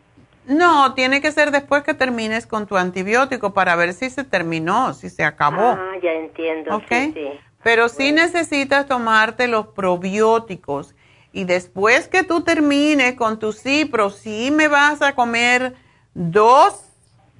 No, 0.47 0.93
tiene 0.93 1.21
que 1.21 1.31
ser 1.31 1.51
después 1.51 1.83
que 1.83 1.93
termines 1.93 2.45
con 2.45 2.67
tu 2.67 2.75
antibiótico 2.77 3.53
para 3.53 3.75
ver 3.75 3.93
si 3.93 4.09
se 4.09 4.23
terminó, 4.23 4.93
si 4.93 5.09
se 5.09 5.23
acabó. 5.23 5.77
Ah, 5.79 5.93
ya 6.03 6.11
entiendo. 6.13 6.75
¿Ok? 6.75 6.83
Sí, 6.89 7.11
sí. 7.13 7.39
Pero 7.63 7.89
sí 7.89 8.11
necesitas 8.11 8.85
tomarte 8.87 9.47
los 9.47 9.67
probióticos. 9.67 10.93
Y 11.35 11.43
después 11.43 12.07
que 12.07 12.23
tú 12.23 12.43
termines 12.43 13.15
con 13.15 13.39
tu 13.39 13.51
cipro, 13.51 14.09
sí 14.09 14.51
me 14.51 14.69
vas 14.69 15.01
a 15.01 15.15
comer 15.15 15.75
dos 16.13 16.85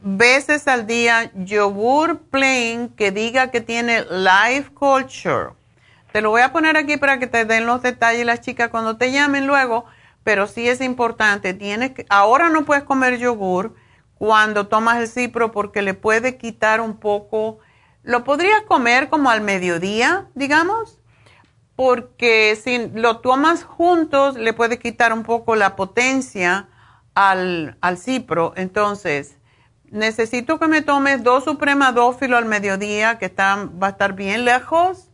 veces 0.04 0.68
al 0.68 0.86
día 0.86 1.32
yogur 1.34 2.20
plain 2.24 2.90
que 2.90 3.12
diga 3.12 3.52
que 3.52 3.62
tiene 3.62 4.02
life 4.12 4.70
culture. 4.74 5.52
Te 6.12 6.22
lo 6.22 6.30
voy 6.30 6.42
a 6.42 6.52
poner 6.52 6.76
aquí 6.76 6.98
para 6.98 7.20
que 7.20 7.28
te 7.28 7.46
den 7.46 7.66
los 7.66 7.82
detalles 7.84 8.26
las 8.26 8.42
chicas 8.42 8.68
cuando 8.68 8.98
te 8.98 9.14
llamen 9.14 9.48
luego, 9.48 9.86
pero 10.26 10.46
sí 10.48 10.68
es 10.68 10.82
importante. 10.82 11.54
Tienes 11.54 11.92
que, 11.92 12.06
ahora 12.10 12.50
no 12.50 12.66
puedes 12.66 12.84
comer 12.84 13.18
yogur 13.18 13.76
cuando 14.18 14.68
tomas 14.68 14.98
el 14.98 15.08
cipro 15.08 15.54
porque 15.54 15.82
le 15.82 15.94
puede 15.94 16.36
quitar 16.38 16.82
un 16.82 16.98
poco. 16.98 17.60
Lo 18.04 18.26
podrías 18.26 18.64
comer 18.64 19.08
como 19.08 19.30
al 19.30 19.40
mediodía, 19.40 20.28
digamos, 20.36 21.00
porque 21.76 22.58
si 22.62 22.88
lo 22.90 23.18
tomas 23.18 23.64
juntos 23.64 24.36
le 24.36 24.54
puede 24.54 24.80
quitar 24.80 25.12
un 25.14 25.24
poco 25.24 25.56
la 25.56 25.76
potencia 25.76 26.70
al, 27.16 27.78
al 27.82 27.98
cipro. 27.98 28.54
Entonces, 28.56 29.38
necesito 29.92 30.60
que 30.60 30.68
me 30.68 30.82
tomes 30.82 31.24
dos 31.24 31.44
supremadófilo 31.44 32.38
al 32.38 32.46
mediodía, 32.46 33.18
que 33.18 33.26
está, 33.26 33.70
va 33.82 33.88
a 33.88 33.92
estar 33.92 34.14
bien 34.14 34.46
lejos 34.46 35.10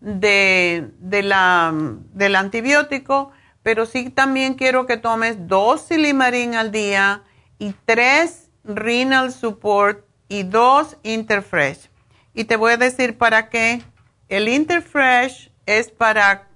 de, 0.00 0.90
de 0.98 1.22
la, 1.22 1.72
del 2.12 2.36
antibiótico, 2.36 3.32
pero 3.62 3.86
sí 3.86 4.10
también 4.10 4.54
quiero 4.54 4.86
que 4.86 4.96
tomes 4.96 5.48
dos 5.48 5.82
silimarín 5.82 6.54
al 6.54 6.70
día 6.70 7.22
y 7.58 7.74
tres 7.84 8.50
renal 8.64 9.32
support 9.32 10.04
y 10.28 10.42
dos 10.42 10.96
Interfresh. 11.02 11.90
Y 12.34 12.44
te 12.44 12.56
voy 12.56 12.72
a 12.72 12.76
decir 12.76 13.16
para 13.16 13.48
qué. 13.48 13.82
El 14.28 14.48
Interfresh 14.48 15.50
es 15.66 15.90
para 15.90 16.48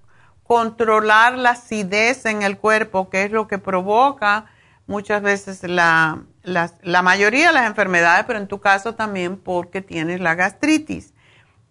controlar 0.44 1.36
la 1.36 1.50
acidez 1.50 2.26
en 2.26 2.42
el 2.42 2.58
cuerpo, 2.58 3.10
que 3.10 3.24
es 3.24 3.30
lo 3.30 3.46
que 3.46 3.58
provoca 3.58 4.46
muchas 4.90 5.22
veces 5.22 5.62
la, 5.62 6.24
la, 6.42 7.02
mayoría 7.02 7.48
de 7.48 7.52
las 7.52 7.66
enfermedades, 7.68 8.24
pero 8.26 8.40
en 8.40 8.48
tu 8.48 8.60
caso 8.60 8.96
también 8.96 9.36
porque 9.36 9.82
tienes 9.82 10.20
la 10.20 10.34
gastritis. 10.34 11.14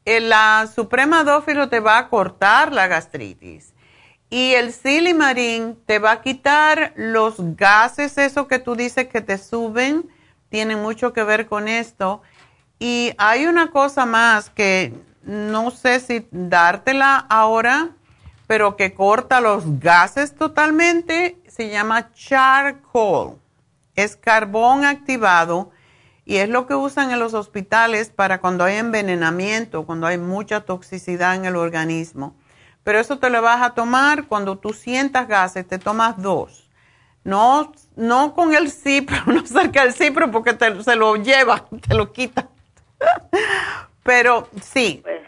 El, 0.06 0.30
la 0.30 0.70
Suprema 0.74 1.26
Dófilo 1.26 1.68
te 1.68 1.82
va 1.82 1.98
a 1.98 2.07
cortar 2.07 2.72
la 2.72 2.88
gastritis. 2.88 3.74
Y 4.30 4.53
el 4.53 4.72
Silimarín 4.72 5.78
te 5.86 5.99
va 5.99 6.11
a 6.11 6.22
quitar 6.22 6.94
los 6.95 7.36
gases, 7.57 8.18
eso 8.18 8.48
que 8.48 8.60
tú 8.60 8.76
dices 8.76 9.07
que 9.07 9.20
te 9.20 9.38
suben, 9.38 10.10
tiene 10.48 10.78
mucho 10.78 11.11
que 11.11 11.24
ver 11.24 11.48
con 11.48 11.68
esto. 11.68 12.22
Y 12.80 13.11
hay 13.18 13.48
una 13.48 13.72
cosa 13.72 14.06
más 14.06 14.49
que 14.49 14.94
no 15.30 15.69
sé 15.69 15.99
si 15.99 16.27
dártela 16.31 17.15
ahora, 17.30 17.89
pero 18.47 18.76
que 18.76 18.95
corta 18.95 19.41
los 19.41 19.80
gases 19.80 20.34
totalmente, 20.34 21.39
se 21.47 21.69
llama 21.69 22.11
charcoal. 22.14 23.35
Es 23.93 24.15
carbón 24.15 24.85
activado 24.85 25.69
y 26.26 26.38
es 26.38 26.49
lo 26.49 26.65
que 26.65 26.73
usan 26.73 27.11
en 27.11 27.19
los 27.19 27.35
hospitales 27.35 28.10
para 28.10 28.41
cuando 28.41 28.64
hay 28.64 28.77
envenenamiento, 28.77 29.85
cuando 29.85 30.07
hay 30.07 30.18
mucha 30.18 30.61
toxicidad 30.61 31.35
en 31.35 31.45
el 31.45 31.56
organismo. 31.56 32.35
Pero 32.84 32.99
eso 32.99 33.19
te 33.19 33.30
lo 33.30 33.39
vas 33.43 33.61
a 33.61 33.76
tomar 33.76 34.26
cuando 34.26 34.57
tú 34.57 34.73
sientas 34.73 35.27
gases, 35.27 35.68
te 35.68 35.77
tomas 35.77 36.19
dos. 36.19 36.72
No, 37.23 37.72
no 37.95 38.34
con 38.34 38.56
el 38.56 38.72
cipro, 38.72 39.18
no 39.27 39.45
cerca 39.45 39.84
del 39.84 39.93
cipro 39.93 40.31
porque 40.31 40.57
se 40.84 40.95
lo 40.95 41.18
lleva, 41.18 41.68
te 41.88 41.93
lo 41.93 42.11
quita. 42.11 42.49
Pero 44.10 44.49
sí, 44.64 45.03
pues, 45.03 45.22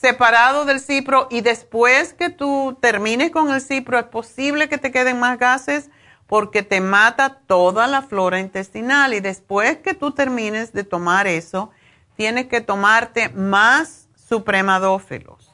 separado 0.00 0.64
del 0.64 0.80
cipro 0.80 1.28
y 1.30 1.42
después 1.42 2.14
que 2.14 2.30
tú 2.30 2.78
termines 2.80 3.30
con 3.30 3.50
el 3.52 3.60
cipro 3.60 3.98
es 3.98 4.06
posible 4.06 4.70
que 4.70 4.78
te 4.78 4.90
queden 4.90 5.20
más 5.20 5.38
gases 5.38 5.90
porque 6.26 6.62
te 6.62 6.80
mata 6.80 7.40
toda 7.46 7.86
la 7.86 8.00
flora 8.00 8.40
intestinal. 8.40 9.12
Y 9.12 9.20
después 9.20 9.76
que 9.76 9.92
tú 9.92 10.12
termines 10.12 10.72
de 10.72 10.82
tomar 10.82 11.26
eso, 11.26 11.72
tienes 12.16 12.46
que 12.46 12.62
tomarte 12.62 13.28
más 13.28 14.08
supremadófilos, 14.14 15.52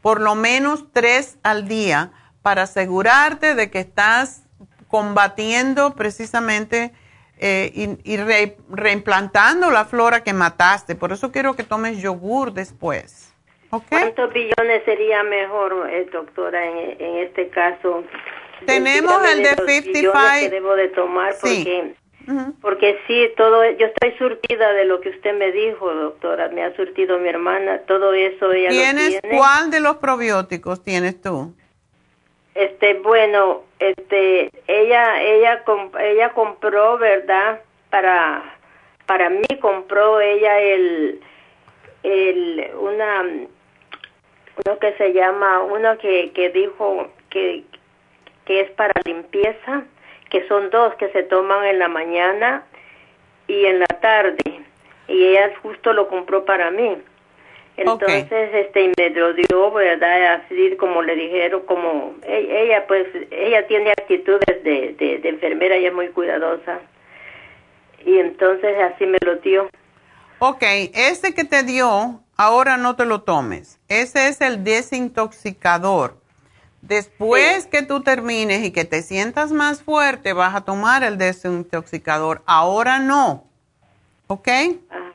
por 0.00 0.22
lo 0.22 0.34
menos 0.34 0.86
tres 0.90 1.36
al 1.42 1.68
día 1.68 2.12
para 2.40 2.62
asegurarte 2.62 3.54
de 3.54 3.70
que 3.70 3.80
estás 3.80 4.44
combatiendo 4.88 5.94
precisamente 5.94 6.94
eh, 7.38 7.98
y, 8.04 8.16
reimplantando 8.70 9.70
la 9.70 9.84
flora 9.84 10.22
que 10.22 10.32
mataste. 10.32 10.94
Por 10.94 11.12
eso 11.12 11.32
quiero 11.32 11.54
que 11.54 11.64
tomes 11.64 11.98
yogur 11.98 12.52
después. 12.52 13.32
¿Cuántos 13.88 14.32
billones 14.32 14.84
sería 14.84 15.24
mejor, 15.24 15.88
eh, 15.90 16.06
doctora, 16.12 16.64
en, 16.64 17.16
este 17.18 17.48
caso? 17.48 18.04
Tenemos 18.66 19.14
el 19.28 19.42
de, 19.42 19.56
55. 19.56 20.12
que 20.38 20.50
debo 20.50 20.76
de 20.76 20.88
tomar 20.88 21.34
porque, 21.40 21.94
porque 22.60 22.98
sí, 23.08 23.28
todo, 23.36 23.68
yo 23.72 23.86
estoy 23.86 24.12
surtida 24.16 24.72
de 24.74 24.84
lo 24.84 25.00
que 25.00 25.10
usted 25.10 25.36
me 25.36 25.50
dijo, 25.50 25.92
doctora. 25.92 26.48
Me 26.50 26.62
ha 26.62 26.74
surtido 26.76 27.18
mi 27.18 27.28
hermana, 27.28 27.80
todo 27.80 28.14
eso 28.14 28.52
ella 28.52 28.70
¿Tienes 28.70 29.14
lo 29.14 29.20
tiene. 29.22 29.38
cuál 29.38 29.70
de 29.72 29.80
los 29.80 29.96
probióticos 29.96 30.82
tienes 30.82 31.20
tú? 31.20 31.52
Este, 32.54 32.94
bueno, 32.94 33.62
este, 33.80 34.50
ella, 34.68 35.20
ella, 35.22 35.64
ella 36.00 36.28
compró, 36.30 36.98
¿verdad? 36.98 37.60
Para, 37.90 38.42
para 39.06 39.28
mí 39.28 39.46
compró 39.60 40.20
ella 40.20 40.60
el, 40.60 41.20
el, 42.04 42.70
una, 42.78 43.22
uno 43.22 44.78
que 44.78 44.92
se 44.94 45.12
llama, 45.12 45.60
uno 45.64 45.98
que, 45.98 46.30
que 46.32 46.50
dijo 46.50 47.10
que, 47.30 47.64
que 48.44 48.60
es 48.60 48.70
para 48.72 48.92
limpieza, 49.04 49.82
que 50.30 50.46
son 50.46 50.70
dos 50.70 50.94
que 50.94 51.08
se 51.08 51.24
toman 51.24 51.64
en 51.64 51.80
la 51.80 51.88
mañana 51.88 52.64
y 53.48 53.66
en 53.66 53.80
la 53.80 53.86
tarde. 53.86 54.64
Y 55.08 55.26
ella 55.26 55.52
justo 55.60 55.92
lo 55.92 56.08
compró 56.08 56.44
para 56.44 56.70
mí. 56.70 56.98
Entonces, 57.76 58.50
este, 58.52 58.92
me 58.96 59.10
lo 59.10 59.32
dio, 59.34 59.72
¿verdad? 59.72 60.34
Así 60.34 60.76
como 60.76 61.02
le 61.02 61.16
dijeron, 61.16 61.62
como 61.66 62.14
e, 62.22 62.62
ella, 62.62 62.86
pues, 62.86 63.06
ella 63.30 63.66
tiene 63.66 63.90
actitudes 63.90 64.62
de, 64.62 64.94
de, 64.96 65.28
enfermera 65.28 65.76
y 65.76 65.86
es 65.86 65.92
muy 65.92 66.08
cuidadosa. 66.08 66.80
Y 68.06 68.18
entonces 68.18 68.76
así 68.78 69.06
me 69.06 69.18
lo 69.24 69.36
dio. 69.36 69.68
Ok, 70.38 70.62
ese 70.62 71.34
que 71.34 71.44
te 71.44 71.62
dio, 71.64 72.20
ahora 72.36 72.76
no 72.76 72.94
te 72.94 73.06
lo 73.06 73.22
tomes. 73.22 73.80
Ese 73.88 74.28
es 74.28 74.40
el 74.40 74.62
desintoxicador. 74.62 76.16
Después 76.82 77.66
que 77.66 77.82
tú 77.82 78.02
termines 78.02 78.62
y 78.62 78.70
que 78.70 78.84
te 78.84 79.02
sientas 79.02 79.52
más 79.52 79.82
fuerte, 79.82 80.32
vas 80.32 80.54
a 80.54 80.64
tomar 80.64 81.02
el 81.02 81.18
desintoxicador. 81.18 82.42
Ahora 82.46 82.98
no. 82.98 83.44
¿Ok? 84.26 84.48
Ah. 84.90 85.13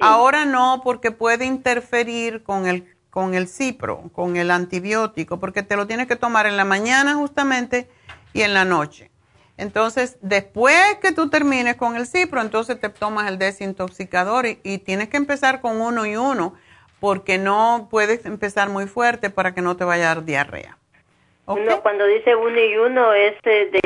Ahora 0.00 0.44
no, 0.44 0.80
porque 0.84 1.10
puede 1.10 1.44
interferir 1.44 2.42
con 2.42 2.66
el, 2.66 2.84
con 3.10 3.34
el 3.34 3.48
cipro, 3.48 4.10
con 4.12 4.36
el 4.36 4.50
antibiótico, 4.50 5.40
porque 5.40 5.62
te 5.62 5.76
lo 5.76 5.86
tienes 5.86 6.06
que 6.06 6.16
tomar 6.16 6.46
en 6.46 6.56
la 6.56 6.64
mañana 6.64 7.14
justamente 7.14 7.88
y 8.32 8.42
en 8.42 8.54
la 8.54 8.64
noche. 8.64 9.10
Entonces, 9.56 10.18
después 10.22 10.76
que 11.02 11.12
tú 11.12 11.28
termines 11.28 11.74
con 11.74 11.96
el 11.96 12.06
cipro, 12.06 12.40
entonces 12.40 12.80
te 12.80 12.88
tomas 12.88 13.28
el 13.28 13.38
desintoxicador 13.38 14.46
y, 14.46 14.78
tienes 14.78 15.08
que 15.08 15.16
empezar 15.16 15.60
con 15.60 15.80
uno 15.80 16.06
y 16.06 16.16
uno, 16.16 16.54
porque 17.00 17.38
no 17.38 17.88
puedes 17.90 18.24
empezar 18.24 18.68
muy 18.68 18.86
fuerte 18.86 19.30
para 19.30 19.54
que 19.54 19.60
no 19.60 19.76
te 19.76 19.84
vaya 19.84 20.12
a 20.12 20.14
dar 20.14 20.24
diarrea. 20.24 20.78
Uno, 21.46 21.80
cuando 21.80 22.04
dice 22.06 22.36
uno 22.36 22.60
y 22.60 22.76
uno, 22.76 23.12
es 23.14 23.34
de, 23.42 23.80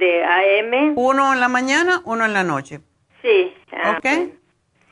de 0.00 0.24
AM. 0.24 0.92
Uno 0.96 1.32
en 1.32 1.40
la 1.40 1.48
mañana, 1.48 2.02
uno 2.04 2.26
en 2.26 2.32
la 2.32 2.44
noche. 2.44 2.80
Sí. 3.22 3.54
Ah, 3.72 3.96
¿Ok? 3.96 4.39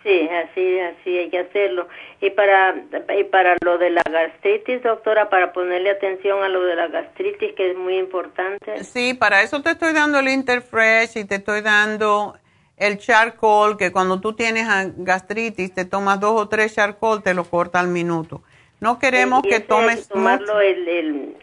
Sí, 0.08 0.26
así, 0.26 0.78
así 0.80 1.18
hay 1.18 1.28
que 1.28 1.40
hacerlo. 1.40 1.86
Y 2.22 2.30
para, 2.30 2.74
y 3.14 3.24
para 3.24 3.56
lo 3.62 3.76
de 3.76 3.90
la 3.90 4.02
gastritis, 4.10 4.82
doctora, 4.82 5.28
para 5.28 5.52
ponerle 5.52 5.90
atención 5.90 6.42
a 6.42 6.48
lo 6.48 6.64
de 6.64 6.76
la 6.76 6.86
gastritis, 6.86 7.52
que 7.54 7.72
es 7.72 7.76
muy 7.76 7.98
importante. 7.98 8.82
Sí, 8.84 9.12
para 9.12 9.42
eso 9.42 9.60
te 9.60 9.72
estoy 9.72 9.92
dando 9.92 10.20
el 10.20 10.28
Interfresh 10.28 11.18
y 11.18 11.24
te 11.26 11.34
estoy 11.34 11.60
dando 11.60 12.38
el 12.78 12.96
charcoal, 12.96 13.76
que 13.76 13.92
cuando 13.92 14.18
tú 14.18 14.32
tienes 14.32 14.66
gastritis, 14.96 15.74
te 15.74 15.84
tomas 15.84 16.18
dos 16.20 16.40
o 16.40 16.48
tres 16.48 16.74
charcoal, 16.74 17.22
te 17.22 17.34
lo 17.34 17.44
corta 17.44 17.78
al 17.78 17.88
minuto. 17.88 18.40
No 18.80 18.98
queremos 18.98 19.42
que 19.42 19.60
tomes... 19.60 20.08
Tomarlo 20.08 20.58
el, 20.62 20.88
el, 20.88 21.36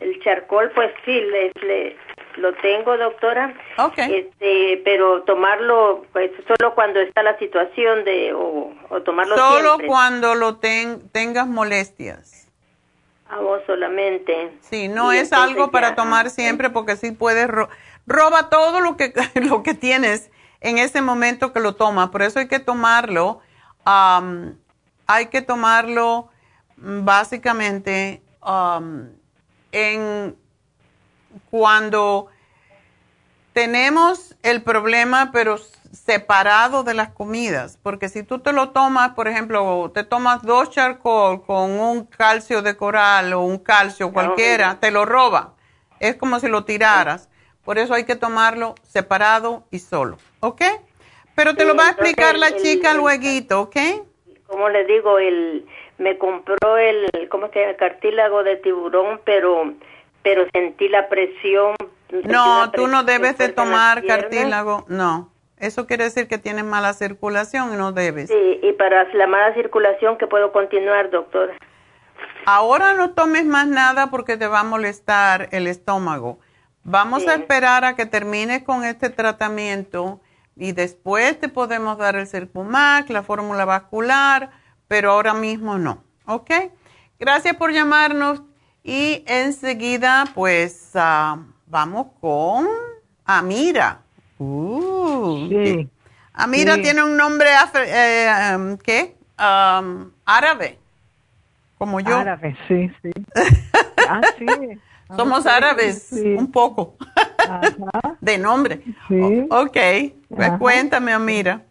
el 0.00 0.22
charcoal, 0.22 0.70
pues 0.74 0.90
sí, 1.04 1.20
le, 1.20 1.52
le 1.66 1.96
lo 2.36 2.52
tengo, 2.54 2.96
doctora. 2.96 3.54
Este, 3.96 4.80
pero 4.84 5.22
tomarlo 5.22 6.04
pues, 6.12 6.30
solo 6.46 6.74
cuando 6.74 7.00
está 7.00 7.22
la 7.22 7.38
situación 7.38 8.04
de 8.04 8.32
o, 8.34 8.72
tomarlo 9.04 9.36
solo 9.36 9.78
cuando 9.86 10.34
lo 10.34 10.58
tengas 10.58 11.46
molestias. 11.46 12.48
A 13.28 13.38
vos 13.38 13.60
solamente. 13.66 14.58
Sí, 14.60 14.88
no 14.88 15.12
es 15.12 15.32
algo 15.32 15.70
para 15.70 15.94
tomar 15.94 16.30
siempre 16.30 16.70
porque 16.70 16.96
sí 16.96 17.12
puedes 17.12 17.48
roba 18.06 18.48
todo 18.50 18.80
lo 18.80 18.96
que 18.96 19.12
lo 19.34 19.62
que 19.62 19.74
tienes 19.74 20.30
en 20.60 20.78
ese 20.78 21.00
momento 21.00 21.52
que 21.52 21.60
lo 21.60 21.74
tomas. 21.74 22.08
Por 22.10 22.22
eso 22.22 22.38
hay 22.38 22.48
que 22.48 22.58
tomarlo. 22.58 23.40
hay 23.84 25.26
que 25.30 25.42
tomarlo 25.42 26.28
mm, 26.76 27.04
básicamente 27.04 28.22
en 29.72 30.36
cuando 31.50 32.28
tenemos 33.52 34.36
el 34.42 34.62
problema, 34.62 35.30
pero 35.32 35.58
separado 35.92 36.84
de 36.84 36.94
las 36.94 37.10
comidas, 37.10 37.78
porque 37.82 38.08
si 38.08 38.22
tú 38.22 38.38
te 38.38 38.52
lo 38.52 38.70
tomas, 38.70 39.10
por 39.10 39.26
ejemplo, 39.26 39.90
te 39.92 40.04
tomas 40.04 40.42
dos 40.42 40.70
charcoal 40.70 41.42
con 41.42 41.72
un 41.72 42.04
calcio 42.04 42.62
de 42.62 42.76
coral 42.76 43.32
o 43.32 43.40
un 43.40 43.58
calcio 43.58 44.12
cualquiera, 44.12 44.78
te 44.80 44.90
lo 44.90 45.04
roba. 45.04 45.54
Es 45.98 46.14
como 46.16 46.38
si 46.38 46.48
lo 46.48 46.64
tiraras. 46.64 47.28
Por 47.64 47.78
eso 47.78 47.92
hay 47.94 48.04
que 48.04 48.16
tomarlo 48.16 48.74
separado 48.82 49.64
y 49.70 49.80
solo, 49.80 50.16
¿ok? 50.40 50.62
Pero 51.34 51.54
te 51.54 51.64
lo 51.64 51.74
va 51.74 51.88
a 51.88 51.90
explicar 51.90 52.38
la 52.38 52.56
chica 52.56 52.94
luego, 52.94 53.60
¿ok? 53.60 53.76
Como 54.46 54.68
le 54.68 54.84
digo, 54.84 55.18
el, 55.18 55.66
me 55.98 56.18
compró 56.18 56.76
el, 56.76 57.06
¿cómo 57.28 57.48
se 57.48 57.60
llama? 57.60 57.74
cartílago 57.74 58.42
de 58.42 58.56
tiburón, 58.56 59.20
pero 59.24 59.74
pero 60.22 60.46
sentí 60.52 60.88
la 60.88 61.08
presión. 61.08 61.74
no, 62.24 62.70
tú 62.72 62.86
no 62.86 63.04
debes 63.04 63.38
de 63.38 63.48
tomar 63.48 64.04
cartílago, 64.04 64.84
no. 64.88 65.32
Eso 65.58 65.86
quiere 65.86 66.04
decir 66.04 66.26
que 66.26 66.38
tienes 66.38 66.64
mala 66.64 66.94
circulación 66.94 67.74
y 67.74 67.76
no 67.76 67.92
debes. 67.92 68.28
Sí, 68.28 68.60
y 68.62 68.72
para 68.72 69.04
la 69.12 69.26
mala 69.26 69.54
circulación, 69.54 70.16
¿qué 70.16 70.26
puedo 70.26 70.52
continuar, 70.52 71.10
doctor? 71.10 71.52
Ahora 72.46 72.94
no 72.94 73.10
tomes 73.10 73.44
más 73.44 73.66
nada 73.66 74.10
porque 74.10 74.38
te 74.38 74.46
va 74.46 74.60
a 74.60 74.64
molestar 74.64 75.48
el 75.52 75.66
estómago. 75.66 76.38
Vamos 76.82 77.28
a 77.28 77.34
esperar 77.34 77.84
a 77.84 77.94
que 77.94 78.06
termines 78.06 78.62
con 78.62 78.84
este 78.84 79.10
tratamiento. 79.10 80.20
y 80.56 80.72
después 80.72 81.38
te 81.38 81.48
podemos 81.48 81.96
dar 81.96 82.16
el 82.16 82.26
Circumax, 82.26 83.08
la 83.08 83.22
fórmula 83.22 83.64
vascular, 83.64 84.50
pero 84.88 85.12
ahora 85.12 85.32
mismo 85.32 85.78
no, 85.78 86.04
¿ok? 86.26 86.50
Gracias 87.18 87.56
por 87.56 87.72
llamarnos 87.72 88.42
y 88.82 89.22
enseguida 89.26 90.24
pues 90.34 90.90
ah, 90.94 91.38
vamos 91.66 92.08
con 92.20 92.66
Amira. 93.24 94.00
Uh, 94.38 95.48
sí. 95.48 95.88
Amira 96.32 96.76
Sí. 96.76 96.82
tiene 96.82 97.02
un 97.04 97.16
nombre, 97.16 97.48
afri- 97.50 97.86
eh, 97.86 98.56
um, 98.56 98.76
¿qué? 98.78 99.14
Um, 99.38 100.10
árabe, 100.24 100.78
como 101.76 102.00
yo. 102.00 102.16
Árabe, 102.16 102.56
sí, 102.68 102.90
sí. 103.02 103.10
ah, 104.08 104.20
sí. 104.38 104.46
Somos 105.16 105.44
árabes, 105.46 106.02
sí. 106.04 106.34
un 106.38 106.50
poco, 106.52 106.96
Ajá, 107.38 108.16
de 108.20 108.38
nombre. 108.38 108.82
sí. 109.08 109.46
O- 109.50 109.62
ok, 109.62 109.76
pues 110.28 110.48
Ajá. 110.48 110.58
cuéntame, 110.58 111.12
Amira. 111.12 111.62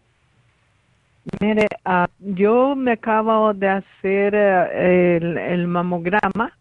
Mire, 1.39 1.67
ah, 1.85 2.07
yo 2.19 2.75
me 2.75 2.93
acabo 2.93 3.53
de 3.53 3.69
hacer 3.69 4.35
el, 4.35 5.37
el 5.37 5.67
mamograma 5.67 6.51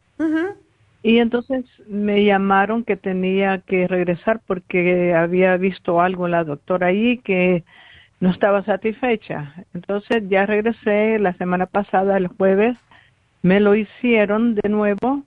Y 1.03 1.19
entonces 1.19 1.65
me 1.86 2.24
llamaron 2.24 2.85
que 2.85 2.97
tenía 2.97 3.59
que 3.59 3.86
regresar 3.86 4.40
porque 4.47 5.15
había 5.15 5.57
visto 5.57 6.01
algo 6.01 6.27
la 6.28 6.45
doctora 6.45 6.89
ahí 6.89 7.19
que 7.19 7.65
no 8.20 8.31
estaba 8.31 8.65
satisfecha. 8.65 9.55
Entonces 9.74 10.24
ya 10.28 10.45
regresé 10.45 11.19
la 11.19 11.35
semana 11.35 11.66
pasada, 11.66 12.16
el 12.16 12.28
jueves, 12.28 12.77
me 13.43 13.61
lo 13.61 13.74
hicieron 13.77 14.57
de 14.57 14.69
nuevo 14.69 15.23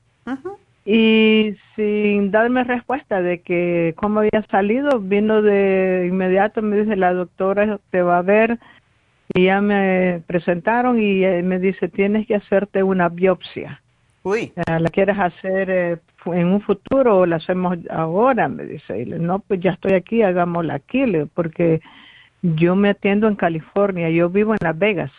y 0.86 1.56
sin 1.76 2.32
darme 2.32 2.64
respuesta 2.64 3.22
de 3.22 3.42
que 3.42 3.94
cómo 3.96 4.20
había 4.20 4.44
salido, 4.50 5.00
vino 5.00 5.42
de 5.42 6.08
inmediato, 6.10 6.62
me 6.62 6.78
dice 6.78 6.96
la 6.96 7.14
doctora 7.14 7.80
te 7.92 8.02
va 8.02 8.18
a 8.18 8.24
ver 8.24 8.60
y 9.34 9.46
ya 9.46 9.62
me 9.62 10.22
presentaron 10.28 11.00
y 11.00 11.24
eh, 11.24 11.44
me 11.44 11.60
dice 11.60 11.88
tienes 11.88 12.28
que 12.28 12.36
hacerte 12.36 12.84
una 12.84 13.10
biopsia. 13.10 13.82
Uy. 14.24 14.54
Eh, 14.56 14.80
¿La 14.80 14.90
quieres 14.90 15.18
hacer 15.18 15.70
eh, 15.70 15.98
en 16.26 16.48
un 16.48 16.62
futuro 16.62 17.20
o 17.20 17.26
la 17.26 17.38
hacemos 17.38 17.78
ahora? 17.90 18.48
Me 18.48 18.66
dice. 18.66 19.00
Y 19.02 19.06
le, 19.06 19.20
no, 19.20 19.40
pues 19.40 19.60
ya 19.62 19.72
estoy 19.72 19.94
aquí, 19.94 20.22
hagámosla 20.22 20.76
aquí, 20.76 21.06
le- 21.06 21.26
porque 21.26 21.82
yo 22.44 22.76
me 22.76 22.90
atiendo 22.90 23.28
en 23.28 23.36
California, 23.36 24.10
yo 24.10 24.30
vivo 24.30 24.54
en 24.54 24.60
Las 24.62 24.78
Vegas, 24.78 25.12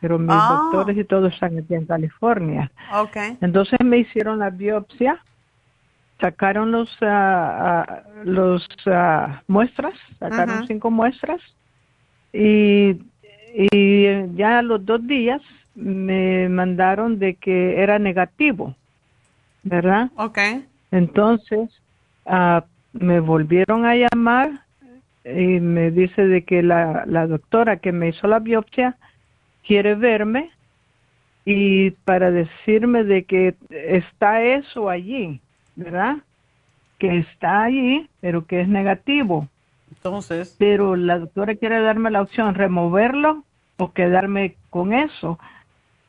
pero 0.00 0.18
mis 0.18 0.30
Ah. 0.36 0.48
doctores 0.70 0.96
y 0.96 1.04
todos 1.04 1.32
están 1.32 1.58
aquí 1.58 1.74
en 1.74 1.86
California. 1.86 2.70
Ok. 2.92 3.16
Entonces 3.40 3.78
me 3.84 3.98
hicieron 3.98 4.38
la 4.38 4.50
biopsia, 4.50 5.18
sacaron 6.20 6.70
los 6.70 6.88
ah, 7.02 7.84
ah, 7.88 8.02
los 8.24 8.66
ah, 8.86 9.42
muestras, 9.48 9.94
sacaron 10.18 10.58
Ujú. 10.58 10.66
cinco 10.66 10.90
muestras 10.90 11.40
y, 12.32 12.90
y 13.52 13.68
eh, 13.72 14.28
ya 14.34 14.58
a 14.58 14.62
los 14.62 14.84
dos 14.84 15.04
días 15.06 15.42
me 15.74 16.48
mandaron 16.48 17.18
de 17.18 17.34
que 17.34 17.82
era 17.82 17.98
negativo, 17.98 18.74
¿verdad? 19.62 20.10
Ok. 20.16 20.38
Entonces 20.90 21.70
ah, 22.26 22.64
me 22.92 23.20
volvieron 23.20 23.84
a 23.84 23.94
llamar 23.96 24.64
y 25.24 25.60
me 25.60 25.90
dice 25.90 26.26
de 26.26 26.44
que 26.44 26.62
la, 26.62 27.04
la 27.06 27.26
doctora 27.26 27.78
que 27.78 27.92
me 27.92 28.08
hizo 28.08 28.26
la 28.26 28.38
biopsia 28.38 28.96
quiere 29.66 29.94
verme 29.94 30.50
y 31.44 31.90
para 31.90 32.30
decirme 32.30 33.04
de 33.04 33.24
que 33.24 33.54
está 33.70 34.42
eso 34.42 34.88
allí, 34.88 35.40
¿verdad? 35.76 36.16
Que 36.98 37.18
está 37.18 37.64
allí, 37.64 38.08
pero 38.20 38.46
que 38.46 38.60
es 38.60 38.68
negativo. 38.68 39.48
Entonces. 39.90 40.56
Pero 40.58 40.96
la 40.96 41.18
doctora 41.18 41.54
quiere 41.54 41.80
darme 41.80 42.10
la 42.10 42.22
opción 42.22 42.54
removerlo 42.54 43.44
o 43.76 43.92
quedarme 43.92 44.56
con 44.70 44.92
eso, 44.92 45.38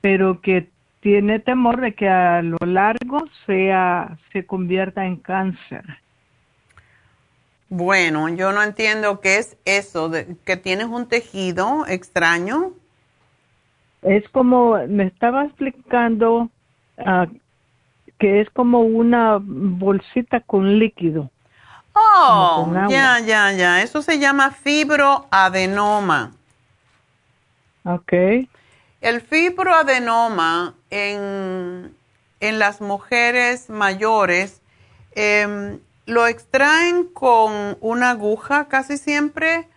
pero 0.06 0.40
que 0.40 0.70
tiene 1.00 1.40
temor 1.40 1.82
de 1.82 1.96
que 1.96 2.08
a 2.08 2.44
lo 2.44 2.60
largo 2.64 3.24
sea 3.48 4.20
se 4.32 4.46
convierta 4.46 5.04
en 5.04 5.16
cáncer. 5.16 5.84
Bueno, 7.70 8.30
yo 8.30 8.52
no 8.52 8.62
entiendo 8.62 9.20
qué 9.20 9.40
es 9.40 9.58
eso, 9.66 10.10
de 10.10 10.36
que 10.46 10.58
tienes 10.58 10.86
un 10.86 11.08
tejido 11.08 11.88
extraño. 11.88 12.74
Es 14.04 14.30
como 14.30 14.78
me 14.88 15.06
estaba 15.06 15.46
explicando 15.46 16.52
ah, 17.00 17.26
que 18.20 18.42
es 18.42 18.50
como 18.52 18.82
una 18.82 19.40
bolsita 19.42 20.40
con 20.42 20.78
líquido. 20.78 21.32
Oh, 21.94 22.70
con 22.72 22.90
ya, 22.90 23.20
ya, 23.22 23.52
ya. 23.54 23.82
Eso 23.82 24.04
se 24.04 24.20
llama 24.20 24.52
fibroadenoma. 24.52 26.32
Ok. 27.86 28.14
El 29.02 29.22
fibroadenoma 29.22 30.76
en, 30.90 31.96
en 32.40 32.60
las 32.60 32.82
mujeres 32.82 33.70
mayores 33.70 34.62
em, 35.12 35.80
lo 36.06 36.28
extraen 36.28 37.06
con 37.06 37.78
una 37.82 38.12
aguja 38.12 38.68
casi 38.68 38.98
siempre 38.98 39.68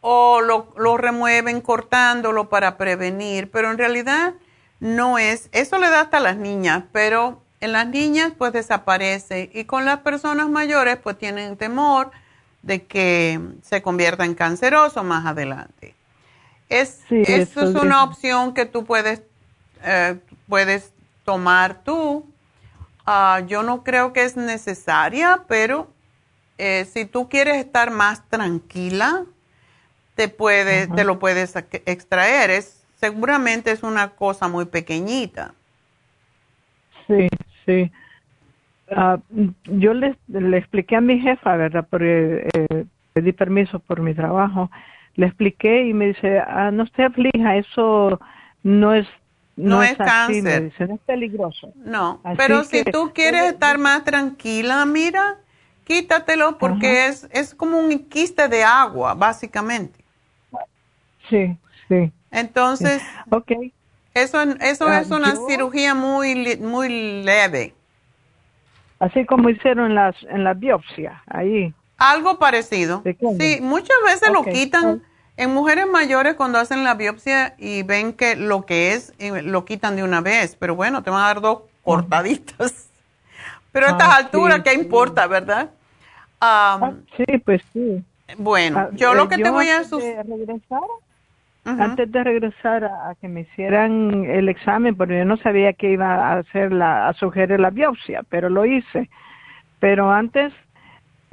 o 0.00 0.40
lo, 0.40 0.72
lo 0.76 0.96
remueven 0.96 1.60
cortándolo 1.60 2.48
para 2.48 2.76
prevenir, 2.76 3.50
pero 3.50 3.70
en 3.70 3.78
realidad 3.78 4.34
no 4.78 5.18
es, 5.18 5.48
eso 5.52 5.78
le 5.78 5.88
da 5.90 6.02
hasta 6.02 6.18
a 6.18 6.20
las 6.20 6.36
niñas, 6.36 6.84
pero 6.92 7.42
en 7.60 7.72
las 7.72 7.88
niñas 7.88 8.32
pues 8.38 8.52
desaparece. 8.52 9.50
Y 9.52 9.64
con 9.64 9.84
las 9.84 10.00
personas 10.00 10.48
mayores 10.48 10.96
pues 10.96 11.18
tienen 11.18 11.56
temor 11.56 12.12
de 12.62 12.84
que 12.84 13.40
se 13.62 13.82
convierta 13.82 14.24
en 14.24 14.34
canceroso 14.34 15.02
más 15.02 15.26
adelante. 15.26 15.95
Es, 16.68 17.00
Sí, 17.08 17.22
eso 17.26 17.68
es 17.68 17.74
una 17.74 18.02
opción 18.04 18.54
que 18.54 18.66
tú 18.66 18.84
puedes, 18.84 19.22
eh, 19.84 20.18
puedes 20.48 20.92
tomar 21.24 21.82
tú. 21.84 22.26
Ah, 23.06 23.42
yo 23.46 23.62
no 23.62 23.84
creo 23.84 24.12
que 24.12 24.24
es 24.24 24.36
necesaria, 24.36 25.44
pero 25.48 25.88
eh, 26.58 26.84
si 26.86 27.04
tú 27.04 27.28
quieres 27.28 27.56
estar 27.56 27.90
más 27.90 28.28
tranquila, 28.28 29.24
te 30.16 30.28
puedes, 30.28 30.92
te 30.94 31.04
lo 31.04 31.18
puedes 31.18 31.54
extraer. 31.54 32.50
Es, 32.50 32.82
seguramente 32.96 33.70
es 33.70 33.82
una 33.82 34.10
cosa 34.10 34.48
muy 34.48 34.64
pequeñita. 34.64 35.54
Sí, 37.06 37.28
sí. 37.64 37.92
Ah, 38.90 39.18
yo 39.64 39.94
le, 39.94 40.16
le 40.28 40.58
expliqué 40.58 40.96
a 40.96 41.00
mi 41.00 41.20
jefa, 41.20 41.56
¿verdad? 41.56 41.86
Porque 41.88 42.48
eh, 42.54 42.84
pedí 43.12 43.32
permiso 43.32 43.78
por 43.78 44.00
mi 44.00 44.14
trabajo. 44.14 44.70
Le 45.16 45.26
expliqué 45.26 45.86
y 45.86 45.94
me 45.94 46.08
dice, 46.08 46.38
ah, 46.40 46.70
no 46.70 46.86
se 46.86 47.04
aflija, 47.04 47.56
eso 47.56 48.20
no 48.62 48.94
es 48.94 49.06
No 49.56 49.82
es 49.82 49.92
así", 49.92 50.02
me 50.42 50.50
cáncer. 50.50 50.62
dice, 50.64 50.86
no 50.86 50.94
es 50.96 51.00
peligroso. 51.00 51.72
No, 51.76 52.20
Así 52.24 52.36
pero 52.36 52.64
si 52.64 52.82
tú 52.84 53.12
quieres 53.14 53.44
estar 53.52 53.78
más 53.78 54.04
tranquila, 54.04 54.84
mira, 54.84 55.36
quítatelo 55.84 56.58
porque 56.58 57.06
es, 57.06 57.28
es 57.32 57.54
como 57.54 57.78
un 57.78 57.98
quiste 58.08 58.48
de 58.48 58.62
agua, 58.64 59.14
básicamente. 59.14 60.04
Sí, 61.30 61.56
sí. 61.88 62.12
Entonces, 62.30 63.02
Ok. 63.30 63.52
eso, 64.14 64.42
eso 64.60 64.88
Ah, 64.88 65.00
es 65.00 65.10
una 65.10 65.34
yo- 65.34 65.46
cirugía 65.46 65.94
muy, 65.94 66.56
muy 66.60 67.22
leve. 67.24 67.74
Así 68.98 69.24
como 69.26 69.50
hicieron 69.50 69.86
en, 69.90 69.94
las, 69.94 70.16
en 70.24 70.44
la 70.44 70.54
biopsia, 70.54 71.22
ahí. 71.26 71.72
Algo 71.98 72.38
parecido. 72.38 73.02
Sí, 73.38 73.58
muchas 73.62 73.96
veces 74.04 74.30
lo 74.32 74.44
quitan 74.44 75.02
en 75.36 75.52
mujeres 75.54 75.86
mayores 75.86 76.34
cuando 76.34 76.58
hacen 76.58 76.84
la 76.84 76.94
biopsia 76.94 77.54
y 77.58 77.82
ven 77.82 78.12
que 78.12 78.36
lo 78.36 78.66
que 78.66 78.92
es, 78.94 79.14
eh, 79.18 79.42
lo 79.42 79.64
quitan 79.64 79.96
de 79.96 80.02
una 80.04 80.20
vez. 80.20 80.56
Pero 80.56 80.74
bueno, 80.76 81.02
te 81.02 81.10
van 81.10 81.22
a 81.22 81.26
dar 81.26 81.40
dos 81.40 81.60
cortaditas. 81.82 82.90
Pero 83.72 83.86
a 83.86 83.90
estas 83.90 84.08
Ah, 84.08 84.16
alturas, 84.16 84.58
sí, 84.58 84.62
¿qué 84.64 84.70
sí. 84.72 84.80
importa, 84.80 85.26
verdad? 85.26 85.70
Am, 86.40 87.04
Sí, 87.16 87.38
pues 87.44 87.62
sí. 87.72 88.04
bueno, 88.38 88.78
Ah, 88.80 88.90
yo 88.92 89.12
eh, 89.12 89.16
lo 89.16 89.28
que 89.28 89.38
te 89.38 89.50
voy 89.50 89.68
a... 89.70 89.78
antes 89.78 89.90
de 89.90 90.22
regresar, 90.24 90.80
antes 91.64 92.12
de 92.12 92.24
regresar 92.24 92.84
a, 92.84 93.10
a 93.10 93.14
que 93.16 93.28
me 93.28 93.42
hicieran 93.42 94.24
el 94.26 94.48
examen, 94.48 94.96
porque 94.96 95.18
yo 95.18 95.24
no 95.24 95.36
sabía 95.38 95.72
que 95.72 95.92
iba 95.92 96.14
a 96.32 96.38
hacer 96.38 96.72
la, 96.72 97.08
a 97.08 97.14
sugerir 97.14 97.60
la 97.60 97.70
biopsia, 97.70 98.22
pero 98.28 98.48
lo 98.48 98.64
hice. 98.66 99.10
Pero 99.80 100.10
antes 100.10 100.52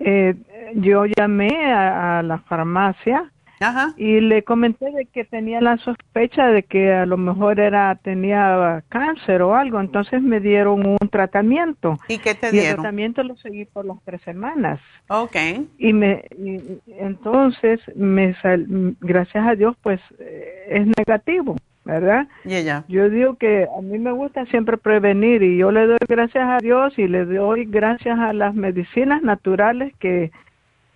eh, 0.04 0.36
yo 0.76 1.06
llamé 1.06 1.72
a, 1.72 2.20
a 2.20 2.24
la 2.24 2.40
farmacia 2.40 3.32
Ajá. 3.60 3.94
y 3.96 4.20
le 4.20 4.44
comenté 4.44 4.92
de 4.92 5.06
que 5.06 5.24
tenía 5.24 5.62
la 5.62 5.78
sospecha 5.78 6.48
de 6.48 6.64
que 6.64 6.92
a 6.94 7.06
lo 7.06 7.16
mejor 7.18 7.60
era 7.60 7.96
tenía 7.96 8.84
cáncer 8.90 9.42
o 9.42 9.56
algo, 9.56 9.80
entonces 9.80 10.22
me 10.22 10.40
dieron 10.40 10.86
un 10.86 10.98
tratamiento. 11.10 11.98
¿Y 12.10 12.18
qué 12.20 12.36
te 12.36 12.48
Y 12.48 12.50
el 12.50 12.56
dieron? 12.56 12.76
tratamiento 12.78 13.24
lo 13.24 13.36
seguí 13.38 13.66
por 13.66 13.86
las 13.86 13.98
tres 14.04 14.22
semanas 14.24 14.80
Ok. 15.10 15.36
y 15.78 15.94
me 15.94 16.26
y- 16.38 16.82
y 16.86 16.94
entonces 17.00 17.80
me 17.96 18.34
sal- 18.42 18.96
gracias 19.00 19.48
a 19.48 19.56
Dios 19.56 19.76
pues 19.82 20.02
eh, 20.20 20.66
es 20.70 20.88
negativo 20.98 21.56
verdad 21.86 22.28
Y 22.46 22.56
ella. 22.56 22.86
yo 22.88 23.10
digo 23.10 23.36
que 23.36 23.68
a 23.78 23.82
mí 23.82 24.00
me 24.00 24.12
gusta 24.12 24.46
siempre 24.46 24.78
prevenir 24.78 25.44
y 25.44 25.58
yo 25.58 25.72
le 25.72 25.86
doy 25.86 25.98
gracias 26.08 26.48
a 26.50 26.58
Dios 26.60 26.98
y 26.98 27.08
le 27.08 27.26
doy 27.26 27.66
gracias 27.66 28.18
a 28.20 28.32
las 28.34 28.56
medicinas 28.56 29.22
naturales 29.22 29.94
que 30.00 30.32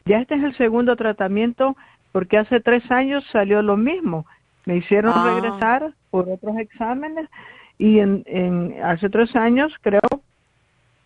ya 0.05 0.19
este 0.19 0.35
es 0.35 0.43
el 0.43 0.55
segundo 0.55 0.95
tratamiento 0.95 1.75
porque 2.13 2.37
hace 2.37 2.61
tres 2.61 2.89
años 2.89 3.25
salió 3.31 3.61
lo 3.61 3.75
mismo. 3.77 4.25
Me 4.65 4.77
hicieron 4.77 5.11
Ah. 5.15 5.33
regresar 5.35 5.93
por 6.09 6.29
otros 6.29 6.57
exámenes 6.57 7.27
y 7.77 7.99
en, 7.99 8.23
en 8.25 8.75
hace 8.83 9.09
tres 9.09 9.35
años 9.35 9.73
creo 9.81 9.99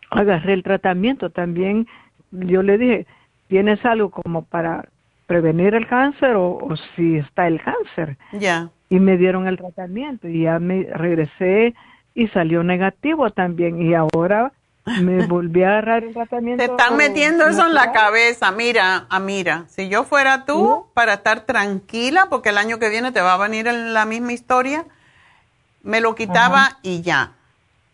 agarré 0.09 0.53
el 0.53 0.63
tratamiento 0.63 1.29
también. 1.29 1.87
Yo 2.31 2.63
le 2.63 2.77
dije, 2.77 3.05
¿tienes 3.47 3.83
algo 3.85 4.09
como 4.11 4.43
para 4.45 4.85
prevenir 5.27 5.73
el 5.75 5.87
cáncer 5.87 6.35
o, 6.35 6.57
o 6.57 6.75
si 6.95 7.17
está 7.17 7.47
el 7.47 7.61
cáncer? 7.61 8.17
Ya. 8.33 8.69
Y 8.91 8.99
me 8.99 9.17
dieron 9.17 9.47
el 9.47 9.57
tratamiento 9.57 10.27
y 10.27 10.43
ya 10.43 10.59
me 10.59 10.83
regresé 10.83 11.73
y 12.13 12.27
salió 12.27 12.61
negativo 12.61 13.29
también 13.29 13.81
y 13.81 13.93
ahora 13.93 14.51
me 15.01 15.25
volví 15.27 15.63
a 15.63 15.69
agarrar 15.69 16.03
el 16.03 16.13
tratamiento. 16.13 16.61
Te 16.61 16.69
están 16.69 16.97
metiendo 16.97 17.47
eso 17.47 17.65
en 17.65 17.73
la 17.73 17.93
cabeza. 17.93 18.51
Mira, 18.51 19.05
Amira, 19.09 19.63
si 19.69 19.87
yo 19.87 20.03
fuera 20.03 20.43
tú, 20.43 20.87
para 20.93 21.13
estar 21.13 21.45
tranquila, 21.45 22.27
porque 22.29 22.49
el 22.49 22.57
año 22.57 22.79
que 22.79 22.89
viene 22.89 23.13
te 23.13 23.21
va 23.21 23.35
a 23.35 23.37
venir 23.37 23.67
en 23.67 23.93
la 23.93 24.05
misma 24.05 24.33
historia, 24.33 24.85
me 25.83 26.01
lo 26.01 26.13
quitaba 26.13 26.77
y 26.81 27.01
ya. 27.01 27.31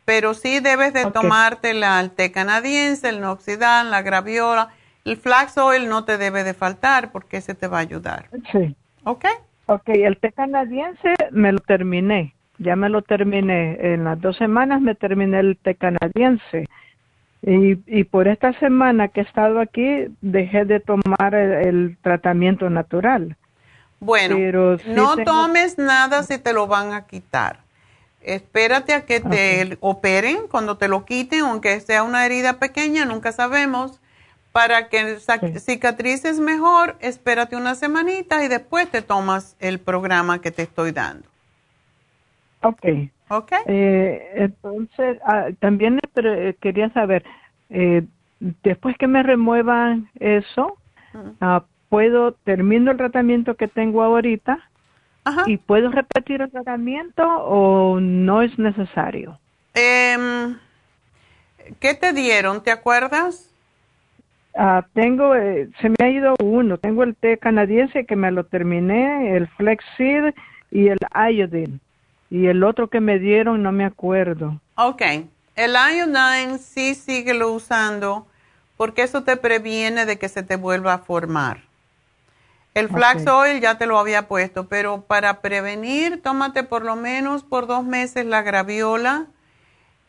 Pero 0.03 0.33
sí 0.33 0.61
debes 0.61 0.93
de 0.93 1.11
tomarte 1.11 1.75
la, 1.75 1.99
el 1.99 2.09
té 2.09 2.31
canadiense, 2.31 3.07
el 3.07 3.21
noxidal, 3.21 3.91
la 3.91 4.01
graviola. 4.01 4.69
El 5.05 5.17
flax 5.17 5.59
oil 5.59 5.89
no 5.89 6.05
te 6.05 6.17
debe 6.17 6.43
de 6.43 6.55
faltar 6.55 7.11
porque 7.11 7.37
ese 7.37 7.53
te 7.53 7.67
va 7.67 7.77
a 7.77 7.81
ayudar. 7.81 8.29
Sí. 8.51 8.75
¿Ok? 9.03 9.25
Ok, 9.67 9.89
el 9.89 10.17
té 10.17 10.31
canadiense 10.31 11.13
me 11.31 11.51
lo 11.51 11.59
terminé. 11.59 12.33
Ya 12.57 12.75
me 12.75 12.89
lo 12.89 13.01
terminé. 13.03 13.77
En 13.93 14.03
las 14.05 14.19
dos 14.19 14.35
semanas 14.37 14.81
me 14.81 14.95
terminé 14.95 15.39
el 15.39 15.57
té 15.57 15.75
canadiense. 15.75 16.65
Y, 17.43 17.77
y 17.85 18.03
por 18.05 18.27
esta 18.27 18.53
semana 18.59 19.09
que 19.09 19.21
he 19.21 19.23
estado 19.23 19.59
aquí, 19.59 20.07
dejé 20.21 20.65
de 20.65 20.79
tomar 20.79 21.35
el, 21.35 21.51
el 21.67 21.97
tratamiento 22.01 22.69
natural. 22.69 23.35
Bueno, 23.99 24.35
Pero 24.35 24.77
sí 24.79 24.89
no 24.89 25.15
tengo- 25.15 25.31
tomes 25.31 25.77
nada 25.77 26.23
si 26.23 26.37
te 26.39 26.53
lo 26.53 26.67
van 26.67 26.93
a 26.93 27.05
quitar. 27.05 27.59
Espérate 28.21 28.93
a 28.93 29.05
que 29.05 29.19
te 29.21 29.77
operen, 29.79 30.47
cuando 30.49 30.77
te 30.77 30.87
lo 30.87 31.05
quiten, 31.05 31.41
aunque 31.41 31.79
sea 31.79 32.03
una 32.03 32.25
herida 32.25 32.59
pequeña, 32.59 33.05
nunca 33.05 33.31
sabemos. 33.31 34.01
Para 34.57 34.89
que 34.89 35.19
cicatrices 35.59 36.39
mejor, 36.39 36.95
espérate 36.99 37.55
una 37.55 37.75
semanita 37.75 38.43
y 38.43 38.47
después 38.47 38.89
te 38.89 39.03
tomas 39.03 39.55
el 39.59 39.77
programa 39.77 40.41
que 40.41 40.49
te 40.49 40.63
estoy 40.63 40.93
dando. 40.93 41.27
Ok. 42.63 42.83
¿Ok? 43.29 43.51
Eh, 43.67 44.31
entonces, 44.33 45.19
ah, 45.23 45.49
también 45.59 45.99
quería 46.59 46.89
saber, 46.89 47.23
eh, 47.69 48.01
después 48.63 48.97
que 48.97 49.05
me 49.05 49.21
remuevan 49.21 50.09
eso, 50.19 50.79
ah, 51.39 51.63
¿puedo, 51.89 52.31
termino 52.31 52.89
el 52.89 52.97
tratamiento 52.97 53.53
que 53.57 53.67
tengo 53.67 54.01
ahorita 54.01 54.57
y 55.45 55.57
puedo 55.57 55.91
repetir 55.91 56.41
el 56.41 56.49
tratamiento 56.49 57.21
o 57.23 57.99
no 57.99 58.41
es 58.41 58.57
necesario? 58.57 59.37
Em, 59.75 60.57
¿Qué 61.79 61.93
te 61.93 62.11
dieron? 62.11 62.63
¿Te 62.63 62.71
acuerdas? 62.71 63.53
Ah, 64.57 64.85
tengo, 64.93 65.35
eh, 65.35 65.69
se 65.79 65.89
me 65.89 65.95
ha 65.99 66.09
ido 66.09 66.33
uno, 66.41 66.77
tengo 66.77 67.03
el 67.03 67.15
té 67.15 67.37
canadiense 67.37 68.05
que 68.05 68.15
me 68.15 68.31
lo 68.31 68.43
terminé, 68.45 69.35
el 69.35 69.47
Flexid 69.49 70.33
y 70.71 70.87
el 70.87 70.97
Iodine. 71.13 71.79
Y 72.29 72.47
el 72.47 72.63
otro 72.63 72.89
que 72.89 72.99
me 72.99 73.19
dieron 73.19 73.63
no 73.63 73.71
me 73.71 73.85
acuerdo. 73.85 74.59
Ok, 74.75 75.01
el 75.55 75.73
iodine 75.73 76.59
sí 76.59 76.93
síguelo 76.93 77.51
usando 77.51 78.27
porque 78.77 79.01
eso 79.01 79.23
te 79.23 79.37
previene 79.37 80.05
de 80.05 80.19
que 80.19 80.29
se 80.29 80.43
te 80.43 80.55
vuelva 80.55 80.93
a 80.93 80.97
formar. 80.99 81.63
El 82.75 82.89
flax 82.89 83.25
oil 83.25 83.59
ya 83.59 83.79
te 83.79 83.87
lo 83.87 83.97
había 83.97 84.27
puesto, 84.27 84.67
pero 84.67 85.01
para 85.01 85.41
prevenir, 85.41 86.21
tómate 86.21 86.61
por 86.61 86.85
lo 86.85 86.95
menos 86.95 87.43
por 87.43 87.65
dos 87.65 87.83
meses 87.83 88.23
la 88.27 88.43
graviola 88.43 89.25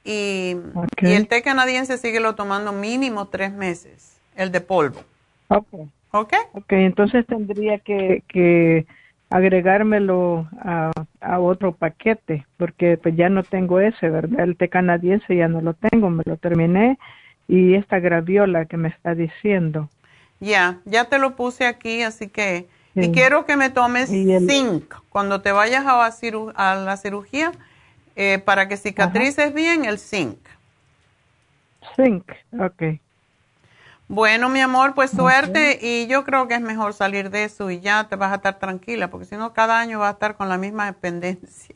y, 0.05 0.57
y 1.01 1.13
el 1.13 1.29
té 1.29 1.41
canadiense 1.41 1.97
síguelo 1.97 2.35
tomando 2.35 2.73
mínimo 2.73 3.29
tres 3.29 3.53
meses, 3.53 4.18
el 4.39 4.51
de 4.53 4.61
polvo. 4.61 5.01
Ok. 5.49 5.69
¿Ok? 6.13 6.33
Ok, 6.55 6.73
entonces 6.73 7.27
tendría 7.27 7.79
que, 7.81 8.23
que 8.29 8.87
agregármelo 9.29 10.49
a, 10.63 10.91
a 11.21 11.41
otro 11.41 11.73
paquete, 11.73 12.47
porque 12.57 12.97
pues 12.97 13.15
ya 13.17 13.29
no 13.29 13.43
tengo 13.43 13.81
ese, 13.81 14.09
¿verdad? 14.09 14.41
El 14.41 14.57
té 14.57 14.69
canadiense 14.69 15.37
ya 15.37 15.49
no 15.49 15.61
lo 15.61 15.75
tengo, 15.75 16.09
me 16.09 16.23
lo 16.25 16.37
terminé, 16.39 16.99
y 17.47 17.75
esta 17.75 17.99
graviola 17.99 18.65
que 18.65 18.79
me 18.79 18.89
está 18.89 19.15
diciendo. 19.15 19.91
Ya, 20.41 20.79
ya 20.87 21.05
te 21.07 21.19
lo 21.19 21.37
puse 21.37 21.67
aquí, 21.67 22.03
así 22.03 22.29
que... 22.29 22.67
Y 22.95 23.13
quiero 23.13 23.47
que 23.47 23.57
me 23.57 23.71
tomes 23.71 24.11
el- 24.11 24.41
zinc 24.41 24.93
cuando 25.11 25.41
te 25.41 25.53
vayas 25.53 25.87
a, 25.87 25.99
la 25.99 26.11
ciru- 26.11 26.53
a 26.57 26.75
la 26.75 26.97
cirugía 26.97 27.53
eh, 28.17 28.41
para 28.45 28.67
que 28.67 28.77
cicatrices 28.77 29.55
bien 29.55 29.85
el 29.85 29.99
zinc. 30.01 30.37
Zinc, 31.97 32.25
ok. 32.59 32.83
Bueno, 34.09 34.49
mi 34.49 34.61
amor, 34.61 34.95
pues 34.95 35.11
suerte 35.11 35.79
y 35.83 36.07
yo 36.09 36.25
creo 36.25 36.49
que 36.49 36.55
es 36.55 36.61
mejor 36.63 36.95
salir 36.95 37.31
de 37.31 37.45
eso 37.45 37.71
y 37.71 37.81
ya 37.81 38.09
te 38.09 38.17
vas 38.17 38.33
a 38.33 38.37
estar 38.37 38.59
tranquila, 38.59 39.11
porque 39.11 39.27
si 39.27 39.37
no 39.37 39.53
cada 39.53 39.79
año 39.79 39.99
vas 39.99 40.09
a 40.09 40.13
estar 40.13 40.37
con 40.37 40.49
la 40.49 40.57
misma 40.59 40.87
dependencia. 40.87 41.75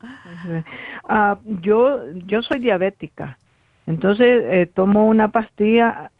Ah, 1.08 1.38
yo, 1.44 1.98
yo 2.26 2.40
soy 2.42 2.60
diabética, 2.60 3.36
entonces 3.86 4.44
eh, 4.46 4.70
tomo 4.72 5.06
una 5.08 5.28
pastilla 5.32 6.10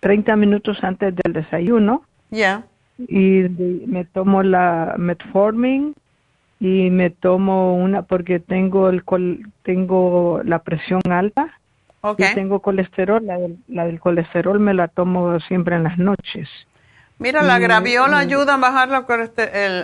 30 0.00 0.36
minutos 0.36 0.78
antes 0.82 1.14
del 1.16 1.32
desayuno 1.32 2.02
Ya. 2.30 2.64
y 2.98 3.42
de- 3.42 3.86
me 3.86 4.04
tomo 4.04 4.42
la 4.42 4.94
metformin 4.98 5.94
y 6.60 6.90
me 6.90 7.10
tomo 7.10 7.74
una 7.76 8.02
porque 8.02 8.38
tengo 8.38 8.88
el 8.88 9.04
col- 9.04 9.46
tengo 9.64 10.42
la 10.44 10.60
presión 10.60 11.00
alta 11.10 11.58
Ok. 12.02 12.20
y 12.20 12.34
tengo 12.34 12.60
colesterol 12.60 13.24
la 13.24 13.38
del, 13.38 13.58
la 13.68 13.84
del 13.84 14.00
colesterol 14.00 14.58
me 14.58 14.74
la 14.74 14.88
tomo 14.88 15.38
siempre 15.40 15.76
en 15.76 15.84
las 15.84 15.98
noches 15.98 16.48
Mira, 17.18 17.42
la 17.42 17.58
graviola 17.58 18.22
y- 18.22 18.26
ayuda 18.26 18.54
a 18.54 18.56
bajar 18.56 18.88
la 18.88 19.04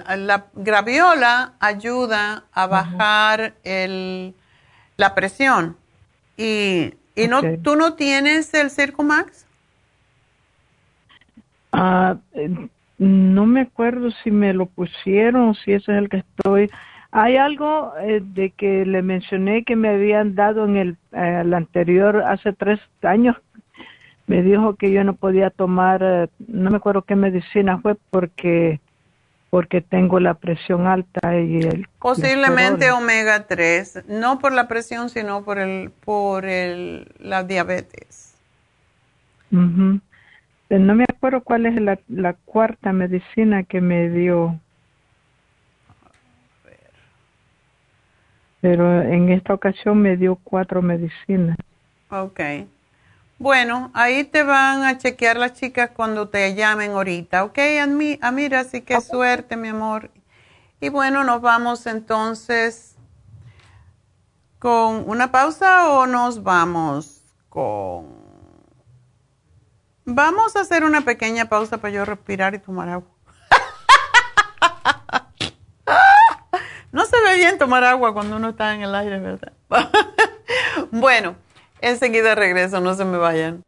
el- 0.09 0.27
la 0.27 0.47
graviola 0.55 1.53
ayuda 1.61 2.45
a 2.53 2.67
bajar 2.67 3.53
el, 3.63 4.35
la 4.97 5.15
presión. 5.15 5.77
Y, 6.39 6.95
y 7.15 7.29
no, 7.29 7.41
Ok. 7.41 7.45
¿tú 7.63 7.77
no 7.77 7.93
tienes 7.93 8.55
el 8.55 8.71
Circumax? 8.71 9.45
Ah, 11.73 12.17
eh, 12.33 12.69
no 12.99 13.45
me 13.45 13.61
acuerdo 13.63 14.11
si 14.23 14.31
me 14.31 14.55
lo 14.55 14.65
pusieron 14.65 15.55
si 15.57 15.73
ese 15.73 15.93
es 15.93 15.99
el 15.99 16.09
que 16.09 16.19
estoy 16.19 16.71
hay 17.19 17.39
algo 17.39 17.95
eh, 17.99 18.21
de 18.23 18.51
que 18.51 18.85
le 18.85 19.01
mencioné 19.01 19.65
que 19.65 19.75
me 19.75 19.89
habían 19.89 20.35
dado 20.35 20.67
en 20.67 20.77
el, 20.77 20.97
eh, 21.13 21.41
el 21.41 21.55
anterior 21.55 22.23
hace 22.27 22.53
tres 22.53 22.79
años 23.01 23.37
me 24.27 24.43
dijo 24.43 24.75
que 24.75 24.93
yo 24.93 25.03
no 25.03 25.15
podía 25.15 25.49
tomar, 25.49 26.03
eh, 26.03 26.29
no 26.47 26.71
me 26.71 26.77
acuerdo 26.77 27.03
qué 27.03 27.17
medicina 27.17 27.79
fue 27.79 27.97
porque 28.11 28.81
porque 29.49 29.81
tengo 29.81 30.21
la 30.21 30.35
presión 30.35 30.87
alta 30.87 31.41
y 31.41 31.61
el 31.61 31.87
Posiblemente 32.01 32.91
omega 32.91 33.47
3, 33.47 34.05
no 34.09 34.39
por 34.39 34.53
la 34.53 34.69
presión, 34.69 35.09
sino 35.09 35.43
por 35.43 35.59
el 35.59 35.91
por 36.05 36.45
el 36.45 37.09
la 37.19 37.45
diabetes. 37.45 38.35
Eh, 39.53 40.79
No 40.79 40.95
me 40.95 41.05
acuerdo 41.05 41.41
cuál 41.43 41.65
es 41.65 41.81
la, 41.81 41.99
la 42.09 42.35
cuarta 42.35 42.93
medicina 42.93 43.63
que 43.63 43.81
me 43.81 44.11
dio. 44.11 44.61
Pero 48.67 49.01
en 49.01 49.29
esta 49.31 49.55
ocasión 49.55 50.03
me 50.03 50.17
dio 50.17 50.41
cuatro 50.43 50.83
medicinas. 50.83 51.57
Ok. 52.11 52.41
Bueno, 53.39 53.91
ahí 53.95 54.25
te 54.25 54.43
van 54.43 54.83
a 54.85 54.99
chequear 54.99 55.37
las 55.37 55.55
chicas 55.55 55.91
cuando 55.95 56.29
te 56.29 56.55
llamen 56.55 56.93
ahorita, 56.93 57.45
¿ok? 57.45 57.59
Ami- 57.83 58.19
Amira, 58.23 58.61
así 58.61 58.83
que 58.83 59.01
suerte, 59.01 59.57
mi 59.57 59.69
amor. 59.69 60.11
Y 60.81 60.91
bueno, 60.91 61.25
nos 61.25 61.41
vamos 61.43 61.87
entonces 61.87 62.97
con 64.59 65.09
una 65.09 65.31
pausa 65.33 65.91
o 65.91 66.07
nos 66.07 66.43
vamos 66.43 67.23
con... 67.49 68.07
Vamos 70.07 70.57
a 70.57 70.61
hacer 70.61 70.85
una 70.85 71.03
pequeña 71.03 71.51
pausa 71.51 71.79
para 71.79 71.93
yo 71.93 72.05
respirar 72.07 72.55
y 72.55 72.59
tomar 72.61 72.89
agua. 72.89 73.16
No 76.93 77.05
se 77.05 77.17
ve 77.23 77.37
bien 77.37 77.59
tomar 77.59 77.85
agua 77.85 78.13
cuando 78.13 78.37
uno 78.37 78.51
está 78.51 78.75
en 78.75 78.83
el 78.83 78.95
aire, 78.95 79.19
¿verdad? 79.19 79.53
bueno, 80.91 81.37
enseguida 81.81 82.35
regreso, 82.35 82.81
no 82.81 82.95
se 82.95 83.05
me 83.05 83.19
vayan. 83.19 83.63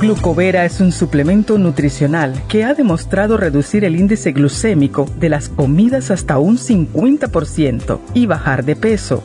Glucovera 0.00 0.64
es 0.64 0.80
un 0.80 0.92
suplemento 0.92 1.58
nutricional 1.58 2.40
que 2.46 2.62
ha 2.62 2.72
demostrado 2.72 3.36
reducir 3.36 3.84
el 3.84 3.96
índice 3.96 4.30
glucémico 4.30 5.06
de 5.16 5.28
las 5.28 5.48
comidas 5.48 6.12
hasta 6.12 6.38
un 6.38 6.56
50% 6.56 7.98
y 8.14 8.26
bajar 8.26 8.64
de 8.64 8.76
peso. 8.76 9.24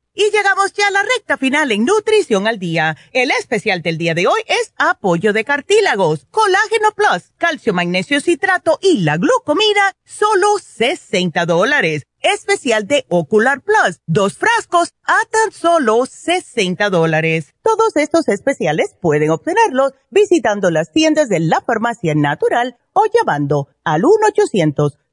Y 0.13 0.29
llegamos 0.29 0.73
ya 0.73 0.89
a 0.89 0.91
la 0.91 1.03
recta 1.03 1.37
final 1.37 1.71
en 1.71 1.85
Nutrición 1.85 2.45
al 2.45 2.59
Día. 2.59 2.97
El 3.13 3.31
especial 3.31 3.81
del 3.81 3.97
día 3.97 4.13
de 4.13 4.27
hoy 4.27 4.41
es 4.45 4.73
apoyo 4.77 5.31
de 5.31 5.45
cartílagos, 5.45 6.27
colágeno 6.31 6.91
plus, 6.93 7.31
calcio 7.37 7.73
magnesio 7.73 8.19
citrato 8.19 8.77
y 8.81 9.03
la 9.03 9.15
glucomida, 9.15 9.95
solo 10.03 10.57
60 10.59 11.45
dólares. 11.45 12.03
Especial 12.19 12.87
de 12.87 13.05
Ocular 13.07 13.61
Plus, 13.61 14.01
dos 14.05 14.37
frascos 14.37 14.93
a 15.03 15.17
tan 15.31 15.53
solo 15.53 16.05
60 16.05 16.89
dólares. 16.89 17.53
Todos 17.63 17.95
estos 17.95 18.27
especiales 18.27 18.93
pueden 19.01 19.31
obtenerlos 19.31 19.93
visitando 20.09 20.71
las 20.71 20.91
tiendas 20.91 21.29
de 21.29 21.39
la 21.39 21.61
farmacia 21.61 22.15
natural 22.15 22.77
o 22.91 23.05
llamando 23.11 23.69
al 23.85 24.03
1 24.03 24.11
800 24.27 24.99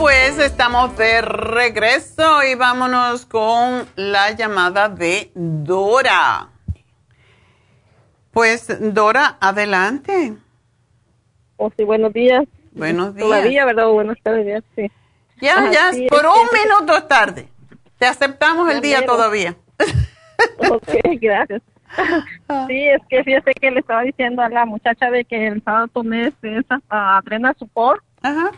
Pues 0.00 0.38
estamos 0.38 0.96
de 0.96 1.20
regreso 1.20 2.42
y 2.42 2.54
vámonos 2.54 3.26
con 3.26 3.86
la 3.96 4.30
llamada 4.32 4.88
de 4.88 5.30
Dora. 5.34 6.48
Pues 8.30 8.66
Dora, 8.94 9.36
adelante. 9.40 10.32
Oh, 11.58 11.70
sí, 11.76 11.84
buenos 11.84 12.14
días. 12.14 12.44
Buenos 12.72 13.14
días. 13.14 13.26
Todavía, 13.28 13.66
¿verdad? 13.66 13.88
Buenas 13.88 14.16
tardes, 14.22 14.64
sí. 14.74 14.90
Ya, 15.42 15.58
Ajá, 15.58 15.70
ya, 15.70 15.92
sí, 15.92 16.06
por 16.08 16.24
un 16.24 16.48
que- 16.48 16.58
minuto 16.66 17.02
tarde. 17.04 17.48
Te 17.98 18.06
aceptamos 18.06 18.70
el 18.72 18.80
día 18.80 19.04
todavía. 19.04 19.54
Ok, 20.70 20.88
gracias. 21.20 21.60
Sí, 22.68 22.88
es 22.88 23.02
que 23.10 23.22
fíjate 23.22 23.52
que 23.52 23.70
le 23.70 23.80
estaba 23.80 24.00
diciendo 24.00 24.40
a 24.40 24.48
la 24.48 24.64
muchacha 24.64 25.10
de 25.10 25.26
que 25.26 25.48
el 25.48 25.62
sábado 25.62 25.88
tomé 25.88 26.32
esa 26.40 26.80
ah, 26.88 27.18
Adrena 27.18 27.54
Support. 27.58 28.02
Ajá. 28.22 28.52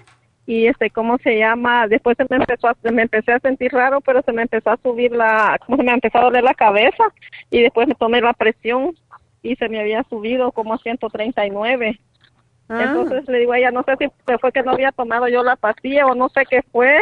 Y 0.53 0.67
este, 0.67 0.91
¿cómo 0.91 1.17
se 1.17 1.39
llama? 1.39 1.89
Después 1.89 2.15
se 2.19 2.27
me 2.29 2.37
empezó 2.37 2.69
a, 2.69 2.77
me 2.93 3.01
empecé 3.01 3.33
a 3.33 3.39
sentir 3.39 3.73
raro, 3.73 4.03
pero 4.03 4.21
se 4.21 4.33
me 4.33 4.43
empezó 4.43 4.69
a 4.69 4.77
subir 4.77 5.11
la, 5.11 5.59
como 5.65 5.79
se 5.79 5.83
me 5.83 5.93
empezó 5.93 6.19
a 6.19 6.25
doler 6.25 6.45
la 6.45 6.53
cabeza. 6.53 7.05
Y 7.51 7.63
después 7.63 7.89
me 7.89 7.95
tomé 7.95 8.21
la 8.21 8.35
presión 8.35 8.95
y 9.43 9.57
se 9.57 9.71
me 9.71 9.81
había 9.81 10.03
subido 10.11 10.53
como 10.53 10.75
a 10.75 10.79
139. 10.79 11.99
Ah. 12.69 12.83
Entonces 12.83 13.27
le 13.29 13.39
digo 13.39 13.55
a 13.55 13.59
ella, 13.61 13.71
no 13.71 13.83
sé 13.83 13.97
si 13.99 14.09
fue 14.39 14.53
que 14.53 14.63
no 14.63 14.73
había 14.73 14.93
tomado 14.93 15.27
yo 15.27 15.43
la 15.43 15.57
pastilla 15.57 16.05
o 16.05 16.15
no 16.15 16.29
sé 16.29 16.45
qué 16.45 16.61
fue. 16.71 16.99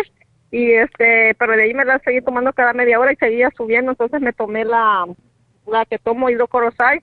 Y 0.53 0.71
este, 0.71 1.35
pero 1.35 1.55
de 1.55 1.65
ahí 1.65 1.75
me 1.75 1.85
la 1.85 1.99
seguí 2.05 2.21
tomando 2.21 2.53
cada 2.53 2.73
media 2.73 3.01
hora 3.01 3.13
y 3.13 3.17
seguía 3.17 3.51
subiendo. 3.57 3.91
Entonces 3.91 4.21
me 4.21 4.33
tomé 4.33 4.65
la, 4.65 5.07
la 5.67 5.85
que 5.87 5.99
tomo 5.99 6.31
hidrocoroside. 6.31 7.03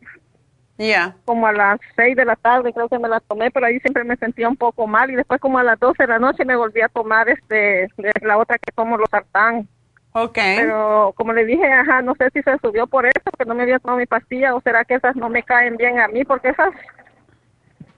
Ya. 0.77 1.15
Como 1.25 1.47
a 1.47 1.51
las 1.53 1.79
6 1.95 2.15
de 2.15 2.25
la 2.25 2.35
tarde 2.35 2.71
creo 2.73 2.87
que 2.87 2.99
me 2.99 3.09
la 3.09 3.19
tomé, 3.19 3.49
pero 3.51 3.65
ahí 3.65 3.79
siempre 3.79 4.03
me 4.03 4.15
sentía 4.17 4.47
un 4.47 4.57
poco 4.57 4.85
mal. 4.87 5.09
Y 5.09 5.15
después 5.15 5.41
como 5.41 5.57
a 5.57 5.63
las 5.63 5.79
12 5.79 6.03
de 6.03 6.07
la 6.07 6.19
noche 6.19 6.45
me 6.45 6.55
volví 6.55 6.81
a 6.81 6.89
tomar 6.89 7.27
este, 7.29 7.87
de 7.97 8.11
la 8.21 8.37
otra 8.37 8.57
que 8.57 8.71
tomo 8.71 8.97
los 8.97 9.09
sartán. 9.09 9.67
Ok. 10.13 10.33
Pero 10.35 11.13
como 11.15 11.33
le 11.33 11.45
dije, 11.45 11.71
ajá, 11.71 12.01
no 12.01 12.15
sé 12.15 12.29
si 12.33 12.41
se 12.41 12.57
subió 12.59 12.87
por 12.87 13.05
eso, 13.05 13.19
que 13.37 13.45
no 13.45 13.53
me 13.55 13.63
había 13.63 13.79
tomado 13.79 13.99
mi 13.99 14.05
pastilla, 14.05 14.55
o 14.55 14.61
será 14.61 14.83
que 14.85 14.95
esas 14.95 15.15
no 15.15 15.29
me 15.29 15.43
caen 15.43 15.77
bien 15.77 15.99
a 15.99 16.07
mí, 16.07 16.23
porque 16.25 16.49
esas 16.49 16.69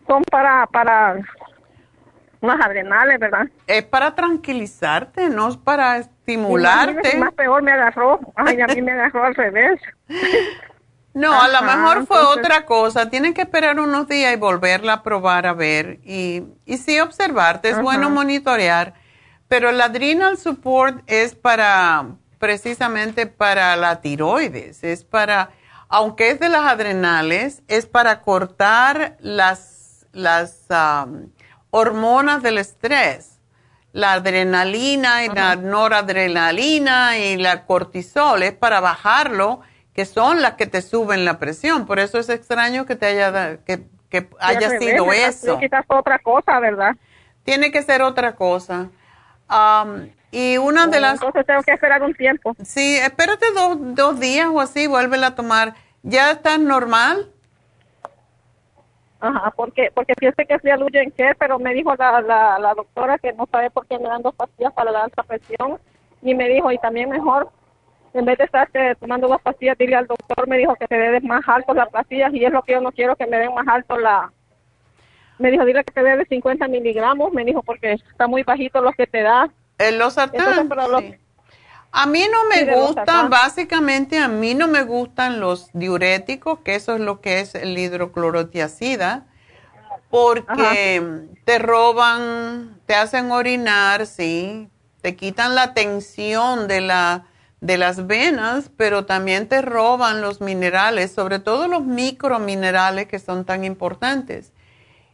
son 0.08 0.24
para, 0.24 0.66
para 0.68 1.18
unas 2.42 2.66
adrenales, 2.66 3.20
¿verdad? 3.20 3.48
Es 3.68 3.84
para 3.84 4.16
tranquilizarte, 4.16 5.30
no 5.30 5.50
es 5.50 5.58
para 5.58 5.98
Y 5.98 6.02
estimularte. 6.02 7.18
más 7.18 7.34
peor 7.34 7.62
me 7.62 7.72
agarró, 7.72 8.20
ay, 8.36 8.60
a 8.62 8.68
mí 8.68 8.82
me 8.82 8.92
agarró 8.94 9.24
al 9.26 9.36
revés. 9.36 9.80
No, 11.20 11.42
a 11.42 11.48
lo 11.50 11.62
mejor 11.62 12.06
fue 12.08 12.18
entonces- 12.18 12.46
otra 12.46 12.66
cosa. 12.66 13.10
Tienen 13.10 13.34
que 13.34 13.42
esperar 13.42 13.80
unos 13.80 14.08
días 14.08 14.34
y 14.34 14.38
volverla 14.38 14.94
a 14.94 15.04
probar 15.04 15.46
a 15.48 15.54
ver. 15.54 16.00
Y, 16.04 16.44
y 16.66 16.78
sí 16.78 17.00
observarte, 17.00 17.68
es 17.70 17.74
Ajá. 17.76 17.84
bueno 17.84 18.10
monitorear. 18.10 18.94
Pero 19.48 19.70
el 19.70 19.82
adrenal 19.82 20.38
support 20.38 21.02
es 21.08 21.36
para, 21.36 22.06
precisamente 22.38 23.26
para 23.28 23.76
la 23.76 24.00
tiroides. 24.02 24.84
Es 24.84 25.04
para, 25.04 25.50
aunque 25.90 26.30
es 26.32 26.40
de 26.40 26.50
las 26.50 26.66
adrenales, 26.68 27.64
es 27.68 27.86
para 27.86 28.22
cortar 28.22 29.18
las, 29.20 30.06
las 30.12 30.66
hormonas 31.72 32.42
del 32.44 32.60
estrés. 32.60 33.40
La 33.92 34.14
adrenalina 34.14 35.26
y 35.26 35.30
la 35.30 35.56
noradrenalina 35.56 37.18
y 37.18 37.38
la 37.38 37.66
cortisol 37.66 38.44
es 38.44 38.54
para 38.54 38.80
bajarlo, 38.82 39.62
que 40.00 40.06
son 40.06 40.42
las 40.42 40.54
que 40.54 40.66
te 40.66 40.82
suben 40.82 41.26
la 41.26 41.40
presión. 41.40 41.86
Por 41.86 42.00
eso 42.00 42.20
es 42.20 42.30
extraño 42.30 42.86
que 42.86 42.96
te 42.96 43.06
haya, 43.08 43.32
da- 43.32 43.58
que, 43.58 43.84
haya 44.40 44.70
revés, 44.70 44.80
sido 44.80 45.12
eso. 45.12 45.60
Quizás 45.60 45.84
otra 45.90 46.20
cosa, 46.20 46.58
¿verdad? 46.62 46.96
Tiene 47.44 47.70
que 47.70 47.82
ser 47.84 48.02
otra 48.02 48.34
cosa. 48.34 48.92
Am, 49.50 50.10
y 50.32 50.56
una 50.56 50.88
de 50.88 51.02
las... 51.02 51.16
Entonces 51.16 51.46
tengo 51.46 51.62
que 51.64 51.74
esperar 51.74 52.02
un 52.02 52.14
tiempo. 52.14 52.56
Sí, 52.64 52.96
espérate 52.96 53.46
dos, 53.54 53.76
dos 53.94 54.22
días 54.22 54.48
o 54.50 54.62
así, 54.62 54.88
vuélvela 54.88 55.28
a 55.28 55.36
tomar. 55.36 55.74
¿Ya 56.02 56.32
estás 56.32 56.60
normal? 56.60 57.30
Ajá, 59.20 59.52
porque 59.58 59.92
porque 59.94 60.14
fíjese 60.18 60.46
que 60.46 60.60
fui 60.60 60.70
al 60.72 60.80
Luyen 60.80 61.12
Care, 61.12 61.36
pero 61.36 61.60
me 61.60 61.74
dijo 61.74 61.94
la, 61.96 62.22
la, 62.22 62.58
la 62.58 62.74
doctora 62.74 63.18
que 63.18 63.34
no 63.34 63.50
sabe 63.52 63.70
por 63.70 63.86
qué 63.86 64.00
me 64.00 64.08
dan 64.08 64.22
dos 64.22 64.34
pastillas 64.34 64.72
para 64.72 64.92
la 64.92 65.04
alta 65.04 65.24
presión 65.24 65.78
y 66.22 66.36
me 66.36 66.48
dijo, 66.48 66.72
y 66.72 66.78
también 66.78 67.10
mejor, 67.10 67.50
en 68.14 68.26
vez 68.26 68.38
de 68.38 68.46
estar 68.46 68.70
eh, 68.74 68.96
tomando 69.00 69.28
dos 69.28 69.42
pastillas, 69.42 69.78
dile 69.78 69.96
al 69.96 70.08
doctor, 70.08 70.48
me 70.48 70.58
dijo 70.58 70.76
que 70.76 70.88
te 70.88 70.98
dé 70.98 71.22
más 71.22 71.48
alto 71.48 71.74
las 71.74 71.90
pastillas 71.90 72.34
y 72.34 72.44
es 72.44 72.52
lo 72.52 72.64
que 72.64 72.74
yo 72.74 72.82
no 72.82 72.92
quiero, 72.92 73.16
que 73.16 73.28
me 73.28 73.38
den 73.38 73.54
más 73.54 73.68
alto 73.68 73.98
la... 73.98 74.32
Me 75.38 75.52
dijo, 75.52 75.64
dile 75.64 75.84
que 75.86 75.94
te 75.94 76.04
dé 76.04 76.18
de 76.18 76.26
50 76.26 76.68
miligramos, 76.68 77.32
me 77.32 77.46
dijo, 77.46 77.64
porque 77.64 77.94
está 77.94 78.28
muy 78.28 78.44
bajito 78.44 78.82
lo 78.82 78.92
que 78.92 79.08
te 79.08 79.22
da. 79.22 79.50
El 79.78 79.98
losartán, 79.98 80.70
sí. 81.00 81.16
A 81.92 82.06
mí 82.06 82.24
no 82.32 82.46
me 82.46 82.76
gustan, 82.76 83.30
básicamente 83.30 84.20
a 84.20 84.28
mí 84.28 84.54
no 84.54 84.68
me 84.68 84.84
gustan 84.84 85.40
los 85.40 85.72
diuréticos, 85.74 86.60
que 86.60 86.76
eso 86.76 86.96
es 86.96 87.02
lo 87.02 87.20
que 87.20 87.40
es 87.40 87.56
el 87.56 87.78
hidroclorotiacida, 87.78 89.26
porque 90.10 91.28
te 91.46 91.58
roban, 91.58 92.80
te 92.86 92.94
hacen 92.94 93.32
orinar, 93.32 94.06
sí, 94.06 94.70
te 95.02 95.16
quitan 95.16 95.56
la 95.56 95.74
tensión 95.74 96.68
de, 96.68 96.82
la, 96.82 97.26
de 97.62 97.78
las 97.78 98.08
venas, 98.08 98.72
pero 98.78 99.06
también 99.06 99.48
te 99.48 99.62
roban 99.62 100.22
los 100.22 100.42
minerales, 100.42 101.12
sobre 101.12 101.40
todo 101.40 101.68
los 101.68 101.84
microminerales 101.84 103.08
que 103.08 103.20
son 103.20 103.46
tan 103.46 103.64
importantes. 103.64 104.54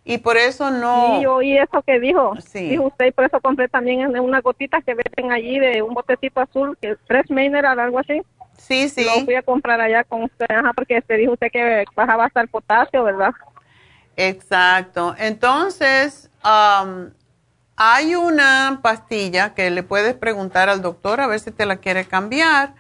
Y 0.08 0.20
por 0.20 0.38
eso 0.38 0.70
no... 0.70 1.16
Sí, 1.16 1.24
yo 1.24 1.36
oí 1.36 1.58
eso 1.58 1.82
que 1.82 2.00
dijo. 2.00 2.36
Sí. 2.40 2.70
Dijo 2.70 2.84
usted, 2.84 3.08
y 3.08 3.12
por 3.12 3.26
eso 3.26 3.42
compré 3.42 3.68
también 3.68 4.20
una 4.20 4.42
gotita 4.42 4.80
que 4.84 4.94
venden 4.94 5.32
allí 5.32 5.58
de 5.58 5.82
un 5.82 5.96
botecito 5.96 6.42
azul, 6.42 6.78
que 6.80 6.92
es 6.92 6.98
Fresh 7.08 7.32
Mineral, 7.32 7.80
algo 7.80 7.98
así. 7.98 8.22
Sí, 8.56 8.88
sí. 8.88 9.04
Lo 9.04 9.26
fui 9.26 9.34
a 9.34 9.42
comprar 9.42 9.82
allá 9.82 10.04
con 10.04 10.24
usted, 10.24 10.46
ajá, 10.48 10.74
porque 10.74 10.98
este 10.98 11.18
dijo 11.18 11.34
usted 11.34 11.52
que 11.52 11.86
bajaba 11.96 12.26
hasta 12.26 12.42
el 12.42 12.48
potasio, 12.48 13.04
¿verdad? 13.04 13.34
Exacto. 14.16 15.16
Entonces, 15.18 16.30
um, 16.44 17.10
hay 17.78 18.16
una 18.16 18.80
pastilla 18.82 19.54
que 19.54 19.70
le 19.70 19.84
puedes 19.84 20.16
preguntar 20.16 20.70
al 20.70 20.82
doctor 20.82 21.20
a 21.20 21.28
ver 21.28 21.40
si 21.40 21.52
te 21.52 21.66
la 21.66 21.78
quiere 21.78 22.06
cambiar, 22.06 22.74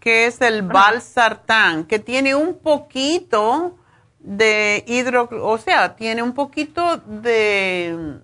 que 0.00 0.26
es 0.26 0.40
el 0.40 0.62
Valsartán, 0.62 1.84
que 1.84 1.98
tiene 1.98 2.34
un 2.34 2.58
poquito 2.58 3.76
de 4.20 4.84
hidro, 4.86 5.28
o 5.42 5.58
sea, 5.58 5.96
tiene 5.96 6.22
un 6.22 6.32
poquito 6.32 6.98
de, 6.98 8.18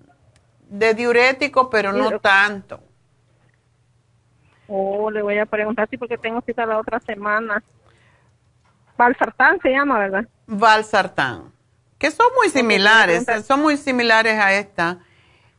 de 0.67 0.93
diurético, 0.93 1.69
pero 1.69 1.93
no 1.93 2.19
tanto. 2.19 2.81
Oh, 4.67 5.11
le 5.11 5.21
voy 5.21 5.37
a 5.37 5.45
preguntar 5.45 5.87
sí 5.89 5.97
porque 5.97 6.17
tengo 6.17 6.41
cita 6.41 6.65
la 6.65 6.79
otra 6.79 6.99
semana. 6.99 7.63
Valsartán 8.97 9.59
se 9.61 9.69
llama, 9.69 9.99
¿verdad? 9.99 10.27
Valsartán, 10.47 11.51
que 11.99 12.09
son 12.09 12.27
muy 12.35 12.49
similares, 12.49 13.25
son 13.45 13.61
muy 13.61 13.77
similares 13.77 14.39
a 14.39 14.53
esta. 14.53 14.99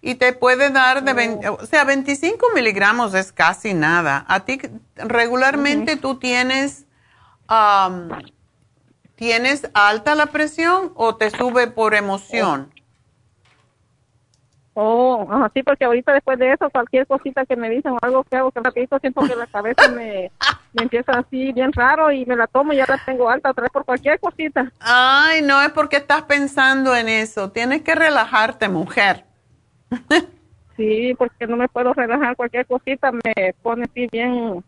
Y 0.01 0.17
te 0.17 0.33
puede 0.33 0.71
dar 0.71 1.03
de, 1.03 1.49
oh. 1.49 1.59
o 1.61 1.67
sea, 1.67 1.85
25 1.85 2.47
miligramos 2.55 3.15
es 3.15 3.33
casi 3.33 3.75
nada. 3.75 4.25
A 4.29 4.45
ti 4.45 4.61
regularmente 4.97 5.97
tú 5.97 6.19
tienes 6.19 6.87
¿Tienes 9.15 9.71
alta 9.73 10.15
la 10.15 10.27
presión 10.27 10.93
o 10.95 11.17
te 11.17 11.31
sube 11.31 11.69
por 11.69 11.95
emoción? 11.95 12.73
Oh, 14.75 15.27
sí, 15.55 15.63
porque 15.63 15.87
ahorita 15.87 16.13
después 16.13 16.39
de 16.39 16.53
eso, 16.53 16.69
cualquier 16.69 17.07
cosita 17.07 17.47
que 17.47 17.57
me 17.57 17.71
dicen 17.71 17.93
o 17.93 17.99
algo 18.03 18.25
que 18.25 18.37
hago 18.37 18.51
que 18.51 18.61
rapidito 18.61 18.99
siento 18.99 19.23
que 19.23 19.35
la 19.35 19.47
cabeza 19.47 19.89
me, 19.89 20.31
me 20.75 20.83
empieza 20.83 21.13
así 21.13 21.51
bien 21.53 21.73
raro 21.73 22.13
y 22.13 22.27
me 22.27 22.37
la 22.37 22.47
tomo 22.47 22.75
y 22.75 22.77
ya 22.77 22.85
la 22.87 23.03
tengo 23.07 23.31
alta 23.31 23.53
otra 23.53 23.63
vez 23.63 23.73
por 23.73 23.87
cualquier 23.87 24.21
cosita. 24.21 24.71
Ay, 24.81 25.41
no 25.41 25.63
es 25.63 25.71
porque 25.71 25.97
estás 25.97 26.25
pensando 26.25 26.95
en 26.95 27.09
eso. 27.09 27.53
Tienes 27.53 27.81
que 27.81 27.95
relajarte, 27.95 28.69
mujer. 28.69 29.25
Sí, 30.77 31.15
porque 31.19 31.47
no 31.47 31.57
me 31.57 31.69
puedo 31.69 31.93
relajar. 31.95 32.37
Cualquier 32.37 32.67
cosita 32.67 33.13
me 33.13 33.55
pone 33.63 33.85
así 33.85 34.09
bien 34.11 34.65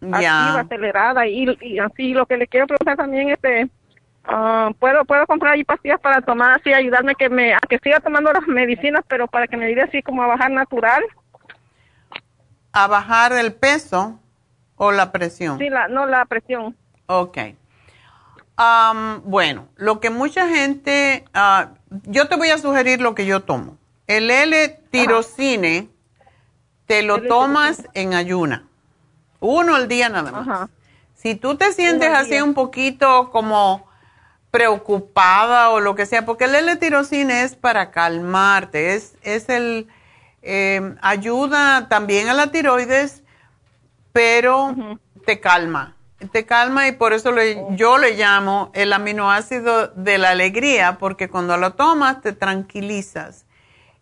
activa, 0.00 0.60
acelerada 0.60 1.26
y, 1.26 1.56
y 1.60 1.78
así. 1.78 2.12
Lo 2.14 2.26
que 2.26 2.36
le 2.36 2.46
quiero 2.46 2.66
preguntar 2.66 2.96
también 2.96 3.28
es... 3.28 3.34
Este, 3.34 3.70
Ah, 4.28 4.70
puedo 4.80 5.04
puedo 5.04 5.24
comprar 5.26 5.54
ahí 5.54 5.62
pastillas 5.62 6.00
para 6.00 6.20
tomar 6.20 6.58
así 6.58 6.72
ayudarme 6.72 7.14
que 7.14 7.28
me 7.28 7.54
a 7.54 7.60
que 7.60 7.78
siga 7.78 8.00
tomando 8.00 8.32
las 8.32 8.46
medicinas 8.48 9.04
pero 9.06 9.28
para 9.28 9.46
que 9.46 9.56
me 9.56 9.66
ayude 9.66 9.82
así 9.82 10.02
como 10.02 10.20
a 10.20 10.26
bajar 10.26 10.50
natural 10.50 11.04
a 12.72 12.88
bajar 12.88 13.32
el 13.34 13.54
peso 13.54 14.18
o 14.74 14.90
la 14.90 15.12
presión 15.12 15.58
sí 15.58 15.70
la 15.70 15.86
no 15.86 16.06
la 16.06 16.24
presión 16.24 16.76
Ok. 17.06 17.38
bueno 19.22 19.68
lo 19.76 20.00
que 20.00 20.10
mucha 20.10 20.48
gente 20.48 21.24
ah, 21.32 21.74
yo 22.06 22.26
te 22.26 22.34
voy 22.34 22.50
a 22.50 22.58
sugerir 22.58 23.00
lo 23.00 23.14
que 23.14 23.26
yo 23.26 23.44
tomo 23.44 23.75
el 24.06 24.30
L-tirocine 24.30 25.88
te 26.86 27.02
lo 27.02 27.22
tomas 27.22 27.82
en 27.94 28.14
ayuna. 28.14 28.64
Uno 29.40 29.74
al 29.74 29.88
día 29.88 30.08
nada 30.08 30.32
más. 30.32 30.70
Si 31.14 31.34
tú 31.34 31.56
te 31.56 31.72
sientes 31.72 32.12
así 32.12 32.40
un 32.40 32.54
poquito 32.54 33.30
como 33.30 33.86
preocupada 34.50 35.70
o 35.70 35.80
lo 35.80 35.94
que 35.94 36.06
sea, 36.06 36.24
porque 36.24 36.44
el 36.44 36.54
L-tirosina 36.54 37.42
es 37.42 37.56
para 37.56 37.90
calmarte, 37.90 38.94
es, 38.94 39.14
es 39.22 39.48
el, 39.48 39.88
eh, 40.42 40.94
ayuda 41.02 41.88
también 41.88 42.28
a 42.28 42.34
la 42.34 42.52
tiroides, 42.52 43.24
pero 44.12 44.74
te 45.26 45.40
calma, 45.40 45.96
te 46.30 46.46
calma 46.46 46.86
y 46.86 46.92
por 46.92 47.12
eso 47.12 47.34
yo 47.70 47.98
le 47.98 48.12
llamo 48.12 48.70
el 48.72 48.92
aminoácido 48.92 49.88
de 49.88 50.18
la 50.18 50.30
alegría, 50.30 50.98
porque 50.98 51.28
cuando 51.28 51.56
lo 51.56 51.74
tomas 51.74 52.22
te 52.22 52.32
tranquilizas. 52.32 53.45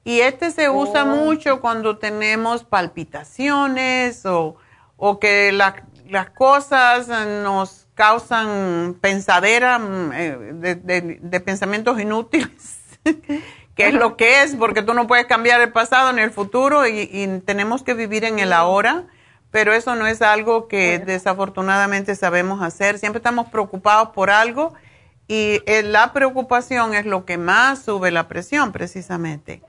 Y 0.05 0.20
este 0.20 0.51
se 0.51 0.68
usa 0.68 1.05
oh. 1.05 1.06
mucho 1.06 1.60
cuando 1.60 1.97
tenemos 1.97 2.62
palpitaciones 2.62 4.26
o, 4.26 4.56
o 4.97 5.18
que 5.18 5.51
las 5.52 6.31
cosas 6.31 7.09
nos 7.09 7.85
causan 7.94 8.97
pensadera 9.01 9.78
mm, 9.78 10.12
eh, 10.12 10.36
de, 11.20 11.40
pensamientos 11.40 12.01
inútiles, 12.01 12.78
que 13.74 13.89
es 13.89 13.94
lo 13.94 14.16
que 14.16 14.43
es, 14.43 14.56
porque 14.56 14.82
tú 14.82 14.94
no 14.94 15.06
puedes 15.06 15.26
cambiar 15.26 15.60
el 15.60 15.72
pasado 15.72 16.12
ni 16.12 16.20
el 16.20 16.31
futuro 16.31 16.86
y, 16.86 17.43
tenemos 17.47 17.82
que 17.82 17.94
vivir 17.94 18.24
en 18.24 18.39
el 18.39 18.52
ahora, 18.52 19.05
pero 19.51 19.72
eso 19.72 19.94
no 19.94 20.06
es 20.06 20.20
algo 20.20 20.66
que 20.66 20.98
desafortunadamente 20.98 22.16
sabemos 22.16 22.60
hacer. 22.60 22.98
Siempre 22.98 23.18
estamos 23.18 23.48
preocupados 23.48 24.09
por 24.10 24.31
algo 24.31 24.74
y 25.28 25.62
eh, 25.66 25.82
la 25.85 26.12
preocupación 26.12 26.94
es 26.94 27.06
lo 27.06 27.24
que 27.24 27.39
más 27.39 27.85
sube 27.85 28.10
la 28.10 28.26
presión, 28.26 28.72
precisamente. 28.72 29.62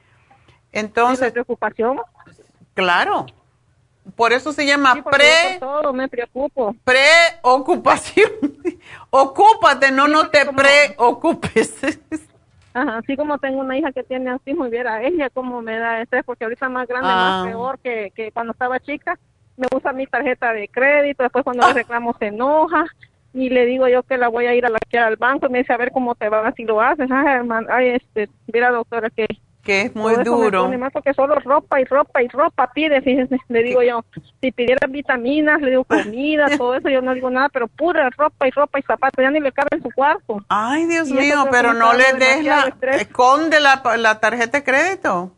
Entonces, 0.76 1.32
preocupación? 1.32 2.02
Claro, 2.74 3.26
por 4.16 4.34
eso 4.34 4.52
se 4.52 4.66
llama 4.66 5.04
pre. 5.04 5.58
Todo 5.60 5.94
me 5.94 6.08
preocupo. 6.08 6.76
Preocupación. 6.84 8.30
Ocúpate, 9.10 9.92
no, 9.92 10.08
no 10.08 10.30
te 10.30 10.46
preocupes. 10.46 11.76
Ajá, 12.74 12.98
así 12.98 13.16
como 13.16 13.38
tengo 13.38 13.62
una 13.62 13.78
hija 13.78 13.94
que 13.94 14.04
tiene 14.04 14.32
autismo 14.32 14.68
y 14.68 14.70
viera 14.70 15.02
ella 15.02 15.30
como 15.30 15.62
me 15.62 15.80
da 15.80 16.02
estrés, 16.02 16.26
porque 16.26 16.44
ahorita 16.44 16.68
más 16.68 16.90
grande, 16.90 17.08
más 17.08 17.46
ah. 17.46 17.48
peor 17.48 17.80
que, 17.80 18.12
que 18.14 18.34
cuando 18.34 18.52
estaba 18.52 18.82
chica, 18.82 19.18
me 19.56 19.68
usa 19.74 19.94
mi 19.94 20.06
tarjeta 20.06 20.52
de 20.52 20.68
crédito, 20.68 21.24
después 21.24 21.46
cuando 21.46 21.66
le 21.66 21.72
ah. 21.72 21.74
reclamo 21.74 22.14
se 22.20 22.28
enoja, 22.28 22.84
y 23.34 23.50
le 23.50 23.66
digo 23.66 23.88
yo 23.88 24.04
que 24.04 24.18
la 24.18 24.28
voy 24.28 24.48
a 24.48 24.56
ir 24.56 24.66
a 24.66 24.70
la 24.70 24.80
al 25.06 25.16
banco, 25.16 25.48
y 25.48 25.52
me 25.52 25.60
dice 25.60 25.72
a 25.72 25.78
ver 25.78 25.94
cómo 25.94 26.16
te 26.16 26.28
va 26.28 26.52
si 26.52 26.66
lo 26.66 26.82
haces, 26.82 27.10
ay, 27.10 27.36
hermano, 27.36 27.68
ay, 27.72 27.92
este, 27.92 28.30
mira 28.52 28.72
doctora 28.72 29.10
que 29.10 29.26
que 29.66 29.82
es 29.82 29.96
muy 29.96 30.16
duro. 30.24 30.70
Me 30.70 30.92
porque 30.92 31.14
solo 31.14 31.36
ropa 31.40 31.82
y 31.82 31.86
ropa 31.86 32.22
y 32.22 32.28
ropa 32.28 32.72
pide, 32.74 33.02
fíjense, 33.02 33.38
le 33.50 33.64
digo 33.64 33.82
yo, 33.82 34.06
si 34.40 34.52
pidieran 34.52 34.92
vitaminas, 34.92 35.60
le 35.60 35.72
digo 35.72 35.84
comida, 35.84 36.46
todo 36.56 36.76
eso, 36.76 36.88
yo 36.88 37.02
no 37.02 37.14
digo 37.14 37.30
nada, 37.30 37.50
pero 37.50 37.68
pura 37.68 38.10
ropa 38.12 38.48
y 38.48 38.52
ropa 38.52 38.80
y 38.80 38.84
zapatos, 38.84 39.22
ya 39.22 39.32
ni 39.32 39.40
le 39.42 39.52
cabe 39.52 39.70
en 39.72 39.82
su 39.82 39.90
cuarto. 39.90 40.38
Ay, 40.48 40.86
Dios 40.86 41.10
mío, 41.10 41.48
pero 41.52 41.74
no 41.74 41.94
le 41.94 42.14
des 42.14 42.46
la, 42.46 42.74
esconde 42.94 43.60
la, 43.60 43.82
la 43.98 44.20
tarjeta 44.20 44.60
de 44.60 44.64
crédito. 44.64 45.32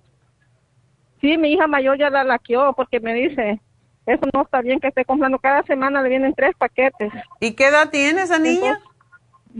Sí, 1.21 1.37
mi 1.37 1.53
hija 1.53 1.65
mayor 1.65 1.97
ya 1.97 2.09
la 2.09 2.23
laqueó 2.23 2.73
porque 2.73 2.99
me 2.99 3.13
dice, 3.13 3.61
eso 4.05 4.21
no 4.33 4.41
está 4.41 4.61
bien 4.61 4.79
que 4.79 4.89
esté 4.89 5.05
comprando, 5.05 5.39
cada 5.39 5.63
semana 5.63 6.01
le 6.01 6.09
vienen 6.09 6.33
tres 6.35 6.53
paquetes. 6.57 7.11
¿Y 7.39 7.53
qué 7.53 7.67
edad 7.67 7.89
tiene 7.89 8.23
esa 8.23 8.37
niña? 8.37 8.77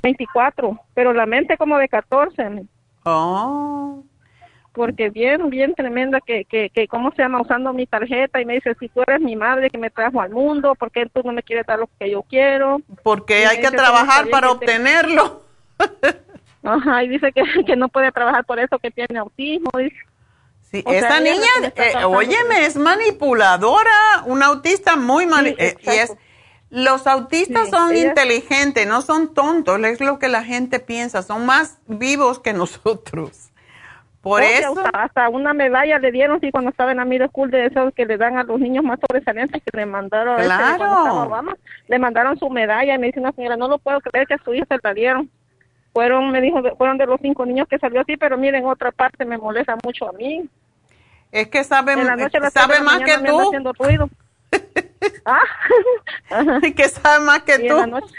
24, 0.04 0.78
pero 0.94 1.14
la 1.14 1.26
mente 1.26 1.58
como 1.58 1.78
de 1.78 1.88
14. 1.88 2.68
Oh 3.06 4.04
porque 4.78 5.10
bien, 5.10 5.50
bien 5.50 5.74
tremenda 5.74 6.22
que, 6.22 6.46
que, 6.46 6.70
que, 6.70 6.88
¿cómo 6.88 7.12
se 7.12 7.24
llama? 7.24 7.42
Usando 7.42 7.74
mi 7.74 7.88
tarjeta 7.88 8.40
y 8.40 8.46
me 8.46 8.54
dice, 8.54 8.76
si 8.80 8.88
tú 8.90 9.02
eres 9.02 9.20
mi 9.20 9.36
madre 9.36 9.72
que 9.72 9.78
me 9.80 9.90
trajo 9.90 10.22
al 10.22 10.30
mundo, 10.30 10.76
¿por 10.76 10.92
qué 10.92 11.08
tú 11.08 11.22
no 11.26 11.34
me 11.34 11.42
quieres 11.42 11.66
dar 11.66 11.80
lo 11.80 11.90
que 12.00 12.12
yo 12.12 12.22
quiero? 12.22 12.80
Porque 13.02 13.48
hay 13.48 13.60
que 13.60 13.72
trabajar 13.72 14.30
para 14.30 14.52
obtenerlo. 14.52 15.42
Ajá, 16.64 17.04
y 17.04 17.10
dice 17.10 17.32
que, 17.32 17.44
que, 17.66 17.76
no 17.76 17.90
puede 17.90 18.12
trabajar 18.12 18.46
por 18.46 18.60
eso, 18.60 18.78
que 18.78 18.92
tiene 18.92 19.18
autismo. 19.18 19.72
Sí, 20.62 20.84
esa 20.86 21.20
niña, 21.20 21.48
eh, 21.76 21.94
óyeme, 22.06 22.66
es 22.66 22.76
manipuladora, 22.76 23.90
una 24.26 24.48
autista 24.48 24.96
muy 24.96 25.26
mal, 25.26 25.48
eh, 25.48 25.78
y 25.82 25.90
es 25.90 26.14
Los 26.70 27.08
autistas 27.08 27.66
Sí, 27.66 27.72
son 27.72 27.96
ella- 27.96 28.10
inteligentes, 28.10 28.86
no 28.86 29.02
son 29.02 29.34
tontos, 29.34 29.80
es 29.86 30.02
lo 30.02 30.20
que 30.20 30.28
la 30.28 30.44
gente 30.44 30.80
piensa, 30.80 31.24
son 31.24 31.46
más 31.46 31.80
vivos 31.88 32.40
que 32.40 32.54
nosotros. 32.54 33.50
Por 34.28 34.44
eso, 34.44 34.76
hasta, 34.94 35.30
una 35.30 35.54
medalla 35.54 36.00
le 36.00 36.12
dieron, 36.12 36.40
sí, 36.40 36.52
cuando 36.52 36.70
estaba 36.72 36.92
en 36.92 36.98
la 36.98 37.06
middle 37.06 37.28
school 37.30 37.50
de 37.52 37.66
esos 37.68 37.94
que 37.94 38.06
le 38.06 38.18
dan 38.18 38.38
a 38.38 38.44
los 38.44 38.60
niños 38.60 38.84
más 38.84 39.00
sobresalientes 39.00 39.62
que 39.64 39.78
le 39.78 39.86
mandaron 39.86 40.36
a 40.36 40.42
de 40.42 40.46
Claro. 40.46 41.24
Obama, 41.24 41.56
le 41.88 42.00
mandaron 42.00 42.38
su 42.38 42.50
medalla 42.50 42.96
y 42.96 42.98
me 42.98 43.08
dice 43.08 43.20
una 43.20 43.32
señora, 43.32 43.58
no 43.58 43.68
lo 43.68 43.78
puedo 43.80 44.00
creer 44.02 44.28
que 44.28 44.34
a 44.36 44.44
su 44.44 44.54
hija 44.54 44.66
se 44.70 44.78
la 44.84 44.94
dieron. 44.94 45.30
Fueron, 45.94 46.30
me 46.32 46.42
dijo, 46.42 46.62
fueron 46.78 46.98
de 46.98 47.06
los 47.08 47.20
cinco 47.22 47.46
niños 47.46 47.68
que 47.68 47.80
salió 47.80 48.02
así, 48.02 48.18
pero 48.18 48.38
miren, 48.38 48.66
otra 48.66 48.92
parte 48.92 49.26
me 49.26 49.38
molesta 49.38 49.76
mucho 49.84 50.08
a 50.10 50.14
mí. 50.14 50.48
es 51.32 51.48
que 51.48 51.64
sabe, 51.64 51.96
noche 51.96 52.40
sabe 52.52 52.82
más 52.82 53.00
que 53.00 53.18
tú, 53.26 53.40
haciendo 53.40 53.74
ruido. 53.74 54.10
ah. 55.26 55.40
que 56.76 56.88
sabe 56.90 57.24
más 57.26 57.42
que 57.44 57.54
Y 57.54 57.68
en 57.68 57.68
tú. 57.68 57.76
la 57.78 57.88
noche- 57.88 58.14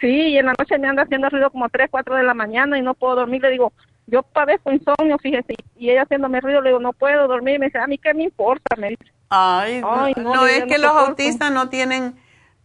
sí, 0.00 0.28
y 0.28 0.38
en 0.38 0.46
la 0.46 0.54
noche 0.58 0.78
me 0.78 0.88
anda 0.88 1.02
haciendo 1.02 1.28
ruido 1.28 1.50
como 1.50 1.68
3, 1.68 1.88
4 1.90 2.16
de 2.16 2.22
la 2.22 2.34
mañana 2.34 2.78
y 2.78 2.82
no 2.82 2.94
puedo 2.94 3.14
dormir. 3.16 3.42
Le 3.42 3.50
digo, 3.50 3.72
yo 4.06 4.22
padezco 4.22 4.72
insomnio, 4.72 5.18
fíjese. 5.18 5.54
Y 5.76 5.90
ella 5.90 6.02
haciéndome 6.02 6.40
ruido, 6.40 6.60
le 6.60 6.70
digo, 6.70 6.80
no 6.80 6.92
puedo 6.92 7.28
dormir. 7.28 7.56
Y 7.56 7.58
me 7.58 7.66
dice, 7.66 7.78
a 7.78 7.86
mí 7.86 7.98
qué 7.98 8.14
me 8.14 8.24
importa, 8.24 8.76
me 8.76 8.90
dice. 8.90 9.12
Ay, 9.28 9.82
Ay, 9.84 10.14
no, 10.16 10.34
no, 10.34 10.46
es 10.46 10.64
que 10.64 10.78
los 10.78 10.90
soporto. 10.90 11.10
autistas 11.10 11.50
no 11.52 11.68
tienen, 11.68 12.16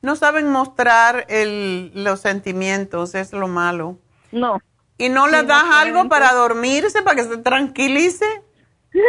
no 0.01 0.15
saben 0.15 0.51
mostrar 0.51 1.25
el, 1.29 1.91
los 1.93 2.19
sentimientos, 2.21 3.15
es 3.15 3.31
lo 3.33 3.47
malo. 3.47 3.97
No. 4.31 4.59
¿Y 4.97 5.09
no 5.09 5.25
Sí, 5.25 5.31
les 5.31 5.43
no 5.43 5.47
das 5.49 5.63
algo 5.71 6.09
para 6.09 6.33
dormirse, 6.33 7.01
para 7.03 7.15
que 7.15 7.23
se 7.23 7.37
tranquilice? 7.37 8.25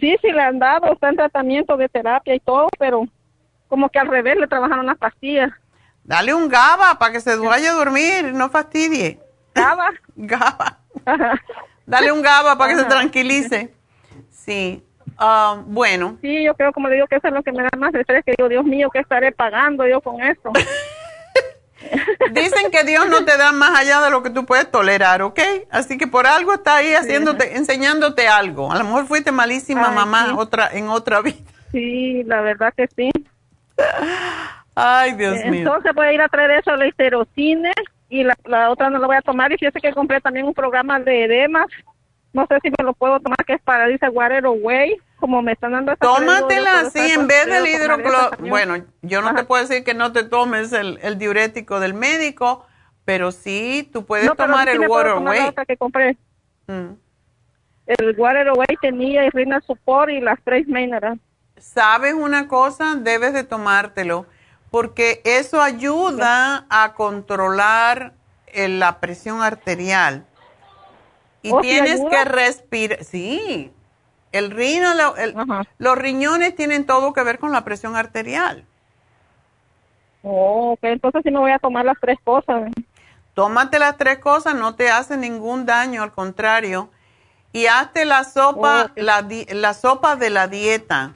Sí, 0.00 0.16
sí, 0.22 0.32
le 0.32 0.40
han 0.40 0.58
dado, 0.58 0.90
está 0.94 1.10
en 1.10 1.16
tratamiento 1.16 1.76
de 1.76 1.86
terapia 1.86 2.34
y 2.34 2.40
todo, 2.40 2.66
pero 2.78 3.02
como 3.68 3.90
que 3.90 3.98
al 3.98 4.08
revés 4.08 4.36
le 4.38 4.46
trabajaron 4.46 4.86
las 4.86 4.96
pastillas. 4.96 5.50
Dale 6.02 6.32
un 6.32 6.48
GABA 6.48 6.98
para 6.98 7.12
que 7.12 7.20
se 7.20 7.36
vaya 7.36 7.72
a 7.72 7.74
dormir, 7.74 8.32
no 8.32 8.48
fastidie. 8.48 9.20
¿GABA? 9.54 9.90
GABA. 10.16 10.78
Dale 11.86 12.12
un 12.12 12.22
GABA 12.22 12.56
para 12.56 12.72
que 12.72 12.80
se 12.80 12.84
tranquilice. 12.86 13.74
Sí. 14.30 14.82
Ah, 15.18 15.62
bueno, 15.66 16.18
Sí, 16.20 16.42
yo 16.42 16.54
creo, 16.54 16.72
como 16.72 16.88
le 16.88 16.94
digo, 16.96 17.06
que 17.06 17.16
eso 17.16 17.28
es 17.28 17.34
lo 17.34 17.42
que 17.42 17.52
me 17.52 17.62
da 17.62 17.70
más 17.76 17.94
estrés, 17.94 18.24
que 18.24 18.34
digo, 18.36 18.48
Dios 18.48 18.64
mío, 18.64 18.88
¿qué 18.90 19.00
estaré 19.00 19.30
pagando 19.30 19.86
yo 19.86 20.00
con 20.00 20.20
esto? 20.20 20.50
dicen 22.32 22.70
que 22.70 22.84
Dios 22.84 23.08
no 23.08 23.24
te 23.24 23.36
da 23.36 23.52
más 23.52 23.78
allá 23.78 24.00
de 24.00 24.10
lo 24.10 24.22
que 24.22 24.30
tú 24.30 24.46
puedes 24.46 24.70
tolerar, 24.70 25.22
¿ok? 25.22 25.40
Así 25.70 25.98
que 25.98 26.06
por 26.06 26.26
algo 26.26 26.54
está 26.54 26.76
ahí 26.76 26.94
haciéndote, 26.94 27.56
enseñándote 27.56 28.28
algo. 28.28 28.72
A 28.72 28.78
lo 28.78 28.84
mejor 28.84 29.06
fuiste 29.06 29.32
malísima 29.32 29.88
Ay, 29.88 29.94
mamá 29.94 30.26
sí. 30.26 30.34
otra, 30.36 30.70
en 30.72 30.88
otra 30.88 31.20
vida. 31.20 31.38
Sí, 31.70 32.22
la 32.24 32.40
verdad 32.40 32.72
que 32.76 32.88
sí. 32.96 33.10
Ay, 34.74 35.12
Dios 35.12 35.44
mío. 35.46 35.60
Entonces 35.60 35.92
voy 35.94 36.06
a 36.06 36.12
ir 36.12 36.20
a 36.20 36.28
traer 36.28 36.52
eso, 36.52 36.74
la 36.76 36.86
histerocine, 36.86 37.72
y 38.12 38.24
la, 38.24 38.36
la 38.44 38.70
otra 38.70 38.90
no 38.90 38.98
la 38.98 39.06
voy 39.06 39.16
a 39.16 39.22
tomar. 39.22 39.50
Y 39.52 39.56
fíjese 39.56 39.80
que 39.80 39.92
compré 39.94 40.20
también 40.20 40.44
un 40.44 40.52
programa 40.52 41.00
de 41.00 41.24
edemas. 41.24 41.66
No 42.34 42.46
sé 42.46 42.58
si 42.62 42.70
me 42.70 42.84
lo 42.84 42.92
puedo 42.92 43.18
tomar, 43.20 43.38
que 43.46 43.54
es 43.54 43.62
para, 43.62 43.86
dice 43.86 44.08
Water 44.10 44.44
Away. 44.44 44.98
Como 45.16 45.40
me 45.40 45.52
están 45.52 45.72
dando 45.72 45.96
Tómatela 45.96 46.80
así 46.80 47.12
en 47.12 47.26
vez 47.26 47.46
del 47.46 47.66
hidrocloro. 47.66 48.30
Bueno, 48.40 48.84
yo 49.00 49.22
no 49.22 49.34
te 49.34 49.44
puedo 49.44 49.66
decir 49.66 49.82
que 49.82 49.94
no 49.94 50.12
te 50.12 50.24
tomes 50.24 50.72
el, 50.72 50.98
el 51.02 51.16
diurético 51.16 51.80
del 51.80 51.94
médico, 51.94 52.66
pero 53.06 53.32
sí, 53.32 53.88
tú 53.92 54.04
puedes 54.04 54.26
No, 54.26 54.34
tomar 54.34 54.68
sí 54.68 54.74
el 54.76 54.86
puedo 54.86 55.14
tomar 55.14 55.36
la 55.36 55.48
otra 55.48 55.64
que 55.64 55.76
compré. 55.76 56.16
Mm. 56.66 56.94
El 57.86 58.14
Water 58.18 58.48
Away 58.48 58.76
tenía 58.80 59.24
Irina 59.24 59.60
Support 59.60 60.10
y 60.10 60.20
las 60.20 60.38
tres 60.44 60.66
Mineral. 60.66 61.18
¿Sabes 61.56 62.14
una 62.14 62.48
cosa? 62.48 62.96
Debes 62.96 63.32
de 63.32 63.44
tomártelo, 63.44 64.26
porque 64.72 65.20
eso 65.24 65.60
ayuda 65.60 66.66
a 66.70 66.94
controlar 66.94 68.14
eh, 68.46 68.68
la 68.68 68.98
presión 69.00 69.42
arterial. 69.42 70.24
Y 71.42 71.52
¿Oh, 71.52 71.60
tienes 71.60 72.00
que 72.10 72.24
respirar. 72.24 73.04
Sí, 73.04 73.70
el 74.32 74.50
rino, 74.50 74.92
el- 75.16 75.36
los 75.78 75.98
riñones 75.98 76.56
tienen 76.56 76.86
todo 76.86 77.12
que 77.12 77.22
ver 77.22 77.38
con 77.38 77.52
la 77.52 77.64
presión 77.64 77.96
arterial. 77.96 78.64
Oh, 80.22 80.72
ok, 80.72 80.78
entonces 80.84 81.20
sí 81.22 81.30
me 81.30 81.38
voy 81.38 81.50
a 81.50 81.58
tomar 81.58 81.84
las 81.84 81.98
tres 82.00 82.18
cosas. 82.24 82.70
Tómate 83.34 83.78
las 83.78 83.98
tres 83.98 84.18
cosas, 84.18 84.54
no 84.54 84.74
te 84.74 84.90
hace 84.90 85.16
ningún 85.18 85.66
daño, 85.66 86.02
al 86.02 86.12
contrario. 86.12 86.90
Y 87.52 87.66
hazte 87.66 88.06
la 88.06 88.24
sopa, 88.24 88.92
la, 88.96 89.22
di- 89.22 89.46
la 89.50 89.74
sopa 89.74 90.16
de 90.16 90.30
la 90.30 90.48
dieta, 90.48 91.12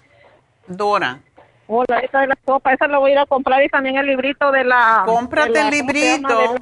Dora. 0.66 1.20
Oh, 1.68 1.84
la 1.88 1.98
esa 1.98 2.20
de 2.20 2.28
la 2.28 2.38
sopa, 2.46 2.72
esa 2.72 2.86
la 2.86 2.98
voy 2.98 3.10
a 3.10 3.14
ir 3.14 3.18
a 3.18 3.26
comprar 3.26 3.62
y 3.62 3.68
también 3.68 3.96
el 3.96 4.06
librito 4.06 4.52
de 4.52 4.64
la... 4.64 5.02
Cómprate 5.04 5.50
de 5.50 5.54
la- 5.58 5.68
el 5.68 5.70
librito. 5.70 6.54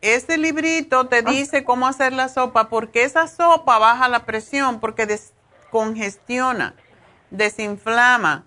Ese 0.00 0.36
librito 0.36 1.06
te 1.06 1.22
dice 1.22 1.64
cómo 1.64 1.86
hacer 1.86 2.12
la 2.12 2.28
sopa, 2.28 2.68
porque 2.68 3.04
esa 3.04 3.26
sopa 3.26 3.78
baja 3.78 4.08
la 4.08 4.26
presión, 4.26 4.78
porque 4.78 5.06
descongestiona, 5.06 6.74
desinflama. 7.30 8.44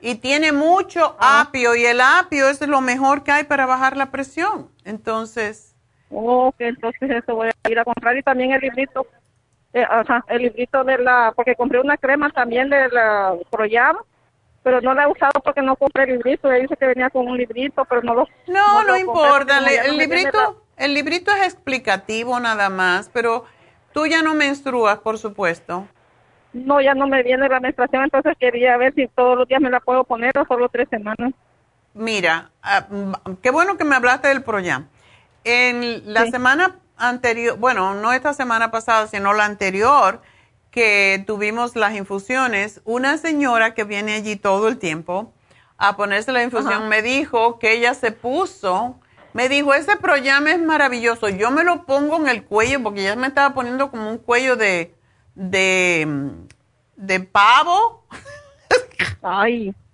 Y 0.00 0.16
tiene 0.16 0.52
mucho 0.52 1.16
apio, 1.18 1.74
y 1.76 1.86
el 1.86 2.00
apio 2.00 2.48
es 2.48 2.60
lo 2.66 2.80
mejor 2.80 3.22
que 3.22 3.32
hay 3.32 3.44
para 3.44 3.66
bajar 3.66 3.96
la 3.96 4.10
presión. 4.10 4.68
Entonces, 4.84 5.74
Oh, 6.14 6.48
ok, 6.48 6.56
entonces 6.58 7.10
eso 7.10 7.34
voy 7.34 7.48
a 7.48 7.70
ir 7.70 7.78
a 7.78 7.84
comprar 7.84 8.14
y 8.14 8.22
también 8.22 8.52
el 8.52 8.60
librito, 8.60 9.06
eh, 9.72 9.82
ajá, 9.88 10.22
el 10.28 10.42
librito 10.42 10.84
de 10.84 10.98
la, 10.98 11.32
porque 11.34 11.54
compré 11.56 11.80
una 11.80 11.96
crema 11.96 12.28
también 12.28 12.68
de 12.68 12.90
la 12.90 13.34
Proyam, 13.50 13.96
pero 14.62 14.80
no 14.80 14.94
la 14.94 15.04
he 15.04 15.06
usado 15.06 15.40
porque 15.44 15.62
no 15.62 15.76
compré 15.76 16.04
el 16.04 16.10
librito, 16.10 16.50
ella 16.50 16.62
dice 16.62 16.76
que 16.76 16.86
venía 16.86 17.10
con 17.10 17.26
un 17.26 17.36
librito, 17.36 17.84
pero 17.84 18.02
no 18.02 18.14
lo 18.14 18.28
no, 18.46 18.82
no, 18.82 18.84
lo 18.84 18.96
importa. 18.96 19.60
no 19.60 19.66
el 19.66 19.98
librito, 19.98 20.62
el 20.76 20.94
librito 20.94 21.32
es 21.32 21.42
explicativo 21.44 22.38
nada 22.38 22.68
más, 22.70 23.10
pero 23.12 23.44
tú 23.92 24.06
ya 24.06 24.22
no 24.22 24.34
menstruas, 24.34 24.98
por 24.98 25.18
supuesto. 25.18 25.86
No, 26.52 26.80
ya 26.80 26.94
no 26.94 27.06
me 27.06 27.22
viene 27.22 27.48
la 27.48 27.60
menstruación, 27.60 28.04
entonces 28.04 28.34
quería 28.38 28.76
ver 28.76 28.94
si 28.94 29.08
todos 29.08 29.38
los 29.38 29.48
días 29.48 29.60
me 29.60 29.70
la 29.70 29.80
puedo 29.80 30.04
poner 30.04 30.36
o 30.38 30.46
solo 30.46 30.68
tres 30.68 30.88
semanas. 30.90 31.32
Mira, 31.94 32.50
ah, 32.62 32.86
mm, 32.88 33.34
qué 33.42 33.50
bueno 33.50 33.76
que 33.76 33.84
me 33.84 33.96
hablaste 33.96 34.28
del 34.28 34.42
Proyam. 34.42 34.88
En 35.44 36.12
la 36.12 36.26
semana 36.26 36.76
anterior, 36.96 37.58
bueno, 37.58 37.94
no 37.94 38.12
esta 38.12 38.32
semana 38.32 38.70
pasada, 38.70 39.06
sino 39.06 39.32
la 39.32 39.44
anterior, 39.44 40.20
que 40.72 41.22
tuvimos 41.26 41.76
las 41.76 41.94
infusiones, 41.94 42.80
una 42.84 43.18
señora 43.18 43.74
que 43.74 43.84
viene 43.84 44.14
allí 44.14 44.34
todo 44.36 44.66
el 44.66 44.78
tiempo 44.78 45.32
a 45.78 45.96
ponerse 45.96 46.32
la 46.32 46.42
infusión 46.42 46.72
Ajá. 46.72 46.84
me 46.86 47.02
dijo 47.02 47.58
que 47.58 47.72
ella 47.74 47.94
se 47.94 48.10
puso, 48.10 48.98
me 49.34 49.48
dijo, 49.48 49.74
ese 49.74 49.96
Proyam 49.96 50.48
es 50.48 50.58
maravilloso, 50.60 51.28
yo 51.28 51.50
me 51.50 51.62
lo 51.62 51.84
pongo 51.84 52.16
en 52.16 52.28
el 52.28 52.44
cuello 52.44 52.82
porque 52.82 53.02
ya 53.02 53.14
me 53.16 53.26
estaba 53.28 53.54
poniendo 53.54 53.90
como 53.90 54.10
un 54.10 54.18
cuello 54.18 54.56
de, 54.56 54.94
de, 55.34 56.08
de 56.96 57.20
pavo. 57.20 58.06
Ay. 59.22 59.74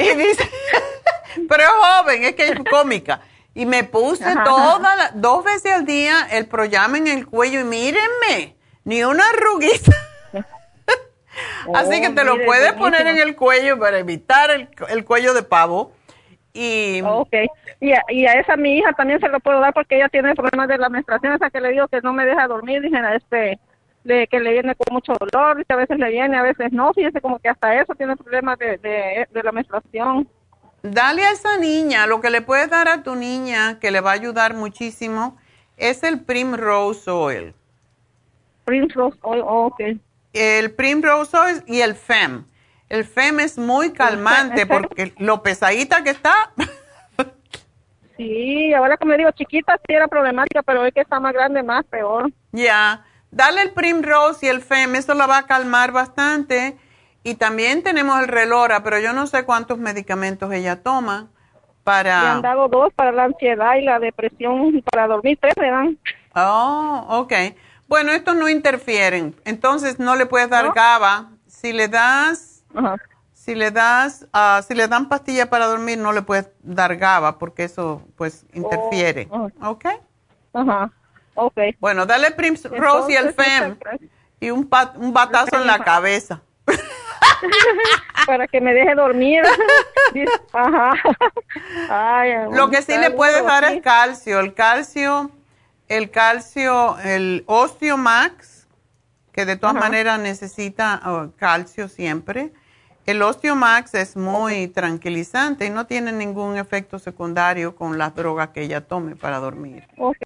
Y 0.00 0.14
dice, 0.16 0.50
pero 1.48 1.62
es 1.62 1.68
joven, 1.68 2.24
es 2.24 2.34
que 2.34 2.48
es 2.48 2.58
cómica. 2.68 3.20
Y 3.54 3.66
me 3.66 3.84
puse 3.84 4.24
Ajá. 4.24 4.42
toda 4.42 4.96
la- 4.96 5.12
dos 5.14 5.44
veces 5.44 5.72
al 5.72 5.84
día 5.84 6.26
el 6.32 6.46
Proyam 6.46 6.96
en 6.96 7.06
el 7.06 7.26
cuello 7.28 7.60
y 7.60 7.64
mírenme, 7.64 8.56
ni 8.82 9.04
una 9.04 9.22
arruguita. 9.30 9.92
Así 11.74 12.00
que 12.00 12.10
te 12.10 12.24
lo 12.24 12.34
Oh, 12.34 12.44
puedes 12.44 12.72
poner 12.74 13.06
en 13.06 13.18
el 13.18 13.34
cuello 13.36 13.78
para 13.78 13.98
evitar 13.98 14.50
el, 14.50 14.68
el 14.88 15.04
cuello 15.04 15.34
de 15.34 15.42
pavo. 15.42 15.92
Y 16.52 17.02
Ok, 17.02 17.32
y 17.80 17.92
a, 17.92 18.02
y 18.08 18.26
a 18.26 18.34
esa 18.34 18.56
mi 18.56 18.78
hija 18.78 18.92
también 18.92 19.18
se 19.20 19.28
lo 19.28 19.40
puedo 19.40 19.58
dar 19.60 19.74
porque 19.74 19.96
ella 19.96 20.08
tiene 20.08 20.34
problemas 20.34 20.68
de 20.68 20.78
la 20.78 20.88
menstruación, 20.88 21.32
esa 21.34 21.50
que 21.50 21.60
le 21.60 21.70
digo 21.72 21.88
que 21.88 22.00
no 22.00 22.12
me 22.12 22.24
deja 22.26 22.46
dormir, 22.46 22.80
dije, 22.80 22.96
este, 23.16 23.58
de, 24.04 24.26
que 24.28 24.38
le 24.40 24.52
viene 24.52 24.74
con 24.76 24.94
mucho 24.94 25.14
dolor, 25.18 25.64
y 25.68 25.72
a 25.72 25.76
veces 25.76 25.98
le 25.98 26.10
viene, 26.10 26.36
a 26.38 26.42
veces 26.42 26.70
no, 26.72 26.92
fíjese 26.92 27.20
como 27.20 27.40
que 27.40 27.48
hasta 27.48 27.80
eso 27.80 27.94
tiene 27.96 28.16
problemas 28.16 28.56
de, 28.58 28.78
de, 28.78 29.28
de 29.32 29.42
la 29.42 29.50
menstruación. 29.52 30.28
dale 30.82 31.24
a 31.24 31.32
esa 31.32 31.58
niña, 31.58 32.06
lo 32.06 32.20
que 32.20 32.30
le 32.30 32.40
puedes 32.42 32.70
dar 32.70 32.88
a 32.88 33.02
tu 33.02 33.16
niña, 33.16 33.78
que 33.80 33.90
le 33.90 34.00
va 34.00 34.10
a 34.10 34.14
ayudar 34.14 34.54
muchísimo, 34.54 35.36
es 35.76 36.02
el 36.04 36.20
Primrose 36.24 37.10
Oil. 37.10 37.54
Primrose 38.64 39.18
Oil, 39.22 39.42
ok. 39.44 39.80
El 40.34 40.72
Primrose 40.72 41.36
Oil 41.36 41.62
y 41.66 41.80
el 41.80 41.94
FEM. 41.94 42.44
El 42.88 43.04
FEM 43.04 43.40
es 43.40 43.56
muy 43.56 43.92
calmante 43.92 44.66
porque 44.66 45.14
lo 45.18 45.42
pesadita 45.42 46.04
que 46.04 46.10
está. 46.10 46.52
Sí, 48.16 48.72
ahora 48.72 48.96
como 48.96 49.10
le 49.10 49.18
digo, 49.18 49.30
chiquita 49.32 49.76
sí 49.84 49.92
era 49.92 50.06
problemática, 50.06 50.62
pero 50.62 50.86
es 50.86 50.94
que 50.94 51.00
está 51.00 51.18
más 51.18 51.32
grande, 51.32 51.64
más 51.64 51.84
peor. 51.86 52.30
Ya, 52.52 53.04
dale 53.32 53.62
el 53.62 53.72
Primrose 53.72 54.46
y 54.46 54.48
el 54.48 54.60
FEM, 54.60 54.94
eso 54.94 55.14
la 55.14 55.26
va 55.26 55.38
a 55.38 55.46
calmar 55.46 55.90
bastante. 55.90 56.78
Y 57.24 57.34
también 57.34 57.82
tenemos 57.82 58.20
el 58.20 58.28
Relora, 58.28 58.84
pero 58.84 59.00
yo 59.00 59.12
no 59.14 59.26
sé 59.26 59.44
cuántos 59.44 59.78
medicamentos 59.78 60.52
ella 60.52 60.82
toma 60.82 61.22
Le 61.22 61.28
para... 61.82 62.34
han 62.34 62.42
dado 62.42 62.68
dos 62.68 62.92
para 62.94 63.10
la 63.10 63.24
ansiedad 63.24 63.74
y 63.76 63.82
la 63.82 63.98
depresión, 63.98 64.76
y 64.76 64.82
para 64.82 65.08
dormir 65.08 65.38
tres 65.40 65.54
le 65.56 65.70
dan. 65.70 65.98
Oh, 66.36 67.06
ok. 67.08 67.32
Bueno, 67.88 68.12
estos 68.12 68.34
no 68.36 68.48
interfieren, 68.48 69.34
entonces 69.44 69.98
no 69.98 70.16
le 70.16 70.26
puedes 70.26 70.48
dar 70.50 70.72
GABA. 70.72 71.30
Si 71.46 71.72
le 71.72 71.88
das, 71.88 72.64
Si 73.32 73.54
le 73.54 73.70
das, 73.70 74.26
ah, 74.32 74.62
si 74.66 74.74
le 74.74 74.88
dan 74.88 75.08
pastilla 75.10 75.50
para 75.50 75.66
dormir, 75.66 75.98
no 75.98 76.12
le 76.12 76.22
puedes 76.22 76.48
dar 76.62 76.96
GABA 76.96 77.38
porque 77.38 77.64
eso, 77.64 78.02
pues, 78.16 78.46
interfiere. 78.54 79.28
Oh, 79.30 79.50
¿Ok? 79.60 79.84
Ajá. 80.54 80.90
Ok. 81.34 81.58
Bueno, 81.78 82.06
dale 82.06 82.30
Prince 82.30 82.68
Rose 82.68 83.12
y 83.12 83.16
el 83.16 83.34
FEM 83.34 83.76
y 84.40 84.50
un, 84.50 84.66
pat- 84.68 84.96
un 84.96 85.12
batazo 85.12 85.56
en 85.56 85.66
la 85.66 85.78
cabeza. 85.80 86.40
Para 88.26 88.46
que 88.48 88.60
me 88.60 88.72
deje 88.72 88.94
dormir. 88.94 89.42
Ajá. 90.52 90.92
Ay, 91.90 92.32
Lo 92.52 92.70
que 92.70 92.80
sí 92.82 92.96
le 92.96 93.10
puedes 93.10 93.44
dar 93.44 93.64
es 93.64 93.82
calcio. 93.82 94.40
El 94.40 94.54
calcio, 94.54 95.30
el 95.88 96.10
calcio, 96.10 96.98
el 97.00 97.44
Osteomax, 97.46 98.66
que 99.32 99.44
de 99.44 99.56
todas 99.56 99.74
maneras 99.74 100.20
necesita 100.20 101.00
oh, 101.04 101.30
calcio 101.36 101.88
siempre. 101.88 102.52
El 103.06 103.20
Osteomax 103.20 103.94
es 103.94 104.16
muy 104.16 104.68
tranquilizante 104.68 105.66
y 105.66 105.70
no 105.70 105.86
tiene 105.86 106.12
ningún 106.12 106.56
efecto 106.56 106.98
secundario 106.98 107.76
con 107.76 107.98
las 107.98 108.14
drogas 108.14 108.48
que 108.48 108.62
ella 108.62 108.80
tome 108.80 109.14
para 109.14 109.38
dormir. 109.40 109.86
Ok. 109.98 110.22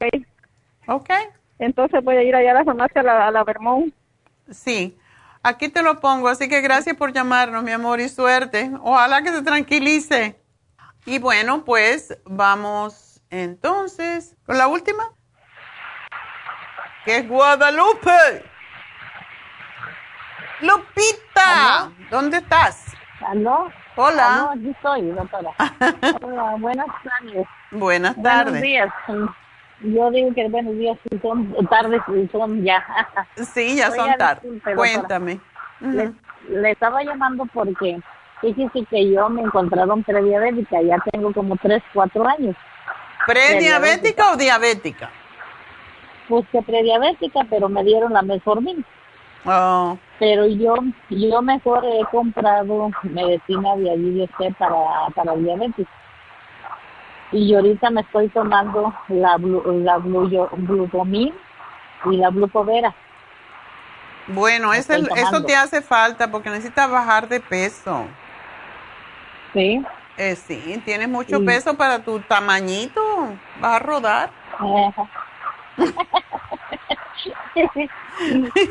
Ok. 0.87 1.11
Entonces 1.59 2.05
voy 2.05 2.17
a 2.17 2.23
ir 2.23 2.35
allá 2.37 2.53
a 2.53 2.55
la 2.55 2.65
farmacia, 2.65 3.01
a 3.01 3.05
la, 3.05 3.27
a 3.27 3.31
la 3.33 3.43
Vermont. 3.43 3.93
Sí, 4.51 4.97
aquí 5.43 5.69
te 5.69 5.83
lo 5.83 6.01
pongo, 6.01 6.29
así 6.29 6.49
que 6.49 6.61
gracias 6.61 6.97
por 6.97 7.13
llamarnos, 7.13 7.65
mi 7.65 7.73
amor, 7.73 8.01
y 8.01 8.09
suerte. 8.09 8.71
Ojalá 8.83 9.23
que 9.23 9.31
se 9.31 9.43
tranquilice. 9.43 10.37
Y 11.05 11.19
bueno, 11.19 11.65
pues 11.65 12.17
vamos 12.25 13.21
entonces 13.31 14.37
con 14.47 14.57
la 14.57 14.69
última, 14.69 15.13
que 17.05 17.16
es 17.19 17.29
Guadalupe. 17.29 18.11
Lupita, 20.61 21.91
¿dónde 22.11 22.39
estás? 22.39 22.93
¿Aló? 23.27 23.70
Hola. 23.97 24.35
Aló, 24.35 24.51
aquí 24.51 24.70
estoy, 24.70 25.03
doctora. 25.11 25.51
Hola, 26.23 26.55
buenas 26.59 26.87
tardes. 27.03 27.47
Buenas 27.70 28.16
Buenos 28.16 28.45
tardes. 28.45 28.62
días. 28.62 28.89
Yo 29.81 30.11
digo 30.11 30.35
que 30.35 30.49
buenos 30.49 30.77
días 30.77 30.99
son 31.23 31.55
tardes 31.69 32.01
y 32.09 32.29
son 32.29 32.65
ya. 32.65 32.85
Sí, 33.55 33.77
ya 33.77 33.91
son 33.91 34.01
Oiga, 34.01 34.16
tarde. 34.16 34.41
disculpe, 34.43 34.70
doctora. 34.75 34.77
Cuéntame. 34.77 35.41
Le, 35.81 36.12
le 36.49 36.70
estaba 36.73 37.03
llamando 37.05 37.45
porque 37.53 38.01
fíjese 38.41 38.85
que 38.91 39.12
yo 39.12 39.29
me 39.29 39.43
encontraron 39.43 40.03
prediabética, 40.03 40.83
ya 40.83 40.97
tengo 41.12 41.33
como 41.33 41.57
3, 41.57 41.81
4 41.93 42.29
años. 42.29 42.57
¿Prediabética 43.27 44.33
o 44.33 44.37
diabética? 44.37 45.11
Que 46.53 46.63
prediabética, 46.63 47.41
pero 47.49 47.69
me 47.69 47.83
dieron 47.83 48.13
la 48.13 48.21
metformin. 48.23 48.85
Oh. 49.47 49.97
Pero 50.19 50.47
yo 50.47 50.75
yo 51.09 51.41
mejor 51.43 51.85
he 51.87 52.05
comprado 52.11 52.91
medicina 53.03 53.77
de 53.77 53.91
allí 53.91 54.11
de 54.19 54.25
usted 54.25 54.53
para, 54.59 54.77
para 55.15 55.35
diabetes. 55.37 55.87
Y 57.33 57.55
ahorita 57.55 57.91
me 57.91 58.03
estoy 58.03 58.29
tomando 58.29 58.93
la, 59.09 59.37
blu- 59.39 59.83
la 59.85 59.99
blu- 59.99 60.49
glucomin 60.53 61.35
y 62.07 62.17
la 62.17 62.29
glucovera. 62.31 62.95
Bueno, 64.27 64.75
eso 64.75 64.95
tomando. 64.95 65.45
te 65.45 65.57
hace 65.57 65.81
falta 65.81 66.31
porque 66.31 66.51
necesitas 66.51 66.91
bajar 66.91 67.29
de 67.29 67.41
peso. 67.41 68.05
Sí. 69.55 69.83
Eh, 70.19 70.37
sí, 70.37 70.83
tienes 70.85 71.09
mucho 71.09 71.39
Sí. 71.39 71.45
peso 71.45 71.75
para 71.77 72.01
tu 72.01 72.21
tamañito. 72.21 73.01
¿Vas 73.61 73.77
a 73.77 73.79
rodar? 73.79 74.31
Ajá. 74.59 75.09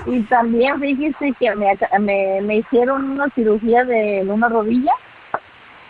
Y, 0.06 0.16
y 0.16 0.22
también 0.24 0.80
fíjese 0.80 1.34
que 1.40 1.56
me, 1.56 1.78
me, 2.00 2.42
me 2.42 2.56
hicieron 2.58 3.12
una 3.12 3.30
cirugía 3.36 3.84
de 3.84 4.26
una 4.28 4.50
rodilla 4.50 4.92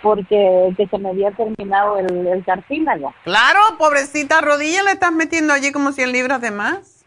porque 0.01 0.73
que 0.77 0.87
se 0.87 0.97
me 0.97 1.09
había 1.09 1.31
terminado 1.31 1.97
el, 1.97 2.27
el 2.27 2.43
cartílago. 2.45 3.13
Claro, 3.23 3.59
pobrecita 3.77 4.41
rodilla, 4.41 4.83
le 4.83 4.91
estás 4.91 5.11
metiendo 5.11 5.53
allí 5.53 5.71
como 5.71 5.91
100 5.91 6.11
libras 6.11 6.41
de 6.41 6.51
más. 6.51 7.05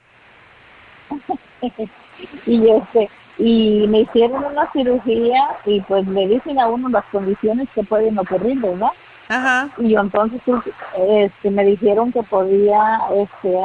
y 2.46 2.68
este 2.68 3.10
y 3.38 3.86
me 3.88 4.00
hicieron 4.00 4.44
una 4.44 4.70
cirugía 4.72 5.40
y 5.64 5.80
pues 5.82 6.06
le 6.06 6.28
dicen 6.28 6.60
a 6.60 6.66
uno 6.66 6.90
las 6.90 7.04
condiciones 7.06 7.68
que 7.74 7.82
pueden 7.82 8.18
ocurrir, 8.18 8.60
¿verdad? 8.60 8.90
Ajá. 9.28 9.70
Y 9.78 9.94
entonces 9.94 10.40
este 10.98 11.50
me 11.50 11.64
dijeron 11.64 12.12
que 12.12 12.22
podía 12.24 13.00
este 13.14 13.56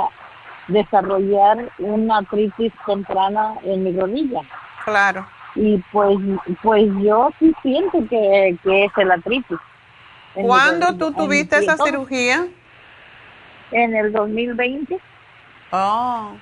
desarrollar 0.67 1.71
una 1.79 2.17
artritis 2.17 2.73
temprana 2.85 3.55
en 3.63 3.83
mi 3.83 3.97
rodilla. 3.97 4.41
Claro. 4.83 5.27
Y 5.55 5.77
pues 5.91 6.17
pues 6.61 6.83
yo 7.01 7.29
sí 7.39 7.53
siento 7.61 7.99
que, 8.09 8.57
que 8.63 8.85
es 8.85 8.91
el 8.97 9.11
artritis. 9.11 9.57
¿Cuándo 10.33 10.87
rodilla, 10.87 10.97
tú 10.97 11.13
tuviste 11.13 11.57
esa 11.57 11.77
cirugía? 11.77 12.47
En 13.71 13.95
el 13.95 14.11
2020. 14.11 14.99
Oh. 15.71 16.33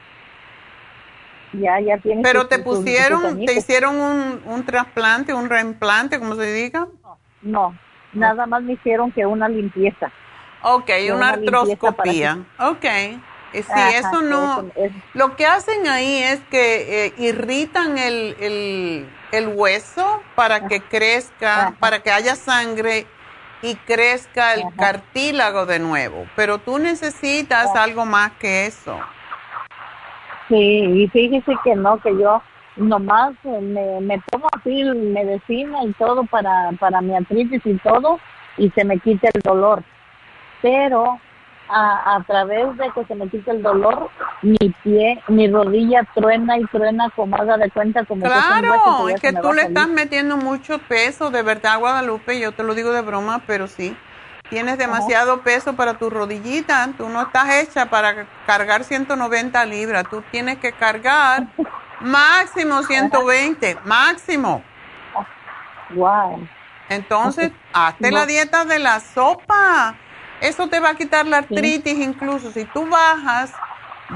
Ya, 1.53 1.79
ya 1.79 1.97
tiene 1.99 2.23
Pero 2.23 2.47
te 2.47 2.59
pusieron, 2.59 3.45
te 3.45 3.53
hicieron 3.53 3.99
un, 3.99 4.41
un 4.45 4.65
trasplante, 4.65 5.33
un 5.33 5.49
reimplante, 5.49 6.17
como 6.17 6.35
se 6.35 6.51
diga. 6.51 6.87
No, 7.43 7.77
nada 8.13 8.47
más 8.47 8.63
me 8.63 8.73
hicieron 8.73 9.11
que 9.11 9.25
una 9.25 9.47
limpieza. 9.47 10.11
Ok, 10.63 10.89
una 11.05 11.15
una 11.15 11.35
limpieza 11.35 11.59
artroscopía. 11.59 12.39
Ok. 12.57 12.85
Eh, 13.53 13.63
Sí, 13.63 13.71
Ajá, 13.79 13.89
eso 13.99 14.21
no. 14.21 14.71
es- 14.75 14.91
Lo 15.13 15.35
que 15.35 15.45
hacen 15.45 15.87
ahí 15.87 16.17
es 16.23 16.39
que 16.49 17.05
eh, 17.05 17.13
irritan 17.17 17.97
el, 17.97 18.35
el, 18.39 19.07
el 19.31 19.47
hueso 19.49 20.21
para 20.35 20.67
que 20.67 20.81
crezca, 20.81 21.73
para 21.79 21.99
que 21.99 22.11
haya 22.11 22.35
sangre 22.35 23.05
y 23.61 23.75
crezca 23.75 24.55
el 24.55 24.65
cartílago 24.75 25.65
de 25.65 25.79
nuevo. 25.79 26.25
Pero 26.35 26.57
tú 26.57 26.79
necesitas 26.79 27.75
algo 27.75 28.05
más 28.05 28.31
que 28.33 28.65
eso. 28.65 28.99
Sí, 30.49 30.55
y 30.55 31.07
fíjese 31.09 31.53
que 31.63 31.75
no, 31.75 31.99
que 31.99 32.11
yo 32.17 32.41
nomás 32.75 33.33
eh, 33.45 33.61
me, 33.61 34.01
me 34.01 34.21
tomo 34.31 34.47
así 34.51 34.83
medicina 34.83 35.83
y 35.85 35.93
todo 35.93 36.25
para, 36.25 36.71
para 36.79 37.01
mi 37.01 37.15
artritis 37.15 37.61
y 37.65 37.75
todo, 37.77 38.19
y 38.57 38.69
se 38.71 38.83
me 38.83 38.99
quita 38.99 39.29
el 39.33 39.41
dolor. 39.41 39.83
Pero 40.61 41.19
a, 41.69 42.15
a 42.15 42.23
través 42.23 42.75
de 42.77 42.91
que 42.91 43.05
se 43.05 43.15
me 43.15 43.27
quita 43.29 43.51
el 43.51 43.61
dolor, 43.63 44.09
mi 44.41 44.57
pie, 44.83 45.21
mi 45.27 45.49
rodilla 45.49 46.03
truena 46.13 46.57
y 46.57 46.65
truena 46.65 47.09
como 47.15 47.35
haga 47.35 47.57
de 47.57 47.69
cuenta 47.71 48.05
como 48.05 48.21
que 48.21 48.27
es 48.27 48.33
un 48.35 48.41
hueso 48.41 48.83
Claro, 48.83 49.09
ya 49.09 49.15
es 49.15 49.21
que 49.21 49.33
tú 49.33 49.53
le 49.53 49.61
estás 49.63 49.87
metiendo 49.87 50.37
mucho 50.37 50.79
peso, 50.79 51.31
de 51.31 51.41
verdad, 51.41 51.79
Guadalupe, 51.79 52.39
yo 52.39 52.51
te 52.51 52.63
lo 52.63 52.75
digo 52.75 52.91
de 52.91 53.01
broma, 53.01 53.41
pero 53.47 53.67
sí. 53.67 53.95
Tienes 54.49 54.77
demasiado 54.77 55.41
peso 55.41 55.75
para 55.75 55.95
tu 55.95 56.09
rodillita, 56.11 56.87
tú 56.97 57.09
no 57.09 57.21
estás 57.23 57.49
hecha 57.55 57.87
para 57.87 58.27
cargar 58.45 58.83
190 58.83 59.65
libras, 59.65 60.05
tú 60.09 60.21
tienes 60.29 60.57
que 60.59 60.73
cargar 60.73 61.47
máximo 62.01 62.83
120, 62.83 63.77
máximo. 63.85 64.61
Wow. 65.91 66.47
Entonces, 66.89 67.51
hazte 67.71 68.11
No. 68.11 68.17
la 68.17 68.25
dieta 68.25 68.65
de 68.65 68.79
la 68.79 68.99
sopa. 68.99 69.95
Eso 70.43 70.67
te 70.67 70.81
va 70.81 70.89
a 70.89 70.95
quitar 70.95 71.25
la 71.25 71.37
artritis 71.37 71.97
incluso. 71.97 72.51
Si 72.51 72.65
tú 72.65 72.85
bajas 72.85 73.53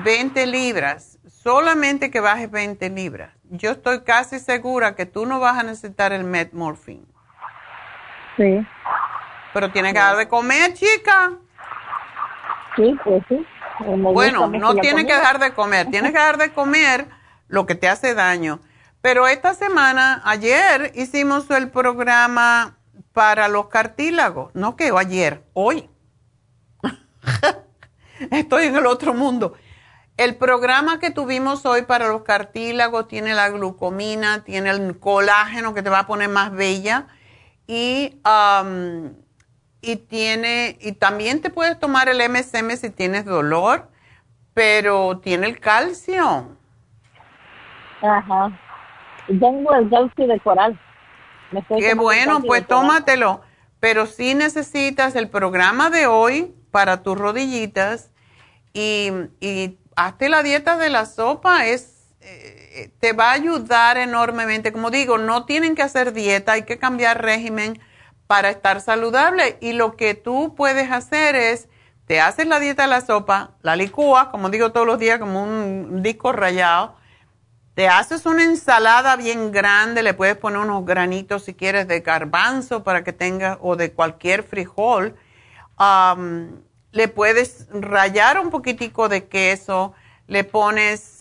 20 0.03 0.45
libras, 0.45 1.17
solamente 1.25 2.11
que 2.11 2.19
bajes 2.19 2.51
20 2.51 2.89
libras, 2.89 3.31
yo 3.49 3.71
estoy 3.71 4.01
casi 4.01 4.39
segura 4.39 4.93
que 4.93 5.05
tú 5.05 5.25
no 5.25 5.39
vas 5.39 5.57
a 5.57 5.63
necesitar 5.63 6.11
el 6.11 6.25
metmorphine. 6.25 7.05
Sí, 8.35 8.59
Pero 9.53 9.71
tienes 9.71 9.93
que 9.93 9.99
dar 9.99 10.17
de 10.17 10.27
comer, 10.27 10.73
chica. 10.73 11.31
sí, 12.75 12.93
pues 13.05 13.23
sí. 13.29 13.45
Bueno, 13.79 14.47
no 14.47 14.75
tienes 14.75 15.05
que 15.05 15.13
dejar 15.13 15.39
de 15.39 15.53
comer, 15.53 15.89
tienes 15.89 16.11
que 16.11 16.17
dejar 16.17 16.37
de 16.37 16.51
comer 16.51 17.07
lo 17.47 17.65
que 17.65 17.75
te 17.75 17.87
hace 17.87 18.13
daño. 18.13 18.59
Pero 19.01 19.27
esta 19.27 19.53
semana, 19.53 20.21
ayer 20.25 20.91
hicimos 20.93 21.49
el 21.51 21.69
programa 21.69 22.75
para 23.13 23.47
los 23.47 23.69
cartílagos, 23.69 24.53
no 24.55 24.75
que 24.75 24.91
ayer, 24.93 25.43
hoy. 25.53 25.89
Estoy 28.31 28.65
en 28.65 28.75
el 28.75 28.85
otro 28.85 29.13
mundo. 29.13 29.53
El 30.17 30.35
programa 30.35 30.99
que 30.99 31.11
tuvimos 31.11 31.65
hoy 31.65 31.83
para 31.83 32.07
los 32.07 32.23
cartílagos 32.23 33.07
tiene 33.07 33.35
la 33.35 33.49
glucomina, 33.49 34.43
tiene 34.43 34.71
el 34.71 34.99
colágeno 34.99 35.75
que 35.75 35.83
te 35.83 35.89
va 35.89 35.99
a 35.99 36.07
poner 36.07 36.29
más 36.29 36.51
bella 36.51 37.07
y, 37.67 38.19
am, 38.23 39.13
y 39.81 39.97
tiene 39.97 40.77
y 40.81 40.93
también 40.93 41.41
te 41.41 41.51
puedes 41.51 41.79
tomar 41.79 42.09
el 42.09 42.17
MSM 42.27 42.71
si 42.77 42.89
tienes 42.89 43.25
dolor, 43.25 43.89
pero 44.55 45.19
tiene 45.19 45.45
el 45.45 45.59
calcio. 45.59 46.57
Ajá. 48.01 48.59
Tengo 49.27 49.73
el 49.75 49.89
calcio 49.89 50.27
de 50.27 50.39
coral. 50.39 50.79
Me 51.51 51.59
estoy 51.59 51.79
Qué 51.79 51.93
bueno, 51.93 52.41
pues 52.41 52.65
tómatelo. 52.65 53.41
Pero 53.79 54.07
sí 54.07 54.33
necesitas 54.33 55.15
el 55.15 55.29
programa 55.29 55.91
de 55.91 56.07
hoy 56.07 56.55
para 56.77 57.01
tus 57.01 57.17
rodillitas 57.17 58.11
y, 58.71 59.11
hazte 59.95 60.29
la 60.29 60.43
dieta 60.43 60.77
de 60.77 60.91
la 60.91 61.07
sopa. 61.07 61.65
Es, 61.65 62.13
eh, 62.21 62.69
eh, 62.75 62.91
te 62.99 63.13
va 63.13 63.31
a 63.31 63.33
ayudar 63.33 63.97
enormemente. 63.97 64.71
Como 64.71 64.91
digo, 64.91 65.17
no 65.17 65.45
tienen 65.45 65.73
que 65.73 65.81
hacer 65.81 66.13
dieta, 66.13 66.51
hay 66.51 66.65
que 66.65 66.77
cambiar 66.77 67.23
régimen 67.23 67.81
para 68.27 68.51
estar 68.51 68.79
saludable. 68.79 69.57
Y 69.59 69.73
lo 69.73 69.95
que 69.95 70.13
tú 70.13 70.53
puedes 70.55 70.91
hacer 70.91 71.35
es, 71.35 71.67
te 72.05 72.21
haces 72.21 72.45
la 72.45 72.59
dieta 72.59 72.83
de 72.83 72.89
la 72.89 73.01
sopa, 73.01 73.55
la 73.63 73.75
licúas, 73.75 74.27
como 74.27 74.51
digo 74.51 74.71
todos 74.71 74.85
los 74.85 74.99
días, 74.99 75.17
como 75.17 75.41
un 75.41 76.03
disco 76.03 76.31
rayado. 76.31 76.95
Te 77.73 77.87
haces 77.87 78.27
una 78.27 78.43
ensalada 78.43 79.15
bien 79.15 79.51
grande, 79.51 80.03
le 80.03 80.13
puedes 80.13 80.37
poner 80.37 80.59
unos 80.59 80.85
granitos 80.85 81.43
si 81.43 81.55
quieres 81.55 81.87
de 81.87 82.01
garbanzo 82.01 82.83
para 82.83 83.03
que 83.03 83.13
tenga, 83.13 83.57
o 83.61 83.75
de 83.75 83.93
cualquier 83.93 84.43
frijol. 84.43 85.15
Le 86.97 87.07
puedes 87.07 87.67
rayar 87.69 88.39
un 88.39 88.49
poquitico 88.49 89.07
de 89.07 89.27
queso 89.27 89.93
le 90.25 90.43
pones 90.43 91.19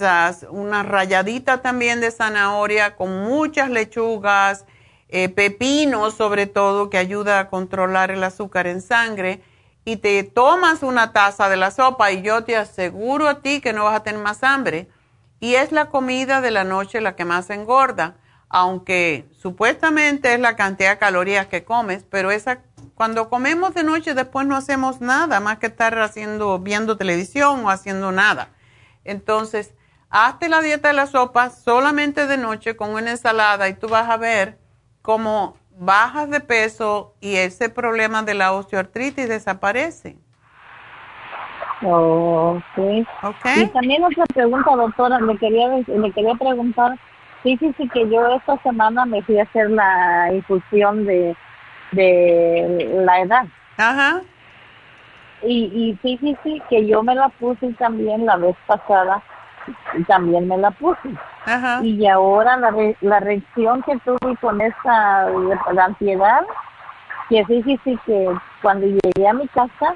una 0.49 0.83
rayadita 0.83 1.61
también 1.63 2.01
de 2.01 2.11
zanahoria 2.11 2.97
con 2.97 3.25
muchas 3.25 3.69
lechugas, 3.71 4.65
eh, 5.11 5.29
pepino 5.29 6.11
sobre 6.11 6.47
todo, 6.47 6.89
que 6.91 6.97
ayuda 6.97 7.39
a 7.39 7.49
controlar 7.49 8.11
el 8.11 8.25
azúcar 8.25 8.67
en 8.67 8.81
sangre, 8.81 9.43
y 9.85 9.99
te 9.99 10.25
tomas 10.25 10.83
una 10.83 11.13
taza 11.13 11.49
de 11.51 11.57
la 11.57 11.71
sopa 11.71 12.11
y 12.11 12.23
yo 12.23 12.43
te 12.43 12.57
aseguro 12.57 13.29
a 13.29 13.43
ti 13.43 13.61
que 13.61 13.73
no 13.73 13.85
vas 13.85 13.95
a 13.95 14.03
tener 14.03 14.21
más 14.21 14.43
hambre. 14.43 14.89
Y 15.39 15.55
es 15.55 15.71
la 15.71 15.91
comida 15.91 16.41
de 16.41 16.51
la 16.51 16.65
noche 16.65 17.01
la 17.01 17.15
que 17.15 17.25
más 17.25 17.51
engorda, 17.51 18.17
aunque 18.49 19.27
supuestamente 19.39 20.35
es 20.35 20.41
la 20.41 20.57
cantidad 20.57 20.91
de 20.91 20.99
calorías 20.99 21.47
que 21.47 21.63
comes, 21.63 22.05
pero 22.11 22.33
esa 22.33 22.63
cuando 22.97 23.29
comemos 23.29 23.75
de 23.75 23.85
noche 23.85 24.15
después 24.15 24.47
no 24.47 24.57
hacemos 24.57 25.03
nada 25.03 25.39
más 25.39 25.59
que 25.59 25.67
estar 25.67 25.99
haciendo 25.99 26.59
viendo 26.59 26.97
televisión 26.97 27.63
o 27.65 27.71
haciendo 27.71 28.11
nada. 28.11 28.49
Entonces, 29.05 29.75
hazte 30.09 30.49
la 30.49 30.63
dieta 30.63 30.89
de 30.89 30.95
la 30.95 31.07
sopa 31.07 31.51
solamente 31.51 32.27
de 32.27 32.39
noche 32.39 32.75
con 32.75 32.95
una 32.95 33.11
ensalada 33.11 33.69
y 33.69 33.75
tú 33.75 33.89
vas 33.89 34.09
a 34.09 34.17
ver 34.17 34.59
cómo 35.03 35.59
bajas 35.79 36.31
de 36.31 36.41
peso 36.41 37.15
y 37.21 37.37
ese 37.37 37.69
problema 37.69 38.23
de 38.23 38.33
la 38.33 38.53
osteoartritis 38.53 39.29
desaparece. 39.29 40.17
Oh, 41.83 42.59
okay. 42.73 43.65
Y 43.65 43.67
también 43.67 44.03
otra 44.05 44.25
pregunta, 44.25 44.75
doctora, 44.75 45.21
le 45.21 45.37
quería, 45.37 45.69
le 45.69 46.13
quería 46.13 46.35
preguntar, 46.35 46.99
fíjese 47.43 47.87
que 47.93 48.09
yo 48.09 48.27
esta 48.29 48.57
semana 48.63 49.05
me 49.05 49.23
fui 49.23 49.39
a 49.39 49.43
hacer 49.43 49.69
la 49.69 50.33
infusión 50.33 51.05
de, 51.05 51.37
de 51.97 53.03
la 53.05 53.21
edad. 53.21 53.47
Ajá 53.77 54.23
y, 55.43 55.65
y 55.75 55.99
fíjese 56.03 56.63
que 56.69 56.87
yo 56.87 57.03
me 57.03 57.15
la 57.15 57.29
puse 57.29 57.73
también 57.75 58.27
la 58.27 58.37
vez 58.37 58.57
pasada, 58.67 59.23
y 59.99 60.03
también 60.05 60.49
me 60.49 60.59
la 60.59 60.71
puse. 60.71 61.09
Y 61.83 62.07
ahora 62.07 62.57
la, 62.57 62.73
la 63.01 63.21
reacción 63.21 63.83
que 63.83 63.99
tuve 63.99 64.37
con 64.41 64.61
esa 64.61 65.29
la 65.73 65.85
ansiedad, 65.85 66.43
que 67.29 67.45
fíjese 67.45 67.99
que 68.07 68.29
cuando 68.63 68.87
llegué 68.87 69.29
a 69.29 69.33
mi 69.33 69.47
casa, 69.49 69.95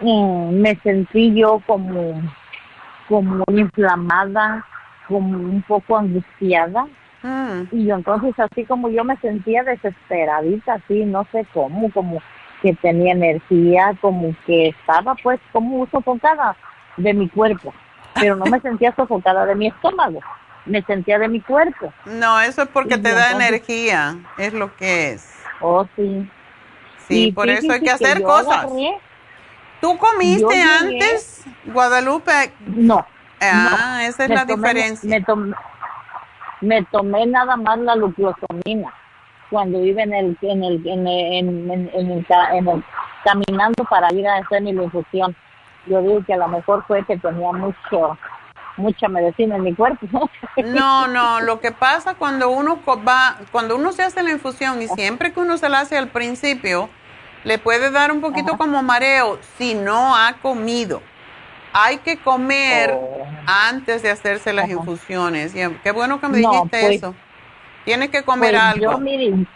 mm, 0.00 0.60
me 0.60 0.76
sentí 0.76 1.34
yo 1.34 1.60
como, 1.66 2.22
como 3.08 3.44
inflamada, 3.48 4.64
como 5.08 5.28
un 5.28 5.62
poco 5.62 5.96
angustiada. 5.96 6.86
Mm. 7.26 7.62
Y 7.72 7.90
entonces 7.90 8.38
así 8.38 8.64
como 8.64 8.88
yo 8.88 9.02
me 9.02 9.16
sentía 9.16 9.64
desesperadita, 9.64 10.74
así, 10.74 11.04
no 11.04 11.26
sé 11.32 11.44
cómo, 11.52 11.90
como 11.90 12.22
que 12.62 12.72
tenía 12.74 13.12
energía, 13.12 13.98
como 14.00 14.32
que 14.46 14.68
estaba 14.68 15.16
pues 15.16 15.40
como 15.52 15.88
sofocada 15.88 16.56
de 16.96 17.12
mi 17.14 17.28
cuerpo, 17.28 17.74
pero 18.14 18.36
no 18.36 18.44
me 18.46 18.60
sentía 18.60 18.94
sofocada 18.94 19.44
de 19.44 19.56
mi 19.56 19.66
estómago, 19.66 20.20
me 20.66 20.82
sentía 20.82 21.18
de 21.18 21.28
mi 21.28 21.40
cuerpo. 21.40 21.92
No, 22.04 22.40
eso 22.40 22.62
es 22.62 22.68
porque 22.68 22.96
te 22.96 23.12
da 23.12 23.32
energía, 23.32 24.16
es 24.38 24.52
lo 24.52 24.76
que 24.76 25.10
es. 25.10 25.34
Oh, 25.60 25.84
sí. 25.96 26.30
Sí, 27.08 27.32
por 27.32 27.48
eso 27.48 27.72
hay 27.72 27.80
que 27.80 27.90
hacer 27.90 28.22
cosas. 28.22 28.66
¿Tú 29.80 29.98
comiste 29.98 30.62
antes, 30.62 31.44
Guadalupe? 31.64 32.52
No. 32.66 33.04
Ah, 33.40 34.00
esa 34.04 34.24
es 34.24 34.30
la 34.30 34.44
diferencia. 34.44 35.10
Me 35.10 35.22
tomé, 35.22 35.54
me 36.60 36.84
tomé 36.84 37.26
nada 37.26 37.56
más 37.56 37.78
la 37.78 37.94
glucosamina 37.94 38.92
cuando 39.50 39.82
iba 39.84 40.02
en 40.02 40.12
el, 40.12 40.38
en 40.42 40.64
el, 40.64 40.86
en 40.86 41.06
el, 41.06 41.90
en, 41.92 42.10
el, 42.10 42.26
caminando 43.24 43.84
para 43.84 44.12
ir 44.12 44.26
a 44.26 44.38
hacer 44.38 44.62
mi 44.62 44.70
infusión. 44.70 45.36
Yo 45.86 46.00
digo 46.02 46.24
que 46.24 46.34
a 46.34 46.38
lo 46.38 46.48
mejor 46.48 46.84
fue 46.86 47.04
que 47.04 47.16
tenía 47.16 47.52
mucho, 47.52 48.18
mucha 48.76 49.08
medicina 49.08 49.56
en 49.56 49.62
mi 49.62 49.74
cuerpo. 49.74 50.28
No, 50.64 51.06
no, 51.06 51.40
lo 51.40 51.60
que 51.60 51.70
pasa 51.70 52.14
cuando 52.14 52.50
uno 52.50 52.80
va, 53.06 53.36
cuando 53.52 53.76
uno 53.76 53.92
se 53.92 54.02
hace 54.02 54.22
la 54.22 54.32
infusión 54.32 54.82
y 54.82 54.88
siempre 54.88 55.32
que 55.32 55.40
uno 55.40 55.58
se 55.58 55.68
la 55.68 55.80
hace 55.80 55.96
al 55.96 56.08
principio, 56.08 56.88
le 57.44 57.58
puede 57.58 57.90
dar 57.90 58.10
un 58.10 58.20
poquito 58.20 58.56
como 58.56 58.82
mareo 58.82 59.38
si 59.56 59.74
no 59.74 60.16
ha 60.16 60.34
comido. 60.42 61.02
Hay 61.78 61.98
que 61.98 62.16
comer 62.16 62.90
oh. 62.94 63.26
antes 63.46 64.02
de 64.02 64.10
hacerse 64.10 64.54
las 64.54 64.70
infusiones. 64.70 65.52
qué 65.52 65.92
bueno 65.92 66.18
que 66.22 66.28
me 66.28 66.38
dijiste 66.38 66.80
pues, 66.80 66.96
eso. 66.96 67.14
Tienes 67.84 68.08
que 68.08 68.22
comer 68.22 68.52
pues 68.52 68.62
algo. 68.62 68.92
Yo, 68.92 68.98
miren, 68.98 69.46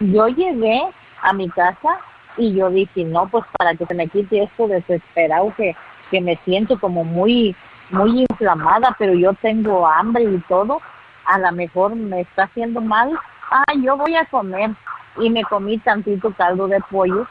yo 0.00 0.26
llegué 0.26 0.82
a 1.22 1.32
mi 1.32 1.48
casa 1.50 2.00
y 2.36 2.52
yo 2.54 2.70
dije, 2.70 3.04
no, 3.04 3.28
pues 3.28 3.44
para 3.56 3.76
que 3.76 3.86
se 3.86 3.94
me 3.94 4.08
quite 4.08 4.42
esto 4.42 4.66
desesperado 4.66 5.54
que, 5.56 5.76
que 6.10 6.20
me 6.20 6.36
siento 6.44 6.76
como 6.80 7.04
muy, 7.04 7.54
muy 7.90 8.22
inflamada, 8.28 8.96
pero 8.98 9.14
yo 9.14 9.32
tengo 9.34 9.86
hambre 9.86 10.24
y 10.24 10.38
todo, 10.48 10.80
a 11.24 11.38
lo 11.38 11.52
mejor 11.52 11.94
me 11.94 12.22
está 12.22 12.44
haciendo 12.44 12.80
mal. 12.80 13.16
Ah, 13.52 13.72
yo 13.80 13.96
voy 13.96 14.16
a 14.16 14.26
comer. 14.26 14.70
Y 15.18 15.30
me 15.30 15.44
comí 15.44 15.78
tantito 15.78 16.32
caldo 16.32 16.66
de 16.66 16.80
pollo 16.90 17.28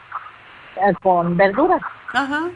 eh, 0.76 0.94
con 1.02 1.36
verduras. 1.36 1.82
Ajá. 2.14 2.48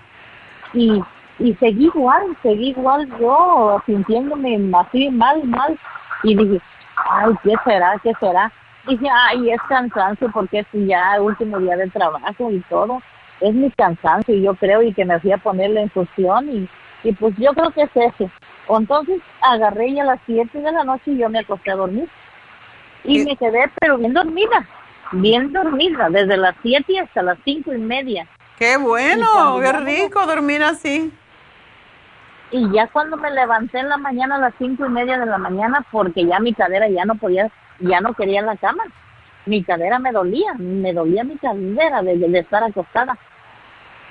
Y, 0.72 1.02
y 1.38 1.54
seguí 1.54 1.86
igual, 1.86 2.36
seguí 2.42 2.70
igual 2.70 3.08
yo 3.20 3.80
sintiéndome 3.86 4.58
así 4.76 5.08
mal, 5.10 5.44
mal. 5.44 5.78
Y 6.24 6.34
dije, 6.34 6.60
ay, 6.96 7.32
¿qué 7.44 7.54
será? 7.64 7.94
¿Qué 8.02 8.12
será? 8.18 8.52
Dije, 8.86 9.06
ay, 9.10 9.50
es 9.50 9.60
cansancio 9.68 10.30
porque 10.32 10.60
es 10.60 10.66
ya 10.72 11.16
el 11.16 11.22
último 11.22 11.58
día 11.58 11.76
de 11.76 11.88
trabajo 11.90 12.50
y 12.50 12.60
todo. 12.68 13.00
Es 13.40 13.54
mi 13.54 13.70
cansancio, 13.70 14.34
yo 14.34 14.54
creo, 14.54 14.82
y 14.82 14.92
que 14.92 15.04
me 15.04 15.20
fui 15.20 15.30
a 15.30 15.38
poner 15.38 15.70
la 15.70 15.82
infusión 15.82 16.48
y, 16.48 16.68
y 17.04 17.12
pues 17.12 17.36
yo 17.36 17.52
creo 17.52 17.70
que 17.70 17.82
es 17.82 17.90
ese. 17.94 18.30
Entonces 18.68 19.20
agarré 19.40 19.94
ya 19.94 20.02
a 20.02 20.06
las 20.06 20.20
7 20.26 20.58
de 20.58 20.72
la 20.72 20.82
noche 20.82 21.12
y 21.12 21.18
yo 21.18 21.28
me 21.28 21.38
acosté 21.38 21.70
a 21.70 21.76
dormir. 21.76 22.08
Y 23.04 23.24
me 23.24 23.36
quedé, 23.36 23.70
pero 23.78 23.96
bien 23.96 24.12
dormida, 24.12 24.66
bien 25.12 25.52
dormida, 25.52 26.10
desde 26.10 26.36
las 26.36 26.56
7 26.62 26.98
hasta 26.98 27.22
las 27.22 27.38
cinco 27.44 27.72
y 27.72 27.78
media. 27.78 28.26
¡Qué 28.58 28.76
bueno! 28.76 29.60
¡Qué 29.60 29.72
rico 29.72 30.26
dormir 30.26 30.64
así! 30.64 31.12
Y 32.50 32.70
ya 32.72 32.86
cuando 32.88 33.16
me 33.16 33.30
levanté 33.30 33.78
en 33.78 33.88
la 33.88 33.98
mañana 33.98 34.36
a 34.36 34.38
las 34.38 34.54
cinco 34.58 34.86
y 34.86 34.88
media 34.88 35.18
de 35.18 35.26
la 35.26 35.38
mañana, 35.38 35.84
porque 35.90 36.24
ya 36.24 36.40
mi 36.40 36.54
cadera 36.54 36.88
ya 36.88 37.04
no 37.04 37.14
podía, 37.16 37.50
ya 37.80 38.00
no 38.00 38.14
quería 38.14 38.42
la 38.42 38.56
cama. 38.56 38.84
Mi 39.44 39.62
cadera 39.62 39.98
me 39.98 40.12
dolía, 40.12 40.54
me 40.54 40.92
dolía 40.92 41.24
mi 41.24 41.36
cadera 41.36 42.02
de, 42.02 42.38
estar 42.38 42.62
acostada, 42.62 43.18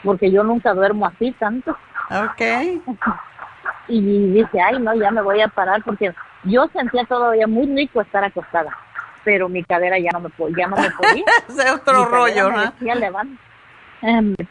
porque 0.04 0.32
yo 0.32 0.44
nunca 0.44 0.74
duermo 0.74 1.06
así 1.06 1.32
tanto. 1.34 1.72
Ok. 2.12 2.42
y 3.88 4.32
dije, 4.34 4.62
ay, 4.62 4.80
no, 4.80 4.94
ya 4.96 5.12
me 5.12 5.22
voy 5.22 5.42
a 5.42 5.48
parar, 5.48 5.84
porque 5.84 6.14
yo 6.44 6.68
sentía 6.74 7.06
todavía 7.06 7.48
muy 7.48 7.66
rico 7.76 8.02
estar 8.02 8.24
acostada, 8.24 8.76
pero 9.24 9.50
mi 9.50 9.64
cadera 9.64 9.98
ya 9.98 10.12
no 10.12 10.20
me, 10.20 10.30
ya 10.56 10.68
no 10.68 10.76
me 10.76 10.92
podía. 10.92 11.26
es 11.50 11.72
otro 11.72 12.06
rollo, 12.06 12.52
¿no? 12.52 12.74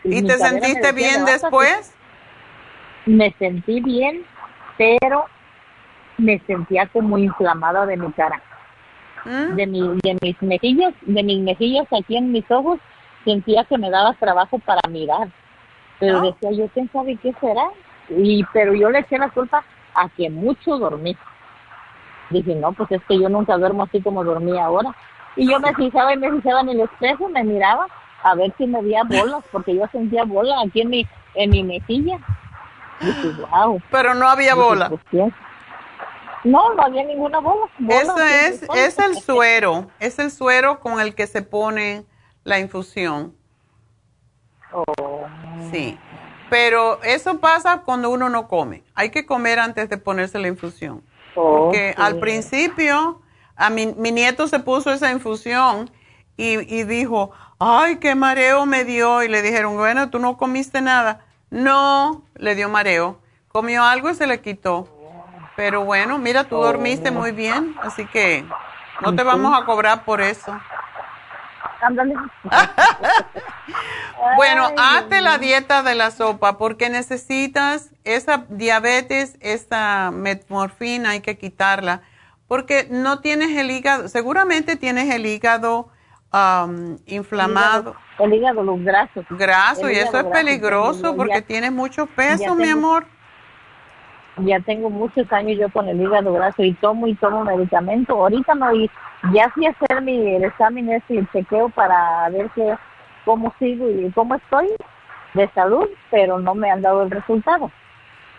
¿Y 0.03 0.23
te 0.23 0.39
sentiste 0.39 0.93
bien 0.93 1.25
después? 1.25 1.96
Me 3.07 3.33
sentí 3.39 3.81
bien, 3.81 4.25
pero 4.77 5.25
me 6.19 6.39
sentía 6.41 6.87
como 6.89 7.19
inflamada 7.19 7.87
de 7.87 7.97
mi 7.97 8.13
cara. 8.13 8.43
¿Mm? 9.25 9.55
De, 9.55 9.67
mi, 9.67 9.81
de 10.03 10.19
mis 10.21 10.43
mejillas, 10.43 10.95
de 11.03 11.23
mis 11.23 11.41
mejillas 11.41 11.87
aquí 11.93 12.17
en 12.17 12.33
mis 12.33 12.49
ojos, 12.51 12.79
sentía 13.25 13.65
que 13.65 13.79
me 13.79 13.91
daba 13.91 14.13
trabajo 14.15 14.59
para 14.59 14.81
mirar. 14.91 15.29
Pero 15.99 16.21
decía 16.21 16.53
yo, 16.53 16.69
¿quién 16.75 16.91
sabe 16.93 17.17
qué 17.17 17.33
será? 17.41 17.69
Y, 18.09 18.45
pero 18.53 18.75
yo 18.75 18.91
le 18.91 19.01
eché 19.01 19.19
la 19.19 19.31
culpa 19.31 19.65
a 19.95 20.09
que 20.11 20.29
mucho 20.29 20.79
dormí. 20.79 21.17
Dije, 22.31 22.55
no, 22.55 22.73
pues 22.73 22.91
es 22.93 23.03
que 23.09 23.19
yo 23.19 23.29
nunca 23.29 23.57
duermo 23.57 23.85
así 23.85 24.01
como 24.03 24.23
dormí 24.23 24.59
ahora. 24.59 24.95
Y 25.37 25.51
yo 25.51 25.59
me 25.59 25.75
fijaba 25.75 26.13
y 26.13 26.19
me 26.19 26.31
fijaba 26.33 26.61
en 26.61 26.71
el 26.71 26.81
espejo, 26.81 27.29
me 27.29 27.45
miraba 27.45 27.87
a 28.23 28.35
ver 28.35 28.53
si 28.59 28.67
me 28.67 28.83
veía 28.83 29.05
bolas, 29.05 29.45
porque 29.53 29.75
yo 29.75 29.87
sentía 29.93 30.25
bolas 30.25 30.65
aquí 30.67 30.81
en 30.81 30.91
mi, 30.91 31.07
en 31.35 31.51
mi 31.51 31.63
mejilla. 31.63 32.19
Pero 33.91 34.15
no 34.15 34.29
había 34.29 34.55
bola. 34.55 34.91
No, 36.45 36.75
no 36.75 36.83
había 36.83 37.05
ninguna 37.05 37.41
bola. 37.41 37.69
Eso 37.89 38.17
es, 38.19 38.63
es 38.75 38.99
el 38.99 39.17
suero, 39.17 39.89
es 39.99 40.19
el 40.19 40.31
suero 40.31 40.81
con 40.81 41.01
el 41.01 41.15
que 41.15 41.27
se 41.27 41.43
pone 41.43 42.05
la 42.45 42.61
infusión. 42.61 43.35
Oh. 44.73 45.27
Sí, 45.73 45.99
pero 46.49 47.03
eso 47.03 47.41
pasa 47.41 47.83
cuando 47.85 48.11
uno 48.11 48.29
no 48.29 48.47
come. 48.47 48.85
Hay 48.95 49.11
que 49.11 49.27
comer 49.27 49.59
antes 49.59 49.89
de 49.89 49.99
ponerse 49.99 50.39
la 50.39 50.49
infusión. 50.49 51.03
Porque 51.35 51.95
al 51.99 52.19
principio, 52.19 53.21
a 53.57 53.69
mi, 53.69 53.87
mi 53.87 54.11
nieto 54.11 54.49
se 54.49 54.59
puso 54.61 54.91
esa 54.93 55.11
infusión 55.11 55.91
y, 56.37 56.59
y 56.75 56.85
dijo, 56.85 57.33
ay, 57.59 57.97
qué 57.97 58.15
mareo 58.15 58.65
me 58.65 58.85
dio. 58.85 59.23
Y 59.23 59.29
le 59.29 59.43
dijeron, 59.43 59.77
bueno, 59.77 60.09
tú 60.11 60.19
no 60.19 60.37
comiste 60.39 60.81
nada. 60.81 61.26
No, 61.51 62.25
le 62.35 62.55
dio 62.55 62.69
mareo. 62.69 63.21
Comió 63.49 63.85
algo 63.85 64.11
y 64.11 64.15
se 64.15 64.27
le 64.27 64.41
quitó. 64.41 64.89
Pero 65.57 65.85
bueno, 65.85 66.19
mira, 66.19 66.45
tú 66.45 66.57
dormiste 66.57 67.11
muy 67.11 67.33
bien, 67.33 67.75
así 67.81 68.07
que 68.07 68.45
no 69.01 69.15
te 69.15 69.23
vamos 69.23 69.59
a 69.59 69.65
cobrar 69.65 70.05
por 70.05 70.21
eso. 70.21 70.61
bueno, 74.37 74.69
hazte 74.77 75.23
la 75.23 75.39
dieta 75.39 75.83
de 75.83 75.95
la 75.95 76.11
sopa 76.11 76.59
porque 76.59 76.91
necesitas 76.91 77.91
esa 78.05 78.45
diabetes, 78.49 79.39
esa 79.41 80.11
metmorfina, 80.13 81.11
hay 81.11 81.21
que 81.21 81.39
quitarla 81.39 82.03
porque 82.49 82.87
no 82.91 83.21
tienes 83.21 83.57
el 83.57 83.71
hígado, 83.71 84.09
seguramente 84.09 84.77
tienes 84.77 85.13
el 85.13 85.27
hígado 85.27 85.89
inflamado. 87.07 87.97
El 88.19 88.35
hígado, 88.35 88.63
los 88.63 88.83
grasos. 88.83 89.25
Graso, 89.31 89.91
y 89.91 89.97
eso 89.97 90.19
es 90.19 90.25
peligroso 90.27 91.15
porque 91.17 91.43
tienes 91.43 91.73
mucho 91.73 92.07
peso, 92.07 92.55
mi 92.55 92.69
amor. 92.69 93.07
Ya 94.39 94.61
tengo 94.61 94.91
muchos 94.91 95.31
años 95.33 95.59
yo 95.59 95.71
con 95.71 95.89
el 95.89 96.01
hígado 96.01 96.33
graso 96.35 96.63
y 96.63 96.75
tomo 96.75 97.07
y 97.07 97.15
tomo 97.15 97.45
medicamento. 97.45 98.15
Ahorita 98.15 98.55
no, 98.55 98.75
y 98.75 98.91
ya 99.33 99.49
fui 99.51 99.67
a 99.67 99.71
hacer 99.71 100.03
mi 100.03 100.35
el 100.35 100.45
examen 100.45 100.91
ese 100.91 101.15
y 101.15 101.19
el 101.19 101.31
chequeo 101.33 101.71
para 101.71 102.29
ver 102.29 102.51
qué, 102.55 102.77
cómo 103.25 103.55
sigo 103.59 103.89
y 103.89 104.11
cómo 104.13 104.35
estoy 104.35 104.69
de 105.33 105.49
salud, 105.55 105.89
pero 106.11 106.39
no 106.39 106.55
me 106.55 106.71
han 106.71 106.83
dado 106.83 107.03
el 107.03 107.11
resultado. 107.11 107.71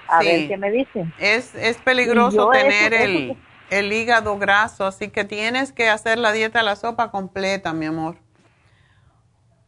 A 0.07 0.19
ver 0.19 0.47
qué 0.47 0.55
me 0.55 0.71
dicen. 0.71 1.11
Es, 1.17 1.53
es 1.55 1.77
peligroso 1.77 2.49
tener 2.51 2.93
el 2.93 3.37
el 3.69 3.91
hígado 3.91 4.37
graso, 4.37 4.85
así 4.85 5.09
que 5.09 5.23
tienes 5.23 5.71
que 5.71 5.89
hacer 5.89 6.17
la 6.17 6.31
dieta 6.31 6.59
de 6.59 6.65
la 6.65 6.75
sopa 6.75 7.11
completa, 7.11 7.73
mi 7.73 7.85
amor. 7.85 8.17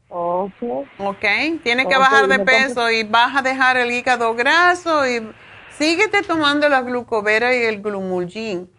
Ok. 0.09 0.53
Ok, 0.97 1.26
tienes 1.63 1.85
que 1.85 1.97
bajar 1.97 2.27
de 2.27 2.39
peso 2.39 2.89
y 2.89 3.03
vas 3.03 3.35
a 3.35 3.41
dejar 3.41 3.77
el 3.77 3.91
hígado 3.91 4.34
graso 4.34 5.07
y 5.07 5.31
síguete 5.77 6.23
tomando 6.23 6.67
la 6.67 6.81
glucovera 6.81 7.55
y 7.55 7.63
el 7.63 7.81
glumulgin. 7.81 8.71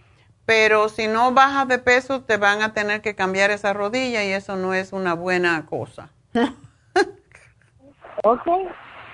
Pero 0.44 0.88
si 0.88 1.06
no 1.06 1.32
bajas 1.32 1.68
de 1.68 1.78
peso, 1.78 2.22
te 2.22 2.36
van 2.36 2.62
a 2.62 2.72
tener 2.72 3.02
que 3.02 3.14
cambiar 3.14 3.52
esa 3.52 3.72
rodilla 3.72 4.24
y 4.24 4.32
eso 4.32 4.56
no 4.56 4.74
es 4.74 4.92
una 4.92 5.14
buena 5.14 5.64
cosa. 5.66 6.10
ok. 8.24 8.48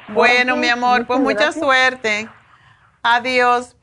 Bueno, 0.08 0.56
mi 0.56 0.68
amor, 0.68 1.06
pues 1.06 1.20
mucha 1.20 1.52
suerte. 1.52 2.30
Adiós. 3.02 3.76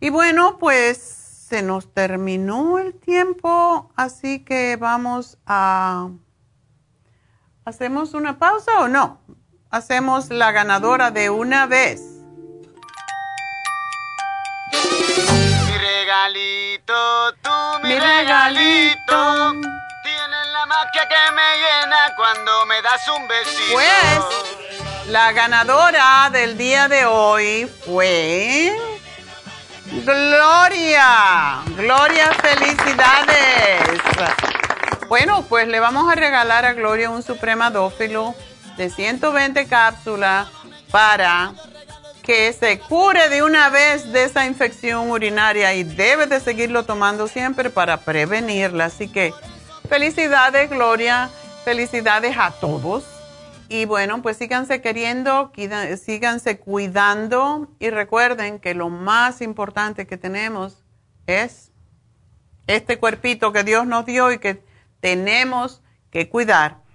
Y 0.00 0.10
bueno, 0.10 0.58
pues 0.58 1.25
se 1.48 1.62
nos 1.62 1.92
terminó 1.94 2.78
el 2.78 2.92
tiempo, 2.98 3.92
así 3.94 4.44
que 4.44 4.74
vamos 4.74 5.38
a... 5.46 6.08
¿Hacemos 7.64 8.14
una 8.14 8.38
pausa 8.40 8.80
o 8.80 8.88
no? 8.88 9.20
Hacemos 9.70 10.30
la 10.30 10.50
ganadora 10.50 11.12
de 11.12 11.30
una 11.30 11.66
vez. 11.66 12.02
Mi 14.72 15.78
regalito, 15.78 17.32
tú 17.42 17.50
mi, 17.84 17.96
regalito. 17.96 19.52
Tienes 20.02 20.46
la 20.52 20.66
magia 20.66 21.08
que 21.08 21.32
me 21.32 21.56
llena 21.62 22.16
cuando 22.16 22.66
me 22.66 22.82
das 22.82 23.08
un 23.16 23.28
besito. 23.28 23.72
Pues, 23.72 25.10
la 25.10 25.30
ganadora 25.30 26.28
del 26.32 26.58
día 26.58 26.88
de 26.88 27.06
hoy 27.06 27.70
fue... 27.84 28.96
Gloria, 29.92 31.62
Gloria, 31.76 32.32
felicidades. 32.42 34.00
Bueno, 35.08 35.44
pues 35.48 35.68
le 35.68 35.78
vamos 35.78 36.10
a 36.10 36.14
regalar 36.16 36.64
a 36.64 36.72
Gloria 36.72 37.10
un 37.10 37.22
supremadófilo 37.22 38.34
de 38.76 38.90
120 38.90 39.66
cápsulas 39.66 40.48
para 40.90 41.52
que 42.22 42.52
se 42.52 42.80
cure 42.80 43.28
de 43.28 43.42
una 43.44 43.68
vez 43.68 44.12
de 44.12 44.24
esa 44.24 44.46
infección 44.46 45.10
urinaria 45.10 45.74
y 45.74 45.84
debe 45.84 46.26
de 46.26 46.40
seguirlo 46.40 46.84
tomando 46.84 47.28
siempre 47.28 47.70
para 47.70 47.98
prevenirla. 47.98 48.86
Así 48.86 49.08
que 49.08 49.32
felicidades, 49.88 50.68
Gloria, 50.68 51.30
felicidades 51.64 52.36
a 52.36 52.50
todos 52.50 53.04
y 53.68 53.84
bueno, 53.84 54.22
pues 54.22 54.36
síganse 54.36 54.80
queriendo, 54.80 55.52
síganse 56.02 56.58
cuidando 56.58 57.68
y 57.78 57.90
recuerden 57.90 58.60
que 58.60 58.74
lo 58.74 58.88
más 58.88 59.40
importante 59.40 60.06
que 60.06 60.16
tenemos 60.16 60.84
es 61.26 61.72
este 62.66 62.98
cuerpito 62.98 63.52
que 63.52 63.64
Dios 63.64 63.86
nos 63.86 64.06
dio 64.06 64.32
y 64.32 64.38
que 64.38 64.62
tenemos 65.00 65.82
que 66.10 66.28
cuidar. 66.28 66.86